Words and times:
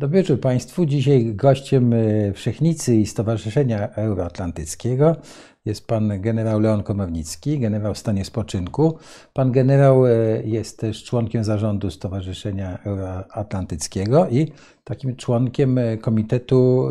Dobry 0.00 0.18
wieczór 0.18 0.40
Państwu. 0.40 0.86
Dzisiaj 0.86 1.34
gościem 1.34 1.92
e, 1.92 2.32
Wszechnicy 2.32 2.96
i 2.96 3.06
Stowarzyszenia 3.06 3.88
Euroatlantyckiego 3.88 5.16
jest 5.64 5.86
pan 5.86 6.20
generał 6.20 6.60
Leon 6.60 6.82
Komownicki, 6.82 7.58
generał 7.58 7.94
w 7.94 7.98
stanie 7.98 8.24
spoczynku. 8.24 8.98
Pan 9.32 9.52
generał 9.52 10.06
e, 10.06 10.10
jest 10.44 10.78
też 10.78 11.04
członkiem 11.04 11.44
zarządu 11.44 11.90
Stowarzyszenia 11.90 12.78
Euroatlantyckiego 12.84 14.28
i 14.28 14.52
takim 14.84 15.16
członkiem 15.16 15.78
e, 15.78 15.98
Komitetu 15.98 16.88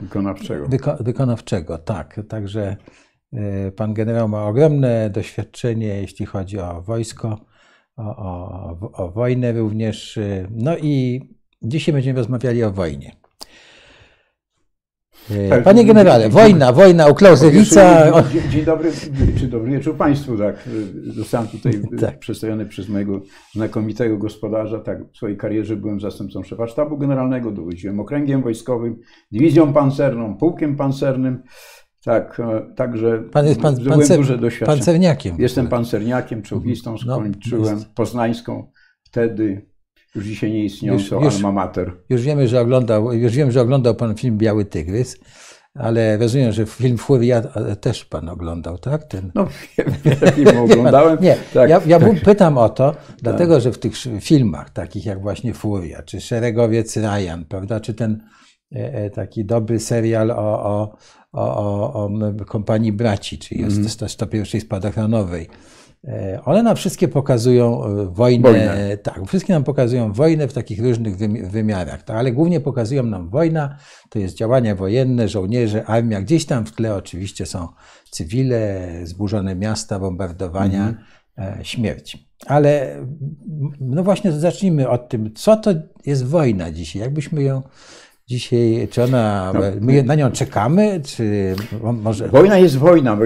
Wykonawczego. 0.00 0.68
Wyko 0.68 0.96
wykonawczego. 1.00 1.78
Tak, 1.78 2.20
także 2.28 2.76
pan 3.76 3.94
generał 3.94 4.28
ma 4.28 4.44
ogromne 4.44 5.10
doświadczenie, 5.10 5.86
jeśli 5.86 6.26
chodzi 6.26 6.58
o 6.58 6.82
wojsko, 6.82 7.38
o, 7.96 8.16
o, 8.16 8.92
o 8.92 9.10
wojnę 9.10 9.52
również. 9.52 10.18
No 10.50 10.76
i 10.76 11.20
Dzisiaj 11.64 11.92
będziemy 11.92 12.18
rozmawiali 12.18 12.64
o 12.64 12.72
wojnie. 12.72 13.16
E, 15.30 15.48
tak, 15.48 15.62
Panie 15.62 15.84
generale, 15.84 16.28
wojna, 16.28 16.72
wojna 16.72 17.06
u 17.06 17.14
Klausewica. 17.14 18.12
Dzień, 18.32 18.50
dzień 18.50 18.64
dobry, 18.64 18.92
czy 19.38 19.48
dobry 19.48 19.72
wieczór 19.72 19.96
Państwu. 19.96 20.38
Tak. 20.38 20.68
Zostałem 21.06 21.48
tutaj 21.48 21.72
tak. 22.00 22.18
przedstawiony 22.18 22.66
przez 22.66 22.88
mojego 22.88 23.20
znakomitego 23.54 24.18
gospodarza. 24.18 24.80
Tak, 24.80 25.12
w 25.12 25.16
swojej 25.16 25.36
karierze 25.36 25.76
byłem 25.76 26.00
zastępcą 26.00 26.42
szefa 26.42 26.66
sztabu 26.66 26.98
generalnego, 26.98 27.50
dowodziłem 27.50 28.00
okręgiem 28.00 28.42
wojskowym, 28.42 28.96
dywizją 29.32 29.72
pancerną, 29.72 30.36
pułkiem 30.36 30.76
pancernym. 30.76 31.42
Tak, 32.04 32.40
e, 32.40 32.74
także 32.76 33.22
pan 33.32 33.46
jest 33.46 33.60
pan, 33.60 33.76
pancer, 33.88 34.16
duże 34.16 34.38
doświadczenie. 34.38 34.76
Pancerniakiem. 34.76 35.36
Jestem 35.38 35.68
pancerniakiem, 35.68 36.42
czołgistą, 36.42 36.90
mhm. 36.92 37.10
skończyłem 37.10 37.78
no, 37.78 37.84
poznańską 37.94 38.70
wtedy 39.02 39.73
już 40.14 40.24
dzisiaj 40.24 40.52
nie 40.52 40.64
istniejącą 40.64 41.16
już, 41.16 41.24
już, 41.24 41.34
alma 41.34 41.52
mater. 41.52 41.92
Już 42.08 42.22
wiemy, 42.22 42.48
że 42.48 42.60
oglądał, 42.60 43.12
już 43.12 43.32
wiem, 43.32 43.50
że 43.50 43.60
oglądał 43.60 43.94
Pan 43.94 44.14
film 44.14 44.38
Biały 44.38 44.64
Tygrys, 44.64 45.16
ale 45.74 46.16
rozumiem, 46.16 46.52
że 46.52 46.66
film 46.66 46.98
Furia 46.98 47.42
też 47.80 48.04
Pan 48.04 48.28
oglądał, 48.28 48.78
tak? 48.78 49.04
Ten... 49.04 49.30
No, 49.34 49.48
wiele 50.04 50.32
filmów 50.36 50.70
oglądałem. 50.70 51.18
Nie, 51.20 51.36
tak, 51.54 51.70
ja, 51.70 51.80
ja 51.86 52.00
tak. 52.00 52.20
pytam 52.20 52.58
o 52.58 52.68
to, 52.68 52.94
dlatego, 53.22 53.54
tak. 53.54 53.62
że 53.62 53.72
w 53.72 53.78
tych 53.78 53.92
filmach, 54.20 54.70
takich 54.70 55.06
jak 55.06 55.22
właśnie 55.22 55.54
Furia, 55.54 56.02
czy 56.02 56.20
Szeregowiec 56.20 56.96
Ryan, 56.96 57.44
prawda, 57.48 57.80
czy 57.80 57.94
ten 57.94 58.22
e, 58.76 58.94
e, 58.94 59.10
taki 59.10 59.44
dobry 59.44 59.80
serial 59.80 60.30
o, 60.30 60.36
o, 60.36 60.96
o, 61.32 61.56
o, 61.56 62.04
o 62.04 62.44
kompanii 62.44 62.92
braci, 62.92 63.38
czyli 63.38 63.62
mm. 63.62 63.88
101 63.88 64.60
spadochronowej, 64.60 65.48
one 66.44 66.62
nam 66.62 66.76
wszystkie 66.76 67.08
pokazują 67.08 67.84
e, 67.84 68.06
wojnę, 68.06 68.48
wojnę, 68.50 68.96
tak, 68.96 69.26
wszystkie 69.26 69.52
nam 69.52 69.64
pokazują 69.64 70.12
wojnę 70.12 70.48
w 70.48 70.52
takich 70.52 70.82
różnych 70.82 71.16
wymiarach, 71.50 72.02
tak, 72.02 72.16
ale 72.16 72.32
głównie 72.32 72.60
pokazują 72.60 73.02
nam 73.02 73.28
wojna, 73.28 73.76
to 74.08 74.18
jest 74.18 74.36
działania 74.36 74.74
wojenne, 74.74 75.28
żołnierze, 75.28 75.84
armia, 75.84 76.20
gdzieś 76.20 76.46
tam 76.46 76.66
w 76.66 76.72
tle 76.72 76.94
oczywiście 76.94 77.46
są 77.46 77.68
cywile, 78.10 78.88
zburzone 79.02 79.54
miasta, 79.54 79.98
bombardowania, 79.98 80.82
mm 80.88 80.94
-hmm. 81.54 81.62
śmierć. 81.62 82.28
Ale 82.46 82.96
no 83.80 84.02
właśnie 84.02 84.32
zacznijmy 84.32 84.88
od 84.88 85.08
tym, 85.08 85.34
co 85.34 85.56
to 85.56 85.70
jest 86.06 86.26
wojna 86.26 86.70
dzisiaj, 86.72 87.02
jakbyśmy 87.02 87.42
ją 87.42 87.62
dzisiaj, 88.26 88.88
czy 88.90 89.02
ona, 89.02 89.52
no, 89.54 89.60
my 89.80 90.02
na 90.02 90.14
nią 90.14 90.30
czekamy, 90.30 91.00
czy 91.04 91.54
może... 92.02 92.28
Wojna 92.28 92.58
jest 92.58 92.76
wojna. 92.76 93.18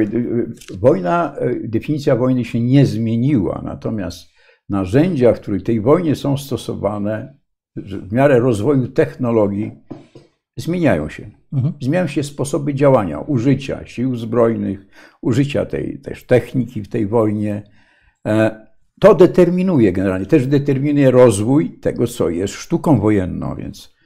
Wojna, 0.78 1.34
e, 1.38 1.54
definicja 1.68 2.16
wojny 2.16 2.44
się 2.44 2.60
nie 2.60 2.86
zmieniła, 2.86 3.62
natomiast 3.64 4.28
narzędzia, 4.68 5.32
w 5.32 5.40
których 5.40 5.62
tej 5.62 5.80
wojnie 5.80 6.16
są 6.16 6.36
stosowane 6.36 7.38
w 7.76 8.12
miarę 8.12 8.38
rozwoju 8.38 8.88
technologii, 8.88 9.72
zmieniają 10.56 11.08
się. 11.08 11.30
Mhm. 11.52 11.74
Zmieniają 11.82 12.06
się 12.06 12.22
sposoby 12.22 12.74
działania, 12.74 13.20
użycia 13.20 13.86
sił 13.86 14.16
zbrojnych, 14.16 14.86
użycia 15.22 15.66
tej 15.66 16.00
też 16.00 16.26
techniki 16.26 16.82
w 16.82 16.88
tej 16.88 17.06
wojnie. 17.06 17.62
E, 18.26 18.66
to 19.00 19.14
determinuje 19.14 19.92
generalnie, 19.92 20.26
też 20.26 20.46
determinuje 20.46 21.10
rozwój 21.10 21.78
tego, 21.80 22.06
co 22.06 22.30
jest 22.30 22.54
sztuką 22.54 23.00
wojenną, 23.00 23.54
więc 23.56 23.97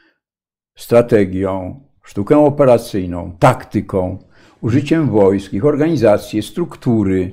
strategią, 0.75 1.81
sztuką 2.03 2.47
operacyjną, 2.47 3.37
taktyką, 3.39 4.19
użyciem 4.61 5.11
wojsk, 5.11 5.53
ich 5.53 5.65
organizacji, 5.65 6.43
struktury 6.43 7.33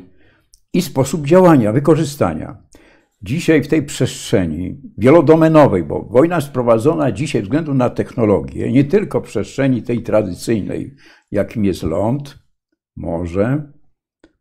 i 0.73 0.81
sposób 0.81 1.27
działania, 1.27 1.71
wykorzystania. 1.71 2.57
Dzisiaj 3.21 3.63
w 3.63 3.67
tej 3.67 3.83
przestrzeni 3.83 4.81
wielodomenowej, 4.97 5.83
bo 5.83 6.01
wojna 6.01 6.35
jest 6.35 6.49
prowadzona 6.49 7.11
dzisiaj 7.11 7.41
względu 7.41 7.73
na 7.73 7.89
technologię, 7.89 8.71
nie 8.71 8.83
tylko 8.83 9.21
w 9.21 9.23
przestrzeni 9.23 9.83
tej 9.83 10.03
tradycyjnej, 10.03 10.95
jakim 11.31 11.65
jest 11.65 11.83
ląd, 11.83 12.39
morze, 12.95 13.71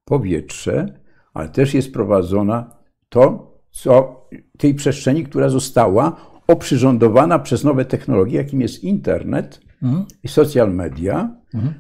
powietrze, 0.05 1.01
ale 1.35 1.49
też 1.49 1.75
jest 1.75 1.93
prowadzona 1.93 2.77
to, 3.09 3.55
co 3.71 4.21
tej 4.59 4.75
przestrzeni, 4.75 5.25
która 5.25 5.49
została 5.49 6.17
oprzyrządowana 6.49 7.39
przez 7.39 7.65
nowe 7.65 7.85
technologie, 7.85 8.37
jakim 8.37 8.61
jest 8.61 8.85
internet 8.85 9.61
mhm. 9.83 10.05
i 10.23 10.29
social 10.29 10.75
media. 10.75 11.37
Mhm. 11.55 11.75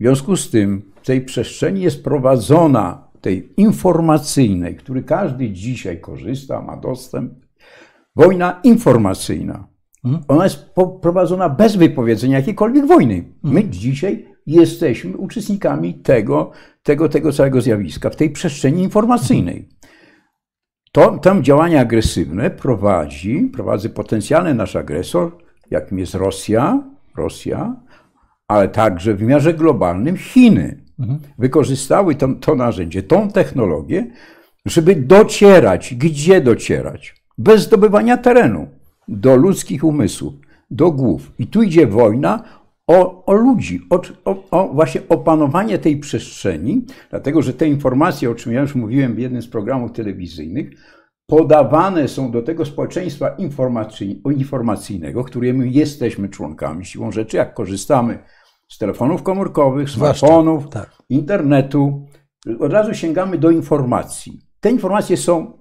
W 0.00 0.02
związku 0.02 0.36
z 0.36 0.50
tym 0.50 0.92
w 1.02 1.06
tej 1.06 1.20
przestrzeni 1.20 1.80
jest 1.80 2.04
prowadzona, 2.04 3.06
tej 3.20 3.52
informacyjnej, 3.56 4.76
który 4.76 5.02
każdy 5.02 5.50
dzisiaj 5.50 6.00
korzysta, 6.00 6.62
ma 6.62 6.76
dostęp, 6.76 7.32
wojna 8.16 8.60
informacyjna. 8.64 9.68
Mhm. 10.04 10.24
Ona 10.28 10.44
jest 10.44 10.70
prowadzona 11.02 11.48
bez 11.48 11.76
wypowiedzenia 11.76 12.38
jakiejkolwiek 12.38 12.86
wojny. 12.86 13.24
My 13.42 13.64
dzisiaj 13.64 14.26
jesteśmy 14.46 15.16
uczestnikami 15.16 15.94
tego, 15.94 16.50
tego, 16.82 17.08
tego 17.08 17.32
całego 17.32 17.60
zjawiska 17.60 18.10
w 18.10 18.16
tej 18.16 18.30
przestrzeni 18.30 18.82
informacyjnej. 18.82 19.68
To, 20.96 21.18
tam 21.18 21.42
działania 21.44 21.80
agresywne 21.80 22.50
prowadzi, 22.50 23.50
prowadzi 23.52 23.90
potencjalny 23.90 24.54
nasz 24.54 24.76
agresor, 24.76 25.36
jakim 25.70 25.98
jest 25.98 26.14
Rosja, 26.14 26.82
Rosja, 27.16 27.76
ale 28.48 28.68
także 28.68 29.14
w 29.14 29.18
wymiarze 29.18 29.54
globalnym 29.54 30.16
Chiny. 30.16 30.82
Mhm. 30.98 31.18
Wykorzystały 31.38 32.14
to, 32.14 32.28
to 32.40 32.54
narzędzie, 32.54 33.02
tą 33.02 33.30
technologię, 33.30 34.06
żeby 34.66 34.96
docierać, 34.96 35.94
gdzie 35.94 36.40
docierać, 36.40 37.14
bez 37.38 37.62
zdobywania 37.62 38.16
terenu, 38.16 38.68
do 39.08 39.36
ludzkich 39.36 39.84
umysłów, 39.84 40.34
do 40.70 40.92
głów. 40.92 41.32
I 41.38 41.46
tu 41.46 41.62
idzie 41.62 41.86
wojna 41.86 42.42
o, 42.86 43.24
o 43.24 43.32
ludzi, 43.32 43.80
o, 43.90 44.00
o, 44.24 44.44
o, 44.50 44.68
właśnie 44.68 45.00
opanowanie 45.08 45.78
tej 45.78 45.96
przestrzeni, 45.96 46.84
dlatego 47.10 47.42
że 47.42 47.52
te 47.52 47.68
informacje, 47.68 48.30
o 48.30 48.34
czym 48.34 48.52
ja 48.52 48.60
już 48.60 48.74
mówiłem 48.74 49.14
w 49.14 49.18
jednym 49.18 49.42
z 49.42 49.48
programów 49.48 49.92
telewizyjnych, 49.92 50.70
podawane 51.26 52.08
są 52.08 52.30
do 52.30 52.42
tego 52.42 52.64
społeczeństwa 52.64 53.36
informacyjnego, 54.30 55.24
którym 55.24 55.66
jesteśmy 55.66 56.28
członkami 56.28 56.84
siłą 56.84 57.12
rzeczy, 57.12 57.36
jak 57.36 57.54
korzystamy 57.54 58.18
z 58.68 58.78
telefonów 58.78 59.22
komórkowych, 59.22 59.90
smartfonów, 59.90 60.68
tak. 60.68 60.90
internetu, 61.08 62.06
od 62.60 62.72
razu 62.72 62.94
sięgamy 62.94 63.38
do 63.38 63.50
informacji. 63.50 64.40
Te 64.60 64.70
informacje 64.70 65.16
są 65.16 65.58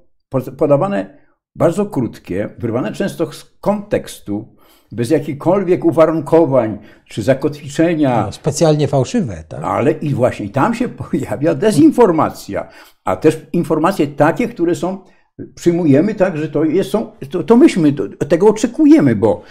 podawane 0.58 1.25
bardzo 1.56 1.86
krótkie, 1.86 2.50
wyrwane 2.58 2.92
często 2.92 3.32
z 3.32 3.56
kontekstu, 3.62 4.56
bez 4.92 5.10
jakichkolwiek 5.10 5.86
uwarunkowań 5.86 6.80
czy 7.10 7.24
zakotwiczenia. 7.24 8.24
No, 8.26 8.32
specjalnie 8.32 8.88
fałszywe, 8.88 9.44
tak? 9.50 9.64
Ale 9.64 9.92
i 9.92 10.14
właśnie 10.14 10.50
tam 10.50 10.74
się 10.76 10.90
pojawia 11.12 11.56
dezinformacja, 11.56 12.70
a 13.06 13.16
też 13.16 13.48
informacje 13.54 14.08
takie, 14.08 14.48
które 14.48 14.76
są, 14.76 15.04
przyjmujemy 15.56 16.16
tak, 16.16 16.38
że 16.38 16.50
to, 16.50 16.64
jest, 16.64 16.90
są, 16.90 17.12
to, 17.32 17.44
to 17.44 17.58
myśmy 17.58 17.94
to, 17.94 18.08
tego 18.08 18.48
oczekujemy, 18.48 19.16
bo 19.16 19.42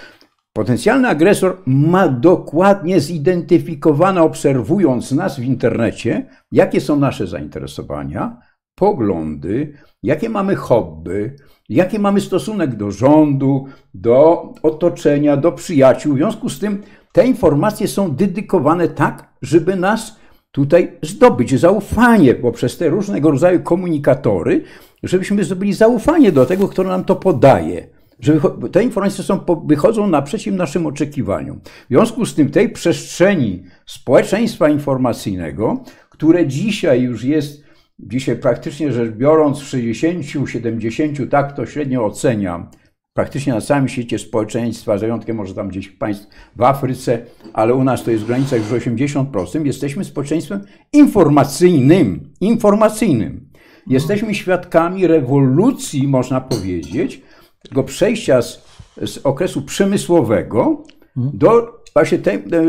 potencjalny 0.52 1.08
agresor 1.08 1.62
ma 1.66 2.08
dokładnie 2.08 3.00
zidentyfikowane, 3.00 4.22
obserwując 4.22 5.12
nas 5.12 5.40
w 5.40 5.44
internecie, 5.44 6.26
jakie 6.52 6.80
są 6.80 6.96
nasze 6.96 7.26
zainteresowania, 7.26 8.36
poglądy, 8.74 9.72
jakie 10.02 10.28
mamy 10.28 10.56
hobby, 10.56 11.36
jaki 11.68 11.98
mamy 11.98 12.20
stosunek 12.20 12.74
do 12.76 12.90
rządu, 12.90 13.66
do 13.94 14.52
otoczenia, 14.62 15.36
do 15.36 15.52
przyjaciół. 15.52 16.14
W 16.14 16.16
związku 16.16 16.48
z 16.48 16.58
tym 16.58 16.82
te 17.12 17.26
informacje 17.26 17.88
są 17.88 18.10
dedykowane 18.10 18.88
tak, 18.88 19.28
żeby 19.42 19.76
nas 19.76 20.16
tutaj 20.52 20.98
zdobyć 21.02 21.60
zaufanie 21.60 22.34
poprzez 22.34 22.78
te 22.78 22.88
różnego 22.88 23.30
rodzaju 23.30 23.62
komunikatory, 23.62 24.64
żebyśmy 25.02 25.44
zdobyli 25.44 25.72
zaufanie 25.72 26.32
do 26.32 26.46
tego, 26.46 26.68
kto 26.68 26.82
nam 26.82 27.04
to 27.04 27.16
podaje. 27.16 27.86
Że 28.20 28.40
te 28.72 28.82
informacje 28.82 29.24
są, 29.24 29.40
wychodzą 29.66 30.06
naprzeciw 30.06 30.54
naszym 30.54 30.86
oczekiwaniom. 30.86 31.60
W 31.64 31.88
związku 31.88 32.26
z 32.26 32.34
tym 32.34 32.50
tej 32.50 32.68
przestrzeni 32.68 33.64
społeczeństwa 33.86 34.68
informacyjnego, 34.68 35.84
które 36.10 36.46
dzisiaj 36.46 37.02
już 37.02 37.24
jest 37.24 37.63
Dzisiaj 37.98 38.36
praktycznie 38.36 38.92
rzecz 38.92 39.10
biorąc 39.10 39.60
w 39.60 39.72
60-70, 39.72 41.28
tak 41.28 41.56
to 41.56 41.66
średnio 41.66 42.04
oceniam, 42.04 42.68
praktycznie 43.12 43.52
na 43.52 43.60
całym 43.60 43.88
świecie 43.88 44.18
społeczeństwa, 44.18 44.98
z 44.98 45.00
wyjątkiem 45.00 45.36
może 45.36 45.54
tam 45.54 45.68
gdzieś 45.68 45.88
państw 45.88 46.26
w 46.56 46.62
Afryce, 46.62 47.26
ale 47.52 47.74
u 47.74 47.84
nas 47.84 48.04
to 48.04 48.10
jest 48.10 48.24
w 48.24 48.26
granicach 48.26 48.58
już 48.58 48.84
80%, 48.84 49.66
jesteśmy 49.66 50.04
społeczeństwem 50.04 50.60
informacyjnym. 50.92 52.32
Informacyjnym. 52.40 53.48
Jesteśmy 53.86 54.34
świadkami 54.34 55.06
rewolucji, 55.06 56.08
można 56.08 56.40
powiedzieć, 56.40 57.22
tego 57.62 57.82
przejścia 57.82 58.42
z, 58.42 58.64
z 59.04 59.18
okresu 59.18 59.62
przemysłowego 59.62 60.82
do 61.16 61.84
właśnie 61.94 62.18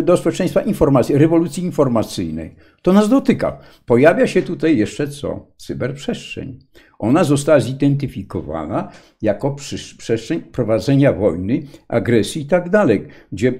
do 0.03 0.17
społeczeństwa 0.17 0.61
informacji, 0.61 1.17
rewolucji 1.17 1.63
informacyjnej. 1.63 2.55
To 2.81 2.93
nas 2.93 3.09
dotyka. 3.09 3.59
Pojawia 3.85 4.27
się 4.27 4.41
tutaj 4.41 4.77
jeszcze 4.77 5.07
co? 5.07 5.47
Cyberprzestrzeń. 5.57 6.59
Ona 6.99 7.23
została 7.23 7.59
zidentyfikowana 7.59 8.91
jako 9.21 9.55
przestrzeń 9.97 10.41
prowadzenia 10.41 11.13
wojny, 11.13 11.63
agresji 11.87 12.41
i 12.41 12.45
tak 12.45 12.69
dalej, 12.69 13.07
gdzie 13.31 13.53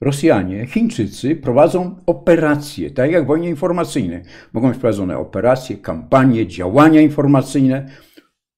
Rosjanie, 0.00 0.66
Chińczycy 0.66 1.36
prowadzą 1.36 1.96
operacje, 2.06 2.90
tak 2.90 3.10
jak 3.10 3.24
w 3.24 3.26
wojnie 3.26 3.48
informacyjnej. 3.48 4.22
Mogą 4.52 4.68
być 4.68 4.78
prowadzone 4.78 5.18
operacje, 5.18 5.76
kampanie, 5.76 6.46
działania 6.46 7.00
informacyjne, 7.00 7.90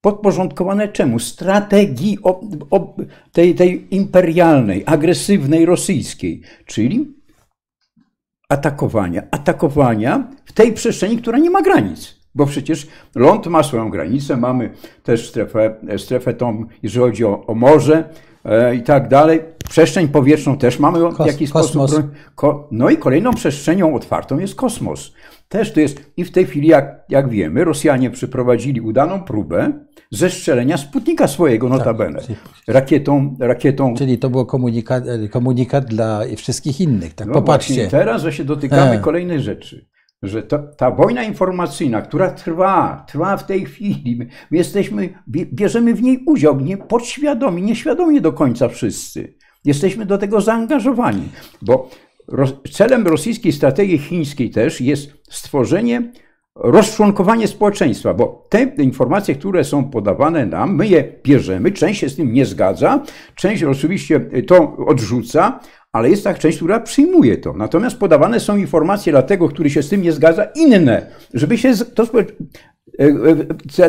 podporządkowane 0.00 0.88
czemu? 0.88 1.18
Strategii 1.18 2.18
tej, 3.32 3.54
tej 3.54 3.94
imperialnej, 3.94 4.82
agresywnej, 4.86 5.66
rosyjskiej, 5.66 6.42
czyli 6.66 7.14
atakowania. 8.48 9.22
Atakowania 9.30 10.28
w 10.44 10.52
tej 10.52 10.72
przestrzeni, 10.72 11.18
która 11.18 11.38
nie 11.38 11.50
ma 11.50 11.62
granic. 11.62 12.20
Bo 12.34 12.46
przecież 12.46 12.86
ląd 13.14 13.46
ma 13.46 13.62
swoją 13.62 13.90
granicę, 13.90 14.36
mamy 14.36 14.70
też 15.02 15.28
strefę, 15.28 15.74
strefę 15.96 16.34
tą, 16.34 16.64
jeżeli 16.82 17.04
chodzi 17.04 17.24
o, 17.24 17.46
o 17.46 17.54
morze 17.54 18.04
e, 18.44 18.74
i 18.74 18.82
tak 18.82 19.08
dalej. 19.08 19.40
Przestrzeń 19.70 20.08
powietrzną 20.08 20.58
też 20.58 20.78
mamy 20.78 20.98
w 20.98 21.26
jakiś 21.26 21.50
kosmos. 21.50 21.90
sposób. 21.90 22.10
Ko, 22.34 22.68
no 22.70 22.90
i 22.90 22.96
kolejną 22.96 23.34
przestrzenią 23.34 23.94
otwartą 23.94 24.38
jest 24.38 24.54
kosmos. 24.54 25.12
Też 25.50 25.72
to 25.72 25.80
jest, 25.80 26.12
i 26.16 26.24
w 26.24 26.32
tej 26.32 26.46
chwili, 26.46 26.68
jak, 26.68 27.04
jak 27.08 27.28
wiemy, 27.28 27.64
Rosjanie 27.64 28.10
przeprowadzili 28.10 28.80
udaną 28.80 29.22
próbę 29.22 29.72
zestrzelenia 30.10 30.76
Sputnika 30.76 31.28
swojego, 31.28 31.68
tak, 31.68 31.78
notabene, 31.78 32.20
rakietą, 32.68 33.36
rakietą. 33.40 33.94
Czyli 33.94 34.18
to 34.18 34.30
był 34.30 34.46
komunikat, 34.46 35.04
komunikat 35.30 35.84
dla 35.84 36.20
wszystkich 36.36 36.80
innych, 36.80 37.14
tak? 37.14 37.26
No 37.26 37.32
Popatrzcie. 37.32 37.88
Teraz 37.88 38.22
że 38.22 38.32
się 38.32 38.44
dotykamy 38.44 38.92
e. 38.92 38.98
kolejnej 38.98 39.40
rzeczy 39.40 39.90
że 40.22 40.42
to, 40.42 40.58
ta 40.58 40.90
wojna 40.90 41.22
informacyjna, 41.22 42.02
która 42.02 42.30
trwa, 42.30 43.04
trwa 43.08 43.36
w 43.36 43.46
tej 43.46 43.64
chwili, 43.64 44.16
my, 44.16 44.26
my 44.50 44.58
jesteśmy, 44.58 45.14
bierzemy 45.28 45.94
w 45.94 46.02
niej 46.02 46.24
udział, 46.26 46.60
nie 46.60 46.76
podświadomie, 46.76 47.62
nieświadomie 47.62 48.20
do 48.20 48.32
końca 48.32 48.68
wszyscy. 48.68 49.34
Jesteśmy 49.64 50.06
do 50.06 50.18
tego 50.18 50.40
zaangażowani, 50.40 51.28
bo 51.62 51.90
celem 52.70 53.06
rosyjskiej 53.06 53.52
strategii 53.52 53.98
chińskiej 53.98 54.50
też 54.50 54.80
jest 54.80 55.12
stworzenie, 55.30 56.12
rozczłonkowanie 56.54 57.48
społeczeństwa, 57.48 58.14
bo 58.14 58.46
te 58.48 58.62
informacje, 58.62 59.34
które 59.34 59.64
są 59.64 59.84
podawane 59.90 60.46
nam, 60.46 60.76
my 60.76 60.86
je 60.86 61.04
bierzemy, 61.24 61.72
część 61.72 62.00
się 62.00 62.08
z 62.08 62.16
tym 62.16 62.32
nie 62.32 62.46
zgadza, 62.46 63.04
część 63.34 63.62
oczywiście 63.62 64.20
to 64.46 64.76
odrzuca, 64.76 65.60
ale 65.92 66.10
jest 66.10 66.24
tak 66.24 66.38
część, 66.38 66.56
która 66.56 66.80
przyjmuje 66.80 67.36
to. 67.36 67.52
Natomiast 67.52 67.98
podawane 67.98 68.40
są 68.40 68.56
informacje 68.56 69.12
dla 69.12 69.22
tego, 69.22 69.48
który 69.48 69.70
się 69.70 69.82
z 69.82 69.88
tym 69.88 70.02
nie 70.02 70.12
zgadza, 70.12 70.44
inne, 70.44 71.06
żeby 71.34 71.58
się 71.58 71.72
to 71.76 72.06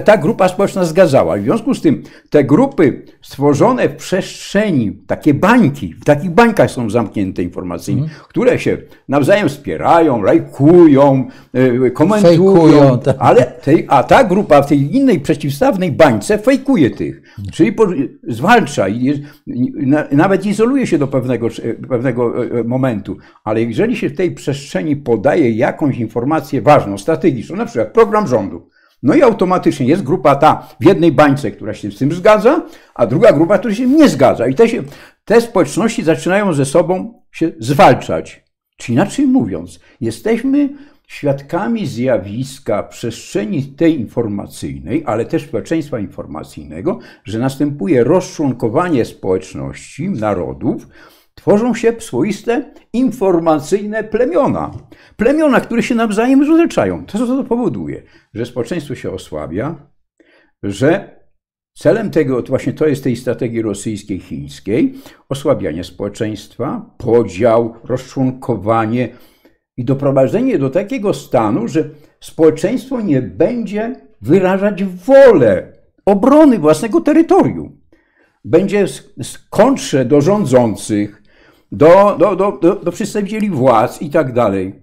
ta 0.06 0.18
grupa 0.18 0.48
społeczna 0.48 0.86
zgadzała. 0.86 1.38
W 1.38 1.42
związku 1.42 1.74
z 1.74 1.81
tym 1.81 2.03
te 2.30 2.44
grupy 2.44 3.06
stworzone 3.21 3.89
w 3.89 3.95
przestrzeni, 3.95 4.92
takie 5.07 5.33
bańki, 5.33 5.94
w 5.94 6.06
takich 6.06 6.31
bańkach 6.31 6.71
są 6.71 6.89
zamknięte 6.89 7.44
informacyjnie, 7.44 8.01
mm. 8.01 8.13
które 8.30 8.59
się 8.59 8.77
nawzajem 9.07 9.50
wspierają, 9.50 10.21
lajkują, 10.21 11.27
e, 11.53 11.92
komentują, 11.92 12.56
Fejkują, 12.56 13.00
tak. 13.00 13.15
ale 13.19 13.45
tej, 13.45 13.86
a 13.89 14.03
ta 14.03 14.24
grupa 14.24 14.62
w 14.62 14.68
tej 14.68 14.95
innej 14.95 15.19
przeciwstawnej 15.19 15.92
bańce 15.92 16.38
fejkuje 16.38 16.89
tych, 16.89 17.15
mm. 17.15 17.51
czyli 17.51 17.71
po, 17.71 17.88
zwalcza 18.27 18.88
i 18.88 19.04
jest, 19.04 19.21
nawet 20.12 20.45
izoluje 20.45 20.88
się 20.88 20.97
do 20.97 21.07
pewnego, 21.07 21.47
pewnego 21.89 22.33
momentu, 22.65 23.18
ale 23.44 23.63
jeżeli 23.63 23.97
się 23.97 24.09
w 24.09 24.18
tej 24.18 24.31
przestrzeni 24.31 24.95
podaje 24.95 25.51
jakąś 25.51 25.97
informację 25.97 26.62
ważną, 26.62 26.97
strategiczną, 26.97 27.56
na 27.56 27.65
przykład 27.65 27.94
program 27.94 28.27
rządu, 28.27 28.71
no 29.03 29.15
i 29.15 29.21
automatycznie 29.21 29.86
jest 29.86 30.03
grupa 30.03 30.36
ta 30.36 30.68
w 30.80 30.86
jednej 30.86 31.12
bańce, 31.12 31.51
która 31.51 31.74
się 31.74 31.92
z 31.92 31.98
tym 31.98 32.12
zgadza, 32.12 32.62
a 32.95 33.07
druga 33.07 33.33
grupa, 33.33 33.57
która 33.57 33.74
się 33.74 33.88
nie 33.88 34.09
zgadza. 34.09 34.48
I 34.48 34.56
te, 34.56 34.69
się, 34.69 34.83
te 35.25 35.42
społeczności 35.42 36.03
zaczynają 36.03 36.53
ze 36.53 36.65
sobą 36.65 37.21
się 37.31 37.51
zwalczać. 37.59 38.44
Czy 38.77 38.92
inaczej 38.92 39.27
mówiąc, 39.27 39.80
jesteśmy 40.01 40.69
świadkami 41.07 41.88
zjawiska 41.88 42.83
przestrzeni 42.83 43.63
tej 43.63 44.00
informacyjnej, 44.00 45.04
ale 45.06 45.25
też 45.25 45.44
społeczeństwa 45.44 46.00
informacyjnego, 46.00 47.00
że 47.24 47.39
następuje 47.39 48.04
rozczłonkowanie 48.04 49.06
społeczności, 49.06 50.09
narodów, 50.09 50.88
tworzą 51.41 51.73
się 51.73 51.93
swoiste 51.99 52.73
informacyjne 52.93 54.03
plemiona. 54.03 54.71
Plemiona, 55.17 55.61
które 55.61 55.83
się 55.83 55.95
nawzajem 55.95 56.47
rozliczają. 56.47 57.05
To 57.05 57.17
co 57.17 57.27
to 57.27 57.43
powoduje? 57.43 58.03
Że 58.33 58.45
społeczeństwo 58.45 58.95
się 58.95 59.11
osłabia, 59.11 59.75
że 60.63 61.19
celem 61.73 62.11
tego, 62.11 62.41
właśnie 62.41 62.73
to 62.73 62.88
jest 62.88 63.03
tej 63.03 63.15
strategii 63.15 63.61
rosyjskiej, 63.61 64.19
chińskiej, 64.19 64.93
osłabianie 65.29 65.83
społeczeństwa, 65.83 66.95
podział, 66.97 67.75
rozczłonkowanie 67.83 69.09
i 69.77 69.85
doprowadzenie 69.85 70.59
do 70.59 70.69
takiego 70.69 71.13
stanu, 71.13 71.67
że 71.67 71.89
społeczeństwo 72.19 73.01
nie 73.01 73.21
będzie 73.21 73.95
wyrażać 74.21 74.83
wolę 74.83 75.73
obrony 76.06 76.59
własnego 76.59 77.01
terytorium. 77.01 77.81
Będzie 78.45 78.85
kontrze 79.49 80.06
do 80.06 80.21
rządzących, 80.21 81.20
do, 81.71 82.16
do, 82.19 82.35
do, 82.35 82.51
do, 82.61 82.75
do 82.75 82.92
przedstawicieli 82.92 83.49
władz 83.49 84.01
i 84.01 84.09
tak 84.09 84.33
dalej. 84.33 84.81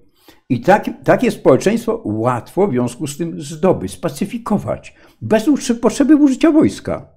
I 0.49 0.61
tak, 0.61 0.85
takie 1.05 1.31
społeczeństwo 1.31 2.03
łatwo 2.05 2.69
w 2.69 2.71
związku 2.71 3.07
z 3.07 3.19
tym 3.19 3.43
zdobyć, 3.43 3.93
spacyfikować, 3.93 4.95
bez 5.23 5.47
potrzeby 5.83 6.17
użycia 6.17 6.53
wojska. 6.53 7.09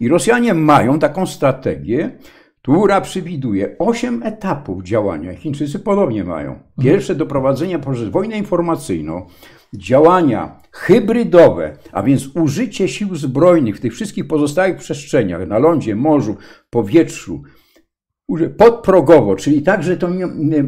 I 0.00 0.08
Rosjanie 0.08 0.54
mają 0.54 0.98
taką 0.98 1.26
strategię, 1.26 2.18
która 2.62 3.00
przewiduje 3.00 3.76
osiem 3.78 4.22
etapów 4.22 4.82
działania. 4.82 5.34
Chińczycy 5.34 5.78
podobnie 5.78 6.24
mają. 6.24 6.50
Mhm. 6.50 6.66
Pierwsze 6.80 7.14
doprowadzenie 7.14 7.78
poprzez 7.78 8.08
wojnę 8.08 8.38
informacyjną, 8.38 9.26
działania 9.74 10.60
hybrydowe, 10.72 11.76
a 11.92 12.02
więc 12.02 12.36
użycie 12.36 12.88
sił 12.88 13.16
zbrojnych 13.16 13.76
w 13.76 13.80
tych 13.80 13.92
wszystkich 13.92 14.26
pozostałych 14.26 14.76
przestrzeniach, 14.76 15.48
na 15.48 15.58
lądzie, 15.58 15.96
morzu, 15.96 16.36
powietrzu, 16.70 17.42
podprogowo, 18.56 19.36
czyli 19.36 19.62
tak, 19.62 19.82
że 19.82 19.96
to, 19.96 20.08
nie, 20.10 20.64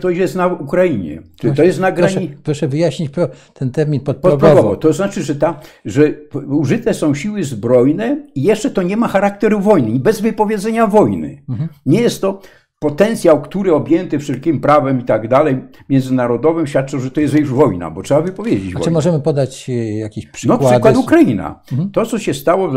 to 0.00 0.10
jest 0.10 0.34
na 0.34 0.46
Ukrainie. 0.46 1.22
To 1.56 1.62
jest 1.62 1.80
na 1.80 1.92
granicy. 1.92 2.20
Proszę, 2.20 2.42
proszę, 2.42 2.68
wyjaśnić 2.68 3.10
ten 3.54 3.70
termin 3.70 4.00
podprogowo. 4.00 4.46
podprogowo. 4.46 4.76
To 4.76 4.92
znaczy, 4.92 5.22
że, 5.22 5.34
ta, 5.34 5.60
że 5.84 6.14
użyte 6.48 6.94
są 6.94 7.14
siły 7.14 7.44
zbrojne 7.44 8.26
i 8.34 8.42
jeszcze 8.42 8.70
to 8.70 8.82
nie 8.82 8.96
ma 8.96 9.08
charakteru 9.08 9.60
wojny, 9.60 10.00
bez 10.00 10.20
wypowiedzenia 10.20 10.86
wojny. 10.86 11.42
Mhm. 11.48 11.68
Nie 11.86 12.00
jest 12.00 12.20
to 12.20 12.40
potencjał, 12.78 13.42
który 13.42 13.74
objęty 13.74 14.18
wszelkim 14.18 14.60
prawem 14.60 15.00
i 15.00 15.04
tak 15.04 15.28
dalej 15.28 15.58
międzynarodowym 15.88 16.66
świadczy, 16.66 17.00
że 17.00 17.10
to 17.10 17.20
jest 17.20 17.34
już 17.34 17.52
wojna, 17.52 17.90
bo 17.90 18.02
trzeba 18.02 18.20
wypowiedzieć 18.20 18.72
wojnę. 18.72 18.84
czy 18.84 18.90
możemy 18.90 19.20
podać 19.20 19.70
e, 19.70 19.72
jakiś 19.98 20.26
przykład? 20.26 20.60
No 20.60 20.70
przykład 20.70 20.96
Ukraina. 20.96 21.60
Mhm. 21.72 21.90
To, 21.90 22.06
co 22.06 22.18
się 22.18 22.34
stało 22.34 22.70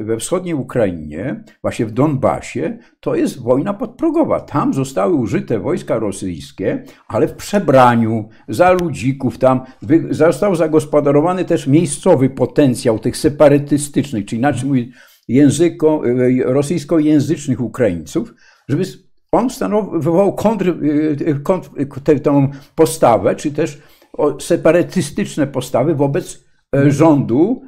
we 0.00 0.16
wschodniej 0.18 0.54
Ukrainie, 0.54 1.44
właśnie 1.62 1.86
w 1.86 1.90
Donbasie, 1.90 2.78
to 3.00 3.14
jest 3.14 3.42
wojna 3.42 3.74
podprogowa. 3.74 4.40
Tam 4.40 4.74
zostały 4.74 5.14
użyte 5.14 5.58
wojska 5.58 5.98
rosyjskie, 5.98 6.82
ale 7.08 7.28
w 7.28 7.34
przebraniu, 7.34 8.28
za 8.48 8.72
ludzików 8.72 9.38
tam. 9.38 9.60
Został 10.10 10.54
zagospodarowany 10.54 11.44
też 11.44 11.66
miejscowy 11.66 12.30
potencjał 12.30 12.98
tych 12.98 13.16
separatystycznych, 13.16 14.24
czy 14.24 14.36
inaczej 14.36 14.68
mówiąc, 14.68 14.88
języko, 15.28 16.02
e, 16.06 16.52
rosyjskojęzycznych 16.52 17.60
Ukraińców, 17.60 18.34
żeby 18.68 18.84
on 19.32 19.50
stanowił, 19.50 20.00
wywołał 20.00 20.34
kontr, 20.34 20.74
e, 21.26 21.34
kontr, 21.34 21.70
tę, 22.04 22.20
tę 22.20 22.48
postawę, 22.74 23.36
czy 23.36 23.52
też 23.52 23.82
separatystyczne 24.40 25.46
postawy 25.46 25.94
wobec 25.94 26.44
e, 26.76 26.90
rządu 26.90 27.62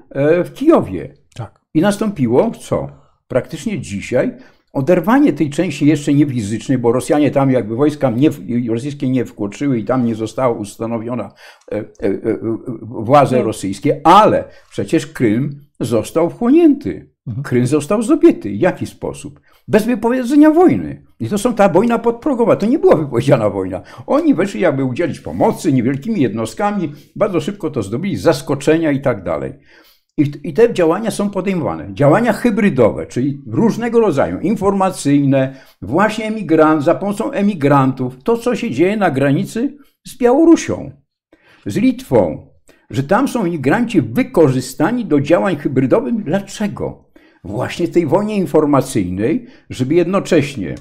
w 0.45 0.51
Kijowie. 0.55 1.15
Tak. 1.35 1.61
I 1.75 1.81
nastąpiło 1.81 2.51
co? 2.51 2.89
Praktycznie 3.29 3.81
dzisiaj 3.81 4.37
oderwanie 4.73 5.33
tej 5.33 5.51
części 5.51 5.87
jeszcze 5.87 6.15
nie 6.15 6.27
fizycznej, 6.27 6.79
bo 6.79 6.93
Rosjanie 6.93 7.31
tam 7.31 7.51
jakby 7.51 7.77
wojska 7.77 8.11
nie, 8.11 8.31
rosyjskie 8.71 9.09
nie 9.09 9.25
wkroczyły 9.25 9.79
i 9.79 9.85
tam 9.85 10.05
nie 10.05 10.15
została 10.15 10.55
ustanowiona 10.55 11.33
e, 11.73 11.77
e, 11.77 11.83
e, 12.03 12.39
władze 12.83 13.43
rosyjskie, 13.43 14.01
ale 14.05 14.45
przecież 14.71 15.07
Krym 15.07 15.61
został 15.81 16.31
wchłonięty. 16.31 17.11
Mhm. 17.29 17.43
Krym 17.43 17.67
został 17.67 18.03
zdobyty. 18.03 18.53
Jaki 18.53 18.87
sposób? 18.87 19.41
Bez 19.69 19.87
wypowiedzenia 19.87 20.51
wojny. 20.51 21.03
I 21.21 21.29
to 21.29 21.39
są 21.39 21.55
ta 21.55 21.69
wojna 21.69 21.99
podprogowa. 21.99 22.57
To 22.57 22.67
nie 22.67 22.79
była 22.79 22.97
wypowiedziana 22.97 23.51
wojna. 23.51 23.83
Oni 24.07 24.35
weszli 24.35 24.61
jakby 24.61 24.85
udzielić 24.85 25.21
pomocy 25.21 25.73
niewielkimi 25.73 26.21
jednostkami, 26.21 26.93
bardzo 27.17 27.41
szybko 27.41 27.71
to 27.71 27.83
zdobyli, 27.83 28.17
zaskoczenia 28.17 28.91
i 28.91 29.01
tak 29.01 29.25
dalej. 29.25 29.53
I, 30.45 30.53
te 30.53 30.75
działania 30.75 31.11
są 31.11 31.31
podejmowane. 31.31 31.95
Działania 31.95 32.33
hybrydowe, 32.33 33.07
czyli 33.07 33.43
różnego 33.47 34.01
rodzaju, 34.01 34.41
informacyjne, 34.41 35.55
właśnie 35.83 36.25
emigrant, 36.25 36.85
za 36.85 36.95
pomocą 36.95 37.31
emigrantów. 37.31 38.23
To, 38.23 38.37
co 38.37 38.57
się 38.57 38.71
dzieje 38.71 38.97
na 38.97 39.11
granicy 39.11 39.77
z 40.07 40.19
Białorusią, 40.19 40.91
z 41.67 41.77
Litwą, 41.77 42.49
że 42.91 43.03
tam 43.03 43.29
są 43.29 43.47
imigranci 43.47 44.03
wykorzystani 44.03 45.05
do 45.05 45.21
działań 45.21 45.57
hybrydowych. 45.57 46.25
Dlaczego? 46.25 47.08
Właśnie 47.45 47.89
tej 47.89 48.07
wojnie 48.07 48.37
informacyjnej, 48.37 49.47
żeby 49.71 49.95
jednocześnie 49.95 50.75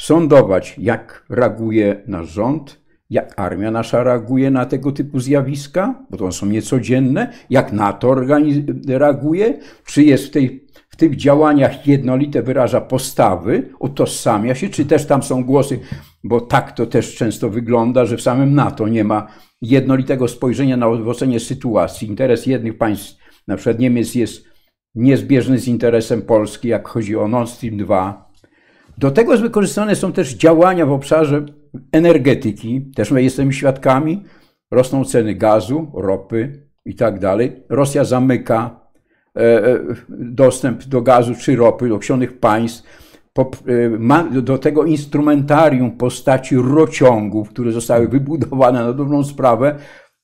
sądować, 0.00 0.74
jak 0.78 1.26
reaguje 1.30 2.02
nasz 2.06 2.28
rząd, 2.28 2.80
jak 3.10 3.40
armia 3.40 3.70
nasza 3.70 4.04
reaguje 4.04 4.50
na 4.50 4.66
tego 4.66 4.92
typu 4.92 5.20
zjawiska, 5.20 5.94
bo 6.10 6.16
to 6.16 6.32
są 6.32 6.46
niecodzienne, 6.46 7.32
jak 7.50 7.72
NATO 7.72 8.14
reaguje, 8.88 9.58
czy 9.86 10.02
jest 10.02 10.26
w, 10.26 10.30
tej, 10.30 10.66
w 10.88 10.96
tych 10.96 11.16
działaniach 11.16 11.86
jednolite, 11.86 12.42
wyraża 12.42 12.80
postawy, 12.80 13.70
utożsamia 13.78 14.54
się, 14.54 14.68
czy 14.68 14.84
też 14.84 15.06
tam 15.06 15.22
są 15.22 15.44
głosy, 15.44 15.80
bo 16.24 16.40
tak 16.40 16.72
to 16.72 16.86
też 16.86 17.16
często 17.16 17.50
wygląda, 17.50 18.06
że 18.06 18.16
w 18.16 18.22
samym 18.22 18.54
NATO 18.54 18.88
nie 18.88 19.04
ma 19.04 19.26
jednolitego 19.62 20.28
spojrzenia 20.28 20.76
na 20.76 20.88
ocenie 20.88 21.40
sytuacji. 21.40 22.08
Interes 22.08 22.46
jednych 22.46 22.78
państw, 22.78 23.16
na 23.46 23.56
przykład 23.56 23.78
Niemiec, 23.78 24.14
jest 24.14 24.44
niezbieżny 24.94 25.58
z 25.58 25.68
interesem 25.68 26.22
Polski, 26.22 26.68
jak 26.68 26.88
chodzi 26.88 27.16
o 27.16 27.28
Nord 27.28 27.50
Stream 27.50 27.76
2. 27.76 28.28
Do 28.98 29.10
tego 29.10 29.38
wykorzystane 29.38 29.96
są 29.96 30.12
też 30.12 30.34
działania 30.34 30.86
w 30.86 30.92
obszarze 30.92 31.46
energetyki. 31.92 32.90
Też 32.96 33.10
my 33.10 33.22
jesteśmy 33.22 33.52
świadkami. 33.52 34.24
Rosną 34.70 35.04
ceny 35.04 35.34
gazu, 35.34 35.90
ropy 35.94 36.68
i 36.84 36.94
tak 36.94 37.18
dalej. 37.18 37.62
Rosja 37.68 38.04
zamyka 38.04 38.80
e, 39.36 39.40
e, 39.40 39.78
dostęp 40.08 40.84
do 40.84 41.02
gazu 41.02 41.34
czy 41.34 41.56
ropy 41.56 41.88
do 41.88 41.94
określonych 41.94 42.40
państw. 42.40 43.08
E, 43.38 44.42
do 44.42 44.58
tego 44.58 44.84
instrumentarium 44.84 45.90
postaci 45.90 46.56
rociągów, 46.56 47.48
które 47.48 47.72
zostały 47.72 48.08
wybudowane 48.08 48.84
na 48.84 48.92
dobrą 48.92 49.24
sprawę, 49.24 49.78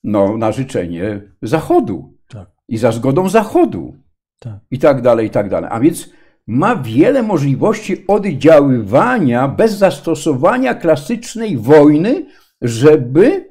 no, 0.05 0.37
na 0.37 0.53
życzenie 0.53 1.23
Zachodu 1.43 2.15
tak. 2.29 2.51
i 2.69 2.77
za 2.79 2.93
zgodą 2.93 3.29
Zachodu 3.29 3.97
tak. 4.39 4.59
i 4.71 4.79
tak 4.79 5.03
dalej, 5.03 5.27
i 5.27 5.31
tak 5.31 5.49
dalej. 5.49 5.71
A 5.73 5.81
więc 5.81 6.11
ma 6.47 6.77
wiele 6.77 7.23
możliwości 7.23 8.07
oddziaływania 8.07 9.49
bez 9.49 9.73
zastosowania 9.73 10.75
klasycznej 10.75 11.57
wojny, 11.57 12.27
żeby 12.63 13.51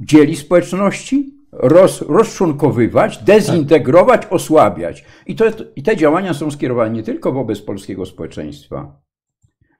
dzielić 0.00 0.38
społeczności, 0.38 1.34
roz, 1.52 2.02
rozczłonkowywać, 2.02 3.18
dezintegrować, 3.18 4.22
osłabiać. 4.30 5.04
I, 5.26 5.34
to, 5.34 5.44
I 5.76 5.82
te 5.82 5.96
działania 5.96 6.34
są 6.34 6.50
skierowane 6.50 6.94
nie 6.94 7.02
tylko 7.02 7.32
wobec 7.32 7.60
polskiego 7.60 8.06
społeczeństwa, 8.06 9.00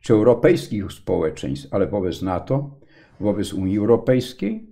czy 0.02 0.12
europejskich 0.12 0.92
społeczeństw, 0.92 1.74
ale 1.74 1.86
wobec 1.86 2.22
NATO, 2.22 2.70
wobec 3.20 3.52
Unii 3.52 3.78
Europejskiej, 3.78 4.70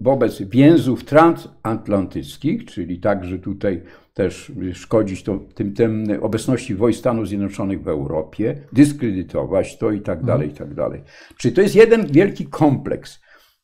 wobec 0.00 0.42
więzów 0.42 1.04
transatlantyckich, 1.04 2.64
czyli 2.64 3.00
także 3.00 3.38
tutaj 3.38 3.82
też 4.18 4.52
szkodzić 4.74 5.22
to, 5.22 5.38
tym, 5.54 5.74
tym 5.74 6.06
obecności 6.20 6.74
wojsk 6.74 7.00
Stanów 7.00 7.28
Zjednoczonych 7.28 7.82
w 7.82 7.88
Europie, 7.88 8.58
dyskredytować 8.72 9.78
to 9.78 9.90
i 9.90 10.00
tak 10.00 10.24
dalej, 10.24 10.48
i 10.48 10.52
tak 10.52 10.74
dalej. 10.74 11.02
Czyli 11.36 11.54
to 11.54 11.60
jest 11.60 11.74
jeden 11.74 12.06
wielki 12.06 12.46
kompleks. 12.46 13.20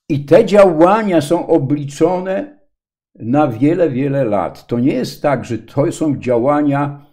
I 0.09 0.25
te 0.25 0.45
działania 0.45 1.21
są 1.21 1.47
obliczone 1.47 2.59
na 3.15 3.49
wiele, 3.49 3.91
wiele 3.91 4.25
lat. 4.25 4.67
To 4.67 4.79
nie 4.79 4.93
jest 4.93 5.23
tak, 5.23 5.45
że 5.45 5.59
to 5.59 5.93
są 5.93 6.19
działania, 6.19 7.07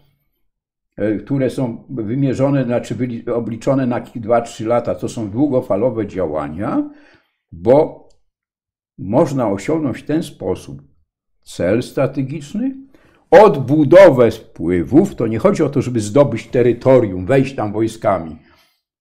e, 0.98 1.16
które 1.16 1.50
są 1.50 1.84
wymierzone, 1.90 2.64
znaczy 2.64 2.96
obliczone 3.34 3.86
na 3.86 4.02
2-3 4.02 4.66
lata. 4.66 4.96
To 4.96 5.10
są 5.10 5.30
długofalowe 5.30 6.08
działania, 6.08 6.90
bo 7.52 8.10
można 8.98 9.50
osiągnąć 9.50 9.98
w 9.98 10.06
ten 10.06 10.24
sposób 10.24 10.82
cel 11.44 11.84
strategiczny, 11.84 12.91
odbudowę 13.32 14.32
wpływów, 14.32 15.16
to 15.16 15.28
nie 15.28 15.40
chodzi 15.40 15.64
o 15.64 15.70
to, 15.70 15.82
żeby 15.82 16.00
zdobyć 16.00 16.48
terytorium, 16.48 17.26
wejść 17.26 17.56
tam 17.56 17.74
wojskami, 17.74 18.36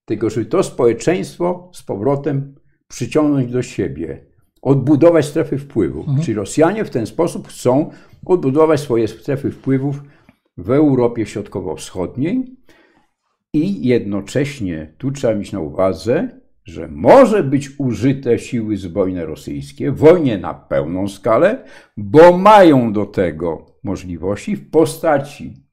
tylko 0.04 0.30
żeby 0.30 0.46
to 0.46 0.62
społeczeństwo 0.62 1.70
z 1.74 1.82
powrotem 1.82 2.54
przyciągnąć 2.88 3.52
do 3.52 3.62
siebie, 3.62 4.26
odbudować 4.62 5.26
strefy 5.26 5.58
wpływów. 5.58 6.08
Mhm. 6.08 6.24
Czyli 6.24 6.34
Rosjanie 6.34 6.84
w 6.84 6.90
ten 6.90 7.06
sposób 7.06 7.48
chcą 7.48 7.90
odbudować 8.26 8.80
swoje 8.80 9.08
strefy 9.08 9.50
wpływów 9.50 10.02
w 10.56 10.70
Europie 10.70 11.26
Środkowo-Wschodniej 11.26 12.56
i 13.52 13.88
jednocześnie 13.88 14.94
tu 14.98 15.10
trzeba 15.10 15.34
mieć 15.34 15.52
na 15.52 15.60
uwadze, 15.60 16.40
że 16.64 16.88
może 16.88 17.44
być 17.44 17.70
użyte 17.78 18.38
siły 18.38 18.76
zbrojne 18.76 19.26
rosyjskie 19.26 19.92
w 19.92 19.98
wojnie 19.98 20.38
na 20.38 20.54
pełną 20.54 21.08
skalę, 21.08 21.64
bo 21.96 22.38
mają 22.38 22.92
do 22.92 23.06
tego 23.06 23.69
możliwości 23.84 24.56
w 24.56 24.70
postaci 24.70 25.70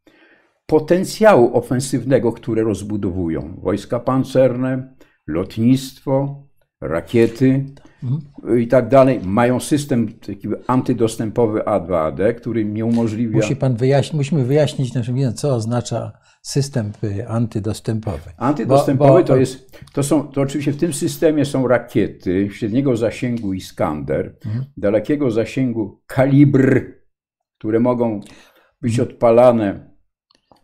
potencjału 0.66 1.58
ofensywnego, 1.58 2.32
które 2.32 2.64
rozbudowują 2.64 3.60
wojska 3.62 4.00
pancerne, 4.00 4.96
lotnictwo, 5.28 6.44
rakiety 6.82 7.66
mhm. 8.04 8.60
i 8.60 8.68
tak 8.68 8.88
dalej. 8.88 9.20
Mają 9.24 9.60
system 9.60 10.14
taki 10.14 10.48
antydostępowy 10.68 11.60
A2AD, 11.60 12.34
który 12.34 12.66
nie 12.66 12.86
umożliwia. 12.86 13.38
Musi 13.38 13.56
pan 13.56 13.76
wyjaśnić, 13.76 14.14
musimy 14.14 14.46
wyjaśnić 14.46 14.94
naszym 14.94 15.16
widzom, 15.16 15.34
co 15.34 15.56
oznacza 15.56 16.12
system 16.42 16.92
antydostępowy. 17.28 18.32
Antydostępowy 18.38 19.12
bo, 19.12 19.18
bo... 19.18 19.24
to 19.24 19.38
jest, 19.38 19.72
to 19.94 20.04
są, 20.04 20.28
to 20.28 20.42
oczywiście 20.42 20.72
w 20.72 20.78
tym 20.78 20.94
systemie 20.94 21.46
są 21.46 21.68
rakiety 21.68 22.50
średniego 22.52 22.98
zasięgu 22.98 23.54
Iskander, 23.54 24.36
mhm. 24.46 24.66
dalekiego 24.78 25.32
zasięgu 25.32 26.02
kalibr 26.08 26.97
które 27.58 27.80
mogą 27.80 28.22
być 28.82 29.00
odpalane 29.00 29.98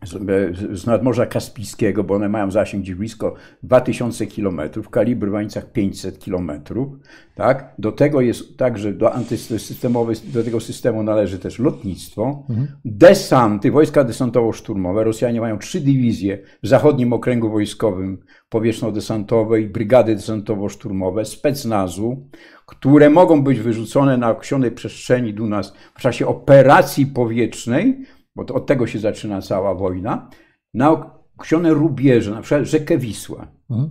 z, 0.06 0.78
z 0.78 0.86
nadmorza 0.86 1.26
Kaspijskiego, 1.26 2.04
bo 2.04 2.14
one 2.14 2.28
mają 2.28 2.50
zasięg 2.50 2.82
gdzieś 2.82 2.94
blisko 2.94 3.34
2000 3.62 4.26
km, 4.26 4.60
kalibr 4.90 5.26
w 5.26 5.30
granicach 5.30 5.72
500 5.72 6.24
km. 6.24 6.50
Tak? 7.34 7.74
Do 7.78 7.92
tego 7.92 8.20
jest 8.20 8.58
także 8.58 8.92
do 8.92 9.12
do 10.32 10.44
tego 10.44 10.60
systemu 10.60 11.02
należy 11.02 11.38
też 11.38 11.58
lotnictwo, 11.58 12.46
mhm. 12.50 12.68
desanty, 12.84 13.70
wojska 13.70 14.04
desantowo-szturmowe. 14.04 15.04
Rosjanie 15.04 15.40
mają 15.40 15.58
trzy 15.58 15.80
dywizje 15.80 16.38
w 16.62 16.68
zachodnim 16.68 17.12
okręgu 17.12 17.50
wojskowym 17.50 18.18
powietrzno-desantowej, 18.48 19.68
brigady 19.68 20.16
desantowo-szturmowe, 20.16 21.24
specnazu, 21.24 22.28
które 22.66 23.10
mogą 23.10 23.44
być 23.44 23.60
wyrzucone 23.60 24.16
na 24.16 24.30
określonej 24.30 24.70
przestrzeni 24.70 25.34
do 25.34 25.46
nas 25.46 25.74
w 25.94 26.00
czasie 26.00 26.26
operacji 26.26 27.06
powietrznej, 27.06 28.04
bo 28.36 28.44
to 28.44 28.54
od 28.54 28.66
tego 28.66 28.86
się 28.86 28.98
zaczyna 28.98 29.42
cała 29.42 29.74
wojna, 29.74 30.30
na 30.74 30.90
określone 31.36 31.70
rubieże, 31.70 32.30
na 32.30 32.42
przykład 32.42 32.64
rzekę 32.64 32.98
Wisła, 32.98 33.46
mhm. 33.70 33.90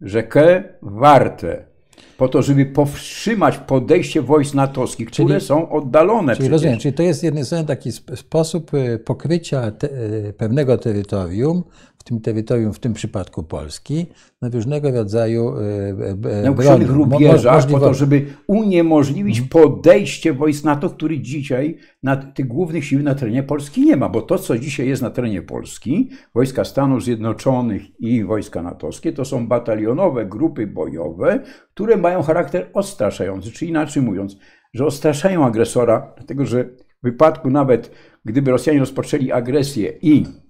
rzekę 0.00 0.64
Wartę, 0.82 1.72
po 2.16 2.28
to, 2.28 2.42
żeby 2.42 2.66
powstrzymać 2.66 3.58
podejście 3.58 4.22
wojsk 4.22 4.54
natowskich, 4.54 5.10
czyli, 5.10 5.26
które 5.26 5.40
są 5.40 5.68
oddalone. 5.70 6.36
Czyli 6.36 6.48
rozumiem, 6.48 6.78
czyli 6.78 6.94
to 6.94 7.02
jest 7.02 7.20
z 7.20 7.22
jednej 7.22 7.44
strony 7.44 7.64
taki 7.64 7.92
sposób 7.92 8.74
y, 8.74 8.98
pokrycia 8.98 9.70
te, 9.70 9.88
y, 10.28 10.34
pewnego 10.36 10.78
terytorium 10.78 11.64
w 12.02 12.04
tym 12.04 12.20
terytorium, 12.20 12.72
w 12.72 12.78
tym 12.78 12.92
przypadku 12.92 13.42
Polski, 13.42 14.06
na 14.42 14.48
różnego 14.48 14.90
rodzaju 14.90 15.54
e, 15.56 16.40
e, 16.40 16.42
na 16.42 16.50
określonych 16.50 16.90
rubieżach, 16.90 17.66
po 17.66 17.80
to, 17.80 17.94
żeby 17.94 18.26
uniemożliwić 18.46 19.40
mhm. 19.40 19.48
podejście 19.48 20.32
wojsk 20.32 20.64
NATO, 20.64 20.90
który 20.90 21.20
dzisiaj 21.20 21.78
na 22.02 22.16
tych 22.16 22.46
głównych 22.46 22.84
sił 22.84 23.02
na 23.02 23.14
terenie 23.14 23.42
Polski 23.42 23.80
nie 23.80 23.96
ma, 23.96 24.08
bo 24.08 24.22
to, 24.22 24.38
co 24.38 24.58
dzisiaj 24.58 24.88
jest 24.88 25.02
na 25.02 25.10
terenie 25.10 25.42
Polski, 25.42 26.10
wojska 26.34 26.64
Stanów 26.64 27.04
Zjednoczonych 27.04 28.00
i 28.00 28.24
wojska 28.24 28.62
natowskie, 28.62 29.12
to 29.12 29.24
są 29.24 29.46
batalionowe 29.48 30.26
grupy 30.26 30.66
bojowe, 30.66 31.40
które 31.74 31.96
mają 31.96 32.22
charakter 32.22 32.70
odstraszający, 32.74 33.52
czy 33.52 33.66
inaczej 33.66 34.02
mówiąc, 34.02 34.36
że 34.74 34.86
odstraszają 34.86 35.46
agresora, 35.46 36.12
dlatego 36.16 36.46
że 36.46 36.64
w 36.64 37.02
wypadku 37.02 37.50
nawet, 37.50 37.90
gdyby 38.24 38.50
Rosjanie 38.50 38.78
rozpoczęli 38.78 39.32
agresję 39.32 39.92
i 40.02 40.24
e, 40.26 40.42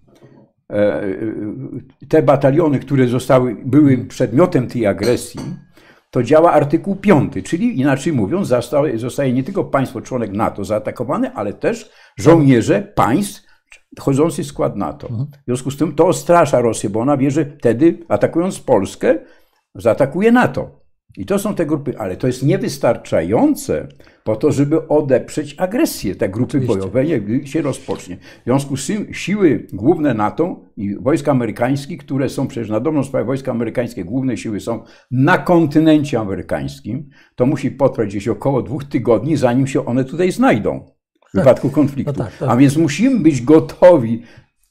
te 2.09 2.23
bataliony, 2.23 2.79
które 2.79 3.09
zostały, 3.09 3.57
były 3.65 3.99
przedmiotem 3.99 4.69
tej 4.69 4.87
agresji, 4.87 5.41
to 6.11 6.23
działa 6.23 6.53
artykuł 6.53 6.97
5, 6.97 7.33
czyli 7.45 7.81
inaczej 7.81 8.13
mówiąc, 8.13 8.49
zostaje, 8.49 8.99
zostaje 8.99 9.33
nie 9.33 9.43
tylko 9.43 9.65
państwo 9.65 10.01
członek 10.01 10.33
NATO 10.33 10.65
zaatakowane, 10.65 11.33
ale 11.33 11.53
też 11.53 11.91
żołnierze 12.17 12.83
państw 12.95 13.43
wchodzących 13.99 14.45
w 14.45 14.49
skład 14.49 14.77
NATO. 14.77 15.09
W 15.09 15.45
związku 15.47 15.71
z 15.71 15.77
tym 15.77 15.95
to 15.95 16.07
ostrasza 16.07 16.61
Rosję, 16.61 16.91
bo 16.91 17.01
ona 17.01 17.17
wie, 17.17 17.31
że 17.31 17.47
wtedy 17.59 17.99
atakując 18.09 18.61
Polskę, 18.61 19.19
zaatakuje 19.75 20.33
NATO. 20.33 20.82
I 21.17 21.27
to 21.27 21.39
są 21.39 21.55
te 21.55 21.67
grupy, 21.67 21.99
ale 21.99 22.17
to 22.17 22.27
jest 22.27 22.43
niewystarczające 22.43 23.89
po 24.25 24.37
to, 24.37 24.53
żeby 24.53 24.89
odeprzeć 24.89 25.55
agresję. 25.59 26.15
Te 26.15 26.29
grupy 26.29 26.59
Oczywiście. 26.59 26.77
bojowe 26.77 27.47
się 27.47 27.63
rozpocznie. 27.63 28.17
W 28.17 28.45
związku 28.45 28.77
z 28.77 28.87
tym 28.87 29.15
siły 29.15 29.67
główne 29.73 30.15
NATO 30.15 30.61
i 30.77 30.97
wojska 30.97 31.31
amerykańskie, 31.31 31.97
które 31.97 32.29
są 32.29 32.47
przecież 32.47 32.71
na 32.71 32.81
dobrą 32.81 33.05
sprawę, 33.05 33.25
wojska 33.25 33.51
amerykańskie, 33.51 34.05
główne 34.05 34.37
siły 34.37 34.61
są 34.61 34.83
na 35.11 35.39
kontynencie 35.39 36.21
amerykańskim, 36.21 37.11
to 37.35 37.47
musi 37.47 37.71
potrwać 37.71 38.09
gdzieś 38.09 38.29
około 38.29 38.63
dwóch 38.63 38.85
tygodni, 38.85 39.37
zanim 39.37 39.67
się 39.67 39.87
one 39.87 40.05
tutaj 40.05 40.33
znajdą 40.33 40.87
w 41.33 41.39
wypadku 41.39 41.71
konfliktu. 41.71 42.13
No 42.19 42.25
tak, 42.25 42.37
tak. 42.37 42.49
A 42.49 42.57
więc 42.57 42.77
musimy 42.77 43.21
być 43.21 43.43
gotowi 43.43 44.23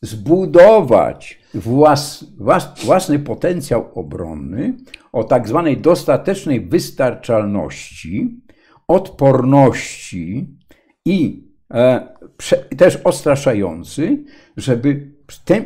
zbudować 0.01 1.39
włas, 1.53 2.25
włas, 2.38 2.86
własny 2.86 3.20
potencjał 3.20 3.89
obronny 3.96 4.74
o 5.12 5.24
tak 5.24 5.48
zwanej 5.48 5.77
dostatecznej 5.77 6.62
wystarczalności, 6.62 8.41
odporności 8.88 10.58
i 11.05 11.48
e, 11.74 12.08
prze, 12.38 12.58
też 12.58 12.96
odstraszający, 12.96 14.24
żeby 14.58 15.12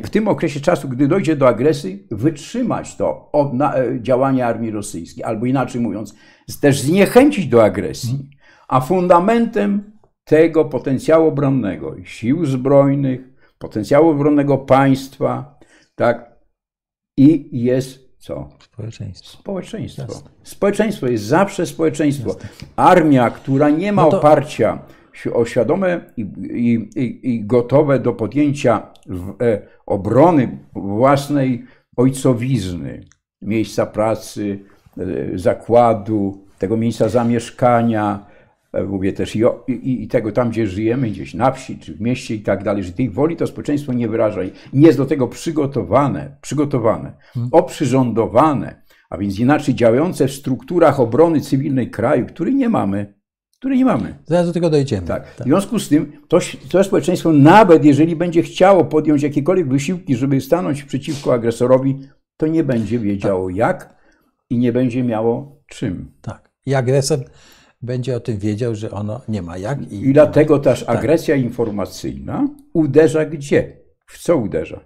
w 0.02 0.10
tym, 0.10 0.28
okresie 0.28 0.60
czasu, 0.60 0.88
gdy 0.88 1.08
dojdzie 1.08 1.36
do 1.36 1.48
agresji, 1.48 2.06
wytrzymać 2.10 2.96
to 2.96 3.32
od 3.32 3.54
na, 3.54 3.76
e, 3.76 4.02
działania 4.02 4.46
armii 4.46 4.70
rosyjskiej, 4.70 5.24
albo 5.24 5.46
inaczej 5.46 5.80
mówiąc, 5.80 6.14
też 6.60 6.80
zniechęcić 6.80 7.46
do 7.46 7.64
agresji. 7.64 8.30
A 8.68 8.80
fundamentem 8.80 9.92
tego 10.24 10.64
potencjału 10.64 11.28
obronnego 11.28 11.96
sił 12.04 12.46
zbrojnych, 12.46 13.35
potencjału 13.58 14.10
obronnego 14.10 14.58
państwa, 14.58 15.58
tak, 15.94 16.36
i 17.16 17.48
jest 17.52 18.06
co? 18.18 18.48
Społeczeństwo. 18.60 19.38
Społeczeństwo. 19.38 20.02
Jasne. 20.02 20.30
Społeczeństwo 20.42 21.06
jest 21.06 21.24
zawsze 21.24 21.66
społeczeństwo. 21.66 22.36
Armia, 22.76 23.30
która 23.30 23.70
nie 23.70 23.92
ma 23.92 24.02
No 24.02 24.10
to- 24.10 24.18
oparcia 24.18 24.78
o 25.32 25.44
świadome 25.44 26.00
i, 26.16 26.20
i, 26.96 27.34
i, 27.34 27.44
gotowe 27.44 27.98
do 28.00 28.12
podjęcia 28.12 28.86
w, 29.06 29.42
e, 29.42 29.62
obrony 29.86 30.58
własnej 30.74 31.64
ojcowizny, 31.96 33.04
miejsca 33.42 33.86
pracy, 33.86 34.58
e, 34.98 35.38
zakładu, 35.38 36.44
tego 36.58 36.76
miejsca 36.76 37.08
zamieszkania, 37.08 38.26
mówię 38.84 39.12
też 39.12 39.36
i, 39.36 39.44
o, 39.44 39.64
i, 39.68 40.02
i 40.02 40.08
tego 40.08 40.32
tam, 40.32 40.50
gdzie 40.50 40.66
żyjemy, 40.66 41.10
gdzieś 41.10 41.34
na 41.34 41.52
wsi 41.52 41.78
czy 41.78 41.94
w 41.94 42.00
mieście 42.00 42.34
i 42.34 42.40
tak 42.40 42.64
dalej, 42.64 42.84
że 42.84 42.92
tej 42.92 43.10
woli 43.10 43.36
to 43.36 43.46
społeczeństwo 43.46 43.92
nie 43.92 44.08
wyraża 44.08 44.44
i 44.44 44.50
nie 44.72 44.86
jest 44.86 44.98
do 44.98 45.06
tego 45.06 45.28
przygotowane, 45.28 46.36
przygotowane, 46.40 47.12
oprzyrządowane, 47.52 48.82
a 49.10 49.18
więc 49.18 49.38
inaczej 49.38 49.74
działające 49.74 50.28
w 50.28 50.32
strukturach 50.32 51.00
obrony 51.00 51.40
cywilnej 51.40 51.90
kraju, 51.90 52.26
który 52.26 52.54
nie 52.54 52.68
mamy, 52.68 53.14
który 53.58 53.76
nie 53.76 53.84
mamy. 53.84 54.18
Zaraz 54.24 54.46
do 54.46 54.52
tego 54.52 54.70
dojdziemy. 54.70 55.06
Tak. 55.06 55.26
W 55.26 55.44
związku 55.44 55.78
z 55.78 55.88
tym 55.88 56.12
to, 56.28 56.38
to 56.70 56.84
społeczeństwo, 56.84 57.32
nawet 57.32 57.84
jeżeli 57.84 58.16
będzie 58.16 58.42
chciało 58.42 58.84
podjąć 58.84 59.22
jakiekolwiek 59.22 59.68
wysiłki, 59.68 60.16
żeby 60.16 60.40
stanąć 60.40 60.82
przeciwko 60.82 61.34
agresorowi, 61.34 62.00
to 62.36 62.46
nie 62.46 62.64
będzie 62.64 62.98
wiedziało 62.98 63.50
jak 63.50 63.96
i 64.50 64.58
nie 64.58 64.72
będzie 64.72 65.04
miało 65.04 65.62
czym. 65.66 66.12
tak. 66.22 66.50
I 66.66 66.74
agresor 66.74 67.18
będzie 67.82 68.16
o 68.16 68.20
tym 68.20 68.38
wiedział, 68.38 68.74
że 68.74 68.90
ono 68.90 69.20
nie 69.28 69.42
ma 69.42 69.58
jak. 69.58 69.92
I, 69.92 70.08
I 70.08 70.12
dlatego 70.12 70.58
też 70.58 70.84
agresja 70.88 71.36
informacyjna 71.36 72.48
uderza 72.72 73.24
gdzie? 73.24 73.76
W 74.06 74.22
co 74.22 74.36
uderza? 74.36 74.80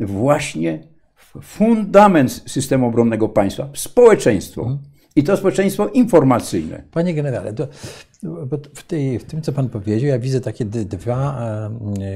Właśnie 0.00 0.88
w 1.16 1.40
fundament 1.42 2.42
systemu 2.46 2.86
obronnego 2.86 3.28
państwa, 3.28 3.68
w 3.72 3.78
społeczeństwo. 3.78 4.78
I 5.16 5.24
to 5.24 5.36
społeczeństwo 5.36 5.88
informacyjne. 5.88 6.82
Panie 6.90 7.14
generale, 7.14 7.52
to, 7.52 7.68
bo 8.22 8.56
w, 8.74 8.82
tej, 8.82 9.18
w 9.18 9.24
tym, 9.24 9.42
co 9.42 9.52
pan 9.52 9.68
powiedział, 9.68 10.08
ja 10.08 10.18
widzę 10.18 10.40
takie 10.40 10.64
dwa 10.64 11.70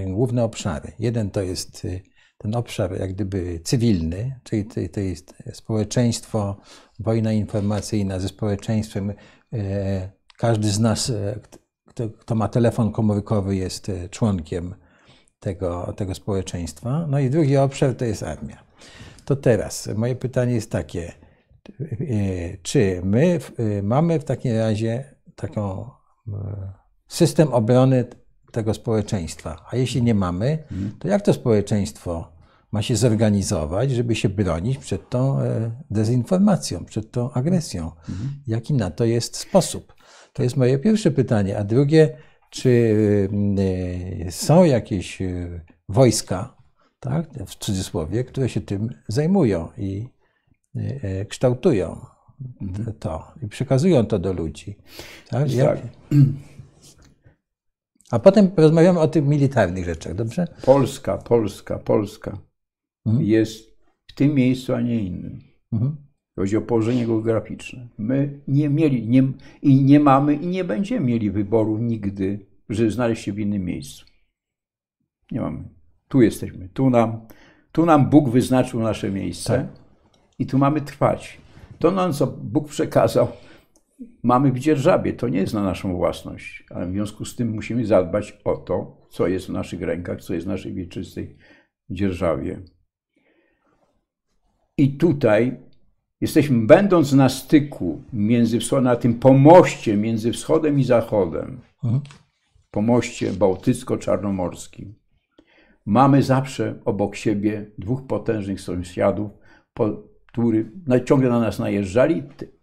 główne 0.06 0.44
obszary. 0.44 0.92
Jeden 0.98 1.30
to 1.30 1.42
jest 1.42 1.84
e, 1.84 2.00
ten 2.38 2.54
obszar 2.54 3.00
jak 3.00 3.12
gdyby 3.12 3.60
cywilny, 3.64 4.40
czyli 4.42 4.64
to, 4.64 4.74
to 4.92 5.00
jest 5.00 5.34
społeczeństwo, 5.52 6.56
wojna 7.00 7.32
informacyjna 7.32 8.18
ze 8.18 8.28
społeczeństwem. 8.28 9.12
E, 9.54 10.10
każdy 10.36 10.70
z 10.70 10.80
nas, 10.80 11.10
e, 11.10 11.38
kto, 11.86 12.08
kto 12.08 12.34
ma 12.34 12.48
telefon 12.48 12.92
komórkowy, 12.92 13.56
jest 13.56 13.88
e, 13.88 14.08
członkiem 14.08 14.74
tego, 15.40 15.92
tego 15.96 16.14
społeczeństwa. 16.14 17.06
No 17.08 17.18
i 17.18 17.30
drugi 17.30 17.56
obszar 17.56 17.94
to 17.94 18.04
jest 18.04 18.22
armia. 18.22 18.64
To 19.24 19.36
teraz 19.36 19.88
moje 19.96 20.16
pytanie 20.16 20.54
jest 20.54 20.70
takie. 20.70 21.12
Czy 22.62 23.00
my 23.04 23.38
mamy 23.82 24.20
w 24.20 24.24
takim 24.24 24.56
razie 24.56 25.14
taką 25.36 25.90
system 27.08 27.52
obrony 27.52 28.04
tego 28.52 28.74
społeczeństwa? 28.74 29.64
A 29.70 29.76
jeśli 29.76 30.02
nie 30.02 30.14
mamy, 30.14 30.64
to 30.98 31.08
jak 31.08 31.22
to 31.22 31.32
społeczeństwo 31.32 32.32
ma 32.74 32.82
się 32.82 32.96
zorganizować, 32.96 33.90
żeby 33.90 34.14
się 34.14 34.28
bronić 34.28 34.78
przed 34.78 35.10
tą 35.10 35.40
e, 35.40 35.70
dezinformacją, 35.90 36.84
przed 36.84 37.10
tą 37.10 37.32
agresją? 37.32 37.90
Jaki 38.46 38.74
na 38.74 38.90
to 38.90 39.04
jest 39.04 39.36
sposób? 39.36 39.94
To 40.32 40.42
jest 40.42 40.56
moje 40.56 40.78
pierwsze 40.78 41.10
pytanie. 41.10 41.58
A 41.58 41.64
drugie, 41.64 42.16
czy 42.50 42.96
e, 44.26 44.32
są 44.32 44.64
jakieś 44.64 45.22
e, 45.22 45.60
wojska, 45.88 46.56
tak, 47.00 47.28
w 47.46 47.54
cudzysłowie, 47.54 48.24
które 48.24 48.48
się 48.48 48.60
tym 48.60 48.90
zajmują 49.08 49.68
i 49.78 50.08
kształtują 51.28 52.06
to 52.98 53.32
i 53.42 53.48
przekazują 53.48 54.06
to 54.06 54.18
do 54.18 54.32
ludzi. 54.32 54.78
Tak? 55.28 55.48
Tak. 55.60 55.78
A 58.10 58.18
potem 58.18 58.50
porozmawiamy 58.50 59.00
o 59.00 59.08
tych 59.08 59.24
militarnych 59.24 59.84
rzeczach, 59.84 60.14
dobrze? 60.14 60.46
Polska, 60.64 61.18
Polska, 61.18 61.78
Polska 61.78 62.38
Mhm. 63.06 63.24
jest 63.24 63.76
w 64.06 64.14
tym 64.14 64.34
miejscu, 64.34 64.74
a 64.74 64.80
nie 64.80 65.04
innym. 65.04 65.40
Mhm. 65.72 65.96
Chodzi 66.36 66.56
o 66.56 66.62
położenie 66.62 67.06
geograficzne. 67.06 67.88
My 67.98 68.40
nie 68.48 68.68
mieli 68.68 69.08
nie, 69.08 69.22
i 69.62 69.84
nie 69.84 70.00
mamy 70.00 70.34
i 70.34 70.46
nie 70.46 70.64
będziemy 70.64 71.06
mieli 71.06 71.30
wyboru 71.30 71.78
nigdy, 71.78 72.46
żeby 72.68 72.90
znaleźć 72.90 73.24
się 73.24 73.32
w 73.32 73.38
innym 73.38 73.64
miejscu. 73.64 74.06
Nie 75.32 75.40
mamy. 75.40 75.68
Tu 76.08 76.22
jesteśmy. 76.22 76.68
Tu 76.68 76.90
nam, 76.90 77.20
tu 77.72 77.86
nam 77.86 78.10
Bóg 78.10 78.28
wyznaczył 78.28 78.80
nasze 78.80 79.10
miejsce 79.10 79.52
Tak. 79.52 79.66
i 80.38 80.46
tu 80.46 80.58
mamy 80.58 80.80
trwać. 80.80 81.38
To 81.78 81.90
nam, 81.90 82.12
co 82.12 82.26
Bóg 82.26 82.68
przekazał, 82.68 83.28
mamy 84.22 84.52
w 84.52 84.58
dzierżawie. 84.58 85.12
To 85.12 85.28
nie 85.28 85.38
jest 85.38 85.54
na 85.54 85.62
naszą 85.62 85.96
własność, 85.96 86.64
ale 86.70 86.86
w 86.86 86.92
związku 86.92 87.24
z 87.24 87.36
tym 87.36 87.50
musimy 87.50 87.86
zadbać 87.86 88.40
o 88.44 88.56
to, 88.56 89.06
co 89.10 89.26
jest 89.26 89.46
w 89.46 89.52
naszych 89.52 89.82
rękach, 89.82 90.20
co 90.20 90.34
jest 90.34 90.46
w 90.46 90.50
naszej 90.50 90.74
wieczystej 90.74 91.36
dzierżawie. 91.90 92.62
I 94.78 94.96
tutaj 94.96 95.56
jesteśmy, 96.20 96.66
będąc 96.66 97.12
na 97.12 97.28
styku 97.28 98.02
między, 98.12 98.58
wscho- 98.58 98.82
na 98.82 98.96
tym 98.96 99.14
pomoście 99.14 99.96
między 99.96 100.32
wschodem 100.32 100.78
i 100.80 100.84
zachodem, 100.84 101.60
Mhm. 101.84 102.02
pomoście 102.70 103.32
bałtycko-czarnomorskim, 103.32 104.94
mamy 105.86 106.22
zawsze 106.22 106.74
obok 106.84 107.16
siebie 107.16 107.66
dwóch 107.78 108.06
potężnych 108.06 108.60
sąsiadów, 108.60 109.30
którzy 110.26 110.70
ciągle 111.04 111.28
na 111.30 111.40
nas 111.40 111.58
najeżdżali 111.58 112.22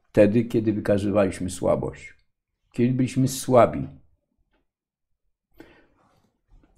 wtedy, 0.10 0.46
kiedy 0.46 0.74
wykazywaliśmy 0.74 1.50
słabość, 1.50 2.14
kiedy 2.72 2.94
byliśmy 2.94 3.28
słabi. 3.28 3.88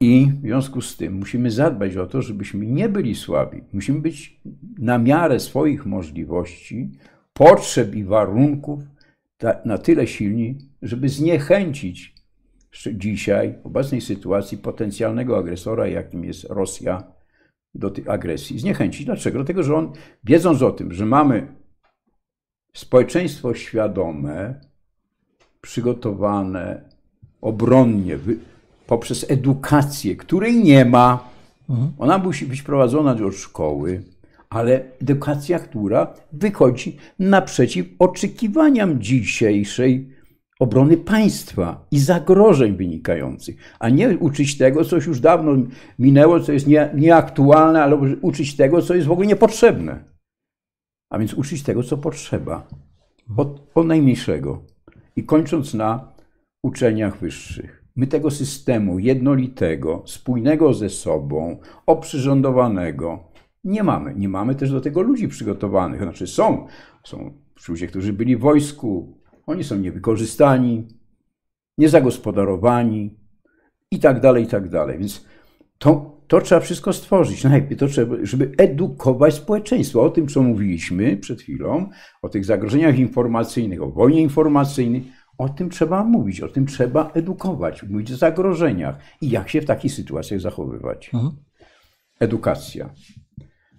I 0.03 0.31
w 0.41 0.41
związku 0.41 0.81
z 0.81 0.97
tym 0.97 1.13
musimy 1.13 1.51
zadbać 1.51 1.97
o 1.97 2.05
to, 2.05 2.21
żebyśmy 2.21 2.65
nie 2.65 2.89
byli 2.89 3.15
słabi. 3.15 3.61
Musimy 3.73 4.01
być 4.01 4.41
na 4.77 4.97
miarę 4.97 5.39
swoich 5.39 5.85
możliwości, 5.85 6.91
potrzeb 7.33 7.95
i 7.95 8.03
warunków 8.03 8.79
na 9.65 9.77
tyle 9.77 10.07
silni, 10.07 10.57
żeby 10.81 11.09
zniechęcić 11.09 12.15
dzisiaj, 12.93 13.55
w 13.63 13.65
obecnej 13.65 14.01
sytuacji, 14.01 14.57
potencjalnego 14.57 15.37
agresora, 15.37 15.87
jakim 15.87 16.23
jest 16.23 16.43
Rosja, 16.43 17.03
do 17.75 17.89
tej 17.89 18.09
agresji. 18.09 18.59
Zniechęcić. 18.59 19.05
Dlaczego? 19.05 19.37
Dlatego, 19.37 19.63
że 19.63 19.75
on, 19.75 19.93
wiedząc 20.23 20.61
o 20.61 20.71
tym, 20.71 20.93
że 20.93 21.05
mamy 21.05 21.47
społeczeństwo 22.73 23.53
świadome, 23.53 24.61
przygotowane 25.61 26.89
obronnie, 27.41 28.17
poprzez 28.87 29.25
edukację, 29.29 30.15
której 30.15 30.63
nie 30.63 30.85
ma, 30.85 31.33
Ona 31.97 32.17
musi 32.17 32.45
być 32.45 32.61
prowadzona 32.61 33.15
do 33.15 33.31
szkoły, 33.31 34.03
ale 34.49 34.83
edukacja, 35.01 35.59
która 35.59 36.13
wychodzi 36.31 36.97
naprzeciw 37.19 37.85
oczekiwaniom 37.99 39.01
dzisiejszej 39.01 40.13
obrony 40.59 40.97
państwa 40.97 41.85
i 41.91 41.99
zagrożeń 41.99 42.75
wynikających, 42.75 43.55
a 43.79 43.89
nie 43.89 44.17
uczyć 44.17 44.57
tego, 44.57 44.85
co 44.85 44.95
już 44.95 45.19
dawno 45.19 45.51
minęło, 45.99 46.39
co 46.39 46.51
jest 46.51 46.67
nie, 46.67 46.89
nieaktualne, 46.95 47.83
albo 47.83 48.05
uczyć 48.21 48.55
tego, 48.55 48.81
co 48.81 48.95
jest 48.95 49.07
w 49.07 49.11
ogóle 49.11 49.27
niepotrzebne. 49.27 50.03
A 51.09 51.19
więc 51.19 51.33
uczyć 51.33 51.63
tego, 51.63 51.83
co 51.83 51.97
potrzeba, 51.97 52.67
od, 53.37 53.71
od 53.75 53.87
najmniejszego. 53.87 54.63
I 55.15 55.23
kończąc 55.23 55.73
na 55.73 56.13
uczeniach 56.63 57.17
wyższych. 57.17 57.82
My 57.95 58.07
tego 58.07 58.31
systemu 58.31 58.99
jednolitego, 58.99 60.03
spójnego 60.05 60.73
ze 60.73 60.89
sobą, 60.89 61.57
oprzyrządowanego 61.85 63.33
nie 63.63 63.83
mamy. 63.83 64.15
Nie 64.15 64.29
mamy 64.29 64.55
też 64.55 64.71
do 64.71 64.81
tego 64.81 65.01
ludzi 65.01 65.27
przygotowanych. 65.27 66.01
Znaczy 66.01 66.27
są, 66.27 66.67
są 67.03 67.33
ludzie, 67.69 67.87
którzy 67.87 68.13
byli 68.13 68.37
w 68.37 68.39
wojsku, 68.39 69.17
oni 69.45 69.63
są 69.63 69.79
niewykorzystani, 69.79 70.87
niezagospodarowani 71.77 73.19
i 73.91 73.99
tak 73.99 74.19
dalej, 74.19 74.43
i 74.43 74.47
tak 74.47 74.69
dalej. 74.69 74.99
Więc 74.99 75.25
to, 75.77 76.21
to 76.27 76.41
trzeba 76.41 76.61
wszystko 76.61 76.93
stworzyć. 76.93 77.43
Najpierw 77.43 77.79
to 77.79 77.87
trzeba, 77.87 78.15
żeby 78.23 78.51
edukować 78.57 79.33
społeczeństwo. 79.33 80.03
O 80.03 80.09
tym, 80.09 80.27
co 80.27 80.43
mówiliśmy 80.43 81.17
przed 81.17 81.41
chwilą, 81.41 81.89
o 82.21 82.29
tych 82.29 82.45
zagrożeniach 82.45 82.99
informacyjnych, 82.99 83.81
o 83.81 83.91
wojnie 83.91 84.21
informacyjnej, 84.21 85.03
o 85.37 85.49
tym 85.49 85.69
trzeba 85.69 86.03
mówić, 86.03 86.41
o 86.41 86.47
tym 86.47 86.65
trzeba 86.65 87.11
edukować, 87.13 87.83
mówić 87.83 88.11
o 88.11 88.17
zagrożeniach 88.17 88.95
i 89.21 89.29
jak 89.29 89.49
się 89.49 89.61
w 89.61 89.65
takich 89.65 89.93
sytuacjach 89.93 90.39
zachowywać. 90.39 91.09
Mhm. 91.13 91.31
Edukacja. 92.19 92.89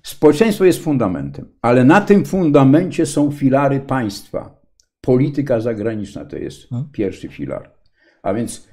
Społeczeństwo 0.02 0.64
jest 0.64 0.82
fundamentem, 0.82 1.48
ale 1.62 1.84
na 1.84 2.00
tym 2.00 2.24
fundamencie 2.24 3.06
są 3.06 3.30
filary 3.30 3.80
państwa. 3.80 4.60
Polityka 5.00 5.60
zagraniczna 5.60 6.24
to 6.24 6.36
jest 6.36 6.68
hmm? 6.68 6.88
pierwszy 6.92 7.28
filar. 7.28 7.74
A 8.22 8.34
więc 8.34 8.68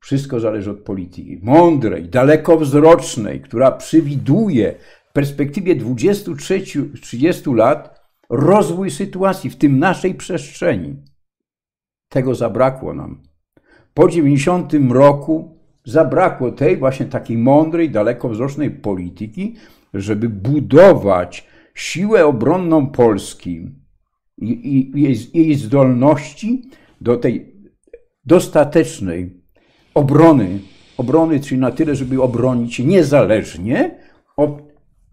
wszystko 0.00 0.40
zależy 0.40 0.70
od 0.70 0.78
polityki 0.78 1.40
mądrej, 1.42 2.08
dalekowzrocznej, 2.08 3.40
która 3.40 3.70
przewiduje 3.70 4.74
w 5.10 5.12
perspektywie 5.12 5.76
20-30 5.76 7.54
lat 7.54 8.00
rozwój 8.30 8.90
sytuacji, 8.90 9.50
w 9.50 9.56
tym 9.56 9.78
naszej 9.78 10.14
przestrzeni. 10.14 10.96
Tego 12.12 12.34
zabrakło 12.34 12.94
nam. 12.94 13.20
Po 13.94 14.08
90 14.08 14.72
roku 14.90 15.58
zabrakło 15.84 16.50
tej 16.50 16.76
właśnie 16.76 17.06
takiej 17.06 17.38
mądrej, 17.38 17.90
dalekowzrocznej 17.90 18.70
polityki, 18.70 19.54
żeby 19.94 20.28
budować 20.28 21.46
siłę 21.74 22.26
obronną 22.26 22.86
Polski 22.86 23.68
i, 24.38 24.92
jej, 24.94 25.16
jej 25.34 25.54
zdolności 25.54 26.62
do 27.00 27.16
tej 27.16 27.54
dostatecznej 28.24 29.42
obrony, 29.94 30.58
obrony, 30.96 31.40
czyli 31.40 31.60
na 31.60 31.70
tyle, 31.70 31.94
żeby 31.94 32.22
obronić 32.22 32.78
niezależnie 32.78 33.98
od 34.36 34.62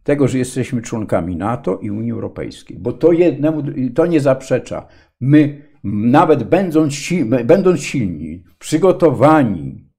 tego, 0.04 0.28
że 0.28 0.38
jesteśmy 0.38 0.82
członkami 0.82 1.36
NATO 1.36 1.78
i 1.78 1.92
Unii 1.92 2.12
Europejskiej, 2.12 2.78
bo 2.80 2.94
to 2.94 3.12
jednemu, 3.12 3.64
to 3.96 4.06
nie 4.06 4.20
zaprzecza. 4.20 4.88
My, 5.22 5.69
nawet 5.84 6.44
będąc, 6.44 6.94
będąc 7.46 7.82
silni, 7.82 8.44
przygotowani, 8.60 9.90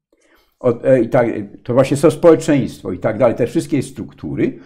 E, 0.83 1.05
tak, 1.05 1.27
to 1.63 1.75
właśnie 1.75 1.97
to 1.97 2.11
społeczeństwo 2.11 2.93
i 2.93 2.99
tak 2.99 3.19
dalej, 3.19 3.37
te 3.37 3.47
wszystkie 3.47 3.83
struktury, 3.83 4.59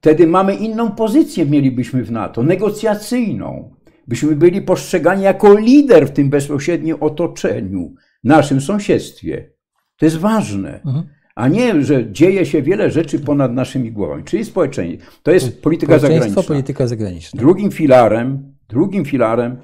wtedy 0.00 0.26
mamy 0.26 0.54
inną 0.54 0.90
pozycję 0.90 1.46
mielibyśmy 1.46 2.04
w 2.04 2.10
NATO, 2.10 2.42
negocjacyjną. 2.42 3.74
Byśmy 4.08 4.36
byli 4.36 4.62
postrzegani 4.62 5.22
jako 5.22 5.58
lider 5.58 6.08
w 6.08 6.10
tym 6.10 6.30
bezpośrednim 6.30 6.96
otoczeniu, 7.00 7.94
naszym 8.24 8.60
sąsiedztwie. 8.60 9.50
To 9.96 10.06
jest 10.06 10.16
ważne. 10.16 10.80
Mhm. 10.86 11.04
A 11.34 11.48
nie, 11.48 11.82
że 11.82 12.12
dzieje 12.12 12.46
się 12.46 12.62
wiele 12.62 12.90
rzeczy 12.90 13.18
ponad 13.18 13.52
naszymi 13.52 13.92
głowami. 13.92 14.24
Czyli 14.24 14.44
społeczeństwo. 14.44 15.10
To 15.22 15.30
jest 15.30 15.62
polityka 15.62 15.98
zagraniczna. 15.98 16.42
polityka 16.42 16.86
zagraniczna. 16.86 17.40
Drugim 17.40 17.70
filarem, 17.70 18.54
drugim 18.68 19.04
filarem 19.04 19.56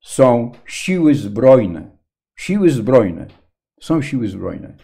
są 0.00 0.52
siły 0.66 1.14
zbrojne. 1.14 1.90
Siły 2.36 2.70
zbrojne. 2.70 3.26
Są 3.80 4.02
siły 4.02 4.28
zbrojne 4.28 4.76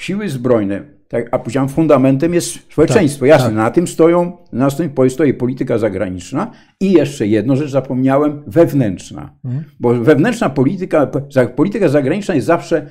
siły 0.00 0.28
zbrojne, 0.28 0.82
tak, 1.08 1.28
a 1.30 1.38
powiedziałem, 1.38 1.68
fundamentem 1.68 2.34
jest 2.34 2.72
społeczeństwo. 2.72 3.20
Tak, 3.20 3.28
Jasne, 3.28 3.46
tak. 3.46 3.54
na 3.54 3.70
tym 3.70 3.86
stoją, 3.86 4.36
na 4.52 4.70
tym 4.70 4.92
stoi 5.10 5.34
polityka 5.34 5.78
zagraniczna 5.78 6.50
i 6.80 6.92
jeszcze 6.92 7.26
jedno 7.26 7.56
rzecz 7.56 7.70
zapomniałem, 7.70 8.42
wewnętrzna. 8.46 9.34
Mhm. 9.44 9.64
Bo 9.80 9.94
wewnętrzna 9.94 10.50
polityka, 10.50 11.10
polityka 11.56 11.88
zagraniczna 11.88 12.34
jest 12.34 12.46
zawsze, 12.46 12.86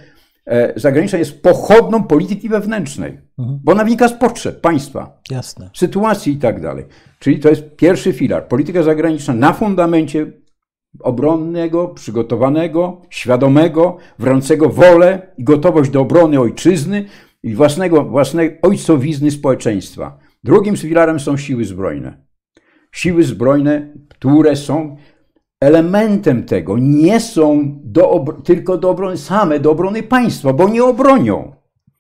e, 0.46 0.74
zagraniczna 0.80 1.20
jest 1.20 1.42
pochodną 1.42 2.04
polityki 2.04 2.50
wewnętrznej, 2.50 3.18
mhm. 3.40 3.60
bo 3.64 3.72
ona 3.72 3.84
wynika 3.84 4.08
z 4.08 4.14
potrzeb 4.14 4.62
państwa, 4.62 5.22
Jasne. 5.32 5.70
sytuacji 5.76 6.34
i 6.34 6.38
tak 6.38 6.62
dalej. 6.62 6.86
Czyli 7.20 7.40
to 7.40 7.50
jest 7.50 7.76
pierwszy 7.76 8.14
filar. 8.14 8.48
Polityka 8.48 8.84
zagraniczna 8.84 9.34
na 9.34 9.54
fundamencie 9.54 10.32
obronnego, 11.00 11.88
przygotowanego, 11.88 13.02
świadomego, 13.10 13.98
wręcego 14.20 14.70
wolę 14.70 15.34
i 15.38 15.44
gotowość 15.44 15.90
do 15.90 16.02
obrony 16.02 16.40
ojczyzny 16.40 17.06
i 17.44 17.56
własnego, 17.56 18.04
własnej 18.04 18.60
ojcowizny 18.62 19.32
społeczeństwa. 19.32 20.20
Drugim 20.44 20.78
filarem 20.78 21.20
są 21.20 21.38
siły 21.38 21.66
zbrojne. 21.66 22.26
Siły 22.92 23.24
zbrojne, 23.24 23.94
które 24.10 24.56
są 24.56 24.98
elementem 25.62 26.44
tego, 26.44 26.78
nie 26.78 27.20
są 27.20 27.80
do, 27.84 28.26
tylko 28.44 28.78
do 28.78 28.90
obrony 28.90 29.18
same, 29.18 29.60
do 29.60 29.72
obrony 29.72 30.04
państwa, 30.04 30.54
bo 30.54 30.70
nie 30.70 30.84
obronią. 30.84 31.52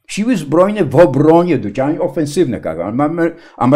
Siły 0.07 0.37
zbrojne 0.37 0.85
w 0.85 0.95
obronie 0.95 1.57
do 1.57 1.71
działań 1.71 1.97
ofensywnych, 1.99 2.61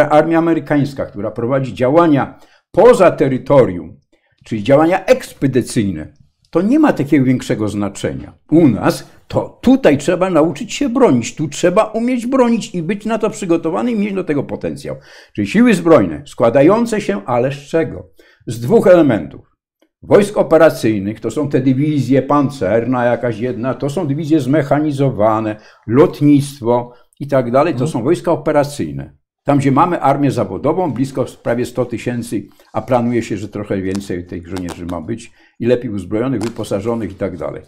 armia 0.10 0.38
amerykańska, 0.38 1.06
która 1.06 1.32
prowadzi 1.32 1.74
działania 1.74 2.40
poza 2.72 3.12
terytorium 3.12 4.03
czyli 4.44 4.64
działania 4.64 5.06
ekspedycyjne, 5.06 6.14
to 6.50 6.62
nie 6.62 6.80
ma 6.80 6.94
takiego 6.94 7.26
większego 7.26 7.70
znaczenia. 7.70 8.34
U 8.52 8.68
nas 8.68 9.08
to 9.28 9.60
tutaj 9.62 9.98
trzeba 9.98 10.30
nauczyć 10.30 10.74
się 10.74 10.90
bronić, 10.90 11.36
tu 11.36 11.48
trzeba 11.48 11.84
umieć 11.84 12.28
bronić 12.28 12.76
i 12.76 12.84
być 12.84 13.06
na 13.06 13.18
to 13.18 13.30
przygotowany 13.30 13.92
i 13.92 14.00
mieć 14.00 14.14
do 14.14 14.24
tego 14.24 14.44
potencjał. 14.44 14.96
Czyli 15.36 15.48
siły 15.48 15.74
zbrojne 15.74 16.24
składające 16.26 17.02
się, 17.02 17.26
ale 17.26 17.52
z 17.52 17.56
czego? 17.56 18.10
Z 18.48 18.60
dwóch 18.60 18.88
elementów. 18.88 19.54
Wojsk 20.02 20.38
operacyjnych 20.38 21.20
to 21.20 21.32
są 21.32 21.50
te 21.50 21.60
dywizje 21.60 22.22
pancerna, 22.22 23.06
jakaś 23.06 23.40
jedna, 23.40 23.74
to 23.74 23.90
są 23.90 24.08
dywizje 24.08 24.40
zmechanizowane, 24.40 25.56
lotnictwo 25.88 26.94
i 27.20 27.28
tak 27.28 27.52
dalej, 27.52 27.74
to 27.74 27.84
mhm. 27.84 27.92
są 27.92 28.04
wojska 28.04 28.32
operacyjne. 28.32 29.14
Tam, 29.44 29.58
gdzie 29.58 29.72
mamy 29.72 30.02
armię 30.02 30.32
zawodową, 30.32 30.92
blisko 30.92 31.26
prawie 31.44 31.66
100 31.66 31.86
tysięcy, 31.86 32.48
a 32.74 32.82
planuje 32.82 33.24
się, 33.24 33.38
że 33.38 33.50
trochę 33.50 33.82
więcej 33.82 34.28
tych 34.28 34.48
żołnierzy 34.48 34.86
ma 34.86 35.02
być 35.02 35.32
i 35.60 35.66
lepiej 35.66 35.92
uzbrojonych, 35.92 36.42
wyposażonych 36.42 37.12
i 37.12 37.16
tak 37.16 37.38
dalej. 37.38 37.62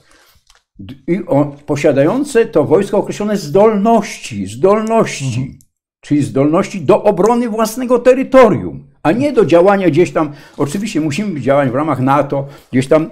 I 1.07 1.19
posiadające 1.65 2.45
to 2.45 2.63
wojsko 2.63 2.97
określone 2.97 3.37
zdolności, 3.37 4.47
zdolności, 4.47 5.59
czyli 6.01 6.23
zdolności 6.23 6.81
do 6.81 7.03
obrony 7.03 7.49
własnego 7.49 7.99
terytorium, 7.99 8.87
a 9.03 9.11
nie 9.11 9.33
do 9.33 9.45
działania 9.45 9.89
gdzieś 9.89 10.11
tam. 10.11 10.31
Oczywiście 10.57 11.01
musimy 11.01 11.41
działać 11.41 11.69
w 11.69 11.75
ramach 11.75 11.99
NATO, 11.99 12.47
gdzieś 12.71 12.87
tam, 12.87 13.09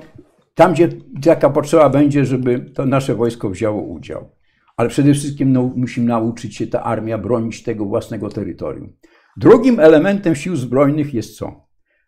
tam 0.56 0.74
gdzie 0.74 0.90
taka 1.24 1.50
potrzeba 1.50 1.90
będzie, 1.90 2.26
żeby 2.26 2.60
to 2.60 2.86
nasze 2.86 3.16
wojsko 3.16 3.50
wzięło 3.50 3.82
udział 3.82 4.30
ale 4.78 4.90
przede 4.90 5.14
wszystkim 5.14 5.54
no, 5.54 5.72
musimy 5.76 6.08
nauczyć 6.08 6.56
się 6.56 6.68
ta 6.68 6.84
armia 6.84 7.18
bronić 7.18 7.64
tego 7.64 7.86
własnego 7.86 8.30
terytorium. 8.30 8.94
Drugim 9.38 9.80
elementem 9.80 10.36
sił 10.36 10.56
zbrojnych 10.56 11.14
jest 11.14 11.38
co? 11.38 11.64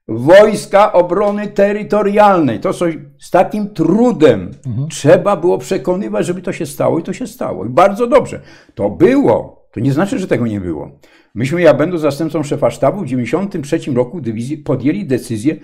Wojska 0.08 0.94
obrony 0.94 1.48
terytorialnej. 1.48 2.60
To 2.60 2.74
coś 2.74 2.98
z 3.20 3.32
takim 3.32 3.70
trudem 3.70 4.52
mhm. 4.66 4.88
trzeba 4.90 5.36
było 5.36 5.58
przekonywać, 5.58 6.26
żeby 6.26 6.42
to 6.42 6.54
się 6.54 6.66
stało 6.66 7.00
i 7.00 7.04
to 7.04 7.14
się 7.14 7.28
stało. 7.28 7.66
I 7.66 7.70
bardzo 7.70 8.08
dobrze. 8.08 8.42
To 8.76 8.90
było. 8.90 9.66
To 9.72 9.80
nie 9.80 9.94
znaczy, 9.94 10.20
że 10.20 10.28
tego 10.28 10.48
nie 10.48 10.62
było. 10.62 11.00
Myśmy, 11.36 11.62
ja 11.62 11.74
będąc 11.74 12.02
zastępcą 12.02 12.44
szefa 12.44 12.72
sztabu, 12.72 12.98
w 12.98 13.04
1993 13.04 13.92
roku 13.92 14.22
dywizji 14.22 14.58
podjęli 14.58 15.06
decyzję 15.06 15.56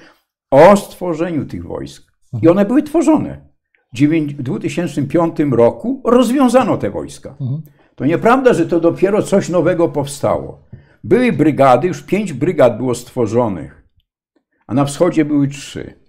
o 0.51 0.77
stworzeniu 0.77 1.45
tych 1.45 1.67
wojsk. 1.67 2.11
I 2.41 2.47
one 2.47 2.65
były 2.65 2.83
tworzone 2.83 3.50
2005 3.93 5.39
roku 5.51 6.01
rozwiązano 6.05 6.77
te 6.77 6.89
wojska. 6.89 7.29
Mhm. 7.41 7.61
To 7.95 8.05
nieprawda, 8.05 8.53
że 8.53 8.67
to 8.67 8.79
dopiero 8.79 9.21
coś 9.21 9.49
nowego 9.49 9.89
powstało. 9.89 10.67
Były 11.03 11.31
brygady, 11.31 11.87
już 11.87 12.03
pięć 12.03 12.33
brygad 12.33 12.77
było 12.77 12.95
stworzonych, 12.95 13.87
a 14.67 14.73
na 14.73 14.85
wschodzie 14.85 15.25
były 15.25 15.47
trzy. 15.47 16.01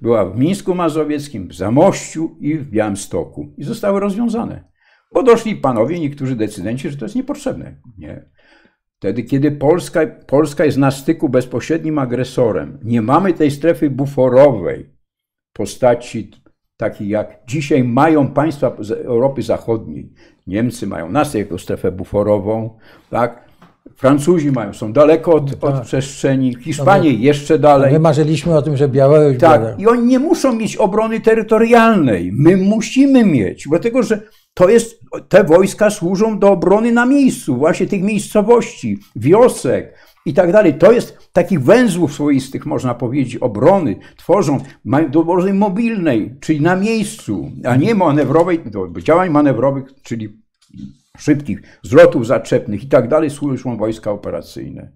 Była 0.00 0.24
w 0.24 0.38
Mińsku 0.38 0.74
Mazowieckim, 0.74 1.48
w 1.48 1.54
Zamościu 1.54 2.36
i 2.40 2.54
w 2.54 2.70
Białymstoku. 2.70 3.54
I 3.58 3.64
zostały 3.64 4.00
rozwiązane. 4.00 4.64
Bo 5.14 5.22
doszli 5.22 5.56
panowie, 5.56 6.00
niektórzy 6.00 6.36
decydenci, 6.36 6.90
że 6.90 6.96
to 6.96 7.04
jest 7.04 7.14
niepotrzebne. 7.14 7.76
Nie. 7.98 8.30
Wtedy, 8.98 9.22
kiedy 9.22 9.52
Polska, 9.52 10.00
Polska 10.26 10.64
jest 10.64 10.78
na 10.78 10.90
styku 10.90 11.28
bezpośrednim 11.28 11.98
agresorem, 11.98 12.78
nie 12.84 13.02
mamy 13.02 13.32
tej 13.32 13.50
strefy 13.50 13.90
buforowej 13.90 14.96
postaci 15.52 16.30
takich 16.76 17.08
jak 17.08 17.38
dzisiaj 17.46 17.84
mają 17.84 18.28
państwa 18.28 18.72
z 18.78 18.90
Europy 18.90 19.42
Zachodniej. 19.42 20.08
Niemcy 20.46 20.86
mają 20.86 21.10
nas 21.10 21.34
jako 21.34 21.58
strefę 21.58 21.92
buforową, 21.92 22.70
tak? 23.10 23.46
Francuzi 23.96 24.52
mają, 24.52 24.72
są 24.74 24.92
daleko 24.92 25.34
od, 25.34 25.50
No 25.50 25.56
tak. 25.56 25.74
od 25.80 25.82
przestrzeni, 25.86 26.54
Hiszpanie 26.60 27.10
No 27.12 27.16
my- 27.18 27.22
jeszcze 27.24 27.58
dalej. 27.58 27.92
My 27.92 27.98
marzyliśmy 27.98 28.56
o 28.56 28.62
tym, 28.62 28.76
że 28.76 28.88
Białoruś 28.88 29.38
Tak, 29.38 29.60
była- 29.60 29.74
i 29.78 29.86
oni 29.86 30.06
nie 30.06 30.18
muszą 30.18 30.54
mieć 30.54 30.76
obrony 30.76 31.20
terytorialnej. 31.20 32.30
My 32.32 32.56
musimy 32.56 33.24
mieć, 33.24 33.64
dlatego 33.70 34.02
że 34.02 34.20
to 34.54 34.68
jest, 34.68 35.00
te 35.28 35.44
wojska 35.44 35.90
służą 35.90 36.38
do 36.38 36.50
obrony 36.50 36.92
na 36.92 37.06
miejscu, 37.06 37.56
właśnie 37.56 37.86
tych 37.86 38.02
miejscowości, 38.02 38.98
wiosek 39.16 39.94
i 40.26 40.34
tak 40.34 40.52
dalej. 40.52 40.74
To 40.74 40.92
jest 40.92 41.32
takich 41.32 41.62
węzłów 41.62 42.12
swoistych, 42.12 42.66
można 42.66 42.94
powiedzieć, 42.94 43.36
obrony 43.36 43.96
tworzą, 44.16 44.58
mają 44.84 45.10
do 45.10 45.20
obrony 45.20 45.54
mobilnej, 45.54 46.34
czyli 46.40 46.60
na 46.60 46.76
miejscu, 46.76 47.50
a 47.64 47.76
nie 47.76 47.94
manewrowej, 47.94 48.60
do 48.70 49.00
działań 49.00 49.30
manewrowych, 49.30 49.84
czyli 50.02 50.42
szybkich, 51.18 51.62
zwrotów 51.82 52.26
zaczepnych 52.26 52.84
i 52.84 52.88
tak 52.88 53.08
dalej, 53.08 53.30
służą 53.30 53.76
wojska 53.76 54.10
operacyjne. 54.10 54.92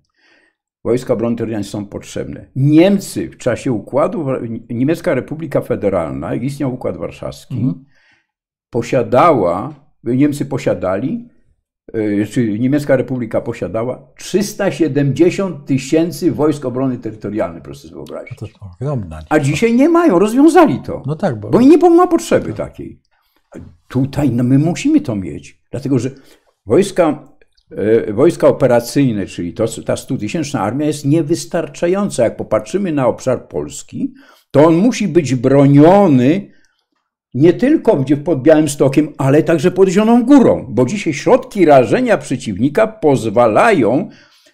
Wojska 0.84 1.14
obrony 1.14 1.36
terytorialnej 1.36 1.70
są 1.70 1.86
potrzebne. 1.86 2.46
Niemcy 2.56 3.28
w 3.28 3.36
czasie 3.36 3.72
układu, 3.72 4.26
Niemiecka 4.70 5.14
Republika 5.14 5.60
Federalna, 5.60 6.34
jak 6.34 6.42
istniał 6.42 6.74
Układ 6.74 6.96
Warszawski, 6.96 7.54
Mhm. 7.54 7.84
posiadała, 8.70 9.74
Niemcy 10.04 10.46
posiadali, 10.46 11.28
czy 12.30 12.58
Niemiecka 12.58 12.96
Republika 12.96 13.40
posiadała 13.40 14.12
370 14.16 15.66
tysięcy 15.66 16.32
wojsk 16.32 16.64
obrony 16.64 16.98
terytorialnej, 16.98 17.62
proszę 17.62 17.80
sobie 17.80 17.94
wyobrazić. 17.94 18.38
To 18.38 18.46
ogromna. 18.60 19.22
A 19.28 19.38
dzisiaj 19.38 19.74
nie 19.74 19.88
mają, 19.88 20.18
rozwiązali 20.18 20.80
to. 20.84 21.02
No 21.06 21.16
tak, 21.16 21.40
bo, 21.40 21.50
Bo 21.50 21.60
nie 21.60 21.78
ma 21.78 22.06
potrzeby 22.06 22.52
takiej. 22.52 23.00
Tutaj 23.88 24.30
no, 24.30 24.44
my 24.44 24.58
musimy 24.58 25.00
to 25.00 25.16
mieć, 25.16 25.62
dlatego 25.70 25.98
że 25.98 26.10
wojska, 26.66 27.24
e, 27.70 28.12
wojska 28.12 28.48
operacyjne, 28.48 29.26
czyli 29.26 29.54
to, 29.54 29.64
ta 29.86 29.94
100-tysięczna 29.94 30.58
armia 30.58 30.86
jest 30.86 31.04
niewystarczająca. 31.04 32.24
Jak 32.24 32.36
popatrzymy 32.36 32.92
na 32.92 33.06
obszar 33.06 33.48
Polski, 33.48 34.14
to 34.50 34.64
on 34.64 34.74
musi 34.74 35.08
być 35.08 35.34
broniony 35.34 36.50
nie 37.34 37.52
tylko 37.52 38.04
pod 38.24 38.42
Białymstokiem, 38.42 39.12
ale 39.18 39.42
także 39.42 39.70
pod 39.70 39.88
Zieloną 39.88 40.24
Górą, 40.24 40.66
bo 40.68 40.84
dzisiaj 40.84 41.14
środki 41.14 41.64
rażenia 41.64 42.18
przeciwnika 42.18 42.86
pozwalają 42.86 44.08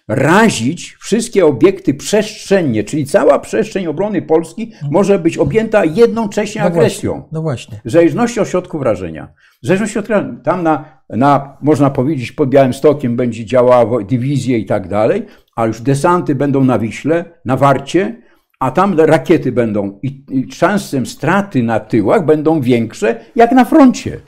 razić 0.07 0.97
wszystkie 0.99 1.45
obiekty 1.45 1.93
przestrzennie, 1.93 2.83
czyli 2.83 3.05
cała 3.05 3.39
przestrzeń 3.39 3.87
obrony 3.87 4.21
Polski 4.21 4.71
może 4.91 5.19
być 5.19 5.37
objęta 5.37 5.85
jednocześnie 5.85 6.61
no 6.61 6.67
agresją. 6.67 7.11
właśnie, 7.11 7.29
no 7.31 7.41
właśnie. 7.41 7.81
W 7.85 7.91
zależności 7.91 8.39
od 8.39 8.47
środków 8.47 8.79
wrażenia. 8.81 9.27
W 9.63 9.67
zależności 9.67 9.99
od 9.99 10.07
tam 10.43 10.63
na, 10.63 10.85
na, 11.09 11.57
można 11.61 11.89
powiedzieć, 11.89 12.31
pod 12.31 12.49
Białymstokiem 12.49 13.15
będzie 13.15 13.45
działała 13.45 14.03
dywizja 14.03 14.57
i 14.57 14.65
tak 14.65 14.87
dalej, 14.87 15.25
a 15.55 15.65
już 15.65 15.81
desanty 15.81 16.35
będą 16.35 16.63
na 16.63 16.79
Wiśle, 16.79 17.25
na 17.45 17.57
Warcie, 17.57 18.21
a 18.59 18.71
tam 18.71 18.99
rakiety 18.99 19.51
będą 19.51 19.99
i, 20.03 20.23
i 20.31 20.51
szansem 20.51 21.05
straty 21.05 21.63
na 21.63 21.79
tyłach 21.79 22.25
będą 22.25 22.61
większe 22.61 23.19
jak 23.35 23.51
na 23.51 23.65
froncie. 23.65 24.19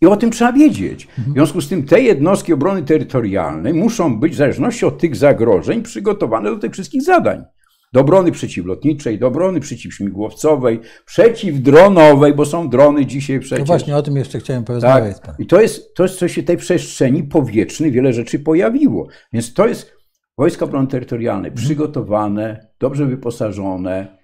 I 0.00 0.06
o 0.06 0.16
tym 0.16 0.30
trzeba 0.30 0.52
wiedzieć. 0.52 1.08
W 1.18 1.32
związku 1.32 1.60
z 1.60 1.68
tym 1.68 1.82
te 1.86 2.02
jednostki 2.02 2.52
obrony 2.52 2.82
terytorialnej 2.82 3.74
muszą 3.74 4.20
być 4.20 4.32
w 4.32 4.36
zależności 4.36 4.86
od 4.86 4.98
tych 4.98 5.16
zagrożeń 5.16 5.82
przygotowane 5.82 6.50
do 6.50 6.56
tych 6.56 6.72
wszystkich 6.72 7.02
zadań. 7.02 7.44
Do 7.92 8.00
obrony 8.00 8.32
przeciwlotniczej, 8.32 9.18
do 9.18 9.26
obrony 9.26 9.60
przeciwśmigłowcowej, 9.60 10.80
przeciwdronowej, 11.06 12.34
bo 12.34 12.44
są 12.44 12.68
drony 12.68 13.06
dzisiaj 13.06 13.36
No 13.36 13.42
przecież. 13.42 13.66
właśnie 13.66 13.96
o 13.96 14.02
tym 14.02 14.16
jeszcze 14.16 14.38
chciałem 14.38 14.64
porozmawiać. 14.64 15.16
z 15.16 15.20
Tak. 15.20 15.34
I 15.38 15.46
to 15.46 15.60
jest, 15.60 15.94
to 15.94 16.02
jest 16.02 16.18
coś 16.18 16.34
się 16.34 16.42
tej 16.42 16.56
przestrzeni 16.56 17.22
powietrznej, 17.24 17.90
wiele 17.90 18.12
rzeczy 18.12 18.38
pojawiło. 18.38 19.08
Więc 19.32 19.54
to 19.54 19.66
jest 19.66 19.92
wojska 20.38 20.64
obrony 20.64 20.86
terytorialnej 20.88 21.52
przygotowane, 21.52 22.66
dobrze 22.84 23.06
wyposażone 23.06 24.18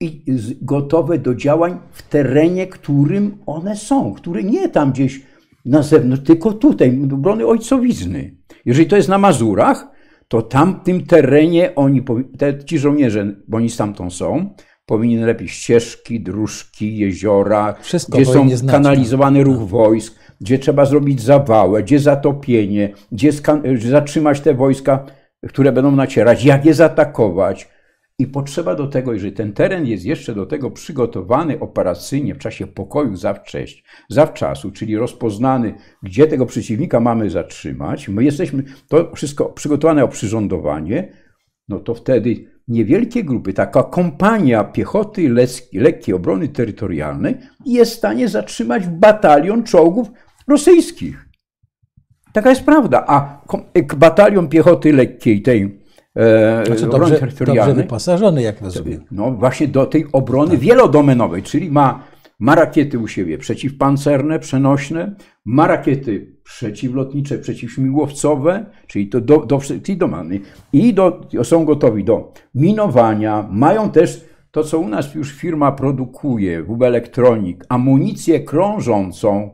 i 0.00 0.24
gotowe 0.62 1.18
do 1.18 1.34
działań 1.34 1.78
w 1.92 2.02
terenie, 2.02 2.66
którym 2.66 3.38
one 3.46 3.76
są, 3.76 4.14
który 4.14 4.44
nie 4.44 4.68
tam 4.68 4.92
gdzieś 4.92 5.22
na 5.64 5.82
zewnątrz, 5.82 6.22
tylko 6.24 6.52
tutaj, 6.52 7.00
obrony 7.12 7.46
ojcowizny. 7.46 8.36
Jeżeli 8.64 8.88
to 8.88 8.96
jest 8.96 9.08
na 9.08 9.18
Mazurach, 9.18 9.86
to 10.28 10.42
tam 10.42 10.80
w 10.80 10.84
tym 10.84 11.06
terenie 11.06 11.74
oni, 11.74 12.02
te, 12.38 12.64
ci 12.64 12.78
żołnierze, 12.78 13.36
bo 13.48 13.56
oni 13.56 13.70
stamtąd 13.70 14.12
są, 14.14 14.54
powinni 14.86 15.16
lepiej 15.16 15.48
ścieżki, 15.48 16.20
dróżki, 16.20 16.98
jeziora, 16.98 17.74
Wszystko 17.80 18.18
gdzie 18.18 18.26
są 18.26 18.48
znać, 18.50 18.72
kanalizowany 18.72 19.44
ruch 19.44 19.68
wojsk, 19.68 20.18
gdzie 20.40 20.58
trzeba 20.58 20.84
zrobić 20.84 21.22
zawałę, 21.22 21.82
gdzie 21.82 21.98
zatopienie, 21.98 22.92
gdzie 23.12 23.32
zatrzymać 23.90 24.40
te 24.40 24.54
wojska, 24.54 25.06
które 25.48 25.72
będą 25.72 25.90
nacierać, 25.90 26.44
jak 26.44 26.64
je 26.64 26.74
zaatakować. 26.74 27.75
I 28.18 28.26
potrzeba 28.26 28.74
do 28.74 28.86
tego, 28.86 29.12
jeżeli 29.12 29.32
ten 29.32 29.52
teren 29.52 29.86
jest 29.86 30.04
jeszcze 30.04 30.34
do 30.34 30.46
tego 30.46 30.70
przygotowany 30.70 31.60
operacyjnie 31.60 32.34
w 32.34 32.38
czasie 32.38 32.66
pokoju 32.66 33.16
zawcześć, 33.16 33.84
zawczasu, 34.08 34.70
czyli 34.70 34.96
rozpoznany, 34.96 35.74
gdzie 36.02 36.26
tego 36.26 36.46
przeciwnika 36.46 37.00
mamy 37.00 37.30
zatrzymać, 37.30 38.08
my 38.08 38.24
jesteśmy, 38.24 38.62
to 38.88 39.12
wszystko 39.14 39.44
przygotowane 39.44 40.04
o 40.04 40.08
przyrządowanie, 40.08 41.12
no 41.68 41.80
to 41.80 41.94
wtedy 41.94 42.50
niewielkie 42.68 43.24
grupy, 43.24 43.52
taka 43.52 43.82
kompania 43.82 44.64
piechoty 44.64 45.28
lekkiej, 45.72 46.14
obrony 46.14 46.48
terytorialnej 46.48 47.34
jest 47.66 47.92
w 47.92 47.96
stanie 47.98 48.28
zatrzymać 48.28 48.86
batalion 48.86 49.62
czołgów 49.64 50.08
rosyjskich. 50.48 51.28
Taka 52.32 52.50
jest 52.50 52.64
prawda. 52.64 53.04
A 53.06 53.42
ek- 53.74 53.94
batalion 53.94 54.48
piechoty 54.48 54.92
lekkiej 54.92 55.42
tej 55.42 55.62
e, 55.62 55.85
Znaczy 56.66 56.86
obrony 56.86 56.90
dobrze, 56.90 56.98
dobrze 56.98 57.18
terytorialnej, 57.20 57.76
wyposażony, 57.76 58.42
jak 58.42 58.60
rozumiem. 58.60 59.04
no 59.10 59.30
właśnie 59.30 59.68
do 59.68 59.86
tej 59.86 60.06
obrony 60.12 60.50
Tak. 60.50 60.60
wielodomenowej, 60.60 61.42
czyli 61.42 61.70
ma, 61.70 62.02
ma 62.38 62.54
rakiety 62.54 62.98
u 62.98 63.08
siebie 63.08 63.38
przeciwpancerne, 63.38 64.38
przenośne, 64.38 65.14
ma 65.44 65.66
rakiety 65.66 66.36
przeciwlotnicze, 66.44 67.38
przeciwśmigłowcowe, 67.38 68.66
czyli 68.86 69.08
to 69.08 69.20
do, 69.20 69.46
do 69.46 69.58
wszystkich 69.58 69.98
domeny 69.98 70.40
i 70.72 70.94
do, 70.94 71.20
są 71.42 71.64
gotowi 71.64 72.04
do 72.04 72.32
minowania, 72.54 73.48
mają 73.50 73.90
też 73.90 74.24
to, 74.50 74.64
co 74.64 74.78
u 74.78 74.88
nas 74.88 75.14
już 75.14 75.32
firma 75.32 75.72
produkuje, 75.72 76.62
WB 76.62 76.82
Electronic, 76.82 77.58
amunicję 77.68 78.40
krążącą. 78.40 79.50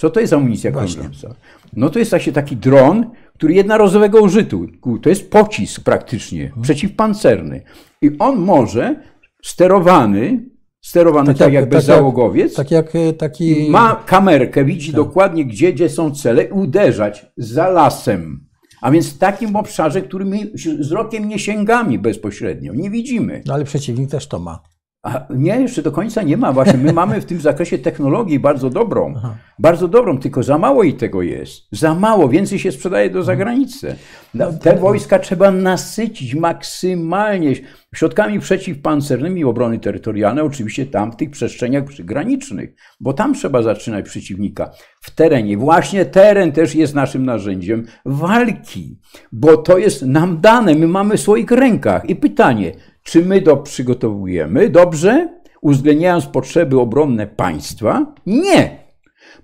Co 0.00 0.10
to 0.10 0.20
jest 0.20 0.32
amunicja 0.32 0.72
krążąca? 0.72 1.34
No 1.76 1.90
to 1.90 1.98
jest 1.98 2.10
właśnie 2.10 2.32
taki 2.32 2.56
dron, 2.56 3.10
który 3.34 3.54
jednorazowego 3.54 4.20
użytku. 4.22 4.98
To 4.98 5.08
jest 5.08 5.30
pocisk 5.30 5.82
praktycznie, 5.84 6.44
Mhm. 6.44 6.62
przeciwpancerny. 6.62 7.62
I 8.02 8.10
on 8.18 8.38
może 8.38 9.02
sterowany, 9.44 10.44
sterowany 10.80 11.26
tak, 11.34 11.40
jak- 11.40 11.52
jak 11.52 11.64
tak 11.64 11.72
jak- 11.72 11.80
bezzałogowiec, 11.82 12.54
Tak 12.54 12.70
jak 12.70 12.96
e, 12.96 13.12
taki. 13.12 13.70
ma 13.70 14.02
kamerkę, 14.06 14.64
widzi 14.64 14.86
Tak. 14.86 14.96
dokładnie, 14.96 15.44
gdzie, 15.44 15.72
gdzie 15.72 15.88
są 15.88 16.14
cele 16.14 16.42
i 16.44 16.50
uderzać 16.50 17.26
za 17.36 17.68
lasem. 17.68 18.46
A 18.80 18.90
więc 18.90 19.14
w 19.14 19.18
takim 19.18 19.56
obszarze, 19.56 20.02
który 20.02 20.24
my 20.24 20.38
wzrokiem 20.78 21.28
nie 21.28 21.38
sięgamy 21.38 21.98
bezpośrednio, 21.98 22.74
nie 22.74 22.90
widzimy. 22.90 23.42
No 23.46 23.54
ale 23.54 23.64
przeciwnik 23.64 24.10
też 24.10 24.26
to 24.28 24.38
ma. 24.38 24.58
A 25.02 25.26
nie, 25.30 25.60
jeszcze 25.60 25.82
do 25.82 25.92
końca 25.92 26.22
nie 26.22 26.36
ma. 26.36 26.52
Właśnie 26.52 26.78
my 26.78 26.92
mamy 26.92 27.20
w 27.20 27.24
tym 27.24 27.40
zakresie 27.40 27.78
technologię 27.78 28.40
bardzo 28.40 28.70
dobrą. 28.70 29.14
Aha. 29.16 29.36
Bardzo 29.58 29.88
dobrą, 29.88 30.18
tylko 30.18 30.42
za 30.42 30.58
mało 30.58 30.82
i 30.82 30.94
tego 30.94 31.22
jest. 31.22 31.62
Za 31.72 31.94
mało, 31.94 32.28
więcej 32.28 32.58
się 32.58 32.72
sprzedaje 32.72 33.10
do 33.10 33.22
zagranicy. 33.22 33.96
No, 34.34 34.52
Te 34.52 34.76
wojska 34.76 35.18
trzeba 35.18 35.50
nasycić 35.50 36.34
maksymalnie 36.34 37.54
środkami 37.94 38.40
przeciwpancernymi 38.40 39.44
obrony 39.44 39.78
terytorialnej, 39.78 40.44
oczywiście 40.44 40.86
tam 40.86 41.12
w 41.12 41.16
tych 41.16 41.30
przestrzeniach 41.30 41.84
przygranicznych, 41.84 42.74
bo 43.00 43.12
tam 43.12 43.34
trzeba 43.34 43.62
zaczynać 43.62 44.04
przeciwnika 44.04 44.70
w 45.00 45.10
terenie. 45.10 45.56
Właśnie 45.56 46.04
teren 46.04 46.52
też 46.52 46.74
jest 46.74 46.94
naszym 46.94 47.26
narzędziem 47.26 47.86
walki, 48.04 48.98
bo 49.32 49.56
to 49.56 49.78
jest 49.78 50.02
nam 50.02 50.40
dane, 50.40 50.74
my 50.74 50.88
mamy 50.88 51.16
w 51.16 51.20
swoich 51.20 51.50
rękach. 51.50 52.10
I 52.10 52.16
pytanie, 52.16 52.72
czy 53.10 53.24
my 53.24 53.42
to 53.42 53.56
przygotowujemy 53.56 54.68
dobrze, 54.68 55.28
uwzględniając 55.60 56.26
potrzeby 56.26 56.80
obronne 56.80 57.26
państwa? 57.26 58.14
Nie. 58.26 58.78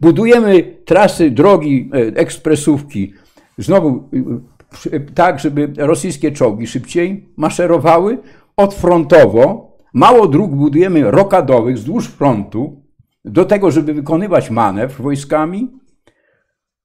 Budujemy 0.01 0.77
trasy, 0.85 1.31
drogi, 1.31 1.91
e, 1.95 1.97
ekspresówki, 2.17 3.13
znowu 3.59 3.89
e, 3.89 4.41
przy- 4.71 5.01
tak, 5.15 5.41
żeby 5.41 5.73
rosyjskie 5.77 6.33
czołgi 6.33 6.67
szybciej 6.67 7.29
maszerowały, 7.37 8.19
odfrontowo. 8.57 9.77
Mało 9.95 10.27
dróg 10.29 10.51
budujemy 10.55 11.11
rokadowych 11.11 11.77
wzdłuż 11.77 12.09
frontu, 12.09 12.83
do 13.25 13.45
tego, 13.45 13.71
żeby 13.71 13.95
wykonywać 13.95 14.51
manewr 14.51 15.03
wojskami, 15.03 15.71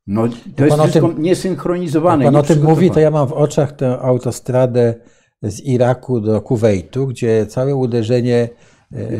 No, 0.07 0.27
to 0.55 0.65
jest 0.65 0.77
wszystko 0.77 1.07
tym, 1.09 1.21
niesynchronizowane. 1.21 2.25
Pan 2.25 2.35
o 2.35 2.43
tym 2.43 2.63
mówi, 2.63 2.91
to 2.91 2.99
ja 2.99 3.11
mam 3.11 3.27
w 3.27 3.33
oczach 3.33 3.71
tę 3.71 3.99
autostradę 3.99 4.95
z 5.43 5.61
Iraku 5.65 6.21
do 6.21 6.41
Kuwejtu, 6.41 7.07
gdzie 7.07 7.45
całe 7.45 7.75
uderzenie 7.75 8.49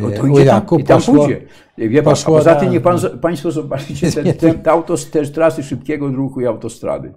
no 0.01 0.11
to 0.11 0.27
Iraku 0.27 0.77
tam, 0.77 0.97
poszło, 0.97 1.13
tam 1.15 1.25
pójdzie. 1.25 1.41
Wie 1.77 2.03
pan, 2.03 2.13
poszło 2.13 2.35
a 2.35 2.37
poza 2.37 2.55
tym 2.55 2.71
niech 2.71 2.81
pan, 2.81 2.99
Państwo 3.21 3.51
zobaczycie 3.51 4.11
ten, 4.23 4.33
ten, 4.33 4.59
te, 4.59 4.71
autos, 4.71 5.11
te 5.11 5.25
trasy 5.25 5.63
szybkiego 5.63 6.07
ruchu 6.07 6.41
i 6.41 6.45
autostrady. 6.45 7.13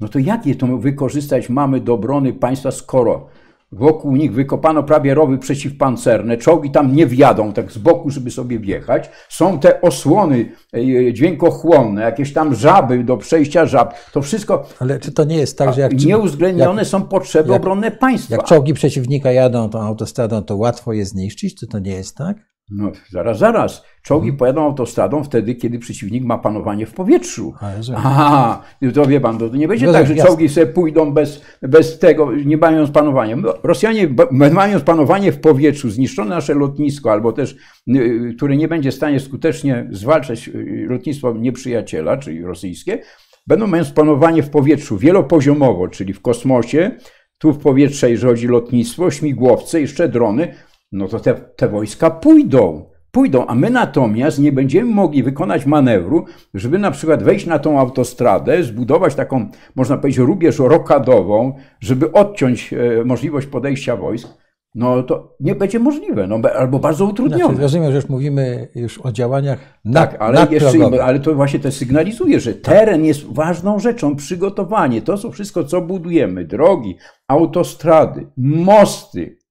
No 0.00 0.08
to 0.08 0.18
jak 0.18 0.46
je 0.46 0.54
to 0.54 0.66
wykorzystać 0.66 1.48
mamy 1.48 1.80
do 1.80 1.94
obrony 1.94 2.32
państwa, 2.32 2.70
skoro 2.70 3.26
Wokół 3.74 4.16
nich 4.16 4.32
wykopano 4.32 4.82
prawie 4.82 5.14
rowy 5.14 5.38
przeciwpancerne, 5.38 6.36
czołgi 6.36 6.70
tam 6.70 6.96
nie 6.96 7.06
wjadą 7.06 7.52
tak 7.52 7.72
z 7.72 7.78
boku, 7.78 8.10
żeby 8.10 8.30
sobie 8.30 8.58
wjechać. 8.58 9.10
Są 9.28 9.58
te 9.58 9.80
osłony 9.80 10.52
e, 10.72 11.12
dźwiękochłonne, 11.12 12.02
jakieś 12.02 12.32
tam 12.32 12.54
żaby 12.54 13.04
do 13.04 13.16
przejścia 13.16 13.66
żab. 13.66 13.94
To 14.12 14.22
wszystko. 14.22 14.66
Ale 14.78 14.98
czy 14.98 15.12
to 15.12 15.24
nie 15.24 15.36
jest 15.36 15.58
tak, 15.58 15.74
że 15.74 15.80
jak. 15.80 16.04
Nieuwzględnione 16.04 16.82
jak, 16.82 16.88
są 16.88 17.02
potrzeby 17.02 17.52
jak, 17.52 17.60
obronne 17.60 17.90
państwa. 17.90 18.34
Jak 18.34 18.44
czołgi 18.44 18.74
przeciwnika 18.74 19.32
jadą 19.32 19.70
tą 19.70 19.80
autostradą, 19.80 20.42
to 20.42 20.56
łatwo 20.56 20.92
je 20.92 21.04
zniszczyć? 21.04 21.54
Czy 21.54 21.66
to 21.66 21.78
nie 21.78 21.92
jest 21.92 22.16
tak? 22.16 22.53
No, 22.70 22.92
zaraz, 23.10 23.38
zaraz. 23.38 23.84
Czołgi 24.02 24.26
hmm. 24.26 24.38
pojadą 24.38 24.64
autostradą 24.64 25.24
wtedy, 25.24 25.54
kiedy 25.54 25.78
przeciwnik 25.78 26.24
ma 26.24 26.38
panowanie 26.38 26.86
w 26.86 26.94
powietrzu. 26.94 27.54
Aha, 27.96 28.62
to 28.94 29.06
wie 29.06 29.20
pan, 29.20 29.38
to 29.38 29.48
nie 29.48 29.68
będzie 29.68 29.92
tak, 29.92 30.06
że 30.06 30.14
czołgi 30.14 30.48
sobie 30.48 30.66
pójdą 30.66 31.12
bez, 31.12 31.42
bez 31.62 31.98
tego, 31.98 32.32
nie 32.32 32.56
mając 32.56 32.90
panowania. 32.90 33.36
No, 33.36 33.54
Rosjanie 33.62 34.08
mając 34.30 34.82
panowanie 34.82 35.32
w 35.32 35.40
powietrzu, 35.40 35.90
zniszczone 35.90 36.30
nasze 36.30 36.54
lotnisko, 36.54 37.12
albo 37.12 37.32
też, 37.32 37.56
y, 37.88 38.34
które 38.36 38.56
nie 38.56 38.68
będzie 38.68 38.90
w 38.90 38.94
stanie 38.94 39.20
skutecznie 39.20 39.88
zwalczać 39.90 40.48
y, 40.48 40.86
lotnictwo 40.88 41.32
nieprzyjaciela, 41.32 42.16
czyli 42.16 42.42
rosyjskie, 42.42 42.98
będą 43.46 43.66
mając 43.66 43.90
panowanie 43.90 44.42
w 44.42 44.50
powietrzu 44.50 44.98
wielopoziomowo, 44.98 45.88
czyli 45.88 46.12
w 46.12 46.20
kosmosie, 46.20 46.90
tu 47.38 47.52
w 47.52 47.58
powietrze, 47.58 48.10
jeżeli 48.10 48.32
chodzi 48.32 48.48
o 48.48 48.50
lotnictwo, 48.50 49.10
śmigłowce, 49.10 49.80
jeszcze 49.80 50.08
drony, 50.08 50.54
no 50.94 51.08
to 51.08 51.20
te, 51.20 51.34
te 51.34 51.68
wojska 51.68 52.10
pójdą. 52.10 52.94
Pójdą, 53.10 53.46
a 53.46 53.54
my 53.54 53.70
natomiast 53.70 54.38
nie 54.38 54.52
będziemy 54.52 54.94
mogli 54.94 55.22
wykonać 55.22 55.66
manewru, 55.66 56.24
żeby 56.54 56.78
na 56.78 56.90
przykład 56.90 57.22
wejść 57.22 57.46
na 57.46 57.58
tą 57.58 57.80
autostradę, 57.80 58.62
zbudować 58.62 59.14
taką, 59.14 59.48
można 59.74 59.96
powiedzieć, 59.96 60.18
rubież 60.18 60.58
rokadową, 60.58 61.54
żeby 61.80 62.12
odciąć 62.12 62.72
e, 62.72 63.04
możliwość 63.04 63.46
podejścia 63.46 63.96
wojsk. 63.96 64.28
No 64.74 65.02
to 65.02 65.36
nie 65.40 65.54
będzie 65.54 65.78
możliwe, 65.78 66.26
no, 66.26 66.38
albo 66.58 66.78
bardzo 66.78 67.04
utrudnione. 67.04 67.44
Znaczy, 67.44 67.62
rozumiem, 67.62 67.90
że 67.90 67.96
już 67.96 68.08
mówimy 68.08 68.68
już 68.74 68.98
o 68.98 69.12
działaniach 69.12 69.58
nad, 69.84 70.10
Tak, 70.10 70.22
ale, 70.22 70.46
jeszcze, 70.50 71.02
ale 71.02 71.20
to 71.20 71.34
właśnie 71.34 71.60
to 71.60 71.72
sygnalizuje, 71.72 72.40
że 72.40 72.54
teren 72.54 73.04
jest 73.04 73.32
ważną 73.32 73.78
rzeczą, 73.78 74.16
przygotowanie, 74.16 75.02
to 75.02 75.16
są 75.16 75.30
wszystko, 75.30 75.64
co 75.64 75.80
budujemy, 75.80 76.44
drogi, 76.44 76.96
autostrady, 77.28 78.26
mosty, 78.36 79.43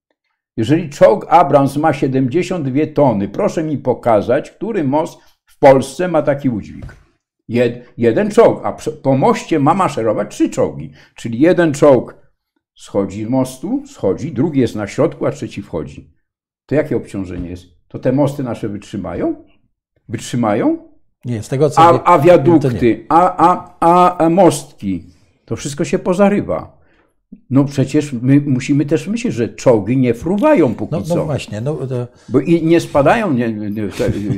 jeżeli 0.56 0.90
czołg 0.90 1.26
Abrams 1.28 1.76
ma 1.76 1.92
72 1.92 2.86
tony, 2.94 3.28
proszę 3.28 3.62
mi 3.62 3.78
pokazać, 3.78 4.50
który 4.50 4.84
most 4.84 5.20
w 5.46 5.58
Polsce 5.58 6.08
ma 6.08 6.22
taki 6.22 6.48
udźwig. 6.48 6.96
Jed, 7.48 7.92
jeden 7.96 8.30
czołg, 8.30 8.60
a 8.64 8.76
po 9.02 9.16
moście 9.16 9.58
ma 9.58 9.74
maszerować 9.74 10.30
trzy 10.30 10.50
czołgi. 10.50 10.92
Czyli 11.14 11.40
jeden 11.40 11.74
czołg 11.74 12.16
schodzi 12.74 13.24
z 13.24 13.28
mostu, 13.28 13.82
schodzi, 13.86 14.32
drugi 14.32 14.60
jest 14.60 14.74
na 14.74 14.86
środku, 14.86 15.26
a 15.26 15.30
trzeci 15.30 15.62
wchodzi. 15.62 16.10
To 16.66 16.74
jakie 16.74 16.96
obciążenie 16.96 17.50
jest? 17.50 17.66
To 17.88 17.98
te 17.98 18.12
mosty 18.12 18.42
nasze 18.42 18.68
wytrzymają? 18.68 19.44
Wytrzymają? 20.08 20.88
Nie, 21.24 21.42
z 21.42 21.48
tego 21.48 21.70
co. 21.70 21.82
A, 21.82 22.14
a 22.14 22.18
wiadukty, 22.18 23.06
a, 23.08 23.36
a, 23.80 24.18
a 24.18 24.30
mostki, 24.30 25.04
to 25.44 25.56
wszystko 25.56 25.84
się 25.84 25.98
pozarywa. 25.98 26.83
No 27.50 27.64
przecież 27.64 28.12
my 28.12 28.40
musimy 28.40 28.86
też 28.86 29.08
myśleć, 29.08 29.34
że 29.34 29.48
czołgi 29.48 29.96
nie 29.96 30.14
fruwają 30.14 30.74
póki 30.74 30.92
no, 30.92 31.02
co. 31.02 31.16
No 31.16 31.24
właśnie. 31.24 31.60
No, 31.60 31.74
to... 31.74 32.06
Bo 32.28 32.40
i 32.40 32.62
nie 32.62 32.80
spadają, 32.80 33.32
nie, 33.32 33.52
nie, 33.52 33.88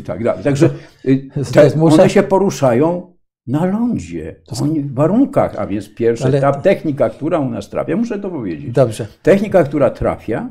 tak 0.04 0.24
dalej. 0.24 0.44
Także 0.44 0.70
y, 1.04 1.28
te, 1.52 1.80
one 1.80 2.10
się 2.10 2.22
poruszają 2.22 3.16
na 3.46 3.64
lądzie, 3.64 4.36
Oni 4.62 4.80
w 4.80 4.94
warunkach, 4.94 5.54
a 5.58 5.66
więc 5.66 5.94
pierwsza 5.94 6.24
Ale... 6.24 6.40
ta 6.40 6.52
technika, 6.52 7.10
która 7.10 7.38
u 7.38 7.50
nas 7.50 7.70
trafia, 7.70 7.96
muszę 7.96 8.18
to 8.18 8.30
powiedzieć. 8.30 8.72
Dobrze. 8.72 9.06
Technika, 9.22 9.64
która 9.64 9.90
trafia, 9.90 10.50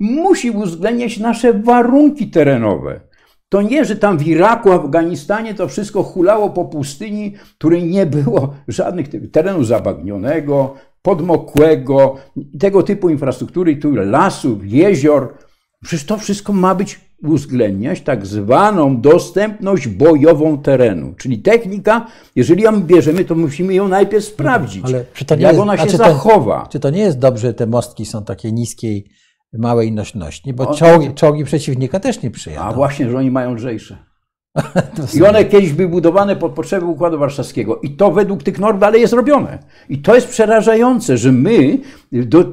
musi 0.00 0.50
uwzględniać 0.50 1.18
nasze 1.18 1.52
warunki 1.52 2.30
terenowe. 2.30 3.00
To 3.48 3.62
nie, 3.62 3.84
że 3.84 3.96
tam 3.96 4.18
w 4.18 4.26
Iraku, 4.26 4.72
Afganistanie 4.72 5.54
to 5.54 5.68
wszystko 5.68 6.02
hulało 6.02 6.50
po 6.50 6.64
pustyni, 6.64 7.34
której 7.58 7.84
nie 7.84 8.06
było 8.06 8.54
żadnych 8.68 9.30
terenu 9.32 9.64
zabagnionego, 9.64 10.74
podmokłego, 11.02 12.16
tego 12.58 12.82
typu 12.82 13.08
infrastruktury, 13.10 13.76
tu 13.76 13.94
lasów, 13.94 14.58
jezior. 14.64 15.34
Przecież 15.82 16.06
to 16.06 16.18
wszystko 16.18 16.52
ma 16.52 16.74
być 16.74 17.00
uwzględniać 17.22 18.00
tak 18.00 18.26
zwaną 18.26 19.00
dostępność 19.00 19.88
bojową 19.88 20.58
terenu. 20.58 21.14
Czyli 21.16 21.38
technika, 21.38 22.06
jeżeli 22.36 22.62
ją 22.62 22.82
bierzemy, 22.82 23.24
to 23.24 23.34
musimy 23.34 23.74
ją 23.74 23.88
najpierw 23.88 24.24
sprawdzić, 24.24 24.84
Ale 24.84 25.04
czy 25.14 25.24
to 25.24 25.34
nie 25.34 25.42
jak 25.42 25.52
jest, 25.52 25.62
ona 25.62 25.76
się 25.76 25.86
czy 25.86 25.96
zachowa. 25.96 26.60
To, 26.60 26.68
czy 26.68 26.80
to 26.80 26.90
nie 26.90 27.00
jest 27.00 27.18
dobrze, 27.18 27.48
że 27.48 27.54
te 27.54 27.66
mostki 27.66 28.06
są 28.06 28.24
takie 28.24 28.52
niskiej, 28.52 29.06
małej 29.52 29.92
nośności, 29.92 30.52
bo 30.52 30.74
czołgi, 30.74 31.14
czołgi 31.14 31.44
przeciwnika 31.44 32.00
też 32.00 32.22
nie 32.22 32.30
przyjadą. 32.30 32.64
A 32.64 32.72
właśnie, 32.72 33.10
że 33.10 33.18
oni 33.18 33.30
mają 33.30 33.54
lżejsze. 33.54 34.11
I 35.16 35.22
one 35.22 35.44
kiedyś 35.44 35.72
były 35.72 35.88
budowane 35.88 36.36
pod 36.36 36.52
potrzeby 36.52 36.86
Układu 36.86 37.18
Warszawskiego. 37.18 37.80
I 37.82 37.90
to 37.90 38.10
według 38.10 38.42
tych 38.42 38.58
norm 38.58 38.78
dalej 38.78 39.00
jest 39.00 39.12
robione. 39.12 39.58
I 39.88 39.98
to 39.98 40.14
jest 40.14 40.28
przerażające, 40.28 41.16
że 41.16 41.32
my, 41.32 41.78
do, 42.12 42.44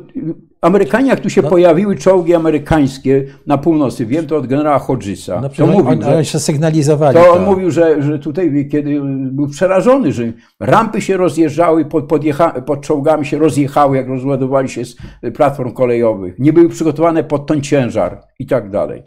Amerykanie, 0.62 1.10
jak 1.10 1.20
tu 1.20 1.30
się 1.30 1.42
no. 1.42 1.50
pojawiły 1.50 1.96
czołgi 1.96 2.36
amerykańskie 2.36 3.26
na 3.48 3.58
północy, 3.58 4.06
wiem 4.06 4.28
to 4.28 4.38
od 4.38 4.48
generała 4.48 4.80
Hodgesa, 4.80 5.42
no, 5.42 5.50
to 5.50 5.64
on, 5.64 5.72
mówił, 5.72 5.90
on, 5.90 6.04
że, 6.04 6.26
się 6.26 6.40
sygnalizowali. 6.40 7.18
To, 7.18 7.24
to 7.24 7.34
on 7.34 7.46
mówił, 7.46 7.72
że, 7.72 8.02
że 8.02 8.20
tutaj, 8.20 8.68
kiedy 8.72 9.02
był 9.32 9.48
przerażony, 9.48 10.14
że 10.14 10.24
rampy 10.60 11.02
się 11.02 11.18
rozjeżdżały, 11.18 11.86
pod, 11.86 12.08
podjecha, 12.08 12.62
pod 12.62 12.82
czołgami 12.82 13.26
się 13.26 13.38
rozjechały, 13.38 13.98
jak 13.98 14.08
rozładowali 14.08 14.70
się 14.70 14.86
z 14.86 14.96
platform 15.36 15.72
kolejowych. 15.72 16.40
Nie 16.40 16.54
były 16.54 16.70
przygotowane 16.70 17.24
pod 17.24 17.48
ten 17.48 17.62
ciężar 17.62 18.22
i 18.40 18.46
tak 18.46 18.70
dalej. 18.70 19.04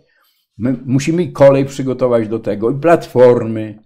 My 0.59 0.77
musimy 0.87 1.33
kolej 1.33 1.65
przygotować 1.65 2.29
do 2.29 2.38
tego 2.38 2.71
i 2.71 2.75
platformy. 2.75 3.79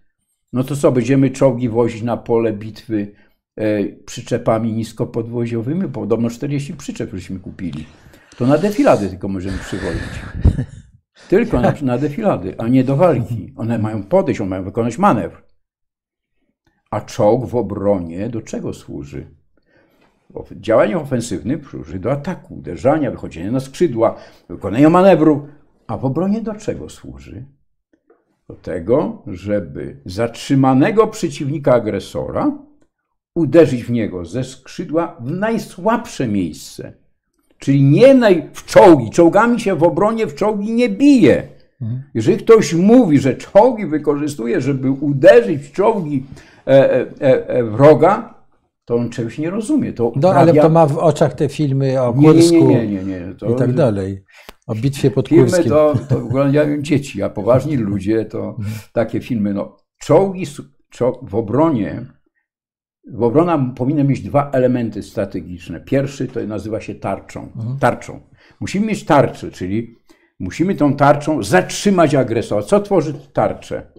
No 0.52 0.64
to 0.64 0.76
co, 0.76 0.92
będziemy 0.92 1.30
czołgi 1.30 1.68
wozić 1.68 2.02
na 2.02 2.16
pole 2.16 2.52
bitwy 2.52 3.12
e, 3.56 3.84
przyczepami 3.84 4.72
niskopodwoziowymi? 4.72 5.88
Podobno 5.88 6.30
40 6.30 6.74
przyczep 6.74 7.10
żeśmy 7.14 7.40
kupili. 7.40 7.86
To 8.38 8.46
na 8.46 8.58
defilady 8.58 9.08
tylko 9.08 9.28
możemy 9.28 9.58
przywozić. 9.58 10.02
Tylko 11.28 11.60
na, 11.60 11.74
na 11.82 11.98
defilady, 11.98 12.54
a 12.58 12.68
nie 12.68 12.84
do 12.84 12.96
walki. 12.96 13.52
One 13.56 13.78
mają 13.78 14.02
podejść, 14.02 14.40
one 14.40 14.50
mają 14.50 14.64
wykonać 14.64 14.98
manewr. 14.98 15.42
A 16.90 17.00
czołg 17.00 17.46
w 17.46 17.56
obronie 17.56 18.28
do 18.28 18.42
czego 18.42 18.72
służy? 18.72 19.26
Działanie 20.52 20.98
ofensywne 20.98 21.58
służy 21.70 21.98
do 21.98 22.12
ataku, 22.12 22.54
uderzania, 22.54 23.10
wychodzenia 23.10 23.50
na 23.50 23.60
skrzydła, 23.60 24.16
wykonania 24.48 24.90
manewru. 24.90 25.48
A 25.86 25.96
w 25.96 26.04
obronie 26.04 26.40
do 26.40 26.54
czego 26.54 26.88
służy? 26.88 27.44
Do 28.48 28.54
tego, 28.54 29.22
żeby 29.26 29.96
zatrzymanego 30.04 31.06
przeciwnika 31.06 31.74
agresora 31.74 32.58
uderzyć 33.34 33.84
w 33.84 33.90
niego 33.90 34.24
ze 34.24 34.44
skrzydła 34.44 35.16
w 35.20 35.30
najsłabsze 35.30 36.28
miejsce. 36.28 36.92
Czyli 37.58 37.82
nie 37.82 38.14
naj... 38.14 38.50
w 38.52 38.64
czołgi. 38.64 39.10
Czołgami 39.10 39.60
się 39.60 39.76
w 39.76 39.82
obronie 39.82 40.26
w 40.26 40.34
czołgi 40.34 40.72
nie 40.72 40.88
bije. 40.88 41.56
Jeżeli 42.14 42.38
ktoś 42.38 42.74
mówi, 42.74 43.18
że 43.18 43.34
czołgi 43.34 43.86
wykorzystuje, 43.86 44.60
żeby 44.60 44.90
uderzyć 44.90 45.62
w 45.62 45.72
czołgi 45.72 46.26
e, 46.66 46.70
e, 46.70 47.06
e, 47.20 47.48
e 47.48 47.64
wroga, 47.64 48.34
to 48.84 48.94
on 48.94 49.10
czegoś 49.10 49.38
nie 49.38 49.50
rozumie. 49.50 49.92
To 49.92 50.12
no, 50.16 50.30
ale 50.30 50.54
to 50.54 50.68
ma 50.68 50.86
w 50.86 50.98
oczach 50.98 51.34
te 51.34 51.48
filmy 51.48 52.02
o 52.02 52.12
Kursku 52.12 52.54
nie, 52.54 52.86
nie, 52.86 52.86
nie, 52.86 53.04
nie, 53.04 53.34
to, 53.38 53.50
i 53.50 53.56
tak 53.56 53.72
dalej. 53.72 54.24
O 54.66 54.74
bitwie 54.74 55.10
pod 55.10 55.28
filmy 55.28 55.44
Kurskiem. 55.44 55.68
to, 55.68 55.94
to 56.08 56.18
oglądają 56.18 56.82
dzieci, 56.82 57.22
a 57.22 57.30
poważni 57.30 57.76
ludzie 57.76 58.24
to 58.24 58.48
mhm. 58.48 58.76
takie 58.92 59.20
filmy. 59.20 59.54
No, 59.54 59.76
czołgi 59.98 60.44
w 61.22 61.34
obronie, 61.34 62.06
w 63.12 63.22
obrona 63.22 63.72
powinna 63.76 64.04
mieć 64.04 64.20
dwa 64.20 64.50
elementy 64.50 65.02
strategiczne. 65.02 65.80
Pierwszy 65.80 66.26
to 66.26 66.46
nazywa 66.46 66.80
się 66.80 66.94
tarczą. 66.94 67.42
Mhm. 67.42 67.78
tarczą. 67.78 68.20
Musimy 68.60 68.86
mieć 68.86 69.04
tarczę, 69.04 69.50
czyli 69.50 69.96
musimy 70.38 70.74
tą 70.74 70.96
tarczą 70.96 71.42
zatrzymać 71.42 72.14
agresora. 72.14 72.62
Co 72.62 72.80
tworzy 72.80 73.14
tarczę? 73.32 73.92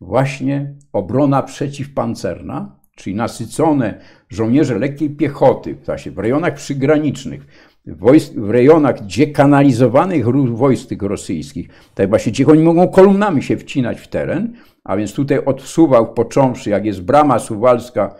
Właśnie 0.00 0.74
obrona 0.92 1.42
przeciwpancerna, 1.42 2.80
czyli 2.96 3.16
nasycone 3.16 4.00
żołnierze 4.28 4.78
lekkiej 4.78 5.10
piechoty, 5.10 5.76
w 6.14 6.18
rejonach 6.18 6.54
przygranicznych, 6.54 7.46
wojsk, 7.86 8.32
w 8.34 8.50
rejonach 8.50 9.00
dziekanalizowanych 9.06 10.26
wojsk 10.56 10.88
tych 10.88 11.02
rosyjskich, 11.02 11.68
tak 11.94 12.08
właśnie, 12.08 12.32
gdzie 12.32 12.46
oni 12.46 12.62
mogą 12.62 12.88
kolumnami 12.88 13.42
się 13.42 13.56
wcinać 13.56 14.00
w 14.00 14.08
teren, 14.08 14.52
A 14.84 14.96
więc 14.96 15.14
tutaj 15.14 15.44
od 15.44 15.62
począwszy, 16.14 16.70
jak 16.70 16.84
jest 16.84 17.02
brama 17.02 17.38
suwalska, 17.38 18.14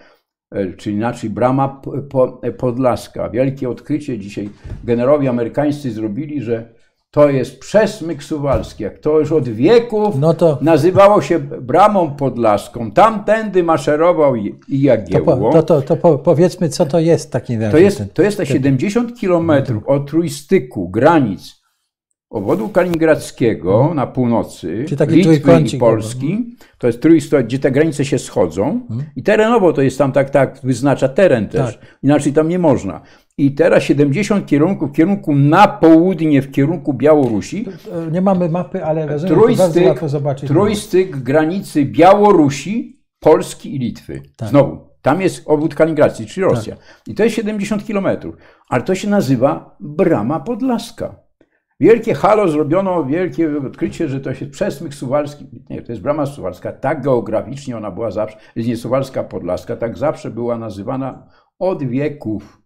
e, 0.54 0.72
czy 0.72 0.90
inaczej 0.92 1.30
brama 1.30 1.68
po- 1.68 2.02
po- 2.02 2.40
podlaska. 2.58 3.28
Wielkie 3.30 3.68
odkrycie 3.68 4.18
dzisiaj 4.18 4.50
generowie 4.84 5.30
amerykańscy 5.30 5.90
zrobili, 5.90 6.42
że 6.42 6.74
to 7.18 7.30
jest 7.30 7.60
przesmyk 7.60 8.24
suwalski. 8.24 8.82
Jak 8.82 8.98
to 8.98 9.20
już 9.20 9.32
od 9.32 9.48
wieków 9.48 10.18
No 10.18 10.34
to, 10.34 10.58
nazywało 10.60 11.22
się 11.22 11.38
bramą 11.38 12.10
podlaską. 12.10 12.90
Tamtędy 12.90 13.62
maszerował 13.62 14.36
i 14.36 14.46
i 14.68 14.82
to, 14.82 14.86
Jagiełło. 14.86 15.36
po, 15.36 15.52
to, 15.52 15.62
to, 15.62 15.82
to 15.82 15.96
po, 15.96 16.18
powiedzmy, 16.18 16.68
co 16.68 16.86
to 16.86 16.98
jest 16.98 17.32
razie. 17.34 17.70
To 17.70 17.78
jest, 17.78 18.14
to 18.14 18.22
jest 18.22 18.36
te 18.36 18.46
70 18.46 19.20
kilometrów 19.20 19.86
od 19.86 20.06
trójstyku 20.10 20.88
granic 20.88 21.57
obwodu 22.30 22.68
kaliningradzkiego 22.68 23.94
na 23.94 24.06
północy. 24.06 24.84
Czyli 24.84 24.96
taki 24.96 25.14
Litwy 25.14 25.76
i. 25.76 25.78
Polski. 25.78 26.56
To 26.78 26.86
jest 26.86 27.02
trójstok, 27.02 27.42
gdzie 27.42 27.58
te 27.58 27.70
granice 27.70 28.04
się 28.04 28.18
schodzą. 28.18 28.80
I 29.16 29.22
terenowo 29.22 29.72
to 29.72 29.82
jest 29.82 29.98
tam 29.98 30.12
tak, 30.12 30.30
tak, 30.30 30.60
wyznacza 30.62 31.08
teren 31.08 31.48
też. 31.48 31.78
Tak. 31.78 31.86
Inaczej 32.02 32.32
tam 32.32 32.48
nie 32.48 32.58
można. 32.58 33.00
I 33.38 33.54
teraz 33.54 33.82
70 33.82 34.46
kierunków 34.46 34.90
w 34.90 34.92
kierunku 34.92 35.34
na 35.34 35.68
południe, 35.68 36.42
w 36.42 36.50
kierunku 36.50 36.94
Białorusi. 36.94 37.66
Nie 38.12 38.20
mamy 38.20 38.48
mapy, 38.48 38.84
ale 38.84 39.06
rozumiem, 39.06 39.36
to 39.36 39.40
Trójstyk, 39.40 39.86
łatwo 39.86 40.08
zobaczyć. 40.08 40.48
trójstyk 40.48 41.16
granicy 41.16 41.84
Białorusi, 41.84 43.02
Polski 43.20 43.76
i 43.76 43.78
Litwy. 43.78 44.22
Tak. 44.36 44.48
Znowu, 44.48 44.78
tam 45.02 45.20
jest 45.20 45.42
obwód 45.46 45.74
Kaliningradzki, 45.74 46.26
czyli 46.26 46.44
Rosja. 46.44 46.76
I 47.06 47.14
to 47.14 47.24
jest 47.24 47.36
70 47.36 47.86
kilometrów. 47.86 48.34
Ale 48.68 48.82
to 48.82 48.94
się 48.94 49.08
nazywa 49.08 49.76
Brama 49.80 50.40
Podlaska. 50.40 51.27
Wielkie 51.80 52.14
halo 52.14 52.48
zrobiono, 52.48 53.04
wielkie 53.04 53.58
odkrycie, 53.66 54.08
że 54.08 54.20
to 54.20 54.30
jest 54.30 54.50
przesmyk 54.50 54.94
suwalski. 54.94 55.46
Nie, 55.70 55.82
to 55.82 55.92
jest 55.92 56.02
Brama 56.02 56.26
Suwalska. 56.26 56.72
Tak 56.72 57.02
geograficznie 57.02 57.76
ona 57.76 57.90
była 57.90 58.10
zawsze, 58.10 58.36
jest 58.56 58.68
nie 58.68 58.76
Suwalska 58.76 59.22
Podlaska, 59.24 59.76
tak 59.76 59.98
zawsze 59.98 60.30
była 60.30 60.58
nazywana 60.58 61.26
od 61.58 61.82
wieków. 61.82 62.62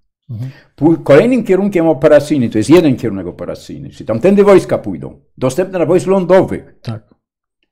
Pół- 0.76 0.96
Kolejnym 1.02 1.44
kierunkiem 1.44 1.86
operacyjnym, 1.88 2.50
to 2.50 2.58
jest 2.58 2.70
jeden 2.70 2.96
kierunek 2.96 3.26
operacyjny, 3.26 3.90
czyli 3.90 4.06
tamtędy 4.06 4.44
wojska 4.44 4.78
pójdą, 4.78 5.20
dostępne 5.38 5.78
na 5.78 5.86
wojsk 5.86 6.06
lądowych. 6.06 6.74
Tak. 6.82 7.11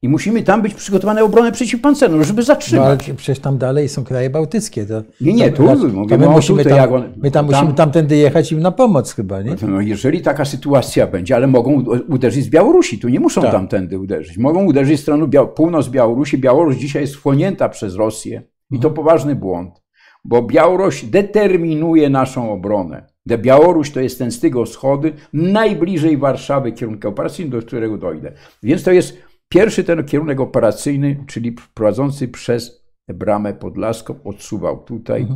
I 0.03 0.09
musimy 0.09 0.42
tam 0.42 0.62
być 0.62 0.74
przygotowane 0.74 1.24
obronę 1.24 1.53
przeciwpancerną, 1.53 2.24
żeby 2.24 2.32
No, 2.32 2.36
ale 2.36 2.44
zatrzymać. 2.44 3.11
przecież 3.16 3.38
tam 3.38 3.59
dalej 3.59 3.88
są 3.88 4.05
kraje 4.05 4.30
bałtyckie. 4.30 4.86
To, 4.86 5.03
Nie, 5.20 5.32
nie, 5.32 5.51
to, 5.51 5.57
tu 5.57 5.66
to 5.66 5.88
mówimy 5.88 6.18
my 6.18 6.28
musimy 6.28 6.62
tutaj, 6.64 6.78
tam, 6.78 6.92
on- 6.94 7.12
my 7.16 7.30
tam 7.30 7.46
tam- 7.46 7.46
musimy 7.46 7.74
tamtędy 7.76 8.16
jechać 8.16 8.53
im 8.53 8.61
na 8.61 8.70
pomoc 8.72 9.12
chyba, 9.14 9.42
nie? 9.42 9.57
No, 9.68 9.80
jeżeli 9.80 10.20
taka 10.22 10.44
sytuacja 10.44 11.07
będzie, 11.07 11.36
ale 11.36 11.46
mogą 11.46 11.84
uderzyć 12.09 12.44
z 12.44 12.48
Białorusi, 12.48 12.98
tu 12.98 13.09
nie 13.09 13.20
muszą 13.20 13.42
Tak. 13.42 13.53
tamtędy 13.53 13.98
uderzyć. 13.98 14.38
Mogą 14.38 14.64
uderzyć 14.64 14.98
z 14.98 15.03
strony 15.03 15.26
Bia- 15.26 15.46
północ 15.48 15.88
Białorusi. 15.88 16.38
Białoruś 16.38 16.76
dzisiaj 16.76 17.03
jest 17.03 17.14
wchłonięta 17.14 17.68
przez 17.68 17.94
Rosję 17.94 18.42
i 18.70 18.78
to 18.78 18.90
poważny 18.90 19.34
błąd, 19.36 19.82
bo 20.24 20.42
Białoruś 20.42 21.05
determinuje 21.05 22.11
naszą 22.11 22.53
obronę. 22.53 23.07
De 23.26 23.38
Białoruś 23.38 23.90
to 23.90 24.01
jest 24.01 24.18
ten 24.18 24.30
z 24.30 24.40
tego 24.40 24.64
wschody, 24.64 25.12
najbliżej 25.32 26.16
Warszawy 26.16 26.72
kierunku 26.72 27.09
operacyjnego, 27.09 27.61
do 27.61 27.66
którego 27.66 27.98
dojdę. 27.98 28.32
Więc 28.62 28.82
to 28.82 28.92
jest 28.92 29.30
pierwszy 29.51 29.84
ten 29.84 30.05
kierunek 30.05 30.40
operacyjny, 30.40 31.24
czyli 31.26 31.57
prowadzący 31.74 32.28
przez 32.28 32.84
bramę 33.09 33.55
podlaską, 33.55 34.14
odsuwał 34.24 34.84
tutaj 34.84 35.26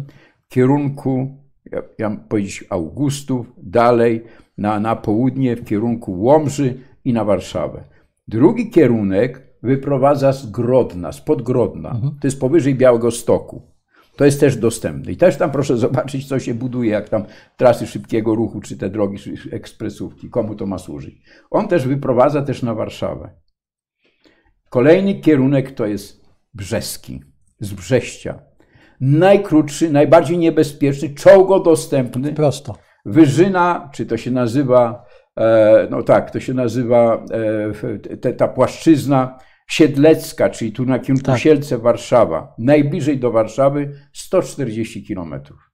w 0.45 0.49
kierunku, 0.49 1.39
ja, 1.73 1.83
ja 1.99 2.11
mam 2.11 2.19
powiedzieć, 2.19 2.65
Augustów, 2.71 3.53
dalej 3.59 4.25
na, 4.59 4.81
na 4.81 4.97
południe 4.97 5.57
w 5.57 5.65
kierunku 5.65 6.23
Łomży 6.23 6.79
i 7.05 7.13
na 7.13 7.25
Warszawę. 7.25 7.85
Drugi 8.29 8.71
kierunek 8.71 9.43
wyprowadza 9.63 10.33
z 10.33 10.51
Grodna, 10.51 11.13
spod 11.13 11.43
Grodna. 11.43 12.01
To 12.21 12.27
jest 12.27 12.41
powyżej 12.41 12.75
Białego 12.75 13.11
Stoku. 13.11 13.63
To 14.17 14.25
jest 14.25 14.41
też 14.41 14.57
dostępne. 14.57 15.13
I 15.13 15.17
też 15.17 15.37
tam 15.37 15.51
proszę 15.51 15.77
zobaczyć, 15.77 16.29
co 16.29 16.39
się 16.39 16.55
buduje, 16.55 16.91
jak 16.91 17.09
tam 17.09 17.25
trasy 17.57 17.87
szybkiego 17.87 18.35
ruchu, 18.35 18.61
czy 18.61 18.77
te 18.77 18.91
drogi 18.91 19.19
czy 19.19 19.35
ekspresówki, 19.51 20.31
komu 20.31 20.55
to 20.55 20.67
ma 20.67 20.79
służyć. 20.79 21.23
On 21.51 21.69
też 21.69 21.89
wyprowadza 21.89 22.43
też 22.43 22.63
na 22.63 22.75
Warszawę. 22.75 23.44
Kolejny 24.75 25.15
kierunek 25.15 25.71
to 25.71 25.87
jest 25.87 26.25
brzeski, 26.55 27.23
z 27.61 27.73
Brześcia. 27.73 28.43
Najkrótszy, 29.01 29.91
najbardziej 29.91 30.39
niebezpieczny, 30.39 31.15
czołgodostępny, 31.15 32.33
Prosto. 32.33 32.77
Wyżyna, 33.07 33.91
czy 33.93 34.07
to 34.07 34.17
się 34.17 34.31
nazywa, 34.31 35.05
e, 35.37 35.89
no 35.91 36.03
tak, 36.03 36.31
to 36.31 36.41
się 36.41 36.55
nazywa 36.55 37.25
e, 38.11 38.17
te, 38.17 38.33
ta 38.33 38.49
płaszczyzna 38.49 39.39
siedlecka, 39.69 40.51
czyli 40.51 40.73
tu 40.73 40.85
na 40.85 40.99
kierunku 40.99 41.27
Tak. 41.27 41.39
Sielce, 41.39 41.79
Warszawa. 41.79 42.55
Najbliżej 42.59 43.19
do 43.19 43.31
Warszawy 43.31 43.93
140 44.13 45.05
kilometrów. 45.05 45.71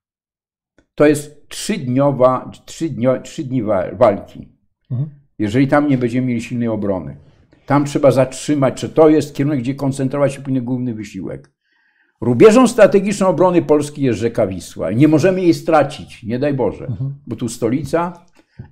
To 0.95 1.07
jest 1.07 1.49
trzydniowa, 1.49 2.51
trzy, 2.67 2.89
dnio, 2.89 3.21
trzy 3.21 3.45
dni 3.45 3.63
wa- 3.63 3.95
walki. 3.95 4.49
Mhm. 4.91 5.11
Jeżeli 5.39 5.69
tam 5.69 5.89
nie 5.89 5.99
będziemy 5.99 6.27
mieli 6.27 6.43
silnej 6.43 6.69
obrony. 6.69 7.30
Tam 7.71 7.85
trzeba 7.85 8.11
zatrzymać, 8.11 8.75
czy 8.75 8.89
to 8.89 9.09
jest 9.09 9.35
kierunek, 9.35 9.61
gdzie 9.61 9.75
koncentrować 9.75 10.35
się 10.35 10.41
powinien 10.41 10.65
główny 10.65 10.95
wysiłek. 10.95 11.51
Rubieżą 12.21 12.69
strategiczną 12.69 13.29
obrony 13.29 13.63
Polski 13.63 14.03
jest 14.03 14.19
rzeka 14.19 14.47
Wisła. 14.47 14.93
Nie 14.93 15.09
możemy 15.09 15.41
jej 15.41 15.55
stracić, 15.55 16.23
nie 16.23 16.39
daj 16.39 16.55
Boże, 16.55 16.89
bo 17.27 17.37
tu 17.37 17.49
stolica 17.49 18.25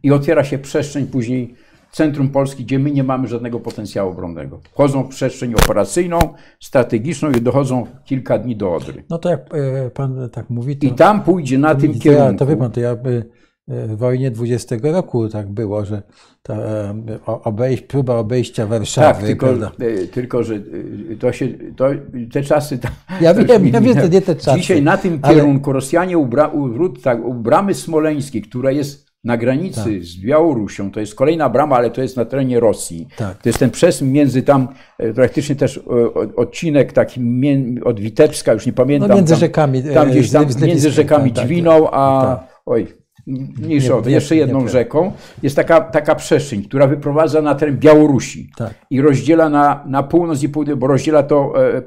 i 0.02 0.10
otwiera 0.12 0.44
się 0.44 0.58
przestrzeń 0.58 1.06
później 1.06 1.54
centrum 1.92 2.28
Polski, 2.28 2.64
gdzie 2.64 2.78
my 2.78 2.90
nie 2.90 3.04
mamy 3.04 3.28
żadnego 3.28 3.60
potencjału 3.60 4.10
obronnego. 4.10 4.60
Wchodzą 4.72 5.02
w 5.02 5.08
przestrzeń 5.08 5.54
operacyjną, 5.54 6.18
strategiczną 6.60 7.30
i 7.30 7.40
dochodzą 7.40 7.86
kilka 8.04 8.38
dni 8.38 8.56
do 8.56 8.74
Odry. 8.74 9.04
No 9.10 9.18
to 9.18 9.28
jak 9.28 9.40
e, 9.54 9.90
pan 9.90 10.28
tak 10.32 10.50
mówi, 10.50 10.76
to, 10.76 10.86
I 10.86 10.92
tam 10.92 11.22
pójdzie 11.22 11.58
na 11.58 11.74
tym 11.74 11.90
to, 11.90 11.96
ja, 11.96 12.02
kierunku. 12.02 12.38
to 12.38 12.46
wie 12.46 12.56
pan, 12.56 12.70
to 12.70 12.80
ja 12.80 12.96
by 12.96 13.10
e, 13.10 13.47
wojnie 13.96 14.30
20 14.30 14.76
roku 14.82 15.28
tak 15.28 15.48
było, 15.48 15.84
że 15.84 16.02
ta 16.42 16.54
e, 16.54 16.94
obejść, 17.24 17.82
próba 17.82 18.14
obejścia 18.16 18.66
Warszawy, 18.66 19.18
tak, 19.18 19.26
tylko, 19.26 19.46
prawda? 19.46 19.72
e, 19.80 20.06
tylko, 20.06 20.44
że 20.44 20.54
e, 20.54 21.16
to 21.18 21.32
się, 21.32 21.48
to, 21.76 21.86
te 22.32 22.42
czasy... 22.42 22.78
To, 22.78 22.88
Ja 23.20 23.34
to 23.34 23.44
wiem, 23.44 23.66
ja 23.66 23.80
wiem, 23.80 23.96
to 23.96 24.08
nie 24.08 24.22
te 24.22 24.36
czasy. 24.36 24.60
Dzisiaj 24.60 24.82
na 24.82 24.96
tym 24.96 25.18
ale- 25.22 25.34
kierunku 25.34 25.72
Rosjanie 25.72 26.18
u, 26.18 26.26
bra, 26.26 26.48
u, 26.48 26.88
tak, 26.88 27.24
u 27.24 27.34
bramy 27.34 27.74
smoleńskiej, 27.74 28.42
która 28.42 28.70
jest 28.70 29.08
na 29.24 29.36
granicy 29.36 29.84
Tak. 29.84 30.04
z 30.04 30.20
Białorusią, 30.20 30.90
to 30.90 31.00
jest 31.00 31.14
kolejna 31.14 31.48
brama, 31.48 31.76
ale 31.76 31.90
to 31.90 32.02
jest 32.02 32.16
na 32.16 32.24
terenie 32.24 32.60
Rosji. 32.60 33.08
Tak. 33.16 33.42
To 33.42 33.48
jest 33.48 33.58
ten 33.58 33.70
przesmyk 33.70 34.10
między 34.10 34.42
tam, 34.42 34.68
praktycznie 35.14 35.56
też 35.56 35.80
odcinek 36.36 36.92
taki 36.92 37.20
od 37.84 38.00
Witebska, 38.00 38.52
już 38.52 38.66
nie 38.66 38.72
pamiętam. 38.72 39.08
No 39.08 39.16
między 39.16 39.32
tam, 39.32 39.40
rzekami, 39.40 39.82
Tam 39.94 40.10
gdzieś 40.10 40.30
tam 40.30 40.46
między 40.62 40.90
rzekami 40.90 41.30
tak, 41.30 41.36
tak, 41.36 41.46
Dźwiną, 41.46 41.90
a 41.90 42.22
tak. 42.26 42.60
oj, 42.66 42.86
mniejsza 43.60 43.88
Nie, 43.88 43.94
o 43.94 44.02
to, 44.02 44.08
nie, 44.08 44.14
jeszcze 44.14 44.34
nie 44.34 44.40
jedną 44.40 44.58
wiem. 44.58 44.68
rzeką, 44.68 45.12
jest 45.42 45.56
taka, 45.56 45.80
taka 45.80 46.14
przestrzeń, 46.14 46.62
która 46.62 46.86
wyprowadza 46.86 47.42
na 47.42 47.54
teren 47.54 47.76
Białorusi 47.78 48.50
Tak. 48.56 48.74
i 48.90 49.00
rozdziela 49.00 49.48
na, 49.48 49.84
na 49.86 50.02
północ 50.02 50.42
i 50.42 50.48
południe, 50.48 50.76
bo 50.76 50.86
rozdziela 50.86 51.22
to 51.22 51.52
e, 51.56 51.76
e, 51.76 51.82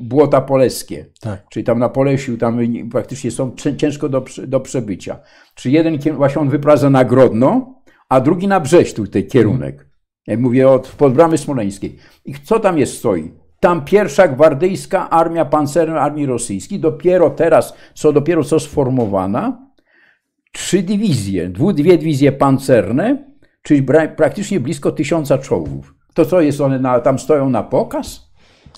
błota 0.00 0.40
poleskie. 0.40 1.06
Tak. 1.20 1.48
Czyli 1.48 1.64
tam 1.64 1.78
na 1.78 1.88
Polesiu, 1.88 2.36
tam 2.36 2.60
nie- 2.72 2.84
praktycznie 2.90 3.30
są 3.30 3.50
cię- 3.56 3.76
ciężko 3.76 4.08
do, 4.08 4.24
do 4.46 4.60
przebycia. 4.60 5.18
Czy 5.54 5.70
jeden 5.70 5.98
właśnie 6.16 6.40
on 6.42 6.48
wyprowadza 6.48 6.90
na 6.90 7.04
Grodno, 7.04 7.74
a 8.08 8.20
drugi 8.20 8.48
na 8.48 8.60
Brześć, 8.60 8.94
tutaj 8.94 9.26
kierunek. 9.26 9.86
Jak 10.26 10.40
mówię 10.40 10.68
od 10.68 10.88
pod 10.88 11.12
bramy 11.14 11.38
smoleńskiej. 11.38 11.96
I 12.24 12.34
co 12.44 12.60
tam 12.60 12.78
jest 12.78 12.98
stoi? 12.98 13.30
Tam 13.60 13.84
pierwsza 13.84 14.28
gwardyjska 14.28 15.10
armia 15.10 15.44
pancerna 15.44 16.00
armii 16.00 16.26
rosyjskiej, 16.26 16.80
dopiero 16.80 17.30
teraz, 17.30 17.74
co 17.94 18.12
dopiero 18.12 18.44
co 18.44 18.60
sformowana, 18.60 19.66
trzy 20.56 20.82
dywizje, 20.82 21.48
dwie 21.74 21.98
dywizje 21.98 22.32
pancerne, 22.32 23.24
czyli 23.62 23.82
praktycznie 24.16 24.60
blisko 24.60 24.92
tysiąca 24.92 25.38
czołgów. 25.38 25.94
To 26.14 26.24
co 26.24 26.40
jest, 26.40 26.60
one 26.60 26.78
na, 26.78 27.00
tam 27.00 27.18
stoją 27.18 27.50
na 27.50 27.62
pokaz? 27.62 28.26